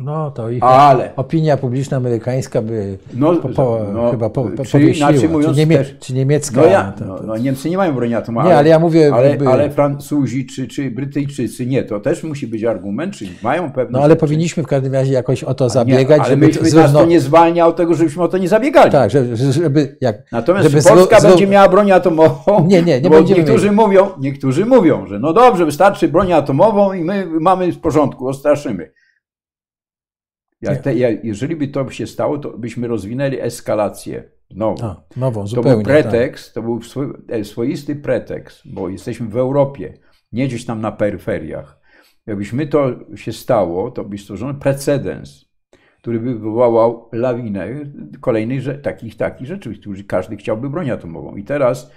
No 0.00 0.30
to 0.30 0.50
ich 0.50 0.62
Ale 0.62 1.10
opinia 1.16 1.56
publiczna 1.56 1.96
amerykańska 1.96 2.62
by 2.62 2.98
No, 3.14 3.36
po, 3.36 3.48
po, 3.48 3.80
no, 3.92 4.10
chyba 4.10 4.30
po, 4.30 4.44
po, 4.44 4.64
czy 4.64 4.80
inaczej 4.82 5.28
mówiąc 5.28 5.54
czy, 5.54 5.58
niemie, 5.60 5.76
też- 5.76 5.96
czy 6.00 6.14
niemiecka. 6.14 6.60
No, 6.60 6.66
ja, 6.66 6.92
to, 6.98 7.04
no, 7.04 7.18
to, 7.18 7.24
no 7.26 7.36
Niemcy 7.36 7.70
nie 7.70 7.76
mają 7.76 7.94
broni 7.94 8.14
atomowej. 8.14 8.50
nie, 8.50 8.56
ale 8.56 8.68
ja 8.68 8.78
mówię. 8.78 9.10
Ale, 9.14 9.28
jakby, 9.28 9.48
ale 9.48 9.70
Francuzi 9.70 10.46
czy, 10.46 10.68
czy 10.68 10.90
Brytyjczycy 10.90 11.66
nie, 11.66 11.82
to 11.84 12.00
też 12.00 12.22
musi 12.24 12.46
być 12.46 12.64
argument, 12.64 13.14
czyli 13.14 13.30
mają 13.42 13.72
pewne. 13.72 13.92
no 13.92 13.98
ale 13.98 14.08
rzeczy. 14.08 14.20
powinniśmy 14.20 14.62
w 14.62 14.66
każdym 14.66 14.92
razie 14.94 15.12
jakoś 15.12 15.44
o 15.44 15.54
to 15.54 15.64
Nie, 15.64 15.70
zabiegać, 15.70 16.20
ale 16.20 16.28
żeby 16.30 16.46
my, 16.46 16.52
my 16.52 16.60
nas 16.62 16.72
to 16.72 16.80
zrówno... 16.80 17.04
nie 17.04 17.20
zwalnia 17.20 17.66
od 17.66 17.76
tego, 17.76 17.94
żebyśmy 17.94 18.22
o 18.22 18.28
to 18.28 18.38
nie 18.38 18.48
zabiegali. 18.48 18.92
Tak, 18.92 19.10
żeby, 19.10 19.36
żeby 19.36 19.96
jak. 20.00 20.32
Natomiast 20.32 20.68
żeby 20.70 20.82
Polska 20.82 21.18
zró- 21.18 21.28
będzie 21.28 21.46
miała 21.46 21.68
broń 21.68 21.92
atomową? 21.92 22.66
Nie, 22.66 22.82
nie, 22.82 23.00
nie 23.00 23.10
bo 23.10 23.20
niektórzy 23.20 23.64
mieli. 23.64 23.76
mówią, 23.76 24.08
niektórzy 24.20 24.66
mówią, 24.66 25.06
że 25.06 25.18
no 25.18 25.32
dobrze, 25.32 25.64
wystarczy 25.64 26.08
broń 26.08 26.32
atomową 26.32 26.92
i 26.92 27.04
my 27.04 27.26
mamy 27.40 27.72
w 27.72 27.78
porządku, 27.80 28.28
ostraszymy. 28.28 28.90
Jak 30.62 30.82
te, 30.82 30.94
jak, 30.94 31.24
jeżeli 31.24 31.56
by 31.56 31.68
to 31.68 31.90
się 31.90 32.06
stało, 32.06 32.38
to 32.38 32.58
byśmy 32.58 32.88
rozwinęli 32.88 33.40
eskalację. 33.40 34.24
Znowu. 34.50 34.84
A, 34.84 35.02
nową, 35.16 35.40
To 35.40 35.46
zupełnie. 35.46 35.76
był 35.76 35.84
pretekst, 35.84 36.54
to 36.54 36.62
był 36.62 36.80
e, 37.28 37.44
swoisty 37.44 37.96
pretekst, 37.96 38.62
bo 38.64 38.88
jesteśmy 38.88 39.28
w 39.28 39.36
Europie, 39.36 39.98
nie 40.32 40.48
gdzieś 40.48 40.64
tam 40.64 40.80
na 40.80 40.92
peryferiach. 40.92 41.80
Jakbyśmy 42.26 42.66
to 42.66 42.90
się 43.16 43.32
stało, 43.32 43.90
to 43.90 44.04
by 44.04 44.18
stworzono 44.18 44.54
precedens, 44.54 45.44
który 46.00 46.20
by 46.20 46.34
wywołał 46.34 47.08
lawinę 47.12 47.68
kolejnych 48.20 48.80
takich, 48.82 49.16
takich 49.16 49.46
rzeczy, 49.46 49.74
którzy 49.74 50.04
każdy 50.04 50.36
chciałby 50.36 50.70
broń 50.70 50.90
atomową. 50.90 51.36
I 51.36 51.44
teraz 51.44 51.90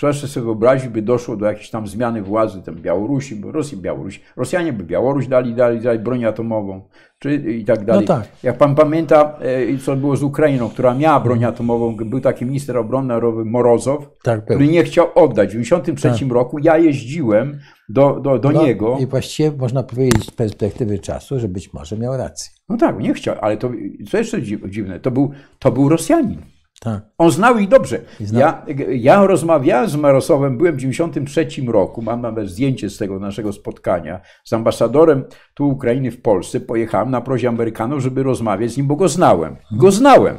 proszę 0.00 0.28
sobie 0.28 0.44
wyobrazić, 0.44 0.88
by 0.88 1.02
doszło 1.02 1.36
do 1.36 1.46
jakiejś 1.46 1.70
tam 1.70 1.86
zmiany 1.86 2.22
władzy 2.22 2.62
tam 2.62 2.74
Białorusi, 2.74 3.36
bo 3.36 3.52
Rosji, 3.52 3.78
Białoruś, 3.78 4.20
Rosjanie 4.36 4.72
by 4.72 4.84
Białoruś 4.84 5.26
dali, 5.26 5.54
dali, 5.54 5.80
dali 5.80 5.98
broń 5.98 6.24
atomową, 6.24 6.88
czy 7.18 7.34
i 7.34 7.64
tak 7.64 7.84
dalej. 7.84 8.06
tak. 8.06 8.28
Jak 8.42 8.58
pan 8.58 8.74
pamięta, 8.74 9.38
e, 9.74 9.78
co 9.78 9.96
było 9.96 10.16
z 10.16 10.22
Ukrainą, 10.22 10.68
która 10.68 10.94
miała 10.94 11.20
broń 11.20 11.44
atomową, 11.44 11.96
był 11.96 12.20
taki 12.20 12.44
minister 12.46 12.76
obrony 12.76 13.08
narodowej 13.08 13.44
Morozow, 13.44 14.10
Tak, 14.22 14.44
który 14.44 14.68
nie 14.68 14.84
chciał 14.84 15.06
oddać. 15.14 15.48
W 15.48 15.52
1993 15.62 16.34
roku 16.34 16.58
ja 16.58 16.78
jeździłem 16.78 17.58
do, 17.88 18.20
do, 18.20 18.38
do 18.38 18.50
No, 18.50 18.62
niego. 18.64 18.96
I 19.00 19.06
właściwie 19.06 19.50
można 19.52 19.82
powiedzieć 19.82 20.24
z 20.26 20.30
perspektywy 20.30 20.98
czasu, 20.98 21.38
że 21.40 21.48
być 21.48 21.72
może 21.72 21.96
miał 21.98 22.16
rację. 22.16 22.50
No 22.68 22.76
tak, 22.76 22.98
nie 22.98 23.14
chciał, 23.14 23.36
ale 23.40 23.56
to, 23.56 23.70
co 24.10 24.18
jeszcze 24.18 24.40
dzi- 24.42 24.70
dziwne, 24.70 25.00
to 25.00 25.10
był, 25.10 25.30
to 25.58 25.72
był 25.72 25.88
Rosjanin. 25.88 26.38
Tak. 26.80 27.04
On 27.18 27.30
znał 27.30 27.58
ich 27.58 27.68
dobrze. 27.68 28.00
Znał. 28.20 28.40
Ja, 28.40 28.66
ja 28.88 29.26
rozmawiałem 29.26 29.88
z 29.88 29.96
Marosowem, 29.96 30.58
byłem 30.58 30.74
w 30.74 30.78
1993 30.78 31.72
roku, 31.72 32.02
mam 32.02 32.20
nawet 32.20 32.48
zdjęcie 32.48 32.90
z 32.90 32.98
tego 32.98 33.18
naszego 33.18 33.52
spotkania, 33.52 34.20
z 34.44 34.52
ambasadorem 34.52 35.24
tu 35.54 35.68
Ukrainy 35.68 36.10
w 36.10 36.22
Polsce. 36.22 36.60
Pojechałem 36.60 37.10
na 37.10 37.20
prośbę 37.20 37.48
Amerykanów, 37.48 38.02
żeby 38.02 38.22
rozmawiać 38.22 38.70
z 38.70 38.76
nim, 38.76 38.86
bo 38.86 38.96
go 38.96 39.08
znałem. 39.08 39.56
Go 39.70 39.90
znałem. 39.90 40.36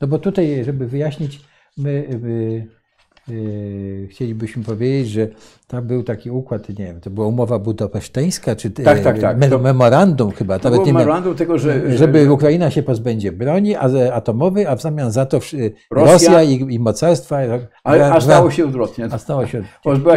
No 0.00 0.08
bo 0.08 0.18
tutaj, 0.18 0.64
żeby 0.64 0.86
wyjaśnić, 0.86 1.40
my 1.76 1.90
y, 1.90 2.26
y, 2.26 2.79
chcielibyśmy 4.10 4.64
powiedzieć, 4.64 5.08
że 5.08 5.28
tam 5.68 5.86
był 5.86 6.02
taki 6.02 6.30
układ, 6.30 6.68
nie 6.68 6.74
wiem, 6.84 7.00
to 7.00 7.10
była 7.10 7.26
umowa 7.26 7.58
budapeszteńska, 7.58 8.56
czy 8.56 8.70
Tak, 8.70 9.00
tak, 9.00 9.18
tak. 9.18 9.38
me- 9.38 9.48
To- 9.48 9.58
memorandum 9.58 10.30
chyba, 10.30 10.58
To 10.58 10.70
nawet 10.70 10.86
memorandum 10.86 11.34
tego, 11.34 11.58
że, 11.58 11.96
żeby 11.98 12.32
Ukraina 12.32 12.70
się 12.70 12.82
pozbędzie 12.82 13.32
broni 13.32 13.74
atomowej, 14.12 14.66
a 14.66 14.76
w 14.76 14.82
zamian 14.82 15.10
za 15.12 15.26
to 15.26 15.38
Rosja- 15.38 15.70
Rosja, 15.90 16.42
i, 16.42 16.74
i 16.74 16.78
mocarstwa. 16.78 17.38
ale, 17.84 18.12
a 18.12 18.20
stało 18.20 18.50
się 18.50 18.64
odwrotnie. 18.64 19.08
A 19.10 19.18
stało 19.18 19.46
się. 19.46 19.62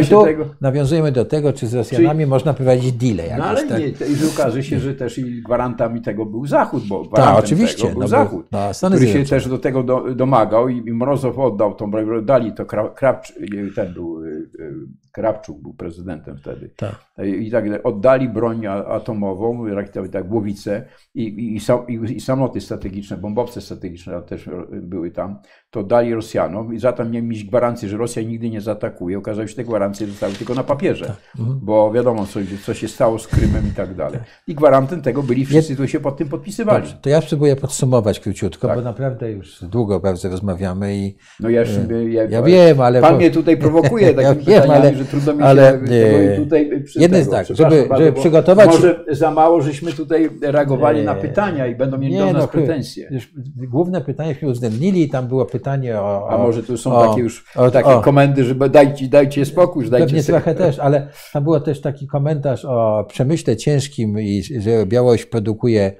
I 0.00 0.04
się 0.04 0.24
tego. 0.24 0.44
nawiązujemy 0.60 1.12
do 1.12 1.24
tego, 1.24 1.52
czy 1.52 1.66
z 1.66 1.74
Rosjanami 1.74 2.26
można 2.26 2.54
prowadzić 2.54 2.92
deale 2.92 3.22
jakieś, 3.22 3.38
No 3.38 3.44
ale 3.44 3.66
tak? 3.68 3.78
nie, 3.78 3.86
i 3.86 4.14
że 4.16 4.26
okaże 4.34 4.62
się, 4.62 4.80
że 4.80 4.94
też 4.94 5.18
i 5.18 5.42
gwarantami 5.42 6.02
tego 6.02 6.26
był 6.26 6.46
Zachód, 6.46 6.82
bo 6.88 6.98
Tak, 7.00 7.08
gwarantem 7.12 7.44
oczywiście. 7.44 7.76
tego 7.82 7.88
był 7.88 7.98
no, 8.00 8.04
bo- 8.04 8.08
Zachód, 8.08 8.46
no, 8.52 8.90
który 8.90 9.08
się 9.08 9.24
też 9.24 9.48
do 9.48 9.58
tego 9.58 9.82
do, 9.82 10.14
domagał 10.14 10.68
i, 10.68 10.92
Mrozow 10.92 11.38
oddał 11.38 11.74
tą 11.74 11.90
broń, 11.90 12.24
dali 12.24 12.52
to 12.52 12.64
Kra- 12.64 12.90
Krawcz, 13.04 13.32
nie, 13.40 13.70
ten 13.70 13.94
był 13.94 14.24
y, 14.24 14.50
y, 14.58 14.72
Krawczuk 15.14 15.62
był 15.62 15.74
prezydentem 15.74 16.38
wtedy. 16.38 16.70
Tak. 16.76 16.94
I 17.24 17.50
tak 17.50 17.64
oddali 17.82 18.28
broń 18.28 18.66
atomową, 18.66 19.64
tak, 20.12 20.28
głowice 20.28 20.84
i, 21.14 21.22
i, 21.22 21.58
i, 21.92 22.16
i, 22.16 22.20
samoloty 22.20 22.60
strategiczne, 22.60 23.16
bombowce 23.16 23.60
strategiczne 23.60 24.22
też 24.22 24.50
były 24.72 25.10
tam, 25.10 25.38
to 25.70 25.82
dali 25.82 26.14
Rosjanom 26.14 26.74
i 26.74 26.78
za 26.78 26.92
to 26.92 27.04
mieli 27.04 27.26
mieć 27.26 27.44
gwarancję, 27.44 27.88
że 27.88 27.96
Rosja 27.96 28.22
nigdy 28.22 28.50
nie 28.50 28.60
zaatakuje. 28.60 29.18
Okazało 29.18 29.46
się, 29.46 29.50
że 29.50 29.56
te 29.56 29.64
gwarancje 29.64 30.06
zostały 30.06 30.32
tylko 30.32 30.54
na 30.54 30.64
papierze, 30.64 31.14
bo 31.62 31.92
wiadomo, 31.92 32.26
co, 32.26 32.40
co 32.64 32.74
się 32.74 32.88
stało 32.88 33.18
z 33.18 33.26
Krymem 33.28 33.68
i 33.68 33.74
tak 33.76 33.94
dalej. 33.94 34.20
I 34.46 34.54
gwarantem 34.54 35.02
tego 35.02 35.22
byli 35.22 35.46
wszyscy, 35.46 35.74
którzy 35.74 35.88
się 35.88 36.00
pod 36.00 36.16
tym 36.16 36.28
podpisywali. 36.28 36.82
Dobrze, 36.82 36.98
to 37.02 37.08
ja 37.08 37.20
spróbuję 37.20 37.56
podsumować 37.56 38.20
króciutko, 38.20 38.68
Tak. 38.68 38.76
bo 38.76 38.82
naprawdę 38.82 39.32
już 39.32 39.64
długo 39.64 40.00
bardzo 40.00 40.28
rozmawiamy 40.28 40.96
i 40.96 41.16
No 41.40 41.48
ja, 41.48 41.60
już, 41.60 41.70
ja, 42.08 42.24
ja 42.24 42.42
wiem, 42.42 42.80
ale... 42.80 43.00
Pan 43.00 43.12
bo- 43.12 43.18
mnie 43.18 43.30
tutaj 43.30 43.56
prowokuje 43.56 44.06
Ja 44.12 44.14
takimi 44.14 44.44
wiem, 44.46 44.62
pytaniami, 44.62 44.86
ale- 44.88 44.96
że 44.96 45.03
trudno 45.10 45.34
mi 45.34 45.42
ale, 45.42 45.62
się 45.72 45.78
tego 45.78 46.18
e, 46.18 46.36
tutaj 46.36 46.82
przy 46.84 47.00
jedno 47.00 47.18
jest 47.18 47.30
tak, 47.30 47.46
żeby- 47.46 47.62
bardzo, 47.88 47.96
żeby 47.96 48.12
bo 48.12 48.20
przygotować- 48.20 48.66
Może 48.66 49.04
za 49.10 49.30
mało 49.30 49.60
żeśmy 49.62 49.92
tutaj 49.92 50.30
reagowali 50.42 51.02
na 51.04 51.14
Nie. 51.14 51.20
pytania 51.20 51.66
i 51.66 51.74
będą 51.74 51.98
mieli 51.98 52.14
Nie, 52.14 52.20
do 52.20 52.32
nas 52.32 52.42
no, 52.42 52.48
pretensje. 52.48 53.10
Główne 53.56 54.00
pytanie 54.00 54.34
uwzględnili, 54.42 55.08
tam 55.08 55.28
było 55.28 55.46
pytanie 55.46 56.00
o... 56.00 56.28
A 56.30 56.36
o 56.36 56.38
może 56.38 56.62
tu 56.62 56.76
są 56.76 56.96
o- 56.96 57.08
takie 57.08 57.20
już 57.20 57.44
o- 57.56 57.70
takie 57.70 58.00
komendy, 58.02 58.44
żeby 58.44 58.68
dajcie, 58.68 59.08
dajcie 59.08 59.44
spokój, 59.44 59.84
że 59.84 59.90
dajcie 59.90 60.06
Pewnie 60.06 60.22
sobie- 60.22 60.38
trochę 60.40 60.54
też, 60.54 60.78
ale 60.78 61.08
tam 61.32 61.44
było 61.44 61.60
też 61.60 61.80
taki 61.80 62.06
komentarz 62.06 62.64
o 62.64 63.04
przemyśle 63.08 63.56
ciężkim 63.56 64.20
i 64.20 64.42
że 64.58 64.86
Białoruś 64.86 65.26
produkuje 65.26 65.82
e, 65.82 65.94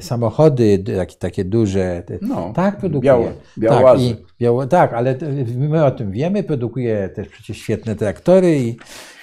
samochody 0.00 0.78
d- 0.78 0.96
takie, 0.96 1.16
takie 1.16 1.44
duże. 1.44 2.02
No, 2.22 2.52
tak, 2.56 2.76
produkuje. 2.76 3.12
tak, 3.68 4.00
i, 4.00 4.16
tak, 4.70 4.92
ale 4.92 5.14
my 5.56 5.84
o 5.84 5.90
tym 5.90 6.10
wiemy, 6.12 6.42
produkuje 6.42 7.08
też 7.08 7.28
przecież 7.28 7.56
świetne 7.56 7.96
traktory 7.96 8.58
i, 8.58 8.76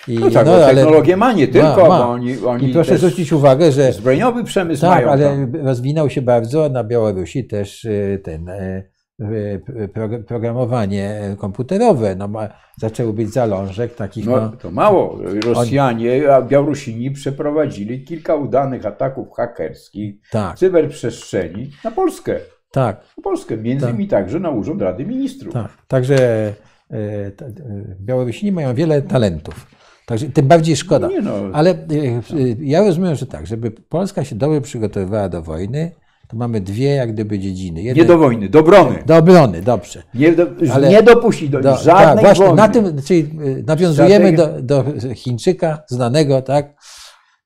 i 0.07 0.19
No 0.19 0.29
tak, 0.31 0.45
no, 0.45 0.53
ale- 0.53 0.75
technologię 0.75 1.17
ma 1.17 1.33
nie 1.33 1.47
tylko, 1.47 1.67
ma, 1.81 1.89
ma. 1.89 1.97
bo 1.99 2.09
oni, 2.09 2.37
oni 2.45 2.69
I 2.69 2.73
proszę 2.73 2.97
zwrócić 2.97 3.33
uwagę, 3.33 3.71
że 3.71 3.93
zbrojeniowy 3.93 4.43
przemysł 4.43 4.81
tak, 4.81 4.89
mają 4.95 5.09
ale 5.11 5.25
tam. 5.29 5.55
rozwinął 5.65 6.09
się 6.09 6.21
bardzo 6.21 6.69
na 6.69 6.83
Białorusi 6.83 7.45
też 7.47 7.85
y, 7.85 8.21
ten 8.23 8.45
pro- 8.45 8.96
programowanie 10.27 11.35
komputerowe. 11.37 12.15
No, 12.15 12.27
ma, 12.27 12.49
zaczęły 12.77 13.13
być 13.13 13.33
zalążek 13.33 13.95
takich. 13.95 14.25
No, 14.25 14.31
No, 14.35 14.49
to 14.49 14.71
mało. 14.71 15.17
Rosjanie, 15.45 16.33
a 16.35 16.41
Białorusini 16.41 17.11
przeprowadzili 17.11 18.03
kilka 18.03 18.35
udanych 18.35 18.85
ataków 18.85 19.27
hakerskich 19.35 20.15
tak, 20.31 20.55
w 20.55 20.59
cyberprzestrzeni 20.59 21.71
na 21.83 21.91
Polskę. 21.91 22.35
tak, 22.71 23.01
Na 23.17 23.23
Polskę, 23.23 23.57
między 23.57 23.85
Tak. 23.85 23.89
innymi 23.95 24.07
także 24.07 24.39
na 24.39 24.49
Urząd 24.49 24.81
Rady 24.81 25.05
Ministrów. 25.05 25.53
tak. 25.53 25.67
Także 25.87 26.47
y, 26.91 27.31
t- 27.31 27.45
y, 27.45 27.51
Białorusini 28.01 28.51
mają 28.51 28.75
wiele 28.75 29.01
talentów. 29.01 29.67
Także 30.05 30.25
tym 30.29 30.47
bardziej 30.47 30.75
szkoda. 30.75 31.07
Nie 31.07 31.21
no, 31.21 31.31
Ale 31.53 31.71
y, 31.71 31.75
y, 32.37 32.57
ja 32.61 32.79
rozumiem, 32.83 33.15
że 33.15 33.25
tak, 33.25 33.47
żeby 33.47 33.71
Polska 33.71 34.23
się 34.23 34.35
dobrze 34.35 34.61
przygotowywała 34.61 35.29
do 35.29 35.41
wojny, 35.41 35.91
to 36.27 36.37
mamy 36.37 36.61
dwie 36.61 36.89
jak 36.95 37.13
gdyby 37.13 37.39
dziedziny. 37.39 37.83
Nie 37.83 38.05
do 38.05 38.17
wojny, 38.17 38.49
do 38.49 38.59
obrony. 38.59 39.03
do 39.05 39.15
obrony, 39.17 39.61
dobrze. 39.61 40.03
Nie, 40.13 40.31
do, 40.31 40.47
Ale- 40.73 40.89
nie 40.89 41.03
dopuścić 41.03 41.49
do, 41.49 41.61
Do, 41.61 41.77
żadnej 41.77 42.15
tak, 42.15 42.19
właśnie 42.25 42.45
wojny. 42.45 42.61
na 42.61 42.67
tym, 42.69 43.01
czyli 43.01 43.19
y, 43.19 43.63
nawiązujemy 43.67 44.33
do, 44.33 44.47
do 44.61 44.85
Chińczyka 45.15 45.83
znanego, 45.87 46.41
tak, 46.41 46.75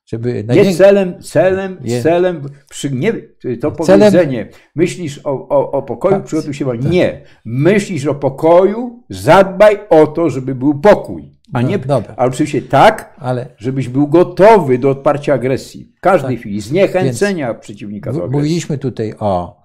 żeby 0.06 0.34
Nie 0.34 0.44
największy... 0.44 0.78
celem, 0.78 1.22
celem, 1.24 1.78
Je- 1.84 2.02
celem, 2.02 2.42
przy, 2.70 2.92
nie, 2.92 3.14
to 3.62 3.72
Celem- 3.72 3.76
powiedzenie, 4.12 4.50
myślisz 4.76 5.20
o, 5.24 5.48
o, 5.50 5.72
o 5.72 5.82
pokoju, 5.82 6.16
Tak. 6.16 6.24
przygotuj 6.24 6.54
się, 6.54 6.66
wojnie. 6.66 6.90
nie. 6.90 7.22
Myślisz 7.46 8.06
o 8.06 8.16
pokoju, 8.16 9.04
zadbaj 9.10 9.80
o 9.90 10.08
to, 10.08 10.30
żeby 10.30 10.56
był 10.56 10.80
pokój. 10.80 11.41
A 11.54 11.62
No, 11.62 11.68
nie, 11.68 11.80
dobra. 11.80 12.14
ale 12.18 12.30
oczywiście 12.30 12.62
tak, 12.62 13.16
Ale 13.20 13.48
żebyś 13.58 13.90
był 13.90 14.08
gotowy 14.08 14.78
do 14.78 14.90
odparcia 14.90 15.34
agresji. 15.34 15.94
W 15.98 16.02
każdej 16.02 16.36
Tak. 16.36 16.40
chwili, 16.40 16.62
zniechęcenia 16.62 17.54
przeciwnika 17.54 18.12
do 18.12 18.18
agresji. 18.18 18.32
mówiliśmy 18.38 18.78
tutaj 18.78 19.14
o 19.20 19.62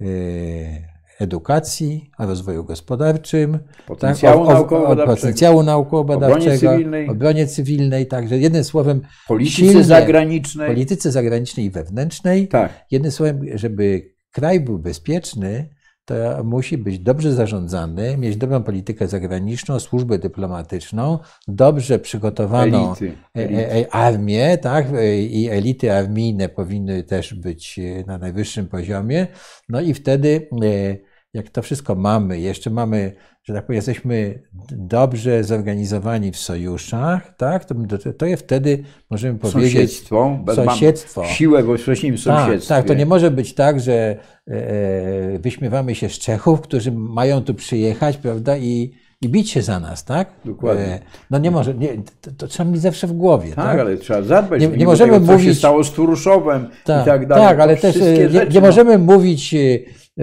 y, 0.00 0.82
edukacji, 1.20 2.10
o 2.18 2.26
rozwoju 2.26 2.64
gospodarczym, 2.64 3.58
Potencjału 3.86 4.46
tak, 4.46 4.48
o, 4.48 4.50
o, 4.50 4.52
o 4.52 4.54
naukowo-badawczego. 4.54 5.16
potencjału 5.16 5.62
naukowo-badawczego, 5.62 6.36
Obronie 6.56 6.58
cywilnej. 6.58 7.08
obronie 7.08 7.46
cywilnej, 7.46 8.06
także 8.06 8.38
jednym 8.38 8.64
słowem 8.64 9.00
Polityce 9.28 9.56
silnie- 9.56 9.84
zagranicznej. 9.84 10.68
polityce 10.68 11.12
zagranicznej 11.12 11.66
i 11.66 11.70
wewnętrznej. 11.70 12.48
Tak. 12.48 12.86
Jednym 12.90 13.12
słowem, 13.12 13.40
żeby 13.54 14.02
kraj 14.32 14.60
był 14.60 14.78
bezpieczny, 14.78 15.68
to 16.08 16.44
musi 16.44 16.78
być 16.78 16.98
dobrze 16.98 17.32
zarządzany, 17.32 18.16
mieć 18.16 18.36
dobrą 18.36 18.62
politykę 18.62 19.08
zagraniczną, 19.08 19.80
służbę 19.80 20.18
dyplomatyczną, 20.18 21.18
dobrze 21.48 21.98
przygotowaną 21.98 22.86
Elity. 22.86 23.12
e- 23.36 23.40
Elity. 23.40 23.74
e- 23.76 23.94
armię, 23.94 24.58
tak? 24.58 24.86
E, 24.94 25.18
I 25.22 25.48
elity 25.48 25.92
armijne 25.92 26.48
powinny 26.48 27.02
też 27.02 27.34
być 27.34 27.78
e, 27.78 28.04
na 28.06 28.18
najwyższym 28.18 28.66
poziomie. 28.66 29.26
No 29.68 29.80
i 29.80 29.94
wtedy, 29.94 30.48
e, 30.52 31.07
jak 31.34 31.50
to 31.50 31.62
wszystko 31.62 31.94
mamy, 31.94 32.40
jeszcze 32.40 32.70
mamy, 32.70 33.12
że 33.44 33.54
tak 33.54 33.66
powiem, 33.66 33.76
jesteśmy 33.76 34.42
dobrze 34.70 35.44
zorganizowani 35.44 36.32
w 36.32 36.36
sojuszach, 36.36 37.36
tak? 37.36 37.64
To, 37.64 37.74
to, 38.04 38.12
to 38.12 38.26
je 38.26 38.36
wtedy 38.36 38.82
możemy 39.10 39.38
powiedzieć. 39.38 39.72
Sąsiedztwo. 39.72 40.38
Sąsiedztwo. 40.54 41.24
Siłę 41.24 41.62
we 41.62 41.78
wcześniejszym 41.78 42.32
Tak, 42.32 42.44
sąsiedztwie. 42.44 42.74
tak, 42.74 42.84
to 42.84 42.94
nie 42.94 43.06
może 43.06 43.30
być 43.30 43.54
tak, 43.54 43.80
że 43.80 44.16
e, 44.46 45.38
wyśmiewamy 45.38 45.94
się 45.94 46.08
z 46.08 46.18
Czechów, 46.18 46.60
którzy 46.60 46.92
mają 46.92 47.42
tu 47.44 47.54
przyjechać, 47.54 48.16
prawda, 48.16 48.56
i, 48.56 48.92
i 49.22 49.28
bić 49.28 49.50
się 49.50 49.62
za 49.62 49.80
nas, 49.80 50.04
tak? 50.04 50.28
Dokładnie. 50.44 50.84
E, 50.84 51.00
no 51.30 51.38
nie 51.38 51.50
może, 51.50 51.74
nie, 51.74 51.88
to, 52.20 52.30
to 52.38 52.46
trzeba 52.46 52.70
mieć 52.70 52.80
zawsze 52.80 53.06
w 53.06 53.12
głowie, 53.12 53.48
tak? 53.48 53.64
Tak, 53.64 53.80
ale 53.80 53.96
trzeba 53.96 54.22
zadbać. 54.22 54.60
Nie- 54.60 54.68
Nie, 54.68 54.84
możemy 54.84 55.12
tego, 55.12 55.26
co 55.26 55.32
się 55.32 55.38
mówić- 55.38 55.58
stało 55.58 55.84
z 55.84 55.92
Turuszowem 55.92 56.68
tak, 56.84 57.02
i 57.02 57.10
tak 57.10 57.26
dalej. 57.26 57.44
tak, 57.48 57.60
ale 57.60 57.76
też 57.76 57.96
e, 57.96 58.00
nie, 58.12 58.28
nie 58.28 58.46
no. 58.54 58.60
możemy 58.60 58.98
mówić, 58.98 59.54
e, 59.54 59.58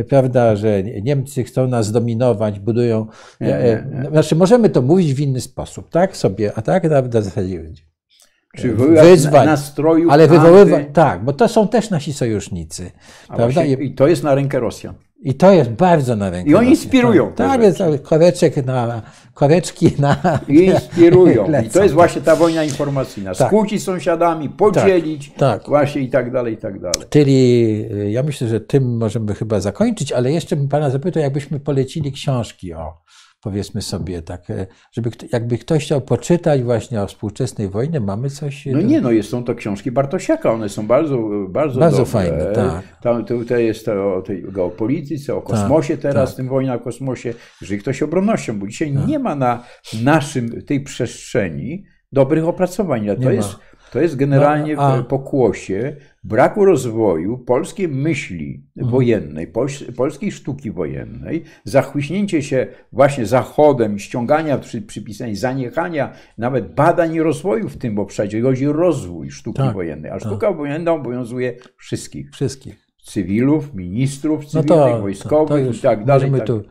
prawda, 0.04 0.56
że 0.56 0.84
Niemcy 0.84 1.44
chcą 1.44 1.68
nas 1.68 1.86
zdominować, 1.86 2.60
budują. 2.60 3.08
Nie, 3.42 3.56
e, 3.56 3.60
e, 3.60 3.86
nie, 3.92 4.04
nie. 4.04 4.10
Znaczy, 4.10 4.36
możemy 4.36 4.70
to 4.70 4.82
mówić 4.82 5.14
w 5.14 5.20
inny 5.20 5.42
sposób, 5.42 5.90
tak? 5.90 6.18
Sobie, 6.18 6.52
a 6.56 6.62
tak 6.62 6.84
prawda, 6.84 7.22
w 7.22 7.24
zasadzie 7.24 7.60
będzie. 7.60 7.84
Przywoływać 8.54 9.08
wyzwań, 9.08 9.46
nastroju 9.46 10.10
Ale 10.12 10.28
wywoływać, 10.28 10.86
anty- 10.86 10.94
tak, 10.94 11.24
bo 11.24 11.34
to 11.34 11.48
są 11.48 11.68
też 11.68 11.90
nasi 11.90 12.14
sojusznicy, 12.14 12.92
właśnie, 13.30 13.74
I 13.74 13.96
to 13.96 14.08
jest 14.08 14.24
na 14.24 14.36
rękę 14.36 14.60
Rosjan. 14.60 14.96
I 15.20 15.34
to 15.34 15.54
jest 15.54 15.70
bardzo 15.70 16.16
na 16.16 16.30
rękę. 16.30 16.52
I 16.52 16.56
oni 16.56 16.70
inspirują 16.70 17.32
Tak, 17.32 17.62
jest 17.62 17.80
koreczek 18.04 18.66
na, 18.66 19.02
koreczki 19.34 19.92
na. 20.00 20.40
I 20.48 20.66
inspirują. 20.66 21.62
I 21.66 21.70
to 21.70 21.84
jest 21.84 21.94
właśnie 21.94 22.22
ta 22.22 22.36
wojna 22.36 22.64
informacyjna. 22.64 23.36
Tak. 23.36 23.48
Skłócić 23.48 23.84
sąsiadami, 23.84 24.50
podzielić, 24.50 25.32
tak. 25.38 25.68
właśnie 25.68 26.02
i 26.02 26.10
tak 26.10 26.32
dalej, 26.32 26.54
i 26.54 26.58
tak 26.58 26.80
dalej. 26.80 27.08
Czyli 27.10 27.72
y, 27.92 28.12
ja 28.12 28.24
myślę, 28.24 28.48
że 28.48 28.60
tym 28.60 28.98
możemy 28.98 29.36
chyba 29.36 29.60
zakończyć, 29.60 30.12
ale 30.12 30.32
jeszcze 30.32 30.56
bym 30.56 30.68
pana 30.68 30.90
zapytał, 30.90 31.24
jakbyśmy 31.24 31.60
polecili 31.60 32.12
książki 32.12 32.74
o, 32.74 32.94
powiedzmy 33.46 33.82
sobie 33.82 34.22
tak, 34.22 34.50
e, 34.50 34.68
żeby 34.92 35.10
jakby 35.32 35.58
ktoś 35.58 35.84
chciał 35.86 36.02
poczytać 36.02 36.64
właśnie 36.64 37.02
o 37.02 37.08
współczesnej 37.08 37.70
wojnie, 37.70 38.00
mamy 38.00 38.30
coś. 38.30 38.66
No 38.66 38.74
do- 38.74 38.82
nie, 38.82 39.02
no 39.02 39.12
jest, 39.12 39.30
są 39.30 39.44
to 39.44 39.56
książki 39.56 39.92
Bartosiaka, 39.92 40.52
one 40.52 40.70
są 40.70 40.88
bardzo, 40.88 41.18
bardzo, 41.50 41.80
Bardzo 41.80 41.98
dobre. 41.98 42.12
fajne, 42.12 42.46
tak. 42.46 42.84
Tam, 43.02 43.26
tutaj 43.26 43.66
jest 43.66 43.88
o 43.88 44.22
tej 44.26 44.44
geopolityce, 44.44 45.36
o 45.36 45.42
kosmosie 45.42 45.98
teraz, 45.98 46.30
tak. 46.30 46.38
tym 46.38 46.48
wojna 46.50 46.74
o 46.76 46.80
kosmosie, 46.80 47.34
jeżeli 47.62 47.80
ktoś 47.82 48.04
obronnością, 48.04 48.60
bo 48.60 48.68
dzisiaj 48.68 48.94
Tak. 48.94 49.08
nie 49.08 49.20
ma 49.20 49.36
na 49.36 49.64
naszym, 50.04 50.62
tej 50.62 50.80
przestrzeni 50.84 51.86
dobrych 52.12 52.48
opracowań. 52.48 53.08
To 53.08 53.16
Nie 53.30 53.34
jest, 53.36 53.54
ma. 53.54 53.60
To 53.96 54.02
jest 54.02 54.16
generalnie 54.16 54.76
No, 54.76 55.04
pokłosie 55.04 55.96
braku 56.24 56.66
rozwoju 56.66 57.38
polskiej 57.38 57.88
myśli 57.88 58.64
Mhm. 58.78 58.92
wojennej, 58.92 59.52
pols- 59.54 59.92
polskiej 59.92 60.32
sztuki 60.32 60.72
wojennej, 60.72 61.44
zachłyśnięcie 61.64 62.42
się 62.44 62.68
właśnie 62.92 63.26
Zachodem, 63.26 64.00
ściągania, 64.00 64.58
przy, 64.58 64.82
przypisania, 64.82 65.36
zaniechania 65.36 66.14
nawet 66.38 66.74
badań 66.74 67.14
i 67.14 67.22
rozwoju 67.22 67.70
w 67.70 67.78
tym 67.78 68.00
obszarze. 68.00 68.42
Chodzi 68.42 68.68
o 68.68 68.74
rozwój 68.74 69.32
sztuki 69.32 69.58
Tak, 69.58 69.74
wojennej, 69.74 70.12
a 70.12 70.14
tak. 70.14 70.22
sztuka 70.24 70.52
wojenna 70.52 70.92
obowiązuje 70.92 71.54
wszystkich. 71.78 72.32
Wszystkich. 72.32 72.86
Cywilów, 73.04 73.74
ministrów 73.74 74.42
No 74.44 74.50
cywilnych, 74.50 74.68
to, 74.96 75.02
wojskowych 75.02 75.48
to, 75.48 75.54
to 75.56 75.60
już 75.60 75.78
i 75.80 75.82
tak 75.82 76.06
dalej. 76.06 76.32
Możemy 76.32 76.38
tak, 76.38 76.48
tu 76.48 76.64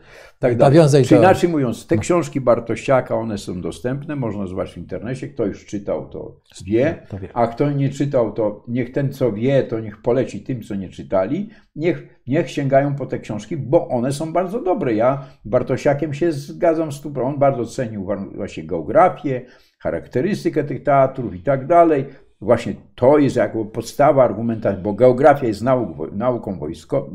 tak 0.48 0.56
dalej. 0.56 0.74
nawiązać 0.74 1.08
Czy 1.08 1.16
inaczej 1.16 1.50
mówiąc, 1.50 1.86
te 1.86 1.98
książki 1.98 2.40
Bartościaka, 2.40 3.14
one 3.14 3.38
są 3.38 3.60
dostępne, 3.60 4.16
można 4.16 4.46
zobaczyć 4.46 4.74
w 4.74 4.78
internecie. 4.78 5.28
Kto 5.28 5.46
już 5.46 5.66
czytał, 5.66 6.08
to 6.08 6.40
wie, 6.66 7.06
a 7.34 7.46
kto 7.46 7.70
nie 7.70 7.88
czytał, 7.88 8.32
to 8.32 8.64
niech 8.68 8.92
ten, 8.92 9.12
co 9.12 9.32
wie, 9.32 9.62
to 9.62 9.80
niech 9.80 10.02
poleci 10.02 10.40
tym, 10.40 10.62
co 10.62 10.74
nie 10.74 10.88
czytali. 10.88 11.50
Niech, 11.76 12.20
niech 12.26 12.50
sięgają 12.50 12.94
po 12.94 13.06
te 13.06 13.18
książki, 13.18 13.56
bo 13.56 13.88
one 13.88 14.12
są 14.12 14.32
bardzo 14.32 14.60
dobre. 14.60 14.94
Ja 14.94 15.24
Bartosiakiem 15.44 16.14
się 16.14 16.32
zgadzam 16.32 16.92
z 16.92 17.02
on 17.24 17.38
bardzo 17.38 17.66
cenił 17.66 18.08
właśnie 18.34 18.64
geografię, 18.64 19.42
charakterystykę 19.78 20.64
tych 20.64 20.82
teatrów 20.82 21.34
i 21.34 21.40
tak 21.40 21.66
dalej. 21.66 22.04
Właśnie 22.40 22.74
to 22.94 23.18
jest 23.18 23.36
jako 23.36 23.64
podstawa 23.64 24.24
argumentacji, 24.24 24.82
bo 24.82 24.92
geografia 24.92 25.46
jest 25.46 25.62
nauk, 25.62 26.12
nauką 26.12 26.58
wojskową, 26.58 27.14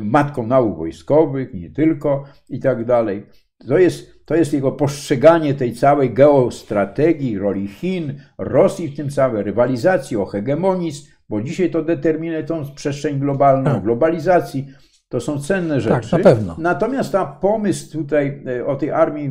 matką 0.00 0.46
nauk 0.46 0.78
wojskowych, 0.78 1.54
nie 1.54 1.70
tylko 1.70 2.24
i 2.48 2.60
tak 2.60 2.84
dalej. 2.84 3.26
To 3.68 3.78
jest, 3.78 4.24
to 4.26 4.34
jest 4.34 4.52
jego 4.52 4.72
postrzeganie 4.72 5.54
tej 5.54 5.72
całej 5.74 6.10
geostrategii, 6.14 7.38
roli 7.38 7.68
Chin, 7.68 8.20
Rosji 8.38 8.88
w 8.88 8.96
tym 8.96 9.10
całej 9.10 9.42
rywalizacji, 9.42 10.16
o 10.16 10.24
hegemonizm, 10.26 11.10
bo 11.28 11.42
dzisiaj 11.42 11.70
to 11.70 11.82
determinuje 11.82 12.44
tą 12.44 12.74
przestrzeń 12.74 13.18
globalną, 13.18 13.70
Tak. 13.70 13.82
globalizacji. 13.82 14.66
To 15.08 15.20
są 15.20 15.38
cenne 15.40 15.80
rzeczy. 15.80 16.16
na 16.16 16.24
pewno. 16.24 16.56
Natomiast 16.58 17.12
ta 17.12 17.26
pomysł 17.26 17.92
tutaj 17.98 18.44
o 18.66 18.76
tej 18.76 18.90
armii 18.90 19.30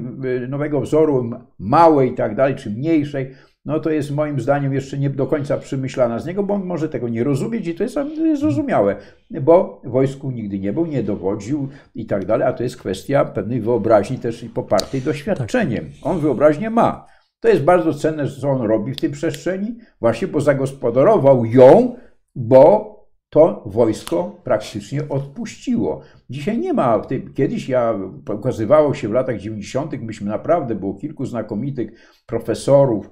nowego 0.50 0.82
wzoru, 0.82 1.30
małej 1.60 2.12
i 2.12 2.16
tak 2.16 2.36
dalej, 2.36 2.56
czy 2.56 2.70
mniejszej, 2.70 3.32
no 3.70 3.80
to 3.80 3.90
jest 3.90 4.12
moim 4.12 4.40
zdaniem 4.40 4.74
jeszcze 4.74 4.98
nie 4.98 5.10
do 5.10 5.28
końca 5.28 5.58
przemyślana 5.58 6.20
z 6.20 6.26
niego, 6.26 6.44
bo 6.44 6.54
on 6.54 6.66
może 6.66 6.90
tego 6.90 7.10
nie 7.10 7.24
rozumieć 7.24 7.68
i 7.68 7.76
to 7.76 7.84
jest, 7.84 8.00
zrozumiałe, 8.40 8.96
bo 9.42 9.82
wojsku 9.84 10.32
nigdy 10.32 10.60
nie 10.60 10.74
był, 10.74 10.86
nie 10.86 11.04
dowodził 11.04 11.68
i 11.96 12.06
tak 12.06 12.26
dalej, 12.26 12.48
a 12.48 12.54
to 12.54 12.64
jest 12.64 12.78
kwestia 12.78 13.26
pewnej 13.26 13.62
wyobraźni 13.62 14.18
też 14.18 14.44
i 14.44 14.50
popartej 14.50 15.02
doświadczeniem. 15.02 15.90
On 16.04 16.20
wyobraźnię 16.20 16.70
ma. 16.70 17.06
To 17.40 17.48
jest 17.48 17.64
bardzo 17.64 17.94
cenne, 17.94 18.28
co 18.28 18.50
on 18.50 18.62
robi 18.62 18.94
w 18.94 19.02
tej 19.02 19.10
przestrzeni, 19.10 19.78
właśnie 20.00 20.28
bo 20.28 20.42
zagospodarował 20.42 21.46
ją, 21.46 21.96
bo 22.36 22.96
to 23.30 23.64
wojsko 23.66 24.42
praktycznie 24.44 25.10
odpuściło. 25.10 26.02
Dzisiaj 26.30 26.58
nie 26.58 26.74
ma, 26.74 27.02
kiedyś 27.36 27.70
ja, 27.70 28.00
ukazywało 28.34 28.94
się 28.94 29.08
w 29.08 29.12
latach 29.12 29.38
90., 29.38 30.02
myśmy 30.02 30.28
naprawdę, 30.30 30.76
było 30.76 30.94
kilku 30.94 31.26
znakomitych 31.26 31.92
profesorów, 32.26 33.10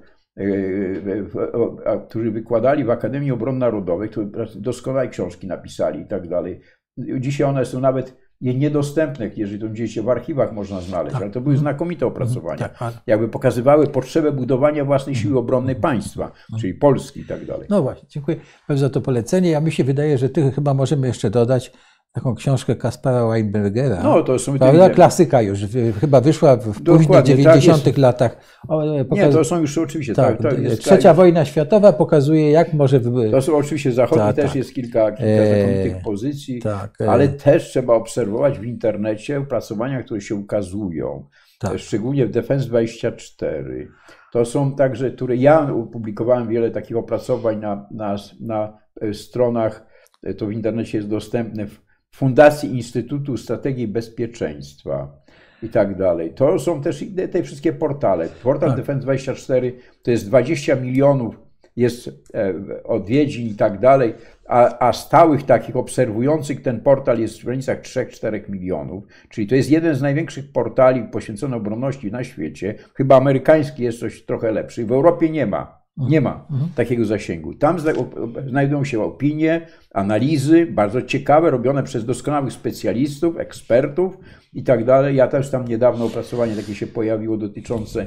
którzy 2.09 2.31
wykładali 2.31 2.83
w 2.83 2.89
Akademii 2.89 3.31
Obrony 3.31 3.59
Narodowej, 3.59 4.09
którzy 4.09 4.29
doskonałe 4.55 5.07
książki 5.07 5.47
napisali 5.47 6.01
i 6.01 6.05
tak 6.05 6.27
dalej. 6.27 6.59
Dzisiaj 7.19 7.47
one 7.47 7.65
są 7.65 7.79
nawet 7.79 8.17
niedostępne, 8.41 9.29
jeżeli 9.35 9.59
to 9.61 9.69
gdzieś 9.69 9.93
się 9.93 10.01
w 10.01 10.09
archiwach 10.09 10.53
można 10.53 10.81
znaleźć, 10.81 11.15
ale 11.15 11.29
to 11.29 11.41
były 11.41 11.57
znakomite 11.57 12.05
opracowania. 12.05 12.57
Tak, 12.57 12.75
a- 12.81 12.91
Jakby 13.07 13.27
pokazywały 13.29 13.87
potrzebę 13.87 14.31
budowania 14.31 14.85
własnej 14.85 15.15
siły 15.15 15.39
obronnej 15.39 15.75
państwa, 15.75 16.31
czyli 16.59 16.73
Polski 16.73 17.19
i 17.19 17.25
tak 17.25 17.45
dalej. 17.45 17.67
No 17.69 17.81
właśnie, 17.81 18.07
dziękuję 18.09 18.37
za 18.69 18.89
to 18.89 19.01
polecenie. 19.01 19.49
Ja 19.49 19.61
mi 19.61 19.71
się 19.71 19.83
wydaje, 19.83 20.17
że 20.17 20.29
ty 20.29 20.51
chyba 20.51 20.73
możemy 20.73 21.07
jeszcze 21.07 21.29
dodać 21.29 21.71
taką 22.17 22.35
książkę 22.35 22.75
Kaspara 22.75 23.27
Weinbergera. 23.27 24.03
No, 24.03 24.23
to 24.23 24.39
są 24.39 24.57
Prawda? 24.59 24.89
Klasyka 24.89 25.41
już, 25.41 25.59
chyba 26.01 26.21
wyszła 26.21 26.55
w 26.55 26.63
późnych 26.63 26.83
Dokładnie, 26.83 27.35
tak 27.35 27.43
90 27.43 27.85
jest. 27.85 27.97
latach. 27.97 28.37
O, 28.67 28.83
e, 28.83 28.91
Nie, 28.97 29.05
pokaz- 29.05 29.33
to 29.33 29.43
są 29.43 29.59
już 29.59 29.77
oczywiście. 29.77 30.13
tak, 30.13 30.41
Tak, 30.41 30.59
jest, 30.59 30.81
trzecia 30.81 31.13
wojna 31.13 31.45
światowa 31.45 31.93
pokazuje, 31.93 32.51
jak 32.51 32.73
może... 32.73 32.99
To 33.31 33.41
są 33.41 33.57
oczywiście 33.57 33.91
zachodni, 33.91 34.23
Tak, 34.25 34.35
też 34.35 34.45
tak. 34.45 34.55
jest 34.55 34.73
kilka, 34.73 35.11
kilka 35.11 35.23
Eee, 35.31 35.63
znakomitych 35.65 36.03
pozycji, 36.03 36.61
tak, 36.61 37.01
e, 37.01 37.09
ale 37.09 37.27
też 37.27 37.63
trzeba 37.69 37.93
obserwować 37.93 38.59
w 38.59 38.63
internecie 38.63 39.39
opracowania, 39.39 40.03
które 40.03 40.21
się 40.21 40.35
ukazują, 40.35 41.25
Tak. 41.59 41.79
szczególnie 41.79 42.25
w 42.25 42.31
Defense 42.31 42.67
24. 42.67 43.87
To 44.33 44.45
są 44.45 44.75
także, 44.75 45.11
które 45.11 45.35
ja 45.35 45.73
opublikowałem 45.73 46.47
wiele 46.47 46.71
takich 46.71 46.97
opracowań 46.97 47.59
na, 47.59 47.87
na, 47.91 48.15
na 48.39 48.77
e, 49.01 49.13
stronach, 49.13 49.85
e, 50.23 50.33
to 50.33 50.45
w 50.45 50.51
internecie 50.51 50.97
jest 50.97 51.09
dostępne, 51.09 51.67
w 51.67 51.86
Fundacji 52.17 52.75
Instytutu 52.75 53.37
Strategii 53.37 53.87
Bezpieczeństwa 53.87 55.21
i 55.63 55.69
tak 55.69 55.95
dalej. 55.95 56.33
To 56.33 56.59
są 56.59 56.81
też 56.81 57.05
te, 57.31 57.43
wszystkie 57.43 57.73
portale. 57.73 58.27
Portal 58.43 58.69
Tak. 58.69 58.77
Defense 58.77 59.01
24 59.01 59.73
to 60.03 60.11
jest 60.11 60.27
20 60.27 60.75
milionów 60.75 61.39
jest 61.75 62.07
e, 62.33 62.53
odwiedzin 62.83 63.47
i 63.47 63.55
tak 63.55 63.79
dalej, 63.79 64.13
a, 64.47 64.87
a 64.87 64.93
stałych 64.93 65.43
takich 65.43 65.75
obserwujących 65.75 66.61
ten 66.61 66.81
portal 66.81 67.19
jest 67.19 67.41
w 67.41 67.45
granicach 67.45 67.81
3-4 67.81 68.49
milionów, 68.49 69.03
czyli 69.29 69.47
to 69.47 69.55
jest 69.55 69.71
jeden 69.71 69.95
z 69.95 70.01
największych 70.01 70.51
portali 70.51 71.03
poświęconych 71.03 71.57
obronności 71.57 72.11
na 72.11 72.23
świecie. 72.23 72.75
Chyba 72.93 73.17
amerykański 73.17 73.83
jest 73.83 73.99
coś 73.99 74.25
trochę 74.25 74.51
lepszy. 74.51 74.85
W 74.85 74.91
Europie 74.91 75.29
nie 75.29 75.45
ma. 75.45 75.86
Nie 75.97 76.21
ma 76.21 76.47
takiego 76.75 77.05
zasięgu. 77.05 77.53
Tam 77.53 77.79
zna- 77.79 77.93
znajdują 78.47 78.83
się 78.83 79.03
opinie, 79.03 79.67
analizy, 79.93 80.65
bardzo 80.65 81.01
ciekawe, 81.01 81.51
robione 81.51 81.83
przez 81.83 82.05
doskonałych 82.05 82.53
specjalistów, 82.53 83.37
ekspertów 83.37 84.17
i 84.53 84.63
tak 84.63 84.85
dalej. 84.85 85.15
Ja 85.15 85.27
też 85.27 85.49
tam 85.51 85.67
niedawno 85.67 86.05
opracowanie 86.05 86.55
takie 86.55 86.75
się 86.75 86.87
pojawiło 86.87 87.37
dotyczące 87.37 88.05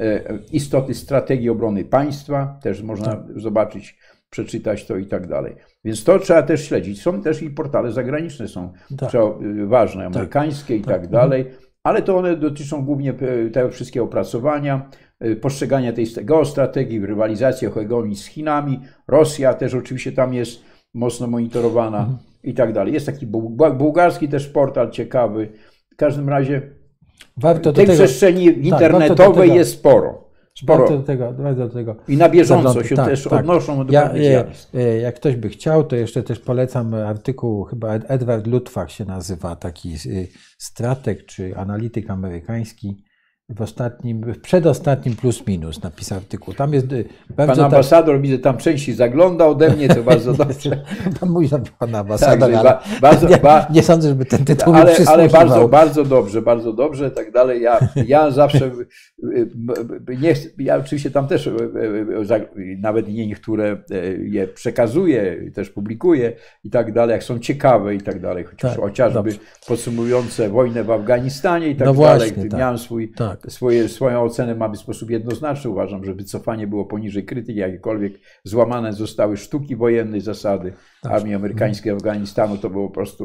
e, 0.00 0.38
istoty 0.52 0.94
strategii 0.94 1.48
obrony 1.50 1.84
państwa, 1.84 2.58
też 2.62 2.82
można 2.82 3.24
zobaczyć, 3.36 3.98
przeczytać 4.30 4.86
to 4.86 4.96
i 4.96 5.06
tak 5.06 5.26
dalej. 5.28 5.54
Więc 5.84 6.04
to 6.04 6.18
trzeba 6.18 6.42
też 6.42 6.64
śledzić. 6.68 7.02
Są 7.02 7.22
też 7.22 7.42
i 7.42 7.50
portale 7.50 7.92
zagraniczne, 7.92 8.48
są 8.48 8.72
Tak. 8.98 9.08
trzeba, 9.08 9.24
y, 9.24 9.66
ważne, 9.66 10.06
amerykańskie 10.06 10.76
i 10.76 10.80
tak 10.80 11.08
dalej, 11.08 11.46
ale 11.82 12.02
to 12.02 12.16
one 12.16 12.36
dotyczą 12.36 12.84
głównie 12.84 13.10
e, 13.10 13.50
te 13.50 13.70
wszystkie 13.70 14.02
opracowania, 14.02 14.74
e, 14.76 15.11
postrzegania 15.40 15.92
tej 15.92 16.06
geostrategii, 16.24 17.06
rywalizacji 17.06 17.68
hegemonii 17.70 18.16
z 18.16 18.26
Chinami. 18.26 18.80
Rosja 19.08 19.54
też 19.54 19.74
oczywiście 19.74 20.12
tam 20.12 20.34
jest 20.34 20.62
mocno 20.94 21.26
monitorowana 21.26 22.18
i 22.44 22.54
tak 22.54 22.72
dalej. 22.72 22.92
Jest 22.94 23.06
taki 23.06 23.26
buł- 23.26 23.76
bułgarski 23.76 24.28
też 24.28 24.48
portal 24.48 24.90
ciekawy. 24.90 25.48
W 25.92 25.96
każdym 25.96 26.28
razie 26.28 26.62
Warto 27.36 27.72
tej 27.72 27.86
tego, 27.86 27.98
przestrzeni 27.98 28.46
warto 28.46 28.60
do 28.60 28.66
internetowej 28.68 29.48
tego- 29.48 29.58
jest 29.58 29.72
sporo. 29.72 30.22
warto 30.62 30.84
Sporo. 30.86 30.98
do 30.98 31.02
tego, 31.06 31.32
warto 31.32 31.68
do 31.68 31.74
tego 31.74 31.96
I 32.08 32.16
na 32.16 32.28
bieżąco 32.28 32.62
zaglądać. 32.62 32.88
się 32.88 32.96
Tak, 32.96 33.06
też 33.08 33.24
tak. 33.24 33.40
odnoszą 33.40 33.86
do 33.86 33.92
Ja, 33.92 34.12
e, 34.12 34.24
zjawisk. 34.24 34.74
e, 34.74 34.98
jak 34.98 35.14
ktoś 35.14 35.36
by 35.36 35.48
chciał, 35.48 35.84
to 35.84 35.96
jeszcze 35.96 36.22
też 36.22 36.38
polecam 36.38 36.94
artykuł, 36.94 37.64
chyba 37.64 37.88
Ed- 37.98 38.04
Edward 38.08 38.46
Lutwak 38.46 38.90
się 38.90 39.04
nazywa, 39.04 39.56
taki 39.56 39.94
y, 40.06 40.28
strateg 40.58 41.26
czy 41.26 41.56
analityk 41.56 42.10
amerykański. 42.10 43.04
W 43.56 43.62
ostatnim, 43.62 44.20
w 44.20 44.40
przedostatnim 44.40 45.16
plus 45.16 45.46
minus 45.46 45.82
napisał 45.82 46.18
artykuł. 46.18 46.54
Tam 46.54 46.72
jest 46.72 46.92
y, 46.92 47.04
Pan 47.04 47.46
bardzo 47.46 47.62
tak, 47.62 47.72
ambasador, 47.72 48.20
widzę, 48.20 48.38
tam 48.38 48.56
częściej 48.56 48.94
zagląda 48.94 49.46
ode 49.46 49.70
mnie, 49.70 49.88
to 49.88 50.02
bardzo 50.02 50.32
dobrze. 50.44 50.82
pan 51.20 51.28
mój 51.30 51.48
pan 51.78 51.94
ambasador, 51.94 52.38
Także 52.40 52.58
ale 52.58 52.70
ba- 52.70 52.82
bardzo- 53.00 53.28
nie, 53.28 53.38
nie 53.70 53.82
sądzę, 53.82 54.08
żeby 54.08 54.24
ten 54.24 54.44
tytuł 54.44 54.74
Ale, 54.74 54.94
ale 55.06 55.28
bardzo, 55.28 55.68
bardzo 55.68 56.04
dobrze, 56.04 56.42
bardzo 56.42 56.72
dobrze, 56.72 57.10
tak 57.10 57.32
dalej. 57.32 57.62
Ja, 57.62 57.80
ja 58.06 58.30
zawsze, 58.30 58.66
y, 58.66 59.28
y, 60.10 60.16
nie, 60.20 60.34
ja 60.58 60.76
oczywiście 60.76 61.10
tam 61.10 61.28
też 61.28 61.50
nawet 62.78 63.08
nie 63.08 63.26
niektóre 63.26 63.76
je 64.24 64.46
przekazuję, 64.48 65.50
też 65.54 65.70
publikuję 65.70 66.32
i 66.64 66.70
tak 66.70 66.92
dalej, 66.92 67.12
jak 67.12 67.22
są 67.24 67.38
ciekawe 67.38 67.94
i 67.94 68.00
tak 68.00 68.20
dalej, 68.20 68.44
chociaż, 68.44 68.72
Tak, 68.72 68.80
chociażby 68.80 69.14
dobrze. 69.14 69.38
podsumowujące 69.66 70.48
wojnę 70.48 70.84
w 70.84 70.90
Afganistanie 70.90 71.68
i 71.68 71.76
tak 71.76 71.86
No 71.88 71.94
dalej. 71.94 72.30
właśnie, 72.30 72.50
tak. 72.50 72.60
Miałem 72.60 72.78
swój, 72.78 73.12
Tak. 73.16 73.41
Swoje, 73.48 73.88
swoją 73.88 74.22
ocenę 74.22 74.54
mamy 74.54 74.76
w 74.76 74.80
sposób 74.80 75.10
jednoznaczny. 75.10 75.70
Uważam, 75.70 76.04
że 76.04 76.14
wycofanie 76.14 76.66
było 76.66 76.84
poniżej 76.84 77.24
krytyki, 77.24 77.58
jakiekolwiek 77.58 78.12
złamane 78.44 78.92
zostały 78.92 79.36
sztuki 79.36 79.76
wojennej 79.76 80.20
zasady 80.20 80.72
armii 81.02 81.34
amerykańskiej 81.34 81.92
Afganistanu, 81.92 82.58
to 82.58 82.70
było 82.70 82.88
po 82.88 82.94
prostu 82.94 83.24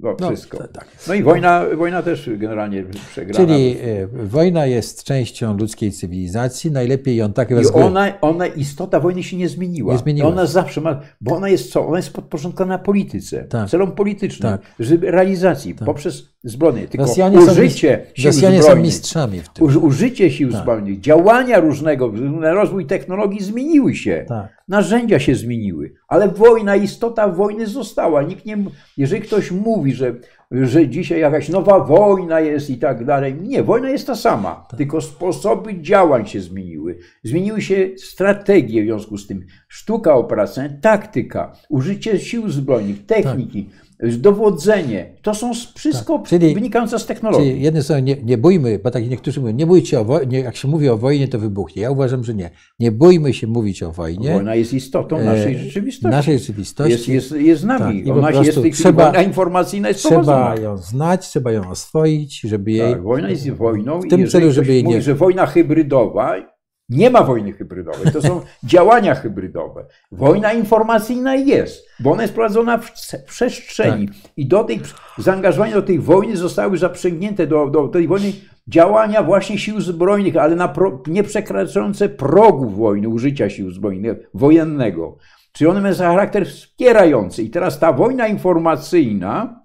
no, 0.00 0.16
No, 0.20 0.26
wszystko. 0.28 0.58
tak, 0.58 0.72
tak. 0.72 0.88
No 1.08 1.14
i 1.14 1.22
wojna, 1.22 1.64
wojna 1.76 2.02
też 2.02 2.30
generalnie 2.36 2.84
przegrana. 3.10 3.46
Czyli 3.46 3.76
e, 3.82 4.06
wojna 4.06 4.66
jest 4.66 5.04
częścią 5.04 5.56
ludzkiej 5.56 5.92
cywilizacji, 5.92 6.70
najlepiej 6.70 7.16
ją 7.16 7.32
tak 7.32 7.50
I 7.50 7.54
rozgrywać. 7.54 7.86
ona, 7.86 8.20
ona, 8.20 8.46
istota 8.46 9.00
wojny 9.00 9.22
się 9.22 9.36
nie 9.36 9.48
zmieniła. 9.48 9.92
Nie 9.92 9.98
zmieniła 9.98 10.28
Ona 10.28 10.46
zawsze 10.46 10.80
ma, 10.80 11.00
bo 11.20 11.36
ona 11.36 11.48
jest 11.48 11.72
co? 11.72 11.86
Ona 11.86 11.96
jest 11.96 12.12
podporządkowana 12.12 12.78
polityce, 12.78 13.44
Tak. 13.44 13.70
celom 13.70 13.92
politycznym, 13.92 14.52
Tak. 14.52 14.60
żeby 14.78 15.10
realizacji 15.10 15.74
poprzez 15.74 16.33
zbrodnie. 16.44 16.86
Tylko 16.88 17.06
Rosjanie 17.06 17.40
są, 17.42 17.52
użycie 17.52 18.06
mis- 18.14 18.20
sił 18.20 18.26
Rosjanie 18.26 18.56
są 18.56 18.62
zbrojnych, 18.62 18.84
mistrzami 18.86 19.40
w 19.40 19.48
tym. 19.48 19.64
Uż, 19.66 19.76
użycie 19.76 20.30
sił 20.30 20.52
Tak. 20.52 20.60
zbrojnych, 20.60 21.00
działania 21.00 21.60
różnego, 21.60 22.12
rozwój 22.40 22.86
technologii 22.86 23.42
zmieniły 23.42 23.94
się. 23.94 24.24
Tak. 24.28 24.64
Narzędzia 24.68 25.18
się 25.18 25.34
zmieniły, 25.34 25.92
ale 26.08 26.28
wojna, 26.28 26.76
istota 26.76 27.28
wojny 27.28 27.66
została. 27.66 28.22
Nikt 28.22 28.46
nie, 28.46 28.58
jeżeli 28.96 29.22
ktoś 29.22 29.50
mówi, 29.50 29.92
że, 29.94 30.14
że 30.50 30.88
dzisiaj 30.88 31.20
jakaś 31.20 31.48
nowa 31.48 31.80
wojna 31.80 32.40
jest 32.40 32.70
i 32.70 32.76
tak 32.78 33.04
dalej, 33.04 33.34
nie, 33.42 33.62
wojna 33.62 33.90
jest 33.90 34.06
ta 34.06 34.14
sama, 34.14 34.66
Tak. 34.70 34.78
tylko 34.78 35.00
sposoby 35.00 35.80
działań 35.82 36.26
się 36.26 36.40
zmieniły. 36.40 36.98
Zmieniły 37.24 37.62
się 37.62 37.88
strategie 37.96 38.82
w 38.82 38.84
związku 38.84 39.18
z 39.18 39.26
tym, 39.26 39.46
sztuka 39.68 40.14
operacyjna, 40.14 40.68
taktyka, 40.80 41.52
użycie 41.68 42.18
sił 42.18 42.48
zbrojnych, 42.48 43.06
techniki, 43.06 43.70
dowodzenie. 44.00 45.14
To 45.22 45.34
są 45.34 45.52
wszystko 45.74 46.18
Tak. 46.18 46.28
Czyli- 46.28 46.54
wynikające 46.54 46.98
z 46.98 47.06
technologii. 47.06 47.50
Czyli 47.50 47.62
jednym 47.62 47.82
słowem, 47.82 48.04
nie, 48.04 48.16
nie 48.22 48.38
bójmy, 48.38 48.78
bo 48.84 48.90
tak 48.90 49.08
niektórzy 49.08 49.40
mówią, 49.40 49.52
nie 49.54 49.66
bójcie 49.66 50.00
o 50.00 50.04
wojnie, 50.04 50.40
jak 50.40 50.56
się 50.56 50.68
mówi 50.68 50.88
o 50.88 50.96
wojnie, 50.98 51.28
to 51.28 51.38
wybuchnie. 51.38 51.82
Ja 51.82 51.90
uważam, 51.90 52.24
że 52.24 52.34
nie. 52.34 52.50
Nie 52.78 52.92
bójmy 52.92 53.34
się 53.34 53.46
mówić 53.46 53.82
o 53.82 53.92
wojnie. 53.92 54.32
Wojna 54.32 54.54
jest 54.54 54.72
istotą 54.74 55.24
naszej 55.24 55.54
E, 55.54 55.58
rzeczywistości. 55.58 56.16
Naszej 56.16 56.38
rzeczywistości. 56.38 56.92
jest, 56.92 57.08
jest, 57.08 57.32
jest 57.32 57.62
z 57.62 57.64
nami. 57.64 58.04
Tak, 58.04 58.16
Ona 58.16 58.30
jest 58.30 58.58
w 58.58 58.70
trzeba- 58.70 59.04
wojna 59.04 59.22
informacyjna 59.22 59.88
jest 59.88 60.00
Trzeba 60.00 60.14
prowadzona. 60.24 60.60
ją 60.68 60.76
znać, 60.76 61.28
trzeba 61.28 61.52
ją 61.52 61.70
oswoić, 61.70 62.40
żeby 62.40 62.70
jej. 62.72 62.92
Tak, 62.92 63.02
wojna 63.02 63.30
jest 63.30 63.50
wojną 63.50 64.00
w 64.00 64.08
tym 64.08 64.26
celu, 64.28 64.50
żeby 64.52 64.72
jej 64.72 64.84
mówi, 64.84 64.96
nie- 64.96 65.02
że 65.02 65.14
wojna 65.14 65.46
hybrydowa, 65.46 66.53
Nie 66.88 67.10
ma 67.10 67.22
wojny 67.22 67.52
hybrydowej, 67.52 68.12
to 68.12 68.22
są 68.22 68.40
działania 68.64 69.14
hybrydowe. 69.14 69.84
Wojna 70.12 70.52
informacyjna 70.52 71.34
jest, 71.34 71.88
bo 72.00 72.12
ona 72.12 72.22
jest 72.22 72.34
prowadzona 72.34 72.78
w 72.78 72.92
przestrzeni. 73.26 74.08
Tak. 74.08 74.16
I 74.36 74.46
do 74.46 74.64
tej 74.64 74.80
zaangażowania 75.18 75.74
do 75.74 75.82
tej 75.82 75.98
wojny 75.98 76.36
zostały 76.36 76.78
zaprzęgnięte 76.78 77.46
do, 77.46 77.66
do 77.66 77.88
tej 77.88 78.08
wojny 78.08 78.32
działania 78.68 79.22
właśnie 79.22 79.58
sił 79.58 79.80
zbrojnych, 79.80 80.36
ale 80.36 80.56
na 80.56 80.68
pro, 80.68 81.02
nie 81.06 81.22
przekraczające 81.22 82.08
progów 82.08 82.76
wojny, 82.76 83.08
użycia 83.08 83.50
sił 83.50 83.70
zbrojnych, 83.70 84.16
wojennego. 84.34 85.16
Czyli 85.52 85.70
one 85.70 85.80
mają 85.80 85.94
charakter 85.94 86.46
wspierający. 86.46 87.42
I 87.42 87.50
teraz 87.50 87.78
ta 87.78 87.92
wojna 87.92 88.28
informacyjna 88.28 89.60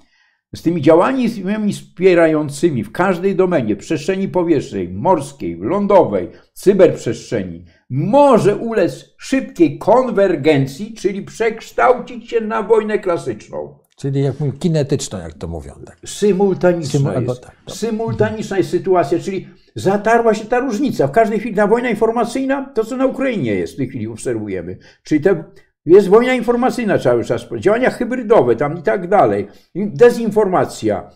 z 0.55 0.61
tymi 0.61 0.81
działaniami 0.81 1.73
wspierającymi 1.73 2.83
w 2.83 2.91
każdej 2.91 3.35
domenie, 3.35 3.75
przestrzeni 3.75 4.27
powietrznej, 4.27 4.89
morskiej, 4.89 5.57
lądowej, 5.61 6.29
cyberprzestrzeni, 6.53 7.65
może 7.89 8.55
ulec 8.55 9.15
szybkiej 9.17 9.77
konwergencji, 9.77 10.93
czyli 10.93 11.21
przekształcić 11.21 12.29
się 12.29 12.41
na 12.41 12.63
wojnę 12.63 12.99
klasyczną. 12.99 13.79
Czyli 13.97 14.21
jak 14.21 14.39
mówię, 14.39 14.51
kinetyczną, 14.59 15.19
jak 15.19 15.33
to 15.33 15.47
mówią. 15.47 15.73
Tak. 15.85 15.97
Symultaniczna, 16.05 16.99
Symu, 16.99 17.21
jest, 17.21 17.41
tak, 17.41 17.55
symultaniczna 17.67 18.57
jest 18.57 18.69
sytuacja, 18.69 19.19
czyli 19.19 19.47
zatarła 19.75 20.33
się 20.33 20.45
ta 20.45 20.59
różnica. 20.59 21.07
W 21.07 21.11
każdej 21.11 21.39
chwili 21.39 21.55
ta 21.55 21.67
wojna 21.67 21.89
informacyjna, 21.89 22.71
to 22.75 22.85
co 22.85 22.97
na 22.97 23.05
Ukrainie 23.05 23.55
jest 23.55 23.73
w 23.73 23.77
tej 23.77 23.87
chwili 23.87 24.07
obserwujemy. 24.07 24.77
Czyli 25.03 25.21
te 25.21 25.43
jest 25.89 26.07
wojna 26.07 26.33
informacyjna 26.33 26.99
cały 26.99 27.23
czas, 27.23 27.45
działania 27.59 27.89
hybrydowe 27.89 28.55
tam 28.55 28.77
i 28.77 28.81
tak 28.81 29.07
dalej, 29.07 29.47
dezinformacja. 29.75 31.09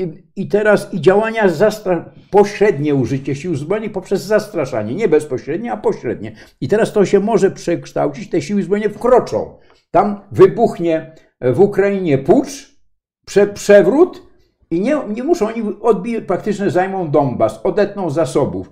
I, 0.00 0.12
i 0.36 0.48
teraz 0.48 0.94
i 0.94 1.00
działania 1.00 1.48
zastra- 1.48 2.04
pośrednie 2.30 2.94
użycie 2.94 3.34
sił 3.34 3.56
zbrojnych 3.56 3.92
poprzez 3.92 4.22
zastraszanie, 4.22 4.94
nie 4.94 5.08
bezpośrednie, 5.08 5.72
a 5.72 5.76
pośrednie. 5.76 6.32
I 6.60 6.68
teraz 6.68 6.92
to 6.92 7.04
się 7.04 7.20
może 7.20 7.50
przekształcić, 7.50 8.30
te 8.30 8.42
siły 8.42 8.62
zbrojne 8.62 8.88
wkroczą. 8.88 9.58
Tam 9.90 10.20
wybuchnie 10.32 11.14
w 11.40 11.60
Ukrainie 11.60 12.18
pucz, 12.18 12.76
prze, 13.26 13.46
przewrót 13.46 14.22
i 14.70 14.80
nie, 14.80 14.96
nie 15.08 15.24
muszą 15.24 15.48
oni 15.48 15.62
odbić, 15.80 16.20
praktycznie 16.26 16.70
zajmą 16.70 17.10
Donbas, 17.10 17.60
odetną 17.64 18.10
zasobów 18.10 18.70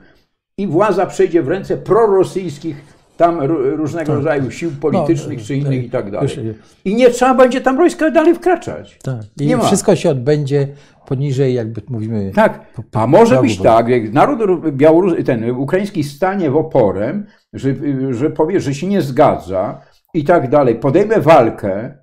i 0.58 0.66
władza 0.66 1.06
przejdzie 1.06 1.42
w 1.42 1.48
ręce 1.48 1.76
prorosyjskich 1.76 2.95
tam 3.16 3.40
różnego 3.76 4.06
tak. 4.06 4.16
rodzaju 4.16 4.50
sił 4.50 4.70
politycznych 4.80 5.38
no, 5.38 5.44
czy 5.44 5.56
innych 5.56 5.80
tak, 5.80 5.86
i 5.86 5.90
tak 5.90 6.10
dalej. 6.10 6.54
I 6.84 6.94
nie 6.94 7.10
trzeba 7.10 7.34
będzie 7.34 7.60
tam 7.60 7.76
wojska 7.76 8.10
dalej 8.10 8.34
wkraczać. 8.34 8.98
Tak. 9.02 9.20
I 9.40 9.46
nie 9.46 9.58
wszystko 9.58 9.96
się 9.96 10.10
odbędzie 10.10 10.68
poniżej, 11.06 11.54
jakby 11.54 11.82
mówimy. 11.88 12.32
Tak, 12.34 12.66
a 12.92 13.06
może 13.06 13.40
być 13.40 13.58
tak, 13.58 13.88
jak 13.88 14.12
naród 14.12 14.70
Białorus, 14.70 15.24
ten 15.24 15.50
ukraiński 15.50 16.04
stanie 16.04 16.50
w 16.50 16.56
oporem, 16.56 17.26
że, 17.52 17.74
że 18.10 18.30
powie, 18.30 18.60
że 18.60 18.74
się 18.74 18.86
nie 18.86 19.02
zgadza 19.02 19.80
i 20.14 20.24
tak 20.24 20.50
dalej, 20.50 20.74
podejmie 20.74 21.20
walkę, 21.20 21.98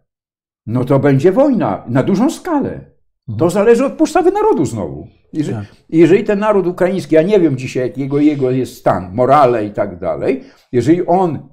no 0.66 0.86
to 0.86 1.00
będzie 1.00 1.32
wojna 1.32 1.84
na 1.88 2.04
dużą 2.04 2.30
skalę. 2.30 2.93
To 3.28 3.34
mhm. 3.34 3.52
zależy 3.52 3.86
od 3.86 3.94
postawy 3.94 4.32
narodu 4.32 4.66
znowu. 4.66 5.08
Jeżeli, 5.34 5.58
tak. 5.58 5.66
jeżeli, 5.90 6.24
ten 6.24 6.40
naród 6.40 6.68
ukraiński, 6.68 7.16
ja 7.16 7.22
nie 7.22 7.40
wiem 7.40 7.58
dzisiaj, 7.58 7.84
jakiego 7.84 8.20
jego 8.20 8.52
jest 8.52 8.78
stan, 8.78 9.14
morale 9.14 9.66
i 9.66 9.72
tak 9.72 10.00
dalej, 10.00 10.44
jeżeli 10.72 11.06
on 11.06 11.50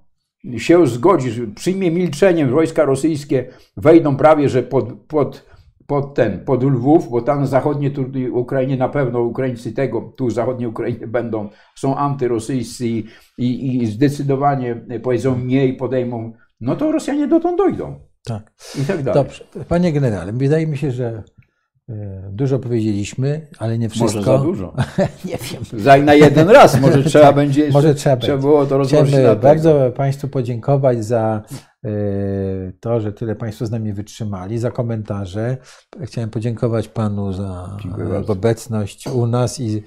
się 0.56 0.86
zgodzi, 0.86 1.46
przyjmie 1.54 1.90
milczeniem 1.90 2.50
wojska 2.50 2.84
rosyjskie, 2.84 3.46
wejdą 3.76 4.16
prawie, 4.16 4.48
że 4.48 4.62
pod, 4.62 4.92
pod, 4.92 5.46
pod 5.86 6.14
ten, 6.14 6.44
pod 6.44 6.64
Lwów, 6.64 7.10
bo 7.10 7.22
tam 7.22 7.46
zachodnie 7.46 7.90
Ukrainie 8.32 8.76
na 8.76 8.88
pewno 8.88 9.20
Ukraińcy 9.20 9.72
tego, 9.72 10.12
tu 10.16 10.30
zachodnie 10.30 10.68
Ukrainie 10.68 11.06
będą, 11.06 11.48
są 11.76 11.96
antyrosyjscy 11.96 12.88
i, 12.88 13.04
i, 13.38 13.82
i 13.82 13.86
zdecydowanie 13.86 14.86
powiedzą 15.02 15.38
nie 15.38 15.66
i 15.66 15.72
podejmą, 15.72 16.32
no 16.60 16.76
to 16.76 16.92
Rosjanie 16.92 17.28
dotąd 17.28 17.58
dojdą. 17.58 18.00
Tak. 18.24 18.52
I 18.82 18.84
tak 18.84 19.02
dalej. 19.02 19.24
Dobrze. 19.24 19.44
Panie 19.68 19.92
generale, 19.92 20.32
wydaje 20.32 20.66
mi 20.66 20.76
się, 20.76 20.90
że 20.90 21.22
dużo 22.30 22.58
powiedzieliśmy, 22.58 23.46
ale 23.58 23.78
nie 23.78 23.88
wszystko. 23.88 24.18
Może 24.18 24.38
za 24.38 24.38
dużo. 24.38 24.74
nie 25.24 25.36
wiem. 25.36 25.64
Za 25.84 25.96
na 25.96 26.14
jeden 26.14 26.48
raz, 26.48 26.80
może 26.80 27.04
trzeba 27.04 27.32
będzie 27.42 27.60
jeszcze, 27.60 27.72
może 27.72 27.94
trzeba, 27.94 28.16
trzeba 28.16 28.38
było 28.38 28.66
to 28.66 28.78
rozłożyć 28.78 29.14
Chciałem 29.14 29.40
bardzo 29.40 29.92
Państwu 29.96 30.28
podziękować 30.28 31.04
za 31.04 31.42
e, 31.84 31.90
to, 32.80 33.00
że 33.00 33.12
tyle 33.12 33.36
Państwo 33.36 33.66
z 33.66 33.70
nami 33.70 33.92
wytrzymali, 33.92 34.58
za 34.58 34.70
komentarze. 34.70 35.56
Chciałem 36.04 36.30
podziękować 36.30 36.88
Panu 36.88 37.32
za 37.32 37.76
obecność 38.26 39.06
u 39.06 39.26
nas 39.26 39.60
i 39.60 39.82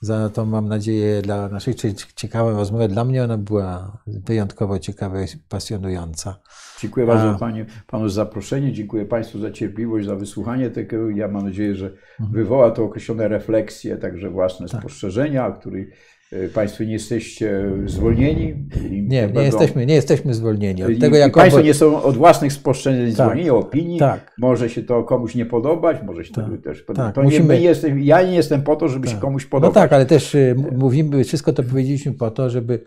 za 0.00 0.28
to 0.28 0.46
mam 0.46 0.68
nadzieję 0.68 1.22
dla 1.22 1.48
naszej 1.48 1.74
ciekawą 2.16 2.50
rozmowy. 2.50 2.88
Dla 2.88 3.04
mnie 3.04 3.24
ona 3.24 3.38
była 3.38 3.98
wyjątkowo 4.06 4.78
ciekawa 4.78 5.22
i 5.22 5.26
pasjonująca. 5.48 6.36
Dziękuję 6.80 7.06
bardzo 7.06 7.30
A... 7.30 7.38
panie, 7.38 7.66
Panu 7.86 8.08
za 8.08 8.14
zaproszenie, 8.14 8.72
dziękuję 8.72 9.04
Państwu 9.04 9.38
za 9.38 9.50
cierpliwość, 9.50 10.06
za 10.06 10.16
wysłuchanie 10.16 10.70
tego. 10.70 11.10
Ja 11.10 11.28
mam 11.28 11.44
nadzieję, 11.44 11.74
że 11.74 11.86
mhm. 11.86 12.30
wywoła 12.32 12.70
to 12.70 12.84
określone 12.84 13.28
refleksje, 13.28 13.96
także 13.96 14.30
własne 14.30 14.68
tak. 14.68 14.80
spostrzeżenia, 14.80 15.50
których 15.50 15.88
e, 16.32 16.48
Państwo 16.48 16.84
nie 16.84 16.92
jesteście 16.92 17.70
zwolnieni. 17.86 18.54
Nie, 18.90 19.02
nie, 19.02 19.22
będą... 19.22 19.40
jesteśmy, 19.40 19.86
nie 19.86 19.94
jesteśmy 19.94 20.34
zwolnieni. 20.34 20.84
Od 20.84 20.98
tego, 21.00 21.16
jako... 21.16 21.40
Państwo 21.40 21.62
nie 21.62 21.74
są 21.74 22.02
od 22.02 22.16
własnych 22.16 22.52
spostrzeżeń 22.52 23.06
tak. 23.06 23.14
zwolnieni, 23.14 23.50
opinii. 23.50 23.98
Tak. 23.98 24.34
Może 24.38 24.70
się 24.70 24.82
to 24.82 25.04
komuś 25.04 25.34
nie 25.34 25.46
podobać, 25.46 25.96
może 26.02 26.24
się 26.24 26.32
tak. 26.32 26.44
to 26.44 26.58
też 26.62 26.82
podobać. 26.82 27.14
Tak. 27.14 27.24
Musimy... 27.24 27.54
nie, 27.54 27.64
jestem, 27.64 28.02
ja 28.02 28.22
nie 28.22 28.34
jestem 28.34 28.62
po 28.62 28.76
to, 28.76 28.88
żeby 28.88 29.06
się 29.06 29.12
tak. 29.12 29.22
komuś 29.22 29.46
podobać. 29.46 29.74
No 29.74 29.80
tak, 29.80 29.92
ale 29.92 30.06
też 30.06 30.34
y, 30.34 30.56
mówimy, 30.76 31.24
wszystko 31.24 31.52
to 31.52 31.62
powiedzieliśmy 31.62 32.12
po 32.12 32.30
to, 32.30 32.50
żeby 32.50 32.84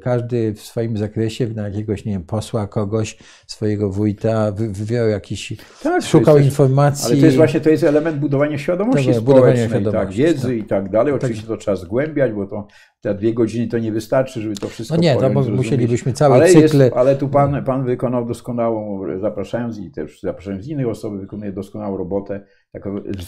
każdy 0.00 0.54
w 0.54 0.60
swoim 0.60 0.96
zakresie, 0.96 1.48
na 1.48 1.62
jakiegoś, 1.68 2.04
nie 2.04 2.12
wiem, 2.12 2.22
posła, 2.22 2.66
kogoś, 2.66 3.18
swojego 3.46 3.90
wójta, 3.90 4.52
wywiał 4.52 5.08
jakiś, 5.08 5.56
tak, 5.82 6.02
szukał 6.02 6.36
też, 6.36 6.44
informacji. 6.44 7.06
Ale 7.06 7.16
to 7.16 7.24
jest 7.26 7.36
właśnie, 7.36 7.60
to 7.60 7.70
jest 7.70 7.84
element 7.84 8.18
budowania 8.18 8.58
świadomości 8.58 9.02
społecznej, 9.02 9.24
budowania 9.24 9.56
tak, 9.56 9.70
świadomości, 9.70 10.22
tak, 10.22 10.26
wiedzy 10.26 10.48
tak. 10.48 10.56
i 10.56 10.64
tak 10.64 10.90
dalej. 10.90 11.12
Tak. 11.12 11.22
Oczywiście 11.22 11.46
to 11.46 11.56
trzeba 11.56 11.76
zgłębiać, 11.76 12.32
bo 12.32 12.46
to 12.46 12.66
te 13.00 13.14
dwie 13.14 13.34
godziny 13.34 13.68
to 13.68 13.78
nie 13.78 13.92
wystarczy, 13.92 14.40
żeby 14.40 14.54
to 14.54 14.68
wszystko 14.68 14.96
No 14.96 15.02
nie, 15.02 15.16
to 15.16 15.28
no, 15.28 15.42
musielibyśmy 15.42 16.12
cały 16.12 16.34
ale 16.34 16.48
cykl... 16.48 16.78
Jest, 16.78 16.96
ale 16.96 17.16
tu 17.16 17.28
pan, 17.28 17.64
pan 17.64 17.84
wykonał 17.84 18.26
doskonałą, 18.26 19.02
zapraszając 19.20 19.78
i 19.78 19.90
też 19.90 20.20
zapraszając 20.20 20.68
innych 20.68 20.88
osób, 20.88 21.20
wykonuje 21.20 21.52
doskonałą 21.52 21.96
robotę 21.96 22.40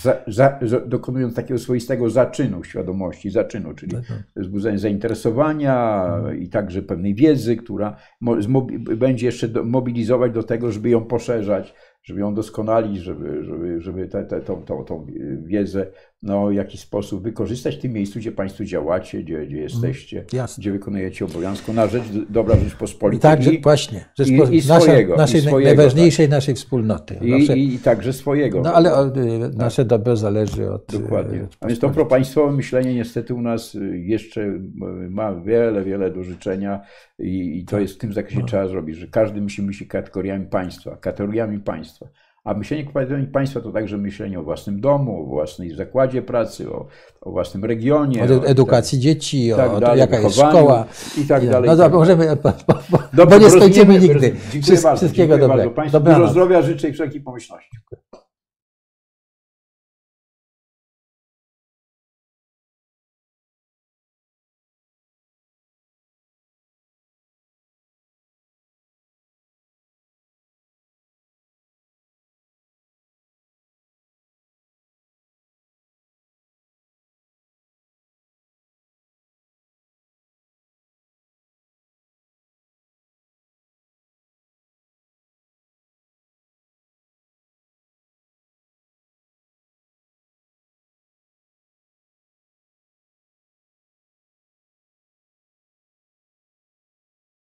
za, 0.03 0.25
za, 0.27 0.81
dokonując 0.87 1.35
takiego 1.35 1.59
swoistego 1.59 2.11
zaczynu 2.11 2.65
świadomości, 2.65 3.31
zaczynu, 3.31 3.75
czyli 3.75 3.97
wzbudzenia 4.37 4.79
zainteresowania 4.79 6.05
mhm. 6.07 6.41
i 6.41 6.49
także 6.49 6.83
pewnej 6.83 7.15
wiedzy, 7.15 7.57
która 7.57 7.97
będzie 8.97 9.27
jeszcze 9.27 9.49
mobilizować 9.65 10.33
do 10.33 10.43
tego, 10.43 10.73
żeby 10.73 10.91
ją 10.91 11.05
poszerzać, 11.05 11.75
żeby 12.03 12.21
ją 12.21 12.35
doskonalić, 12.35 13.03
żeby, 13.03 13.45
żeby, 13.45 13.81
żeby 13.81 14.09
tę 14.09 14.25
te, 14.25 14.41
tą, 14.41 14.63
tą, 14.63 14.85
tą 14.85 15.07
wiedzę 15.43 15.87
no, 16.23 16.49
w 16.49 16.55
jakiś 16.55 16.81
sposób 16.81 17.23
wykorzystać 17.23 17.77
w 17.77 17.79
tym 17.79 17.93
miejscu, 17.93 18.19
gdzie 18.19 18.33
Państwo 18.33 18.65
działacie, 18.65 19.23
gdzie, 19.23 19.47
gdzie 19.47 19.57
mhm. 19.57 19.63
jesteście, 19.63 20.25
Jasne. 20.33 20.61
gdzie 20.61 20.73
wykonujecie 20.73 21.25
obowiązku 21.25 21.73
na 21.73 21.87
rzecz 21.87 22.05
dobra 22.31 22.57
Rzeczpospolitej. 22.57 23.19
I 23.19 23.37
także 23.37 23.53
i, 23.53 23.61
właśnie, 23.61 24.05
i, 24.27 24.57
i 24.57 24.63
swojego, 24.63 25.17
naszej, 25.17 25.41
i 25.41 25.43
swojego, 25.43 25.69
najważniejszej 25.69 26.27
tak. 26.27 26.31
naszej 26.31 26.55
wspólnoty. 26.55 27.19
I, 27.21 27.31
Zawsze, 27.31 27.59
i, 27.59 27.79
także 27.79 28.13
swojego. 28.13 28.61
No 28.61 28.75
ale 28.75 28.95
od, 28.95 29.15
tak. 29.15 29.55
nasze 29.57 29.85
dobro 29.85 30.17
zależy 30.17 30.71
od... 30.71 30.93
Dokładnie. 30.93 31.47
A 31.61 31.67
więc 31.67 31.81
to 31.81 31.91
propaństwowe 31.91 32.53
myślenie 32.53 32.95
niestety 32.95 33.35
u 33.35 33.41
nas 33.43 33.77
jeszcze 33.93 34.59
ma 35.11 35.35
wiele, 35.35 35.85
wiele 35.85 36.11
do 36.11 36.23
życzenia 36.23 36.81
i, 37.19 37.59
i 37.59 37.65
to 37.65 37.81
jest 37.81 37.95
w 37.95 37.99
tym 37.99 38.13
zakresie 38.13 38.41
no. 38.41 38.47
trzeba 38.47 38.69
zrobić, 38.69 38.97
że 38.97 39.07
każdy 39.07 39.41
musi 39.41 39.63
myśleć 39.63 39.89
kategoriami 39.89 40.47
państwa, 40.47 40.97
kategoriami 40.97 41.59
państwa. 41.59 42.07
A 42.45 42.55
myślenie 42.55 42.85
kategoriami 42.85 43.27
państwa 43.27 43.61
to 43.61 43.73
także 43.73 43.99
myślenie 43.99 44.41
o 44.41 44.43
własnym 44.43 44.81
domu, 44.81 45.23
o 45.23 45.25
własnej 45.25 45.71
zakładzie 45.71 46.23
pracy, 46.23 46.73
o, 46.73 46.87
o 47.21 47.31
własnym 47.31 47.65
regionie. 47.65 48.23
O 48.23 48.47
edukacji 48.47 48.99
tak, 48.99 49.03
dzieci, 49.03 49.51
tak 49.57 49.73
o 49.73 49.81
dalej, 49.81 49.99
jaka 49.99 50.21
jest 50.21 50.37
szkoła. 50.37 50.85
I 51.19 51.25
tak 51.25 51.49
dalej. 51.49 51.71
No 51.71 51.77
tak 51.77 51.93
możemy, 51.93 52.37
bo, 52.37 52.53
bo, 52.91 52.99
Dobrze, 53.13 53.39
bo 53.39 53.45
nie 53.45 53.51
skończymy 53.51 53.99
nigdy. 53.99 54.35
Dziękuję 54.53 54.81
bardzo. 54.81 54.97
Wszystkiego 54.97 55.35
dziękuję 55.35 55.49
dobrego. 55.49 55.71
Bardzo. 55.71 56.01
Państwu 56.01 56.21
dużo 56.21 56.31
zdrowia 56.31 56.63
życzę 56.63 56.89
i 56.89 56.93
wszelkiej 56.93 57.21
pomyślności. 57.21 57.77